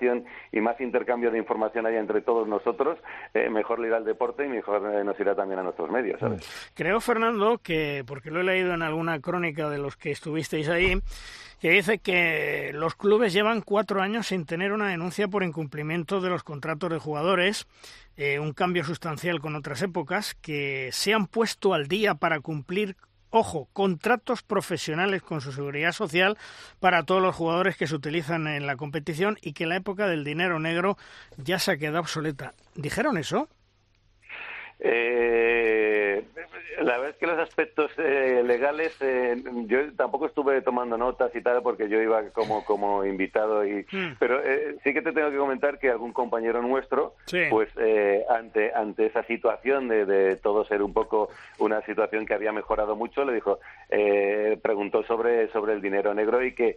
y 0.52 0.60
más 0.60 0.80
intercambio 0.80 1.30
de 1.30 1.38
información 1.38 1.86
haya 1.86 2.00
entre 2.00 2.20
todos 2.22 2.46
nosotros, 2.48 2.98
eh, 3.34 3.48
mejor 3.50 3.78
le 3.78 3.88
irá 3.88 3.96
al 3.98 4.04
deporte 4.04 4.44
y 4.44 4.48
mejor 4.48 4.94
eh, 4.94 5.04
nos 5.04 5.18
irá 5.20 5.34
también 5.34 5.60
a 5.60 5.62
nuestros 5.62 5.90
medios. 5.90 6.18
¿sabes? 6.20 6.72
Creo, 6.74 7.00
Fernando, 7.00 7.58
que, 7.58 8.04
porque 8.06 8.30
lo 8.30 8.40
he 8.40 8.44
leído 8.44 8.74
en 8.74 8.82
alguna 8.82 9.20
crónica 9.20 9.68
de 9.68 9.78
los 9.78 9.96
que 9.96 10.10
estuvisteis 10.10 10.68
ahí, 10.68 11.00
que 11.60 11.70
dice 11.70 11.98
que 11.98 12.70
los 12.72 12.94
clubes 12.94 13.32
llevan 13.32 13.60
cuatro 13.60 14.00
años 14.00 14.28
sin 14.28 14.46
tener 14.46 14.72
una 14.72 14.88
denuncia 14.88 15.28
por 15.28 15.42
incumplimiento 15.42 16.20
de 16.20 16.30
los 16.30 16.42
contratos 16.42 16.90
de 16.90 16.98
jugadores, 16.98 17.66
eh, 18.16 18.38
un 18.38 18.52
cambio 18.52 18.84
sustancial 18.84 19.40
con 19.40 19.54
otras 19.56 19.82
épocas, 19.82 20.34
que 20.34 20.88
se 20.92 21.12
han 21.12 21.26
puesto 21.26 21.74
al 21.74 21.86
día 21.86 22.14
para 22.14 22.40
cumplir 22.40 22.96
ojo, 23.30 23.68
contratos 23.72 24.42
profesionales 24.42 25.22
con 25.22 25.40
su 25.40 25.52
seguridad 25.52 25.92
social 25.92 26.36
para 26.80 27.04
todos 27.04 27.22
los 27.22 27.34
jugadores 27.34 27.76
que 27.76 27.86
se 27.86 27.94
utilizan 27.94 28.46
en 28.46 28.66
la 28.66 28.76
competición 28.76 29.38
y 29.40 29.52
que 29.52 29.66
la 29.66 29.76
época 29.76 30.06
del 30.06 30.24
dinero 30.24 30.58
negro 30.58 30.96
ya 31.36 31.58
se 31.58 31.72
ha 31.72 31.76
quedado 31.76 32.00
obsoleta. 32.00 32.54
¿Dijeron 32.74 33.16
eso? 33.16 33.48
Eh, 34.80 35.49
la 36.80 36.92
verdad 36.96 37.10
es 37.10 37.16
que 37.16 37.26
los 37.26 37.38
aspectos 37.38 37.90
eh, 37.98 38.42
legales, 38.44 38.96
eh, 39.00 39.36
yo 39.66 39.92
tampoco 39.94 40.26
estuve 40.26 40.62
tomando 40.62 40.96
notas 40.96 41.34
y 41.34 41.42
tal 41.42 41.62
porque 41.62 41.88
yo 41.88 42.00
iba 42.00 42.22
como 42.30 42.64
como 42.64 43.04
invitado 43.04 43.64
y, 43.64 43.86
mm. 43.90 44.16
pero 44.18 44.40
eh, 44.42 44.76
sí 44.82 44.92
que 44.92 45.02
te 45.02 45.12
tengo 45.12 45.30
que 45.30 45.36
comentar 45.36 45.78
que 45.78 45.90
algún 45.90 46.12
compañero 46.12 46.62
nuestro, 46.62 47.14
sí. 47.26 47.42
pues 47.50 47.68
eh, 47.78 48.24
ante 48.28 48.72
ante 48.74 49.06
esa 49.06 49.22
situación 49.24 49.88
de, 49.88 50.06
de, 50.06 50.36
todo 50.36 50.64
ser 50.64 50.82
un 50.82 50.92
poco 50.92 51.30
una 51.58 51.82
situación 51.82 52.26
que 52.26 52.34
había 52.34 52.52
mejorado 52.52 52.96
mucho, 52.96 53.24
le 53.24 53.34
dijo, 53.34 53.60
eh, 53.90 54.58
preguntó 54.62 55.02
sobre 55.04 55.48
sobre 55.52 55.74
el 55.74 55.82
dinero 55.82 56.14
negro 56.14 56.42
y 56.44 56.54
que 56.54 56.76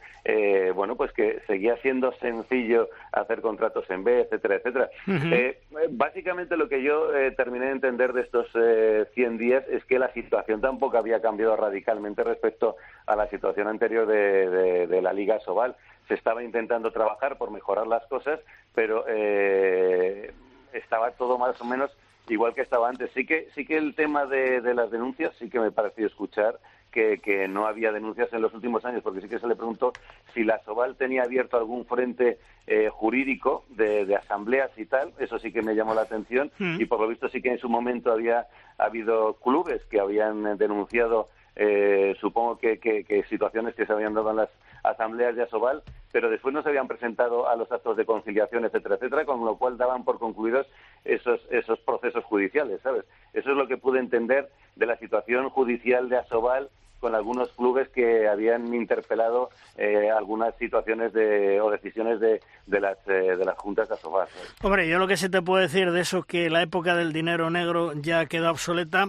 bueno 0.75 0.95
pues 0.95 1.11
que 1.13 1.39
seguía 1.47 1.77
siendo 1.77 2.11
sencillo 2.13 2.89
hacer 3.11 3.41
contratos 3.41 3.89
en 3.89 4.03
B, 4.03 4.21
etcétera, 4.21 4.55
etcétera. 4.55 4.89
-huh. 5.07 5.55
básicamente 5.91 6.57
lo 6.57 6.67
que 6.67 6.83
yo 6.83 7.07
terminé 7.35 7.65
de 7.65 7.71
entender 7.71 8.13
de 8.13 8.21
estos 8.21 8.47
eh, 8.55 9.05
100 9.13 9.37
días 9.37 9.63
es 9.69 9.83
que 9.85 9.92
la 9.99 10.11
situación 10.13 10.61
tampoco 10.61 10.97
había 10.97 11.21
cambiado 11.21 11.55
radicalmente 11.55 12.23
respecto 12.23 12.75
a 13.05 13.15
la 13.15 13.27
situación 13.29 13.67
anterior 13.67 14.07
de 14.07 15.01
la 15.01 15.13
Liga 15.13 15.39
Sobal. 15.39 15.75
Se 16.07 16.15
estaba 16.15 16.43
intentando 16.43 16.91
trabajar 16.91 17.37
por 17.37 17.51
mejorar 17.51 17.87
las 17.87 18.05
cosas, 18.07 18.39
pero 18.75 19.05
eh, 19.07 20.33
estaba 20.73 21.11
todo 21.11 21.37
más 21.37 21.59
o 21.61 21.65
menos 21.65 21.91
igual 22.29 22.53
que 22.53 22.61
estaba 22.61 22.89
antes. 22.89 23.11
Sí 23.13 23.25
que, 23.25 23.49
sí 23.55 23.65
que 23.65 23.77
el 23.77 23.95
tema 23.95 24.25
de, 24.25 24.61
de 24.61 24.73
las 24.73 24.91
denuncias 24.91 25.33
sí 25.39 25.49
que 25.49 25.59
me 25.59 25.71
pareció 25.71 26.07
escuchar 26.07 26.59
que, 26.91 27.19
que, 27.19 27.47
no 27.47 27.65
había 27.65 27.91
denuncias 27.91 28.31
en 28.33 28.41
los 28.41 28.53
últimos 28.53 28.85
años, 28.85 29.01
porque 29.01 29.21
sí 29.21 29.27
que 29.27 29.39
se 29.39 29.47
le 29.47 29.55
preguntó 29.55 29.93
si 30.33 30.43
la 30.43 30.63
Soval 30.63 30.95
tenía 30.95 31.23
abierto 31.23 31.57
algún 31.57 31.85
frente 31.85 32.37
eh, 32.67 32.89
jurídico 32.91 33.65
de, 33.69 34.05
de, 34.05 34.15
asambleas 34.15 34.71
y 34.77 34.85
tal. 34.85 35.11
Eso 35.17 35.39
sí 35.39 35.51
que 35.51 35.63
me 35.63 35.75
llamó 35.75 35.95
la 35.95 36.01
atención 36.01 36.51
mm. 36.59 36.79
y 36.79 36.85
por 36.85 36.99
lo 36.99 37.07
visto 37.07 37.27
sí 37.29 37.41
que 37.41 37.51
en 37.51 37.57
su 37.57 37.67
momento 37.67 38.11
había 38.11 38.47
habido 38.77 39.33
clubes 39.37 39.83
que 39.85 39.99
habían 39.99 40.57
denunciado 40.57 41.29
eh, 41.55 42.15
supongo 42.19 42.57
que, 42.57 42.79
que, 42.79 43.03
que, 43.03 43.23
situaciones 43.25 43.75
que 43.75 43.85
se 43.85 43.93
habían 43.93 44.13
dado 44.13 44.31
en 44.31 44.37
las 44.37 44.49
asambleas 44.83 45.35
de 45.35 45.43
Asobal, 45.43 45.83
pero 46.13 46.29
después 46.29 46.53
no 46.53 46.61
se 46.61 46.69
habían 46.69 46.87
presentado 46.87 47.49
a 47.49 47.55
los 47.55 47.69
actos 47.71 47.97
de 47.97 48.05
conciliación, 48.05 48.63
etcétera, 48.63 48.95
etcétera, 48.95 49.25
con 49.25 49.43
lo 49.43 49.57
cual 49.57 49.77
daban 49.77 50.05
por 50.05 50.19
concluidos 50.19 50.67
esos, 51.03 51.41
esos 51.49 51.79
procesos 51.79 52.23
judiciales, 52.23 52.79
¿sabes? 52.83 53.03
Eso 53.33 53.49
es 53.49 53.57
lo 53.57 53.67
que 53.67 53.77
pude 53.77 53.99
entender 53.99 54.47
de 54.75 54.85
la 54.85 54.95
situación 54.97 55.49
judicial 55.49 56.09
de 56.09 56.17
Asobal 56.17 56.69
con 56.99 57.15
algunos 57.15 57.49
clubes 57.53 57.89
que 57.89 58.27
habían 58.27 58.73
interpelado 58.75 59.49
eh, 59.75 60.11
algunas 60.11 60.55
situaciones 60.57 61.13
de, 61.13 61.59
o 61.59 61.71
decisiones 61.71 62.19
de, 62.19 62.39
de, 62.67 62.79
las, 62.79 62.97
eh, 63.07 63.35
de 63.35 63.43
las 63.43 63.57
juntas 63.57 63.89
de 63.89 63.95
Asobal. 63.95 64.27
Hombre, 64.61 64.87
yo 64.87 64.99
lo 64.99 65.07
que 65.07 65.17
se 65.17 65.29
te 65.29 65.41
puede 65.41 65.63
decir 65.63 65.91
de 65.91 66.01
eso 66.01 66.19
es 66.19 66.25
que 66.25 66.51
la 66.51 66.61
época 66.61 66.95
del 66.95 67.11
dinero 67.11 67.49
negro 67.49 67.91
ya 67.95 68.27
quedó 68.27 68.51
obsoleta. 68.51 69.07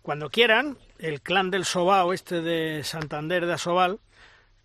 Cuando 0.00 0.30
quieran, 0.30 0.78
el 1.00 1.20
clan 1.20 1.50
del 1.50 1.64
Sobao, 1.64 2.12
este 2.12 2.40
de 2.40 2.84
Santander 2.84 3.46
de 3.46 3.52
Asobal, 3.52 3.98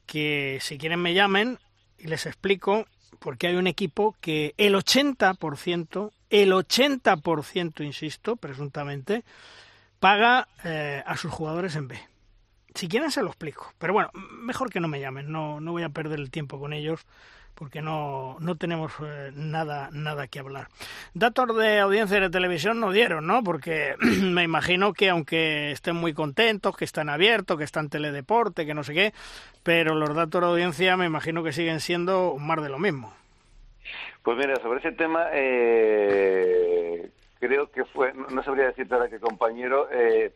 que 0.05 0.59
si 0.61 0.77
quieren 0.77 1.01
me 1.01 1.15
llamen 1.15 1.57
y 2.01 2.07
les 2.07 2.25
explico 2.25 2.87
porque 3.19 3.47
hay 3.47 3.55
un 3.55 3.67
equipo 3.67 4.15
que 4.19 4.55
el 4.57 4.73
80%, 4.73 6.11
el 6.29 6.51
80%, 6.51 7.85
insisto, 7.85 8.35
presuntamente, 8.35 9.23
paga 9.99 10.47
eh, 10.63 11.03
a 11.05 11.15
sus 11.17 11.31
jugadores 11.31 11.75
en 11.75 11.87
B. 11.87 11.99
Si 12.73 12.87
quieren 12.87 13.11
se 13.11 13.21
lo 13.21 13.27
explico. 13.27 13.73
Pero 13.77 13.93
bueno, 13.93 14.09
mejor 14.13 14.71
que 14.71 14.79
no 14.79 14.87
me 14.87 14.99
llamen, 14.99 15.31
no, 15.31 15.59
no 15.59 15.71
voy 15.71 15.83
a 15.83 15.89
perder 15.89 16.19
el 16.19 16.31
tiempo 16.31 16.59
con 16.59 16.73
ellos 16.73 17.05
porque 17.61 17.83
no, 17.83 18.37
no 18.39 18.55
tenemos 18.55 18.91
eh, 19.05 19.29
nada, 19.35 19.89
nada 19.91 20.27
que 20.27 20.39
hablar. 20.39 20.69
Datos 21.13 21.55
de 21.55 21.77
audiencia 21.77 22.19
de 22.19 22.31
televisión 22.31 22.79
no 22.79 22.91
dieron, 22.91 23.27
¿no? 23.27 23.43
Porque 23.43 23.93
me 24.23 24.41
imagino 24.41 24.93
que 24.93 25.11
aunque 25.11 25.69
estén 25.69 25.95
muy 25.95 26.11
contentos, 26.11 26.75
que 26.75 26.85
están 26.85 27.07
abiertos, 27.07 27.59
que 27.59 27.63
están 27.63 27.91
teledeporte, 27.91 28.65
que 28.65 28.73
no 28.73 28.83
sé 28.83 28.95
qué, 28.95 29.13
pero 29.61 29.93
los 29.93 30.15
datos 30.15 30.41
de 30.41 30.47
audiencia 30.47 30.97
me 30.97 31.05
imagino 31.05 31.43
que 31.43 31.51
siguen 31.51 31.81
siendo 31.81 32.35
más 32.39 32.63
de 32.63 32.69
lo 32.69 32.79
mismo. 32.79 33.13
Pues 34.23 34.39
mira, 34.39 34.55
sobre 34.55 34.79
ese 34.79 34.93
tema, 34.93 35.27
eh, 35.31 37.11
creo 37.39 37.69
que 37.69 37.85
fue, 37.85 38.11
no 38.13 38.41
sabría 38.41 38.65
decirte 38.65 38.95
ahora 38.95 39.07
qué 39.07 39.19
compañero, 39.19 39.87
eh, 39.91 40.33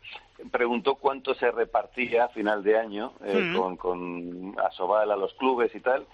preguntó 0.51 0.93
cuánto 0.93 1.33
se 1.33 1.49
repartía 1.49 2.25
a 2.25 2.29
final 2.29 2.63
de 2.63 2.77
año 2.77 3.13
eh, 3.25 3.49
mm. 3.49 3.57
con, 3.57 3.77
con 3.77 4.55
Asobal 4.59 5.09
a 5.09 5.15
los 5.15 5.33
clubes 5.33 5.73
y 5.73 5.79
tal, 5.79 6.05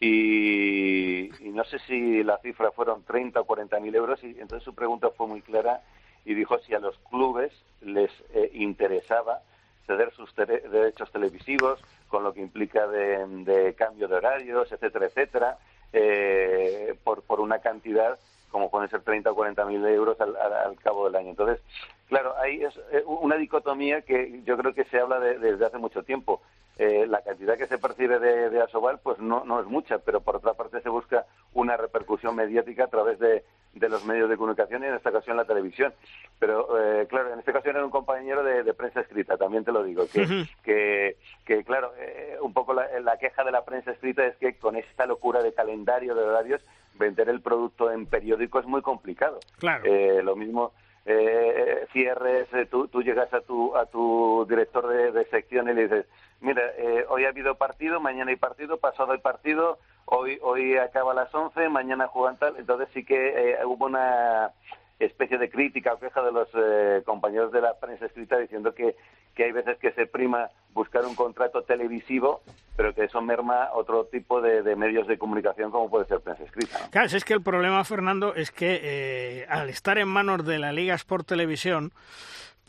y, 0.00 1.30
no 1.42 1.64
sé 1.64 1.78
si 1.80 2.22
la 2.24 2.38
cifra 2.38 2.70
fueron 2.72 3.04
30 3.04 3.40
o 3.40 3.44
40 3.44 3.78
mil 3.80 3.94
euros, 3.94 4.22
y 4.24 4.28
entonces 4.40 4.62
su 4.62 4.74
pregunta 4.74 5.10
fue 5.10 5.26
muy 5.26 5.42
clara 5.42 5.82
y 6.24 6.34
dijo 6.34 6.58
si 6.60 6.74
a 6.74 6.78
los 6.78 6.98
clubes 7.10 7.52
les 7.82 8.10
eh, 8.32 8.50
interesaba 8.54 9.42
ceder 9.86 10.12
sus 10.12 10.34
derechos 10.34 11.10
televisivos, 11.10 11.80
con 12.08 12.22
lo 12.22 12.32
que 12.32 12.40
implica 12.40 12.86
de, 12.86 13.26
de 13.44 13.74
cambio 13.74 14.08
de 14.08 14.16
horarios, 14.16 14.70
etcétera, 14.72 15.06
etcétera, 15.06 15.58
eh, 15.92 16.94
por, 17.02 17.22
por 17.22 17.40
una 17.40 17.58
cantidad 17.58 18.18
como 18.50 18.70
pueden 18.70 18.90
ser 18.90 19.02
30 19.02 19.30
o 19.30 19.34
40 19.34 19.64
mil 19.64 19.84
euros 19.86 20.20
al, 20.20 20.36
al, 20.36 20.52
al, 20.52 20.76
cabo 20.78 21.06
del 21.06 21.16
año. 21.16 21.30
Entonces, 21.30 21.60
claro, 22.08 22.34
ahí 22.38 22.62
es 22.62 22.76
eh, 22.92 23.02
una 23.06 23.36
dicotomía 23.36 24.02
que 24.02 24.42
yo 24.44 24.56
creo 24.56 24.74
que 24.74 24.84
se 24.84 24.98
habla 24.98 25.20
de, 25.20 25.38
desde 25.38 25.66
hace 25.66 25.78
mucho 25.78 26.02
tiempo. 26.02 26.42
Eh, 26.78 27.06
la 27.06 27.20
cantidad 27.20 27.58
que 27.58 27.66
se 27.66 27.76
percibe 27.78 28.18
de, 28.18 28.48
de 28.48 28.62
Asobal 28.62 29.00
pues 29.02 29.18
no, 29.18 29.44
no 29.44 29.60
es 29.60 29.66
mucha, 29.66 29.98
pero 29.98 30.20
por 30.20 30.36
otra 30.36 30.54
parte 30.54 30.80
se 30.80 30.88
busca 30.88 31.26
una 31.52 31.76
repercusión 31.76 32.34
mediática 32.34 32.84
a 32.84 32.88
través 32.88 33.18
de, 33.18 33.44
de 33.74 33.88
los 33.88 34.04
medios 34.06 34.30
de 34.30 34.38
comunicación 34.38 34.82
y 34.82 34.86
en 34.86 34.94
esta 34.94 35.10
ocasión 35.10 35.36
la 35.36 35.44
televisión. 35.44 35.92
Pero 36.38 36.78
eh, 36.80 37.06
claro, 37.06 37.32
en 37.34 37.38
esta 37.38 37.50
ocasión 37.50 37.76
era 37.76 37.84
un 37.84 37.90
compañero 37.90 38.42
de, 38.42 38.62
de, 38.62 38.72
prensa 38.74 39.00
escrita, 39.00 39.36
también 39.36 39.64
te 39.64 39.72
lo 39.72 39.82
digo, 39.82 40.06
que, 40.10 40.20
uh 40.20 40.24
-huh. 40.24 40.48
que, 40.62 41.16
que, 41.44 41.64
claro, 41.64 41.92
eh, 41.98 42.38
un 42.40 42.54
poco 42.54 42.72
la, 42.72 42.88
la, 43.00 43.18
queja 43.18 43.44
de 43.44 43.52
la 43.52 43.64
prensa 43.64 43.90
escrita 43.90 44.24
es 44.24 44.36
que 44.36 44.56
con 44.56 44.76
esta 44.76 45.04
locura 45.04 45.42
de 45.42 45.52
calendario 45.52 46.14
de 46.14 46.22
horarios, 46.22 46.62
vender 46.94 47.28
el 47.28 47.40
producto 47.40 47.90
en 47.90 48.06
periódico 48.06 48.60
es 48.60 48.66
muy 48.66 48.82
complicado. 48.82 49.40
Claro. 49.58 49.84
Eh, 49.84 50.22
lo 50.22 50.36
mismo 50.36 50.72
eh, 51.06 51.86
cierres, 51.92 52.46
eh, 52.52 52.66
tú, 52.70 52.88
tú, 52.88 53.02
llegas 53.02 53.32
a 53.32 53.40
tu, 53.40 53.74
a 53.74 53.86
tu 53.86 54.46
director 54.48 54.86
de, 54.86 55.12
de 55.12 55.24
sección 55.26 55.68
y 55.68 55.74
le 55.74 55.82
dices, 55.82 56.06
mira, 56.40 56.62
eh, 56.76 57.04
hoy 57.08 57.24
ha 57.24 57.28
habido 57.28 57.54
partido, 57.56 58.00
mañana 58.00 58.30
hay 58.30 58.36
partido, 58.36 58.78
pasado 58.78 59.12
hay 59.12 59.18
partido, 59.18 59.78
hoy, 60.06 60.38
hoy 60.42 60.76
acaba 60.76 61.14
las 61.14 61.34
11, 61.34 61.68
mañana 61.68 62.08
juegan 62.08 62.38
tal, 62.38 62.56
entonces 62.56 62.88
sí 62.92 63.04
que 63.04 63.52
eh, 63.52 63.64
hubo 63.64 63.86
una 63.86 64.52
especie 64.98 65.38
de 65.38 65.48
crítica 65.48 65.94
o 65.94 65.98
queja 65.98 66.22
de 66.22 66.32
los 66.32 66.48
eh, 66.54 67.02
compañeros 67.04 67.52
de 67.52 67.60
la 67.62 67.78
prensa 67.78 68.06
escrita 68.06 68.36
diciendo 68.38 68.74
que, 68.74 68.96
que 69.34 69.44
hay 69.44 69.52
veces 69.52 69.78
que 69.78 69.92
se 69.92 70.06
prima 70.06 70.50
buscar 70.74 71.04
un 71.06 71.14
contrato 71.14 71.62
televisivo, 71.62 72.42
pero 72.76 72.94
que 72.94 73.04
eso 73.04 73.20
merma 73.22 73.70
otro 73.72 74.04
tipo 74.04 74.40
de, 74.42 74.62
de 74.62 74.76
medios 74.76 75.06
de 75.06 75.18
comunicación 75.18 75.70
como 75.70 75.88
puede 75.88 76.04
ser 76.04 76.20
prensa 76.20 76.44
escrita. 76.44 76.78
¿no? 76.78 76.90
Claro, 76.90 77.06
es 77.06 77.24
que 77.24 77.34
el 77.34 77.42
problema, 77.42 77.82
Fernando, 77.84 78.34
es 78.34 78.50
que 78.50 78.80
eh, 78.82 79.46
al 79.48 79.70
estar 79.70 79.98
en 79.98 80.08
manos 80.08 80.44
de 80.44 80.58
la 80.58 80.72
Liga 80.72 80.94
Sport 80.94 81.26
Televisión, 81.26 81.92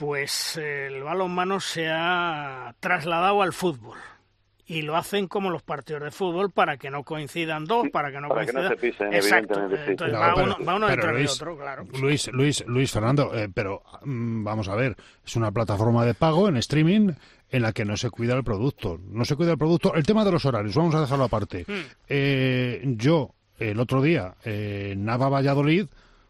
pues 0.01 0.57
el 0.57 1.03
balonmano 1.03 1.59
se 1.59 1.87
ha 1.87 2.73
trasladado 2.79 3.43
al 3.43 3.53
fútbol 3.53 3.99
y 4.65 4.81
lo 4.81 4.95
hacen 4.95 5.27
como 5.27 5.51
los 5.51 5.61
partidos 5.61 6.01
de 6.01 6.09
fútbol 6.09 6.49
para 6.49 6.77
que 6.77 6.89
no 6.89 7.03
coincidan 7.03 7.65
dos, 7.65 7.87
para 7.93 8.11
que 8.11 8.19
no 8.19 8.27
para 8.29 8.39
coincidan. 8.45 8.63
Que 8.63 8.69
no 8.69 8.75
se 8.75 8.81
pisen, 8.81 9.13
Exacto. 9.13 9.69
Sí. 9.69 9.75
Entonces 9.85 10.13
No, 10.13 10.19
va, 10.19 10.33
pero- 10.33 10.45
uno, 10.47 10.65
va 10.65 10.75
uno 10.75 10.87
detrás 10.87 11.13
Luis, 11.13 11.27
de 11.27 11.33
otro, 11.33 11.55
claro. 11.55 11.85
Luis, 12.01 12.31
Luis, 12.33 12.63
Luis 12.65 12.91
Fernando, 12.91 13.31
eh, 13.35 13.47
pero 13.53 13.83
mm, 14.03 14.43
vamos 14.43 14.69
a 14.69 14.75
ver, 14.75 14.95
es 15.23 15.35
una 15.35 15.51
plataforma 15.51 16.03
de 16.03 16.15
pago 16.15 16.47
en 16.49 16.57
streaming 16.57 17.11
en 17.51 17.61
la 17.61 17.71
que 17.71 17.85
no 17.85 17.95
se 17.95 18.09
cuida 18.09 18.33
el 18.33 18.43
producto. 18.43 18.99
No 19.07 19.23
se 19.23 19.35
cuida 19.35 19.51
el 19.51 19.59
producto. 19.59 19.93
El 19.93 20.03
tema 20.03 20.25
de 20.25 20.31
los 20.31 20.45
horarios, 20.45 20.73
vamos 20.73 20.95
a 20.95 21.01
dejarlo 21.01 21.25
aparte. 21.25 21.63
Hmm. 21.67 21.81
Eh, 22.09 22.81
yo, 22.97 23.35
el 23.59 23.79
otro 23.79 24.01
día, 24.01 24.33
eh, 24.45 24.95
Nava 24.97 25.29
Valladolid, 25.29 25.85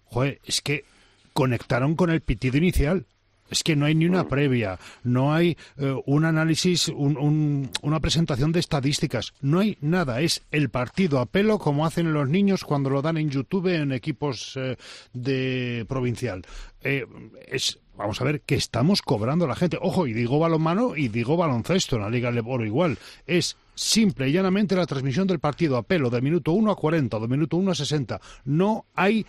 joder, 0.08 0.42
es 0.44 0.60
que 0.60 0.84
conectaron 1.32 1.96
con 1.96 2.10
el 2.10 2.20
pitido 2.20 2.58
inicial. 2.58 3.06
Es 3.52 3.64
que 3.64 3.76
no 3.76 3.86
hay 3.86 3.94
ni 3.94 4.06
una 4.06 4.28
previa, 4.28 4.80
no 5.04 5.34
hay 5.34 5.58
eh, 5.78 5.96
un 6.06 6.26
análisis, 6.26 6.88
un, 6.88 7.18
un, 7.18 7.70
una 7.82 8.00
presentación 8.00 8.52
de 8.52 8.62
estadísticas, 8.62 9.34
no 9.42 9.60
hay 9.60 9.78
nada. 9.82 10.22
Es 10.22 10.42
el 10.52 10.70
partido 10.70 11.20
a 11.20 11.26
pelo 11.26 11.60
como 11.60 11.86
hacen 11.86 12.14
los 12.14 12.30
niños 12.30 12.64
cuando 12.64 12.90
lo 12.90 13.02
dan 13.02 13.18
en 13.18 13.30
YouTube 13.30 13.68
en 13.68 13.92
equipos 13.92 14.54
eh, 14.56 14.78
de 15.14 15.86
provincial. 15.88 16.44
Eh, 16.82 17.06
es, 17.48 17.80
vamos 17.96 18.22
a 18.22 18.24
ver, 18.24 18.42
que 18.42 18.56
estamos 18.56 19.02
cobrando 19.02 19.46
a 19.46 19.50
la 19.50 19.56
gente. 19.56 19.78
Ojo, 19.82 20.08
y 20.08 20.14
digo 20.14 20.40
balonmano 20.40 20.96
y 20.96 21.10
digo 21.10 21.38
baloncesto 21.38 21.98
en 21.98 22.04
la 22.04 22.10
Liga 22.10 22.32
Leboro 22.32 22.66
igual. 22.66 22.98
Es 23.28 23.58
simple 23.76 24.30
y 24.30 24.32
llanamente 24.32 24.76
la 24.76 24.86
transmisión 24.86 25.28
del 25.28 25.40
partido 25.40 25.78
a 25.78 25.84
pelo 25.84 26.10
de 26.10 26.22
minuto 26.22 26.54
1 26.54 26.72
a 26.72 26.76
40, 26.76 27.20
de 27.20 27.28
minuto 27.28 27.58
1 27.58 27.72
a 27.72 27.76
60. 27.76 28.22
No 28.46 28.86
hay 28.96 29.26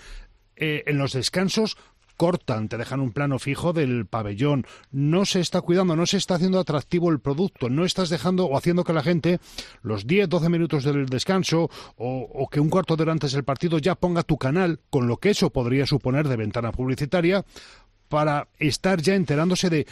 eh, 0.57 0.85
en 0.87 0.99
los 0.99 1.13
descansos 1.13 1.77
cortan, 2.17 2.69
te 2.69 2.79
dejan 2.79 3.01
un 3.01 3.13
plano 3.13 3.39
fijo 3.39 3.73
del 3.73 4.07
pabellón, 4.07 4.67
no 4.91 5.25
se 5.25 5.41
está 5.41 5.61
cuidando, 5.61 5.97
no 5.97 6.07
se 6.07 6.17
está 6.17 6.37
haciendo 6.37 6.59
atractivo 6.59 7.11
el 7.11 7.21
producto, 7.21 7.69
no 7.69 7.85
estás 7.85 8.09
dejando 8.09 8.47
o 8.47 8.57
haciendo 8.57 8.85
que 8.85 8.93
la 8.93 9.03
gente 9.03 9.41
los 9.83 10.07
10, 10.07 10.29
12 10.29 10.49
minutos 10.49 10.85
del 10.85 11.07
descanso 11.07 11.71
o, 11.97 12.29
o 12.33 12.49
que 12.49 12.61
un 12.61 12.71
cuarto 12.71 12.97
de 12.97 13.03
hora 13.03 13.13
antes 13.13 13.33
del 13.33 13.45
partido 13.45 13.79
ya 13.79 13.95
ponga 13.95 14.23
tu 14.23 14.39
canal, 14.39 14.81
con 14.91 15.07
lo 15.07 15.17
que 15.19 15.31
eso 15.31 15.51
podría 15.51 15.87
suponer 15.87 16.29
de 16.29 16.37
ventana 16.37 16.73
publicitaria, 16.73 17.45
para 18.09 18.49
estar 18.59 19.01
ya 19.01 19.15
enterándose 19.15 19.71
de 19.71 19.87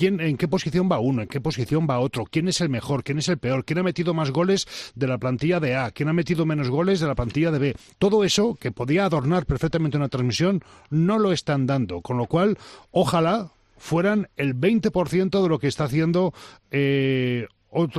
quién, 0.00 0.18
en 0.18 0.38
qué 0.38 0.48
posición 0.48 0.88
va 0.90 0.98
uno, 0.98 1.20
en 1.20 1.28
qué 1.28 1.42
posición 1.42 1.86
va 1.88 2.00
otro, 2.00 2.24
quién 2.24 2.48
es 2.48 2.62
el 2.62 2.70
mejor, 2.70 3.04
quién 3.04 3.18
es 3.18 3.28
el 3.28 3.36
peor, 3.36 3.66
quién 3.66 3.80
ha 3.80 3.82
metido 3.82 4.14
más 4.14 4.30
goles 4.30 4.66
de 4.94 5.06
la 5.06 5.18
plantilla 5.18 5.60
de 5.60 5.76
A, 5.76 5.90
quién 5.90 6.08
ha 6.08 6.14
metido 6.14 6.46
menos 6.46 6.70
goles 6.70 7.00
de 7.00 7.06
la 7.06 7.14
plantilla 7.14 7.50
de 7.50 7.58
B. 7.58 7.76
Todo 7.98 8.24
eso, 8.24 8.56
que 8.58 8.72
podía 8.72 9.04
adornar 9.04 9.44
perfectamente 9.44 9.98
una 9.98 10.08
transmisión, 10.08 10.62
no 10.88 11.18
lo 11.18 11.32
están 11.32 11.66
dando. 11.66 12.00
Con 12.00 12.16
lo 12.16 12.24
cual, 12.24 12.56
ojalá 12.92 13.52
fueran 13.76 14.30
el 14.38 14.56
20% 14.58 15.42
de 15.42 15.48
lo 15.50 15.58
que 15.58 15.68
está 15.68 15.84
haciendo 15.84 16.32
eh, 16.70 17.46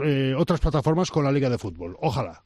eh, 0.03 0.33
otras 0.35 0.59
plataformas 0.59 1.11
con 1.11 1.23
la 1.23 1.31
Liga 1.31 1.51
de 1.51 1.59
Fútbol. 1.59 1.97
Ojalá. 2.01 2.41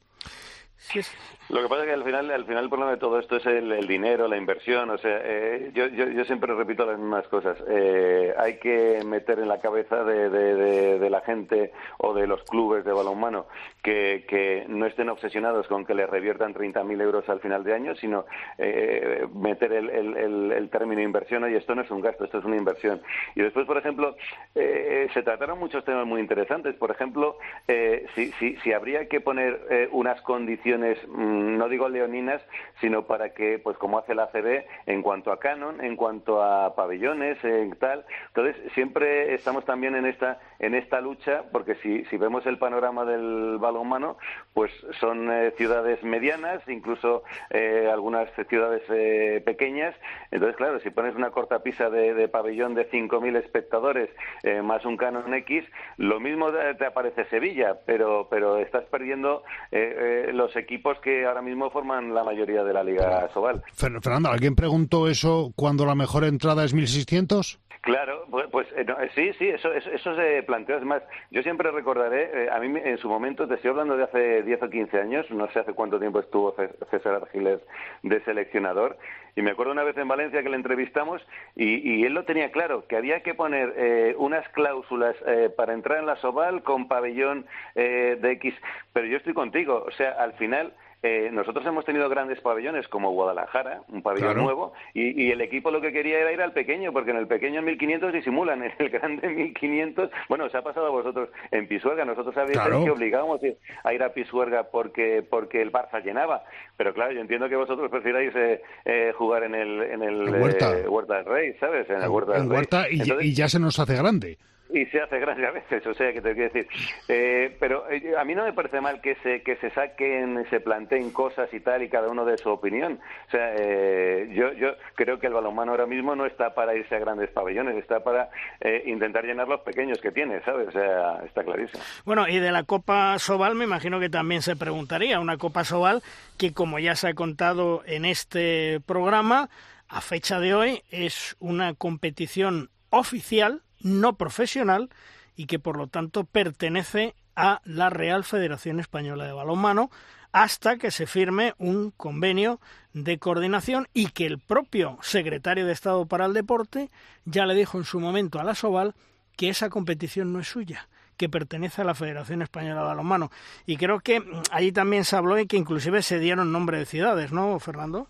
Sí, 0.76 1.00
Lo 1.48 1.62
que 1.62 1.68
pasa 1.68 1.82
es 1.82 1.86
que 1.86 1.94
al 1.94 2.02
final, 2.02 2.28
al 2.32 2.44
final 2.44 2.64
el 2.64 2.68
problema 2.68 2.90
de 2.90 2.96
todo 2.96 3.20
esto 3.20 3.36
es 3.36 3.46
el, 3.46 3.86
dinero, 3.86 4.26
la 4.26 4.36
inversión. 4.36 4.90
O 4.90 4.98
sea, 4.98 5.20
eh, 5.22 5.70
yo, 5.74 5.86
yo, 5.86 6.08
yo, 6.08 6.24
siempre 6.24 6.52
repito 6.54 6.84
las 6.84 6.98
mismas 6.98 7.28
cosas. 7.28 7.56
Eh, 7.68 8.34
hay 8.36 8.58
que 8.58 9.00
meter 9.04 9.38
en 9.38 9.46
la 9.46 9.60
cabeza 9.60 10.02
de, 10.02 10.28
de, 10.28 11.10
la 11.10 11.20
gente 11.20 11.70
o 11.98 12.14
de 12.14 12.26
los 12.26 12.42
clubes 12.42 12.84
de 12.84 12.92
balonmano 12.92 13.46
que, 13.80 14.24
que 14.28 14.64
no 14.68 14.86
estén 14.86 15.08
obsesionados 15.08 15.68
con 15.68 15.84
que 15.84 15.94
les 15.94 16.10
reviertan 16.10 16.52
30.000 16.52 17.00
euros 17.00 17.28
al 17.28 17.38
final 17.38 17.62
de 17.62 17.74
año, 17.74 17.94
sino 17.94 18.26
eh, 18.58 19.24
meter 19.32 19.72
el, 19.72 19.88
el, 19.90 20.52
el, 20.52 20.68
término 20.68 21.00
inversión. 21.00 21.48
Y 21.48 21.54
esto 21.54 21.76
no 21.76 21.82
es 21.82 21.90
un 21.92 22.00
gasto, 22.00 22.24
esto 22.24 22.38
es 22.38 22.44
una 22.44 22.56
inversión. 22.56 23.00
Y 23.36 23.42
después, 23.42 23.66
por 23.66 23.78
ejemplo, 23.78 24.16
eh, 24.56 25.08
se 25.14 25.22
trataron 25.22 25.60
muchos 25.60 25.84
temas 25.84 26.06
muy 26.06 26.20
interesantes. 26.20 26.74
Por 26.74 26.90
ejemplo, 26.90 27.38
eh, 27.68 28.04
si, 28.16 28.32
si, 28.32 28.56
si 28.56 28.72
habría 28.72 29.06
que 29.08 29.20
poner 29.20 29.60
eh, 29.70 29.88
unas 29.92 30.20
condiciones. 30.22 30.98
Mmm, 31.06 31.35
no 31.36 31.68
digo 31.68 31.88
leoninas, 31.88 32.42
sino 32.80 33.06
para 33.06 33.30
que, 33.34 33.58
pues 33.58 33.76
como 33.78 33.98
hace 33.98 34.14
la 34.14 34.28
CB, 34.28 34.64
en 34.86 35.02
cuanto 35.02 35.32
a 35.32 35.38
canon, 35.38 35.82
en 35.84 35.96
cuanto 35.96 36.42
a 36.42 36.74
pabellones, 36.74 37.42
en 37.44 37.76
tal. 37.76 38.04
Entonces, 38.28 38.56
siempre 38.74 39.34
estamos 39.34 39.64
también 39.64 39.94
en 39.96 40.06
esta, 40.06 40.40
en 40.58 40.74
esta 40.74 41.00
lucha, 41.00 41.44
porque 41.52 41.74
si, 41.76 42.04
si 42.06 42.16
vemos 42.16 42.46
el 42.46 42.58
panorama 42.58 43.04
del 43.04 43.58
balonmano, 43.58 44.18
pues 44.54 44.72
son 45.00 45.30
eh, 45.30 45.52
ciudades 45.56 46.02
medianas, 46.02 46.62
incluso 46.68 47.22
eh, 47.50 47.88
algunas 47.92 48.28
ciudades 48.48 48.82
eh, 48.88 49.42
pequeñas. 49.44 49.94
Entonces, 50.30 50.56
claro, 50.56 50.80
si 50.80 50.90
pones 50.90 51.14
una 51.14 51.30
cortapisa 51.30 51.90
de, 51.90 52.14
de 52.14 52.28
pabellón 52.28 52.74
de 52.74 52.88
5.000 52.90 53.36
espectadores 53.36 54.10
eh, 54.42 54.62
más 54.62 54.84
un 54.84 54.96
canon 54.96 55.32
X, 55.34 55.64
lo 55.96 56.20
mismo 56.20 56.52
te 56.52 56.86
aparece 56.86 57.24
Sevilla, 57.26 57.78
pero, 57.84 58.28
pero 58.30 58.58
estás 58.58 58.84
perdiendo 58.84 59.42
eh, 59.72 60.26
eh, 60.28 60.32
los 60.32 60.54
equipos 60.56 60.98
que 61.00 61.25
ahora 61.26 61.42
mismo 61.42 61.70
forman 61.70 62.14
la 62.14 62.24
mayoría 62.24 62.64
de 62.64 62.72
la 62.72 62.82
Liga 62.82 63.28
Sobal. 63.32 63.62
Fernando, 63.74 64.30
¿alguien 64.30 64.54
preguntó 64.54 65.08
eso 65.08 65.52
cuando 65.56 65.84
la 65.86 65.94
mejor 65.94 66.24
entrada 66.24 66.64
es 66.64 66.74
1600? 66.74 67.60
Claro, 67.82 68.26
pues, 68.30 68.46
pues 68.50 68.66
eh, 68.76 68.84
no, 68.84 68.96
sí, 69.14 69.32
sí, 69.38 69.48
eso, 69.48 69.72
eso, 69.72 69.90
eso, 69.90 70.16
se 70.16 70.42
planteó. 70.42 70.76
Es 70.76 70.84
más, 70.84 71.02
yo 71.30 71.40
siempre 71.42 71.70
recordaré, 71.70 72.46
eh, 72.46 72.50
a 72.50 72.58
mí 72.58 72.80
en 72.84 72.98
su 72.98 73.08
momento, 73.08 73.46
te 73.46 73.54
estoy 73.54 73.70
hablando 73.70 73.96
de 73.96 74.02
hace 74.02 74.42
10 74.42 74.62
o 74.64 74.70
15 74.70 75.00
años, 75.00 75.30
no 75.30 75.48
sé 75.52 75.60
hace 75.60 75.72
cuánto 75.72 76.00
tiempo 76.00 76.18
estuvo 76.18 76.56
César 76.90 77.14
Argiles 77.14 77.60
de 78.02 78.20
seleccionador, 78.24 78.98
y 79.36 79.42
me 79.42 79.50
acuerdo 79.50 79.72
una 79.72 79.84
vez 79.84 79.96
en 79.98 80.08
Valencia 80.08 80.42
que 80.42 80.48
le 80.48 80.56
entrevistamos 80.56 81.20
y, 81.54 81.96
y 81.96 82.04
él 82.04 82.14
lo 82.14 82.24
tenía 82.24 82.50
claro, 82.50 82.86
que 82.86 82.96
había 82.96 83.22
que 83.22 83.34
poner 83.34 83.74
eh, 83.76 84.14
unas 84.18 84.48
cláusulas 84.48 85.14
eh, 85.26 85.50
para 85.54 85.74
entrar 85.74 85.98
en 85.98 86.06
la 86.06 86.16
Soval 86.16 86.62
con 86.62 86.88
pabellón 86.88 87.44
eh, 87.74 88.16
de 88.18 88.32
X. 88.32 88.54
Pero 88.94 89.06
yo 89.06 89.18
estoy 89.18 89.34
contigo, 89.34 89.84
o 89.86 89.90
sea, 89.92 90.12
al 90.12 90.32
final 90.32 90.72
eh, 91.02 91.30
nosotros 91.32 91.64
hemos 91.66 91.84
tenido 91.84 92.08
grandes 92.08 92.40
pabellones 92.40 92.88
como 92.88 93.12
Guadalajara, 93.12 93.82
un 93.88 94.02
pabellón 94.02 94.30
Claro. 94.32 94.42
nuevo, 94.42 94.72
y, 94.94 95.22
y 95.24 95.30
el 95.30 95.40
equipo 95.40 95.70
lo 95.70 95.80
que 95.80 95.92
quería 95.92 96.18
era 96.18 96.32
ir 96.32 96.40
al 96.42 96.52
pequeño, 96.52 96.92
porque 96.92 97.10
en 97.12 97.18
el 97.18 97.26
pequeño 97.26 97.60
en 97.60 97.64
1500 97.66 98.12
disimulan, 98.12 98.62
en 98.64 98.72
el 98.78 98.88
grande 98.90 99.28
1500, 99.28 100.10
bueno, 100.28 100.48
se 100.48 100.56
ha 100.58 100.62
pasado 100.62 100.86
a 100.86 100.90
vosotros 100.90 101.28
en 101.50 101.68
Pisuerga, 101.68 102.04
nosotros 102.04 102.34
sabíamos 102.34 102.66
Claro. 102.66 102.84
que 102.84 102.90
obligábamos 102.90 103.40
a 103.84 103.92
ir 103.94 104.02
a 104.02 104.08
Pisuerga 104.12 104.64
porque 104.70 105.22
porque 105.28 105.62
el 105.62 105.70
Barça 105.72 106.02
llenaba, 106.02 106.42
pero 106.76 106.92
claro, 106.94 107.12
yo 107.12 107.20
entiendo 107.20 107.48
que 107.48 107.56
vosotros 107.56 107.90
prefiráis 107.90 108.34
eh, 108.34 108.62
eh, 108.84 109.12
jugar 109.16 109.44
en 109.44 109.54
el 109.54 109.82
en 109.82 110.02
el 110.02 110.28
Huerta. 110.40 110.78
eh, 110.78 110.88
Huerta 110.88 111.16
del 111.16 111.24
Rey, 111.26 111.54
¿sabes? 111.60 111.88
En 111.90 112.02
el 112.02 112.08
Huerta 112.08 112.32
del 112.32 112.48
Rey. 112.48 112.56
Huerta 112.56 112.86
y, 112.90 113.00
Entonces- 113.00 113.26
y 113.26 113.34
ya 113.34 113.48
se 113.48 113.60
nos 113.60 113.78
hace 113.78 113.94
grande. 113.96 114.38
Y 114.70 114.86
se 114.86 115.00
hace 115.00 115.18
grande 115.18 115.46
a 115.46 115.50
veces, 115.50 115.86
o 115.86 115.94
sea, 115.94 116.12
que 116.12 116.20
te 116.20 116.34
quiero 116.34 116.52
decir. 116.52 116.68
Eh, 117.08 117.56
pero 117.60 117.88
eh, 117.90 118.14
a 118.18 118.24
mí 118.24 118.34
no 118.34 118.44
me 118.44 118.52
parece 118.52 118.80
mal 118.80 119.00
que 119.00 119.14
se, 119.16 119.42
que 119.42 119.56
se 119.56 119.70
saquen, 119.70 120.44
se 120.50 120.60
planteen 120.60 121.10
cosas 121.10 121.52
y 121.52 121.60
tal, 121.60 121.82
y 121.82 121.88
cada 121.88 122.08
uno 122.08 122.24
de 122.24 122.38
su 122.38 122.50
opinión. 122.50 123.00
O 123.28 123.30
sea, 123.30 123.54
eh, 123.56 124.28
yo, 124.34 124.52
yo 124.52 124.70
creo 124.94 125.18
que 125.18 125.28
el 125.28 125.34
balonmano 125.34 125.72
ahora 125.72 125.86
mismo 125.86 126.16
no 126.16 126.26
está 126.26 126.54
para 126.54 126.74
irse 126.74 126.96
a 126.96 126.98
grandes 126.98 127.30
pabellones, 127.30 127.76
está 127.76 128.02
para 128.02 128.30
eh, 128.60 128.82
intentar 128.86 129.24
llenar 129.24 129.48
los 129.48 129.60
pequeños 129.60 130.00
que 130.00 130.10
tiene, 130.10 130.40
¿sabes? 130.42 130.68
O 130.68 130.72
sea, 130.72 131.22
está 131.24 131.44
clarísimo. 131.44 131.82
Bueno, 132.04 132.28
y 132.28 132.38
de 132.38 132.52
la 132.52 132.64
Copa 132.64 133.18
Sobal 133.18 133.54
me 133.54 133.64
imagino 133.64 134.00
que 134.00 134.08
también 134.08 134.42
se 134.42 134.56
preguntaría, 134.56 135.20
una 135.20 135.36
Copa 135.36 135.64
Sobal 135.64 136.02
que 136.38 136.52
como 136.52 136.78
ya 136.78 136.94
se 136.96 137.08
ha 137.08 137.14
contado 137.14 137.82
en 137.86 138.04
este 138.04 138.80
programa, 138.86 139.48
a 139.88 140.00
fecha 140.00 140.40
de 140.40 140.54
hoy 140.54 140.82
es 140.90 141.36
una 141.38 141.74
competición 141.74 142.70
oficial, 142.90 143.62
no 143.80 144.16
profesional, 144.16 144.90
y 145.36 145.46
que 145.46 145.58
por 145.58 145.76
lo 145.76 145.86
tanto 145.86 146.24
pertenece 146.24 147.14
a 147.36 147.60
la 147.64 147.90
Real 147.90 148.24
Federación 148.24 148.80
Española 148.80 149.26
de 149.26 149.32
Balonmano 149.32 149.90
hasta 150.32 150.76
que 150.76 150.90
se 150.90 151.06
firme 151.06 151.54
un 151.58 151.92
convenio 151.92 152.60
de 152.92 153.18
coordinación 153.18 153.88
y 153.94 154.08
que 154.08 154.26
el 154.26 154.38
propio 154.38 154.98
secretario 155.02 155.66
de 155.66 155.72
Estado 155.72 156.06
para 156.06 156.26
el 156.26 156.34
Deporte 156.34 156.90
ya 157.24 157.46
le 157.46 157.54
dijo 157.54 157.78
en 157.78 157.84
su 157.84 158.00
momento 158.00 158.40
a 158.40 158.44
la 158.44 158.54
Soval 158.54 158.94
que 159.36 159.48
esa 159.50 159.68
competición 159.68 160.32
no 160.32 160.40
es 160.40 160.48
suya, 160.48 160.88
que 161.16 161.28
pertenece 161.28 161.82
a 161.82 161.84
la 161.84 161.94
Federación 161.94 162.42
Española 162.42 162.80
de 162.80 162.86
Balonmano. 162.86 163.30
Y 163.66 163.76
creo 163.76 164.00
que 164.00 164.20
mm, 164.20 164.42
allí 164.50 164.72
también 164.72 165.04
se 165.04 165.16
habló 165.16 165.38
y 165.38 165.46
que 165.46 165.56
inclusive 165.56 166.02
se 166.02 166.18
dieron 166.18 166.52
nombre 166.52 166.78
de 166.78 166.86
ciudades, 166.86 167.32
¿no, 167.32 167.58
Fernando? 167.58 168.08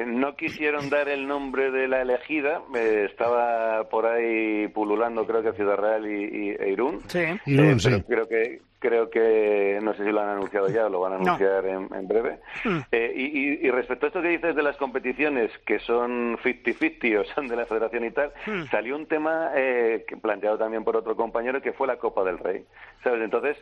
Eh, 0.00 0.06
no 0.06 0.34
quisieron 0.36 0.88
dar 0.90 1.08
el 1.08 1.26
nombre 1.26 1.70
de 1.70 1.88
la 1.88 2.02
elegida, 2.02 2.62
eh, 2.74 3.06
estaba 3.10 3.88
por 3.88 4.06
ahí 4.06 4.68
pululando 4.68 5.26
creo 5.26 5.42
que 5.42 5.52
Ciudad 5.52 5.76
Real 5.76 6.06
y, 6.06 6.24
y- 6.24 6.56
e 6.58 6.70
Irún. 6.70 7.00
Sí. 7.08 7.20
Irún, 7.46 7.80
sí. 7.80 7.90
creo 8.08 8.26
que 8.28 8.60
creo 8.80 9.08
que 9.10 9.78
no 9.82 9.94
sé 9.94 10.04
si 10.04 10.10
lo 10.10 10.20
han 10.20 10.30
anunciado 10.30 10.68
ya 10.68 10.86
o 10.86 10.88
lo 10.88 11.00
van 11.00 11.12
a 11.12 11.16
No. 11.18 11.22
anunciar 11.22 11.64
en, 11.66 11.88
en 11.94 12.08
breve. 12.08 12.40
Mm. 12.64 12.78
Eh, 12.90 13.12
y, 13.14 13.66
y- 13.66 13.70
respecto 13.70 14.06
a 14.06 14.08
esto 14.08 14.22
que 14.22 14.28
dices 14.28 14.56
de 14.56 14.62
las 14.62 14.76
competiciones 14.78 15.50
que 15.66 15.78
son 15.80 16.36
50-50 16.38 17.20
o 17.20 17.24
son 17.34 17.46
de 17.46 17.56
la 17.56 17.66
federación 17.66 18.04
y 18.06 18.10
tal, 18.10 18.32
Mm. 18.46 18.64
salió 18.70 18.96
un 18.96 19.06
tema 19.06 19.50
eh, 19.54 20.04
planteado 20.22 20.58
también 20.58 20.82
por 20.82 20.96
otro 20.96 21.14
compañero 21.14 21.60
que 21.62 21.72
fue 21.72 21.86
la 21.86 21.98
Copa 21.98 22.24
del 22.24 22.38
Rey. 22.38 22.64
¿Sabes? 23.04 23.22
Entonces, 23.22 23.56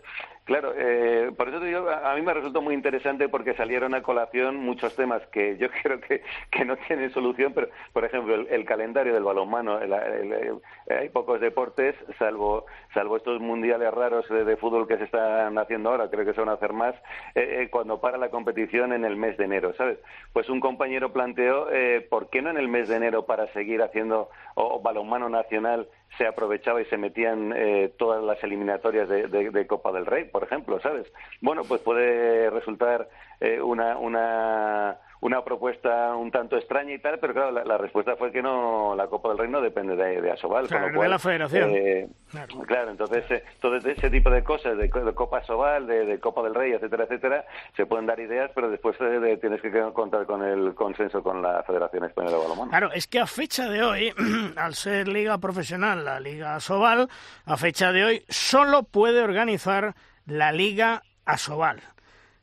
claro, 0.45 0.73
eh, 0.77 1.31
por 1.37 1.49
eso 1.49 1.61
te 1.61 1.67
digo, 1.67 1.89
a 1.89 2.13
a 2.13 2.15
mí 2.17 2.23
me 2.23 2.33
resultó 2.35 2.63
muy 2.63 2.75
interesante 2.75 3.29
porque 3.29 3.55
salieron 3.55 3.95
a 3.95 4.03
colación 4.03 4.57
muchos 4.57 4.95
temas 4.97 5.21
que 5.29 5.57
yo 5.59 5.69
creo 5.83 6.01
que, 6.01 6.23
que 6.51 6.65
no 6.65 6.77
tienen 6.77 7.13
solución, 7.13 7.53
pero 7.55 7.69
por 7.93 8.05
ejemplo, 8.05 8.35
el, 8.35 8.47
el 8.49 8.65
calendario 8.65 9.13
del 9.15 9.25
balonmano, 9.25 9.81
el- 9.81 9.93
el- 9.93 10.33
el- 10.33 10.97
hay 10.97 11.09
pocos 11.11 11.41
deportes, 11.41 11.95
salvo 12.19 12.65
salvo 12.95 13.17
estos 13.17 13.41
mundiales 13.41 13.93
raros 13.93 14.27
de, 14.29 14.45
de 14.45 14.57
fútbol 14.57 14.87
que 14.89 14.97
se 14.97 15.05
están 15.09 15.59
haciendo 15.59 15.91
ahora, 15.91 16.09
creo 16.11 16.25
que 16.25 16.33
se 16.35 16.41
van 16.41 16.51
a 16.51 16.53
hacer 16.55 16.73
más, 16.73 16.95
eh, 17.35 17.63
eh, 17.63 17.69
cuando 17.71 18.01
para 18.01 18.19
la 18.19 18.29
competición 18.31 18.93
en 18.93 19.05
el 19.05 19.17
mes 19.17 19.37
de 19.37 19.45
enero, 19.45 19.73
¿sabes? 19.75 19.99
Pues 20.33 20.49
un 20.49 20.61
compañero 20.61 21.13
planteó, 21.13 21.71
eh, 21.73 22.07
¿por 22.09 22.29
qué 22.31 22.43
no 22.43 22.51
en 22.51 22.59
el 22.59 22.69
mes 22.69 22.89
de 22.89 22.97
enero 22.97 23.25
para 23.27 23.47
seguir 23.49 23.83
haciendo 23.83 24.29
o, 24.55 24.81
balonmano 24.81 25.29
nacional 25.29 25.89
se 26.17 26.27
aprovechaba 26.27 26.81
y 26.81 26.85
se 26.87 26.97
metían 26.97 27.53
eh, 27.57 27.93
todas 27.99 28.23
las 28.23 28.43
eliminatorias 28.45 29.09
de, 29.09 29.27
de- 29.29 29.51
de 29.51 29.67
Copa 29.67 29.93
del 29.93 30.07
Rey, 30.07 30.25
por 30.25 30.43
ejemplo, 30.43 30.81
¿sabes? 30.81 31.11
Bueno, 31.41 31.63
pues 31.69 31.81
puede 31.83 32.51
resultar 32.51 33.09
eh, 33.41 33.61
una, 33.61 33.97
una, 33.99 34.99
una 35.21 35.43
propuesta 35.45 36.15
un 36.15 36.31
tanto 36.31 36.57
extraña 36.57 36.95
y 36.95 36.99
tal, 37.01 37.19
pero 37.19 37.33
claro, 37.35 37.51
la, 37.51 37.65
la 37.65 37.77
respuesta 37.79 38.17
fue 38.17 38.31
que 38.31 38.41
no, 38.43 38.95
la 38.97 39.07
Copa 39.09 39.31
del 39.31 39.39
Rey 39.39 39.51
no 39.51 39.61
depende 39.61 39.97
de, 39.97 40.21
de 40.21 40.31
Asobal, 40.31 40.69
Claro, 40.69 40.85
con 40.85 40.89
de 40.91 40.95
lo 40.95 40.99
cual, 41.01 41.11
la 41.11 41.19
federación. 41.19 41.71
eh, 41.75 42.09
Claro. 42.31 42.59
Claro, 42.67 42.91
entonces 42.91 43.25
eh, 43.31 43.45
todo 43.61 43.77
ese 43.77 44.11
tipo 44.11 44.31
de 44.31 44.45
cosas, 44.45 44.77
de, 44.77 44.89
co- 44.91 45.05
de 45.05 45.15
Copa 45.15 45.43
Sobal, 45.45 45.87
de, 45.87 46.05
de 46.05 46.21
Copa 46.21 46.43
del 46.43 46.55
Rey, 46.55 46.73
etcétera, 46.73 47.05
etcétera, 47.05 47.45
se 47.77 47.87
pueden 47.87 48.07
dar 48.07 48.21
ideas, 48.21 48.51
pero 48.55 48.69
después 48.71 48.97
eh, 49.01 49.39
tienes 49.41 49.61
que 49.63 49.71
contar 49.93 50.27
con 50.27 50.45
el 50.45 50.75
consenso 50.75 51.23
con 51.23 51.41
la 51.43 51.63
Federación 51.65 52.05
Española 52.05 52.37
de 52.37 52.43
Balonmano. 52.43 52.71
Claro, 52.71 52.93
es 52.93 53.07
que 53.07 53.19
a 53.19 53.27
fecha 53.27 53.69
de 53.69 53.83
hoy, 53.83 54.13
al 54.57 54.75
ser 54.75 55.09
liga 55.09 55.39
profesional, 55.39 56.05
la 56.05 56.21
Liga 56.21 56.55
Asobal, 56.55 57.09
a 57.47 57.57
fecha 57.57 57.93
de 57.93 58.05
hoy 58.05 58.25
solo 58.29 58.83
puede 58.85 59.23
organizar 59.23 59.95
la 60.27 60.53
Liga 60.53 61.03
Asobal. 61.25 61.81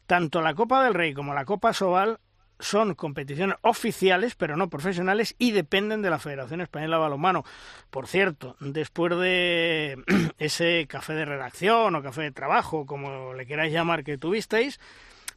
Tanto 0.07 0.41
la 0.41 0.53
Copa 0.56 0.84
del 0.84 0.93
Rey 0.93 1.14
como 1.14 1.34
la 1.34 1.45
Copa 1.45 1.69
Asobal 1.69 2.18
son 2.60 2.95
competiciones 2.95 3.57
oficiales, 3.61 4.36
pero 4.36 4.56
no 4.56 4.69
profesionales, 4.69 5.36
y 5.38 5.52
dependen 5.52 6.02
de 6.02 6.10
la 6.10 6.19
Federación 6.19 6.61
Española 6.61 6.98
de 6.98 7.02
Balonmano. 7.02 7.44
Por 7.90 8.07
cierto, 8.07 8.56
después 8.60 9.18
de 9.18 9.98
ese 10.38 10.86
café 10.88 11.14
de 11.14 11.26
redacción 11.26 11.95
o 11.95 12.03
café 12.03 12.22
de 12.22 12.32
trabajo, 12.32 12.86
como 12.86 13.34
le 13.34 13.45
queráis 13.45 13.73
llamar, 13.73 14.03
que 14.03 14.18
tuvisteis, 14.18 14.80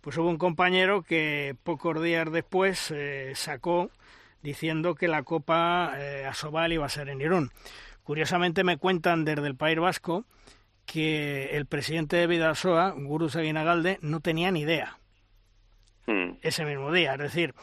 pues 0.00 0.16
hubo 0.16 0.28
un 0.28 0.38
compañero 0.38 1.02
que 1.02 1.56
pocos 1.64 2.00
días 2.02 2.30
después 2.30 2.92
eh, 2.92 3.32
sacó 3.34 3.90
diciendo 4.42 4.94
que 4.94 5.08
la 5.08 5.24
Copa 5.24 5.92
eh, 5.96 6.24
Asobal 6.24 6.72
iba 6.72 6.86
a 6.86 6.90
ser 6.90 7.08
en 7.08 7.20
Irún. 7.20 7.50
Curiosamente 8.04 8.64
me 8.64 8.78
cuentan 8.78 9.24
desde 9.24 9.46
el 9.46 9.56
País 9.56 9.78
Vasco 9.78 10.24
que 10.86 11.56
el 11.56 11.66
presidente 11.66 12.16
de 12.16 12.26
Vidasoa, 12.26 12.94
Gurus 12.96 13.36
Aguinagalde, 13.36 13.98
no 14.00 14.20
tenía 14.20 14.50
ni 14.50 14.60
idea 14.60 14.97
Mm. 16.08 16.38
ese 16.40 16.64
mismo 16.64 16.90
día. 16.90 17.12
Es 17.12 17.18
decir, 17.18 17.54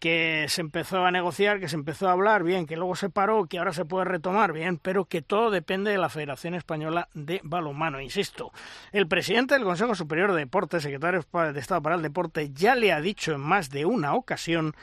que 0.00 0.46
se 0.48 0.60
empezó 0.60 1.06
a 1.06 1.12
negociar, 1.12 1.60
que 1.60 1.68
se 1.68 1.76
empezó 1.76 2.08
a 2.08 2.12
hablar, 2.12 2.42
bien, 2.42 2.66
que 2.66 2.76
luego 2.76 2.96
se 2.96 3.08
paró, 3.08 3.46
que 3.46 3.58
ahora 3.58 3.72
se 3.72 3.84
puede 3.84 4.04
retomar, 4.04 4.52
bien, 4.52 4.76
pero 4.76 5.04
que 5.04 5.22
todo 5.22 5.52
depende 5.52 5.92
de 5.92 5.98
la 5.98 6.08
Federación 6.08 6.54
Española 6.54 7.08
de 7.14 7.40
Balonmano. 7.44 8.00
Insisto, 8.00 8.50
el 8.90 9.06
presidente 9.06 9.54
del 9.54 9.62
Consejo 9.62 9.94
Superior 9.94 10.32
de 10.32 10.40
Deportes, 10.40 10.82
secretario 10.82 11.24
de 11.52 11.60
Estado 11.60 11.80
para 11.82 11.94
el 11.94 12.02
Deporte, 12.02 12.50
ya 12.52 12.74
le 12.74 12.92
ha 12.92 13.00
dicho 13.00 13.32
en 13.32 13.40
más 13.40 13.70
de 13.70 13.84
una 13.84 14.14
ocasión 14.14 14.74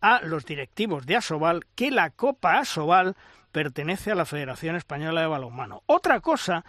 a 0.00 0.20
los 0.22 0.44
directivos 0.44 1.06
de 1.06 1.14
Asobal 1.14 1.66
que 1.76 1.92
la 1.92 2.10
Copa 2.10 2.58
Asobal 2.58 3.14
pertenece 3.52 4.10
a 4.10 4.16
la 4.16 4.24
Federación 4.24 4.74
Española 4.74 5.20
de 5.20 5.28
Balonmano. 5.28 5.84
Otra 5.86 6.18
cosa 6.18 6.64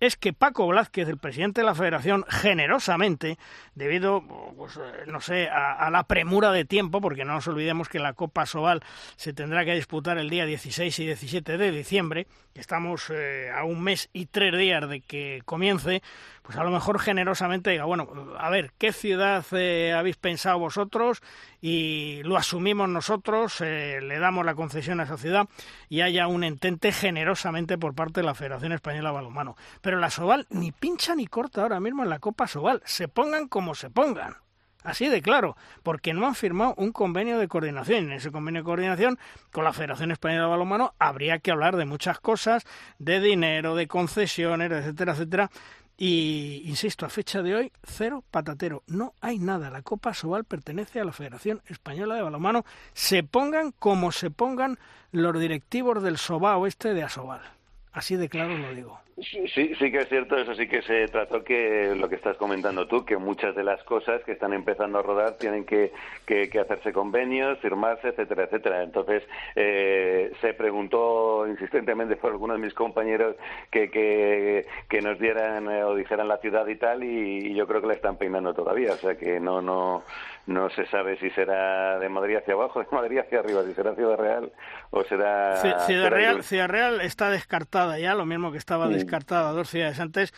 es 0.00 0.16
que 0.16 0.32
Paco 0.32 0.66
Blázquez, 0.66 1.08
el 1.08 1.18
presidente 1.18 1.60
de 1.60 1.66
la 1.66 1.74
federación, 1.74 2.24
generosamente, 2.28 3.38
debido, 3.74 4.22
pues, 4.56 4.76
eh, 4.76 5.04
no 5.06 5.20
sé, 5.20 5.48
a, 5.48 5.88
la 5.90 6.04
premura 6.04 6.52
de 6.52 6.64
tiempo, 6.64 7.00
porque 7.00 7.24
no 7.24 7.34
nos 7.34 7.48
olvidemos 7.48 7.88
que 7.88 7.98
la 7.98 8.12
Copa 8.12 8.46
Sobal 8.46 8.82
se 9.16 9.32
tendrá 9.32 9.64
que 9.64 9.74
disputar 9.74 10.18
el 10.18 10.28
día 10.28 10.46
16 10.46 10.98
y 10.98 11.06
17 11.06 11.56
de 11.56 11.70
diciembre, 11.70 12.26
estamos 12.54 13.10
eh, 13.10 13.50
a 13.54 13.64
un 13.64 13.82
mes 13.82 14.10
y 14.12 14.26
tres 14.26 14.56
días 14.56 14.88
de 14.88 15.00
que 15.00 15.42
comience, 15.44 16.02
pues 16.46 16.56
a 16.58 16.62
lo 16.62 16.70
mejor 16.70 17.00
generosamente 17.00 17.70
diga, 17.70 17.86
bueno, 17.86 18.08
a 18.38 18.48
ver, 18.50 18.72
¿qué 18.78 18.92
ciudad 18.92 19.44
eh, 19.50 19.92
habéis 19.92 20.16
pensado 20.16 20.60
vosotros? 20.60 21.20
Y 21.60 22.22
lo 22.22 22.36
asumimos 22.36 22.88
nosotros, 22.88 23.60
eh, 23.62 23.98
le 24.00 24.20
damos 24.20 24.46
la 24.46 24.54
concesión 24.54 25.00
a 25.00 25.02
esa 25.02 25.16
ciudad 25.16 25.48
y 25.88 26.02
haya 26.02 26.28
un 26.28 26.44
entente 26.44 26.92
generosamente 26.92 27.78
por 27.78 27.94
parte 27.94 28.20
de 28.20 28.26
la 28.26 28.34
Federación 28.34 28.70
Española 28.70 29.08
de 29.08 29.14
Balonmano. 29.16 29.56
Pero 29.80 29.98
la 29.98 30.08
Soval 30.08 30.46
ni 30.50 30.70
pincha 30.70 31.16
ni 31.16 31.26
corta 31.26 31.62
ahora 31.62 31.80
mismo 31.80 32.04
en 32.04 32.10
la 32.10 32.20
Copa 32.20 32.46
Soval, 32.46 32.80
se 32.84 33.08
pongan 33.08 33.48
como 33.48 33.74
se 33.74 33.90
pongan. 33.90 34.36
Así 34.84 35.08
de 35.08 35.20
claro, 35.20 35.56
porque 35.82 36.14
no 36.14 36.28
han 36.28 36.36
firmado 36.36 36.74
un 36.76 36.92
convenio 36.92 37.40
de 37.40 37.48
coordinación. 37.48 38.04
En 38.04 38.12
ese 38.12 38.30
convenio 38.30 38.60
de 38.60 38.66
coordinación 38.66 39.18
con 39.50 39.64
la 39.64 39.72
Federación 39.72 40.12
Española 40.12 40.44
de 40.44 40.50
Balonmano 40.50 40.94
habría 41.00 41.40
que 41.40 41.50
hablar 41.50 41.74
de 41.74 41.86
muchas 41.86 42.20
cosas, 42.20 42.64
de 43.00 43.18
dinero, 43.18 43.74
de 43.74 43.88
concesiones, 43.88 44.70
etcétera, 44.70 45.14
etcétera. 45.14 45.50
Y 45.98 46.62
insisto, 46.66 47.06
a 47.06 47.08
fecha 47.08 47.42
de 47.42 47.54
hoy, 47.54 47.72
cero 47.82 48.22
patatero. 48.30 48.82
No 48.86 49.14
hay 49.20 49.38
nada. 49.38 49.70
La 49.70 49.82
Copa 49.82 50.12
Sobal 50.12 50.44
pertenece 50.44 51.00
a 51.00 51.04
la 51.04 51.12
Federación 51.12 51.62
Española 51.66 52.16
de 52.16 52.22
Balonmano. 52.22 52.64
Se 52.92 53.22
pongan 53.22 53.72
como 53.72 54.12
se 54.12 54.30
pongan 54.30 54.78
los 55.10 55.38
directivos 55.40 56.02
del 56.02 56.18
Sobao 56.18 56.66
este 56.66 56.92
de 56.92 57.02
Asobal. 57.02 57.55
Así 57.96 58.14
de 58.16 58.28
claro 58.28 58.58
lo 58.58 58.74
digo. 58.74 59.00
Sí, 59.22 59.48
sí 59.48 59.90
que 59.90 60.00
es 60.00 60.08
cierto, 60.10 60.36
eso 60.36 60.54
sí 60.54 60.68
que 60.68 60.82
se 60.82 61.08
trató 61.08 61.42
que 61.42 61.94
lo 61.96 62.10
que 62.10 62.16
estás 62.16 62.36
comentando 62.36 62.86
tú, 62.86 63.06
que 63.06 63.16
muchas 63.16 63.56
de 63.56 63.64
las 63.64 63.82
cosas 63.84 64.22
que 64.24 64.32
están 64.32 64.52
empezando 64.52 64.98
a 64.98 65.02
rodar 65.02 65.38
tienen 65.38 65.64
que, 65.64 65.90
que, 66.26 66.50
hacerse 66.60 66.92
convenios, 66.92 67.58
firmarse, 67.60 68.08
etcétera, 68.08 68.44
etcétera. 68.44 68.82
Entonces, 68.82 69.22
eh, 69.54 70.30
se 70.42 70.52
preguntó 70.52 71.46
insistentemente 71.48 72.16
por 72.16 72.32
algunos 72.32 72.58
de 72.58 72.66
mis 72.66 72.74
compañeros 72.74 73.36
que, 73.70 73.90
que, 73.90 74.66
que 74.90 75.00
nos 75.00 75.18
dieran 75.18 75.70
eh, 75.70 75.82
o 75.82 75.94
dijeran 75.94 76.28
la 76.28 76.36
ciudad 76.36 76.66
y 76.66 76.76
tal, 76.76 77.02
y, 77.02 77.54
yo 77.54 77.66
creo 77.66 77.80
que 77.80 77.86
la 77.86 77.94
están 77.94 78.18
peinando 78.18 78.52
todavía, 78.52 78.92
o 78.92 78.96
sea 78.98 79.16
que 79.16 79.40
no, 79.40 79.62
no, 79.62 80.04
no 80.46 80.70
se 80.70 80.86
sabe 80.86 81.18
si 81.18 81.30
será 81.30 81.98
de 81.98 82.08
Madrid 82.08 82.36
hacia 82.36 82.54
abajo, 82.54 82.80
de 82.80 82.86
Madrid 82.90 83.18
hacia 83.18 83.40
arriba, 83.40 83.62
si 83.64 83.74
será 83.74 83.94
Ciudad 83.94 84.16
Real 84.16 84.52
o 84.90 85.04
será... 85.04 85.56
Ciudad, 85.86 86.10
Real, 86.10 86.42
Ciudad 86.42 86.68
Real 86.68 87.00
está 87.00 87.30
descartada 87.30 87.98
ya, 87.98 88.14
lo 88.14 88.26
mismo 88.26 88.52
que 88.52 88.58
estaba 88.58 88.88
descartada 88.88 89.52
dos 89.52 89.68
ciudades 89.68 90.00
antes. 90.00 90.32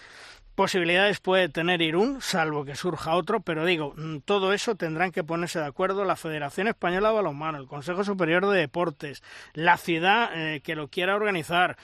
Posibilidades 0.54 1.20
puede 1.20 1.48
tener 1.48 1.80
Irún, 1.82 2.20
salvo 2.20 2.64
que 2.64 2.74
surja 2.74 3.14
otro, 3.14 3.38
pero 3.38 3.64
digo, 3.64 3.94
mm, 3.96 4.18
todo 4.24 4.52
eso 4.52 4.74
tendrán 4.74 5.12
que 5.12 5.22
ponerse 5.22 5.60
de 5.60 5.66
acuerdo 5.66 6.04
la 6.04 6.16
Federación 6.16 6.66
Española 6.66 7.10
de 7.10 7.14
Balonmano, 7.14 7.58
el 7.58 7.68
Consejo 7.68 8.02
Superior 8.02 8.44
de 8.48 8.58
Deportes, 8.58 9.22
la 9.54 9.76
ciudad 9.76 10.30
eh, 10.34 10.60
que 10.64 10.74
lo 10.74 10.88
quiera 10.88 11.14
organizar, 11.14 11.76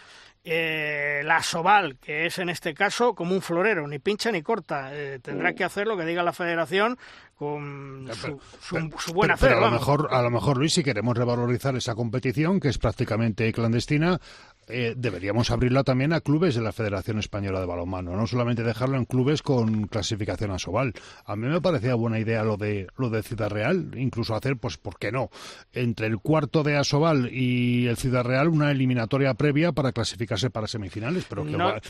eh, 0.46 1.22
la 1.24 1.42
Soval, 1.42 1.96
que 1.96 2.26
es 2.26 2.38
en 2.38 2.50
este 2.50 2.74
caso 2.74 3.14
como 3.14 3.34
un 3.34 3.40
florero, 3.40 3.88
ni 3.88 3.98
pincha 3.98 4.30
ni 4.30 4.42
corta. 4.42 4.90
Eh, 4.92 5.18
tendrá 5.22 5.52
mm. 5.52 5.54
que 5.54 5.64
hacer 5.64 5.86
lo 5.86 5.96
que 5.96 6.04
diga 6.04 6.22
la 6.22 6.34
federación 6.34 6.98
con 7.34 8.08
su, 8.14 9.12
buena 9.12 9.36
fe. 9.36 9.48
a 9.48 9.60
lo 9.60 9.70
mejor, 9.70 10.08
a 10.12 10.22
lo 10.22 10.30
mejor, 10.30 10.58
Luis, 10.58 10.74
si 10.74 10.84
queremos 10.84 11.16
revalorizar 11.16 11.74
esa 11.76 11.94
competición, 11.94 12.60
que 12.60 12.68
es 12.68 12.78
prácticamente 12.78 13.52
clandestina, 13.52 14.20
eh, 14.68 14.94
deberíamos 14.96 15.50
abrirla 15.50 15.84
también 15.84 16.12
a 16.12 16.20
clubes 16.20 16.54
de 16.54 16.62
la 16.62 16.72
Federación 16.72 17.18
Española 17.18 17.60
de 17.60 17.66
Balonmano, 17.66 18.16
no 18.16 18.26
solamente 18.26 18.62
dejarlo 18.62 18.96
en 18.96 19.04
clubes 19.04 19.42
con 19.42 19.86
clasificación 19.86 20.50
a 20.50 20.58
Sobal. 20.58 20.94
A 21.24 21.36
mí 21.36 21.46
me 21.46 21.60
parecía 21.60 21.94
buena 21.94 22.18
idea 22.18 22.42
lo 22.44 22.56
de 22.56 22.86
lo 22.96 23.10
de 23.10 23.22
Ciudad 23.22 23.50
Real, 23.50 23.92
incluso 23.96 24.34
hacer, 24.34 24.56
pues, 24.56 24.76
¿por 24.76 24.98
qué 24.98 25.12
no? 25.12 25.30
Entre 25.72 26.06
el 26.06 26.18
cuarto 26.18 26.62
de 26.62 26.76
Asobal 26.76 27.30
y 27.32 27.86
el 27.86 27.96
Ciudad 27.96 28.24
Real 28.24 28.48
una 28.48 28.70
eliminatoria 28.70 29.34
previa 29.34 29.72
para 29.72 29.92
clasificarse 29.92 30.50
para 30.50 30.66
semifinales, 30.66 31.24
pero 31.28 31.44
que, 31.44 31.80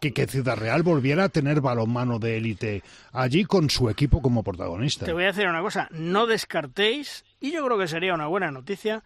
que, 0.00 0.12
que, 0.12 0.26
Ciudad 0.26 0.56
Real 0.56 0.82
volviera 0.82 1.24
a 1.24 1.28
tener 1.28 1.60
balonmano 1.60 2.18
de 2.18 2.36
élite 2.36 2.82
allí 3.12 3.44
con 3.44 3.70
su 3.70 3.90
equipo 3.90 4.22
como 4.22 4.42
protagonista. 4.42 5.06
Te 5.06 5.12
voy 5.12 5.24
a 5.24 5.28
decir 5.28 5.48
una 5.48 5.62
cosa, 5.62 5.88
no 5.90 6.26
descartéis, 6.26 7.24
y 7.40 7.52
yo 7.52 7.64
creo 7.64 7.78
que 7.78 7.88
sería 7.88 8.14
una 8.14 8.26
buena 8.26 8.50
noticia, 8.50 9.02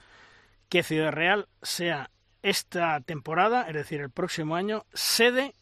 que 0.68 0.82
Ciudad 0.82 1.12
Real 1.12 1.48
sea 1.60 2.10
esta 2.42 3.00
temporada, 3.00 3.66
es 3.68 3.74
decir, 3.74 4.00
el 4.00 4.10
próximo 4.10 4.56
año, 4.56 4.84
sede 4.92 5.54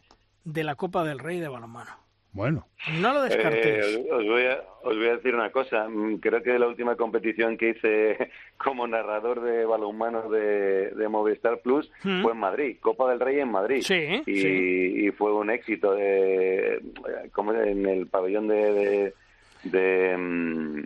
de 0.45 0.65
la 0.65 0.75
Copa 0.75 1.05
del 1.05 1.19
Rey 1.19 1.41
de 1.41 1.49
balonmano. 1.49 2.01
Bueno. 2.33 2.69
No 3.01 3.13
lo 3.13 3.23
descartéis. 3.23 3.85
Eh, 3.85 4.09
os, 4.11 4.25
voy 4.25 4.45
a, 4.45 4.63
os 4.83 4.97
voy 4.97 5.09
a 5.09 5.17
decir 5.17 5.35
una 5.35 5.51
cosa. 5.51 5.89
Mm, 5.89 6.19
creo 6.19 6.43
que 6.43 6.59
la 6.59 6.69
última 6.69 6.95
competición 6.97 7.57
que 7.57 7.71
hice 7.71 8.31
como 8.57 8.87
narrador 8.87 9.41
de 9.43 9.65
balonmano 9.65 10.31
de, 10.31 10.91
de 10.91 11.09
Movistar 11.09 11.61
Plus 11.61 11.91
hmm. 12.05 12.23
fue 12.23 12.33
en 12.33 12.39
Madrid. 12.39 12.77
Copa 12.81 13.11
del 13.11 13.21
Rey 13.21 13.41
en 13.41 13.51
Madrid. 13.51 13.83
Sí, 13.83 14.23
y, 14.27 15.11
fue 15.11 15.33
un 15.35 15.51
éxito. 15.51 15.93
De, 15.95 16.81
como 17.33 17.53
en 17.53 17.87
el 17.87 18.07
pabellón 18.07 18.47
de... 18.47 19.13
de, 19.65 20.17
mm, 20.17 20.83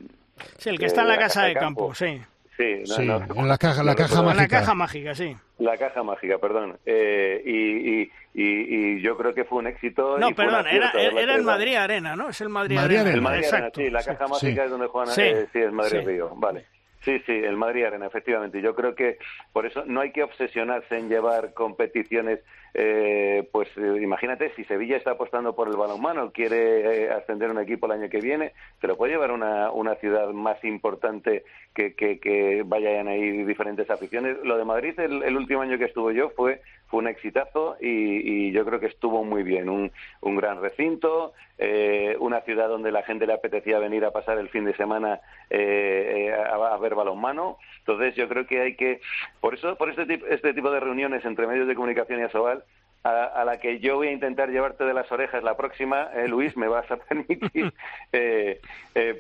sí, 0.59 0.71
el 0.71 0.79
que 0.79 0.87
está 0.87 1.03
en 1.03 1.09
la 1.09 1.19
casa 1.19 1.45
de, 1.45 1.55
campo, 1.55 1.95
sí. 1.95 2.21
Sí, 2.57 2.63
en 2.63 3.49
la 3.49 3.59
caja, 3.59 3.83
la 3.83 3.95
caja 3.97 4.23
mágica. 4.23 4.43
La 4.43 4.49
caja 4.49 4.75
mágica, 4.75 5.15
sí. 5.15 5.37
La 5.59 5.77
caja 5.77 6.03
mágica, 6.05 6.39
perdón. 6.39 6.79
Eh, 6.87 7.43
y, 7.45 8.03
y, 8.03 8.11
y, 8.35 9.01
yo 9.01 9.17
creo 9.17 9.35
que 9.35 9.45
fue 9.45 9.59
un 9.59 9.67
éxito. 9.67 10.19
No, 10.19 10.31
perdón, 10.31 10.67
era, 10.69 10.91
era 10.93 11.35
el 11.35 11.43
Madrid 11.43 11.75
Arena, 11.75 12.15
¿no? 12.15 12.29
Es 12.29 12.41
el 12.41 12.49
Madrid, 12.51 12.79
Arena. 12.79 13.11
El 13.11 13.23
Madrid 13.23 13.45
Arena, 13.51 13.71
sí, 13.75 13.91
la 13.91 14.03
caja 14.05 14.29
mágica 14.29 14.65
es 14.65 14.71
donde 14.71 14.87
juegan. 14.87 15.15
Sí, 15.15 15.23
eh, 15.23 15.47
sí 15.53 15.59
es 15.59 15.73
Madrid 15.73 16.01
Río, 16.05 16.31
vale. 16.37 16.67
Sí, 17.05 17.19
sí, 17.27 17.33
el 17.33 17.57
Madrid 17.57 17.85
Arena, 17.85 18.07
efectivamente. 18.07 18.63
Yo 18.63 18.75
creo 18.75 18.95
que 18.95 19.19
por 19.53 19.67
eso 19.67 19.83
no 19.87 20.01
hay 20.01 20.13
que 20.13 20.23
obsesionarse 20.23 20.97
en 20.97 21.09
llevar 21.09 21.53
competiciones. 21.55 22.41
Eh, 22.77 23.49
pues 23.53 23.69
eh, 23.77 24.01
imagínate, 24.03 24.53
si 24.57 24.65
Sevilla 24.65 24.97
está 24.97 25.13
apostando 25.13 25.55
por 25.55 25.69
el 25.69 25.77
balonmano, 25.77 26.33
quiere 26.33 27.05
eh, 27.05 27.11
ascender 27.13 27.49
un 27.49 27.61
equipo 27.61 27.87
el 27.87 27.93
año 27.93 28.11
que 28.11 28.21
viene, 28.21 28.53
se 28.81 28.89
lo 28.89 28.97
puede 28.97 29.13
llevar 29.13 29.31
una, 29.31 29.71
una 29.71 29.95
ciudad 29.95 30.31
más 30.31 30.63
importante 30.65 31.45
que, 31.73 31.95
que, 31.95 32.63
vayan 32.67 33.07
ahí 33.07 33.45
diferentes 33.45 33.89
aficiones. 33.91 34.39
Lo 34.43 34.59
de 34.59 34.65
Madrid, 34.65 34.99
el, 34.99 35.37
último 35.37 35.63
año 35.63 35.79
que 35.79 35.85
estuvo 35.85 36.11
yo, 36.11 36.31
fue 36.31 36.61
fue 36.87 37.01
un 37.01 37.09
exitazo 37.09 37.77
y, 37.81 38.53
yo 38.53 38.65
creo 38.65 38.79
que 38.79 38.87
estuvo 38.87 39.25
muy 39.25 39.43
bien. 39.43 39.69
Un, 39.69 39.91
un 40.21 40.37
gran 40.37 40.61
recinto, 40.61 41.33
eh, 41.57 42.17
una 42.19 42.41
ciudad 42.41 42.69
donde 42.69 42.91
la 42.91 43.03
gente 43.03 43.27
le 43.27 43.33
apetecía 43.33 43.79
venir 43.79 44.05
a 44.05 44.11
pasar 44.11 44.39
el 44.39 44.49
fin 44.49 44.65
de 44.65 44.77
semana 44.77 45.21
eh, 45.51 46.29
eh, 46.29 46.33
a, 46.33 46.77
ver 46.79 46.95
balonmano. 46.95 47.59
Entonces 47.79 48.15
yo 48.17 48.29
creo 48.29 48.47
que 48.47 48.61
hay 48.61 48.77
que, 48.77 49.01
por 49.41 49.55
eso, 49.55 49.77
por 49.77 49.89
este 49.89 50.07
tipo, 50.07 50.27
este 50.27 50.53
tipo 50.53 50.71
de 50.71 50.81
reuniones 50.81 51.25
entre 51.25 51.47
medios 51.47 51.69
de 51.69 51.75
comunicación 51.75 52.21
y 52.21 52.23
Asobal, 52.25 52.64
a, 53.05 53.45
la 53.45 53.59
que 53.61 53.81
yo 53.81 53.97
voy 53.97 54.09
a 54.09 54.13
intentar 54.13 54.49
llevarte 54.49 54.85
de 54.85 54.95
las 54.95 55.11
orejas 55.13 55.45
la 55.45 55.57
próxima, 55.57 56.09
Luis, 56.27 56.57
me 56.57 56.69
vas 56.69 56.91
a 56.91 56.97
permitir, 57.09 57.73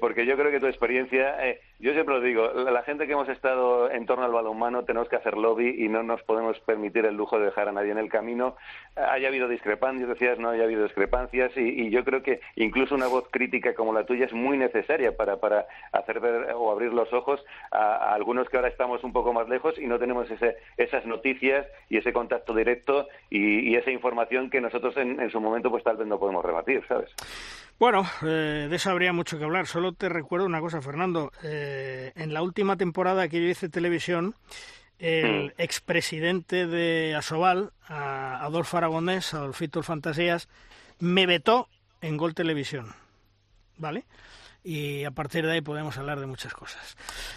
porque 0.01 0.27
yo 0.27 0.36
creo 0.36 0.51
que 0.51 0.61
tu 0.61 0.66
experiencia 0.66 1.36
yo 1.85 1.93
siempre 1.93 2.15
lo 2.15 2.23
digo, 2.23 2.51
la 2.51 2.82
gente 2.82 3.06
que 3.06 3.12
hemos 3.12 3.28
estado 3.28 3.90
en 3.90 4.06
torno 4.06 4.24
al 4.24 4.32
balonmano 4.32 4.85
tenemos 4.85 5.06
que 5.06 5.16
hacer 5.16 5.36
lobby 5.36 5.85
y 5.85 5.90
no 5.90 6.02
nos 6.02 6.23
podemos 6.23 6.59
permitir 6.61 7.05
el 7.05 7.15
lujo 7.15 7.39
de 7.39 7.44
dejar 7.44 7.69
a 7.69 7.73
nadie 7.73 7.90
en 7.90 7.98
el 7.98 8.09
camino. 8.09 8.56
Haya 8.97 9.28
habido 9.28 9.48
discrepancias, 9.48 10.09
decías, 10.09 10.39
no 10.39 10.48
haya 10.48 10.65
habido 10.65 10.85
discrepancias 10.85 11.52
y, 11.59 11.90
yo 11.90 12.02
creo 12.02 12.23
que 12.23 12.40
incluso 12.56 12.94
una 12.94 13.06
voz 13.06 13.28
crítica 13.31 13.74
como 13.74 13.93
la 13.93 14.06
tuya 14.06 14.24
es 14.24 14.32
muy 14.32 14.56
necesaria 14.56 15.15
para, 15.15 15.40
para 15.40 15.66
hacer 15.93 16.20
ver 16.20 16.52
o 16.55 16.73
abrir 16.73 16.90
los 16.90 17.12
ojos 17.12 17.44
a, 17.70 18.15
algunos 18.15 18.48
que 18.48 18.56
ahora 18.56 18.70
estamos 18.70 19.05
un 19.05 19.12
poco 19.12 19.35
más 19.35 19.47
lejos 19.51 19.78
y 19.78 19.86
no 19.86 19.98
tenemos 19.98 20.31
ese, 20.31 20.56
esas 20.78 21.05
noticias 21.05 21.66
y 21.90 21.98
ese 21.98 22.15
contacto 22.15 22.55
directo 22.55 23.09
y, 23.28 23.74
esa 23.74 23.90
información 23.90 24.48
que 24.48 24.61
nosotros 24.62 24.97
en, 24.97 25.20
en, 25.20 25.31
su 25.31 25.39
momento 25.39 25.70
pues 25.70 25.85
tal 25.85 25.98
vez 25.98 26.06
no 26.06 26.19
podemos 26.19 26.43
rebatir, 26.44 26.82
¿sabes? 26.89 27.12
Bueno, 27.78 28.06
eh, 28.22 28.68
de 28.70 28.76
eso 28.76 28.90
habría 28.90 29.12
mucho 29.12 29.38
que 29.38 29.44
hablar. 29.44 29.66
Solo 29.66 29.92
te 29.92 30.09
recuerdo 30.09 30.46
una 30.46 30.60
cosa, 30.60 30.80
Fernando. 30.80 31.32
Eh, 31.42 32.12
en 32.14 32.32
la 32.32 32.42
última 32.42 32.76
temporada 32.76 33.28
que 33.28 33.42
yo 33.42 33.48
hice 33.48 33.68
televisión, 33.68 34.34
el 34.98 35.46
mm. 35.46 35.52
expresidente 35.60 36.66
de 36.66 37.14
Asobal, 37.16 37.72
Adolfo 37.88 38.76
Aragonés, 38.76 39.34
Adolfito 39.34 39.82
Fantasías, 39.82 40.48
me 41.01 41.26
vetó 41.26 41.68
en 42.01 42.16
Gol 42.16 42.34
Televisión. 42.34 42.94
¿Vale? 43.76 44.05
Y 44.66 45.05
a 45.05 45.11
partir 45.11 45.45
de 45.47 45.53
ahí 45.53 45.61
podemos 45.61 45.97
hablar 45.99 46.19
de 46.19 46.27
muchas 46.27 46.55
cosas. 46.55 46.97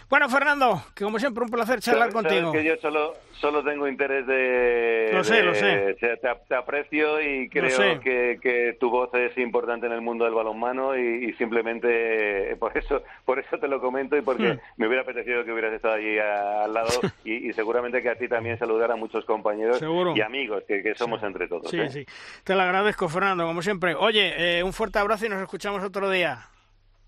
Bueno, 0.09 0.29
Fernando, 0.29 0.81
que 0.95 1.03
como 1.03 1.19
siempre 1.19 1.43
un 1.43 1.49
placer 1.49 1.81
charlar 1.81 2.11
Sabes- 2.11 2.13
contigo. 2.13 2.51
sabes 2.51 2.61
que 2.63 2.67
yo 2.69 2.77
solo, 2.77 3.13
solo 3.33 3.63
tengo 3.65 3.85
interés 3.87 4.25
de... 4.25 5.09
Lo 5.11 5.23
sé, 5.25 5.35
de- 5.35 5.43
lo 5.43 5.53
sé. 5.53 5.97
Te, 5.99 6.15
te 6.17 6.55
aprecio 6.55 7.21
y 7.21 7.49
creo 7.49 7.99
que, 7.99 8.39
que 8.41 8.77
tu 8.79 8.89
voz 8.89 9.13
es 9.13 9.37
importante 9.37 9.87
en 9.87 9.91
el 9.91 9.99
mundo 10.01 10.23
del 10.23 10.33
balonmano 10.33 10.97
y, 10.97 11.25
y 11.25 11.33
simplemente 11.33 12.51
eh, 12.51 12.55
por 12.55 12.77
eso 12.77 13.03
por 13.25 13.39
eso 13.39 13.57
te 13.59 13.67
lo 13.67 13.81
comento 13.81 14.15
y 14.15 14.21
porque 14.21 14.53
Hmm. 14.53 14.59
me 14.77 14.87
hubiera 14.87 15.01
apetecido 15.03 15.43
que 15.43 15.51
hubieras 15.51 15.73
estado 15.73 15.95
allí 15.95 16.17
a- 16.19 16.63
al 16.63 16.73
lado 16.73 16.87
y, 17.25 17.49
y 17.49 17.53
seguramente 17.53 18.01
que 18.01 18.09
a 18.09 18.15
ti 18.15 18.29
también 18.29 18.57
saludar 18.57 18.89
a 18.91 18.95
muchos 18.95 19.25
compañeros 19.25 19.79
Seguro. 19.79 20.13
y 20.15 20.21
amigos 20.21 20.63
que, 20.65 20.81
que 20.81 20.95
somos 20.95 21.21
entre 21.23 21.49
todos. 21.49 21.69
Sí, 21.69 21.77
¿eh? 21.79 21.89
sí. 21.89 22.05
Te 22.45 22.55
lo 22.55 22.61
agradezco, 22.61 23.09
Fernando, 23.09 23.45
como 23.45 23.61
siempre. 23.61 23.95
Oye, 23.95 24.59
eh, 24.59 24.63
un 24.63 24.71
fuerte 24.71 24.99
abrazo 24.99 25.25
y 25.25 25.29
nos 25.29 25.41
escuchamos 25.41 25.83
otro 25.83 26.09
día. 26.09 26.39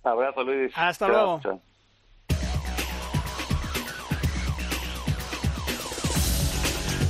Abrazo, 0.03 0.43
Luis. 0.43 0.71
Hasta 0.75 1.07
Chao, 1.07 1.13
luego. 1.15 1.39
chao. 1.41 1.61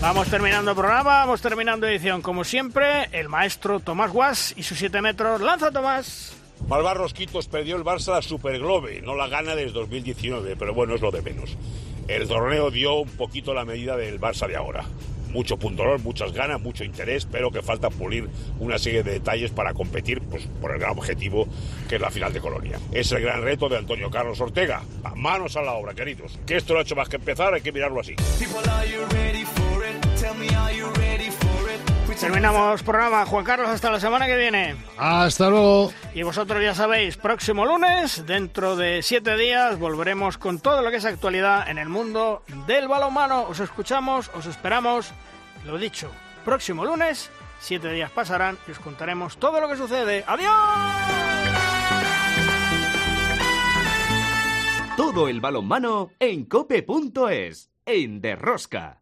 Vamos 0.02 0.30
terminando 0.30 0.74
programa, 0.74 1.10
vamos 1.26 1.42
terminando 1.42 1.86
edición. 1.86 2.22
Como 2.22 2.46
siempre, 2.46 3.10
el 3.12 3.28
maestro 3.28 3.82
Tomás 3.82 4.12
Guas 4.12 4.54
y 4.56 4.64
sus 4.64 4.78
7 4.80 5.02
metros. 5.02 5.42
¡Lanza, 5.42 5.72
Tomás! 5.72 6.36
Malvar 6.68 6.98
Rosquitos 6.98 7.48
perdió 7.48 7.76
el 7.76 7.84
Barça 7.84 8.14
la 8.14 8.22
Superglobe, 8.22 9.02
no 9.02 9.16
la 9.16 9.28
gana 9.28 9.56
desde 9.56 9.74
2019, 9.74 10.56
pero 10.58 10.74
bueno, 10.74 10.96
es 10.96 11.02
lo 11.02 11.12
de 11.12 11.22
menos. 11.22 11.58
El 12.08 12.28
torneo 12.28 12.72
dio 12.72 12.96
un 12.96 13.10
poquito 13.10 13.54
la 13.54 13.66
medida 13.66 13.98
del 13.98 14.20
Barça 14.22 14.48
de 14.48 14.56
ahora. 14.56 14.86
Mucho 15.30 15.58
pundolor, 15.58 16.00
muchas 16.00 16.34
ganas, 16.34 16.62
mucho 16.62 16.84
interés, 16.84 17.26
pero 17.26 17.52
que 17.52 17.62
falta 17.62 17.90
pulir 17.90 18.30
una 18.60 18.78
serie 18.78 19.04
de 19.04 19.14
detalles 19.14 19.52
para 19.52 19.74
competir 19.74 20.22
pues, 20.22 20.48
por 20.62 20.72
el 20.72 20.80
gran 20.80 20.92
objetivo 20.92 21.48
que 21.88 21.96
es 21.96 22.02
la 22.02 22.10
final 22.10 22.34
de 22.34 22.40
Colonia. 22.40 22.80
Es 22.92 23.12
el 23.12 23.22
gran 23.22 23.42
reto 23.42 23.70
de 23.70 23.78
Antonio 23.78 24.10
Carlos 24.10 24.40
Ortega. 24.40 24.82
Manos 25.16 25.58
a 25.58 25.62
la 25.62 25.74
obra, 25.74 25.94
queridos. 25.94 26.40
Que 26.46 26.58
esto 26.58 26.74
no 26.74 26.80
ha 26.80 26.84
hecho 26.84 26.96
más 26.96 27.10
que 27.10 27.18
empezar, 27.18 27.54
hay 27.54 27.62
que 27.62 27.72
mirarlo 27.72 28.00
así. 28.00 28.16
Terminamos 32.20 32.84
programa. 32.84 33.26
Juan 33.26 33.46
Carlos, 33.46 33.70
hasta 33.70 33.90
la 33.90 34.00
semana 34.00 34.26
que 34.26 34.36
viene. 34.36 34.76
Hasta 34.98 35.50
luego. 35.50 35.94
Y 36.14 36.24
vosotros 36.24 36.62
ya 36.62 36.76
sabéis, 36.76 37.16
próximo 37.16 37.66
lunes, 37.66 38.26
dentro 38.26 38.76
de 38.76 39.02
siete 39.02 39.38
días, 39.38 39.80
volveremos 39.80 40.38
con 40.38 40.60
todo 40.60 40.82
lo 40.82 40.92
que 40.92 40.98
es 40.98 41.06
actualidad 41.06 41.70
en 41.70 41.78
el 41.78 41.88
mundo 41.88 42.44
del 42.68 42.90
balonmano. 42.90 43.44
Os 43.44 43.62
escuchamos, 43.62 44.30
os 44.36 44.46
esperamos. 44.48 45.14
Lo 45.66 45.78
dicho, 45.78 46.12
próximo 46.44 46.84
lunes, 46.84 47.32
siete 47.60 47.90
días 47.92 48.12
pasarán 48.12 48.58
y 48.68 48.72
os 48.72 48.80
contaremos 48.80 49.38
todo 49.38 49.62
lo 49.62 49.70
que 49.70 49.78
sucede. 49.78 50.26
¡Adiós! 50.28 50.54
Todo 54.98 55.30
el 55.30 55.40
balonmano 55.40 56.10
en 56.20 56.44
cope.es, 56.46 57.72
en 57.86 58.20
Derrosca. 58.20 59.00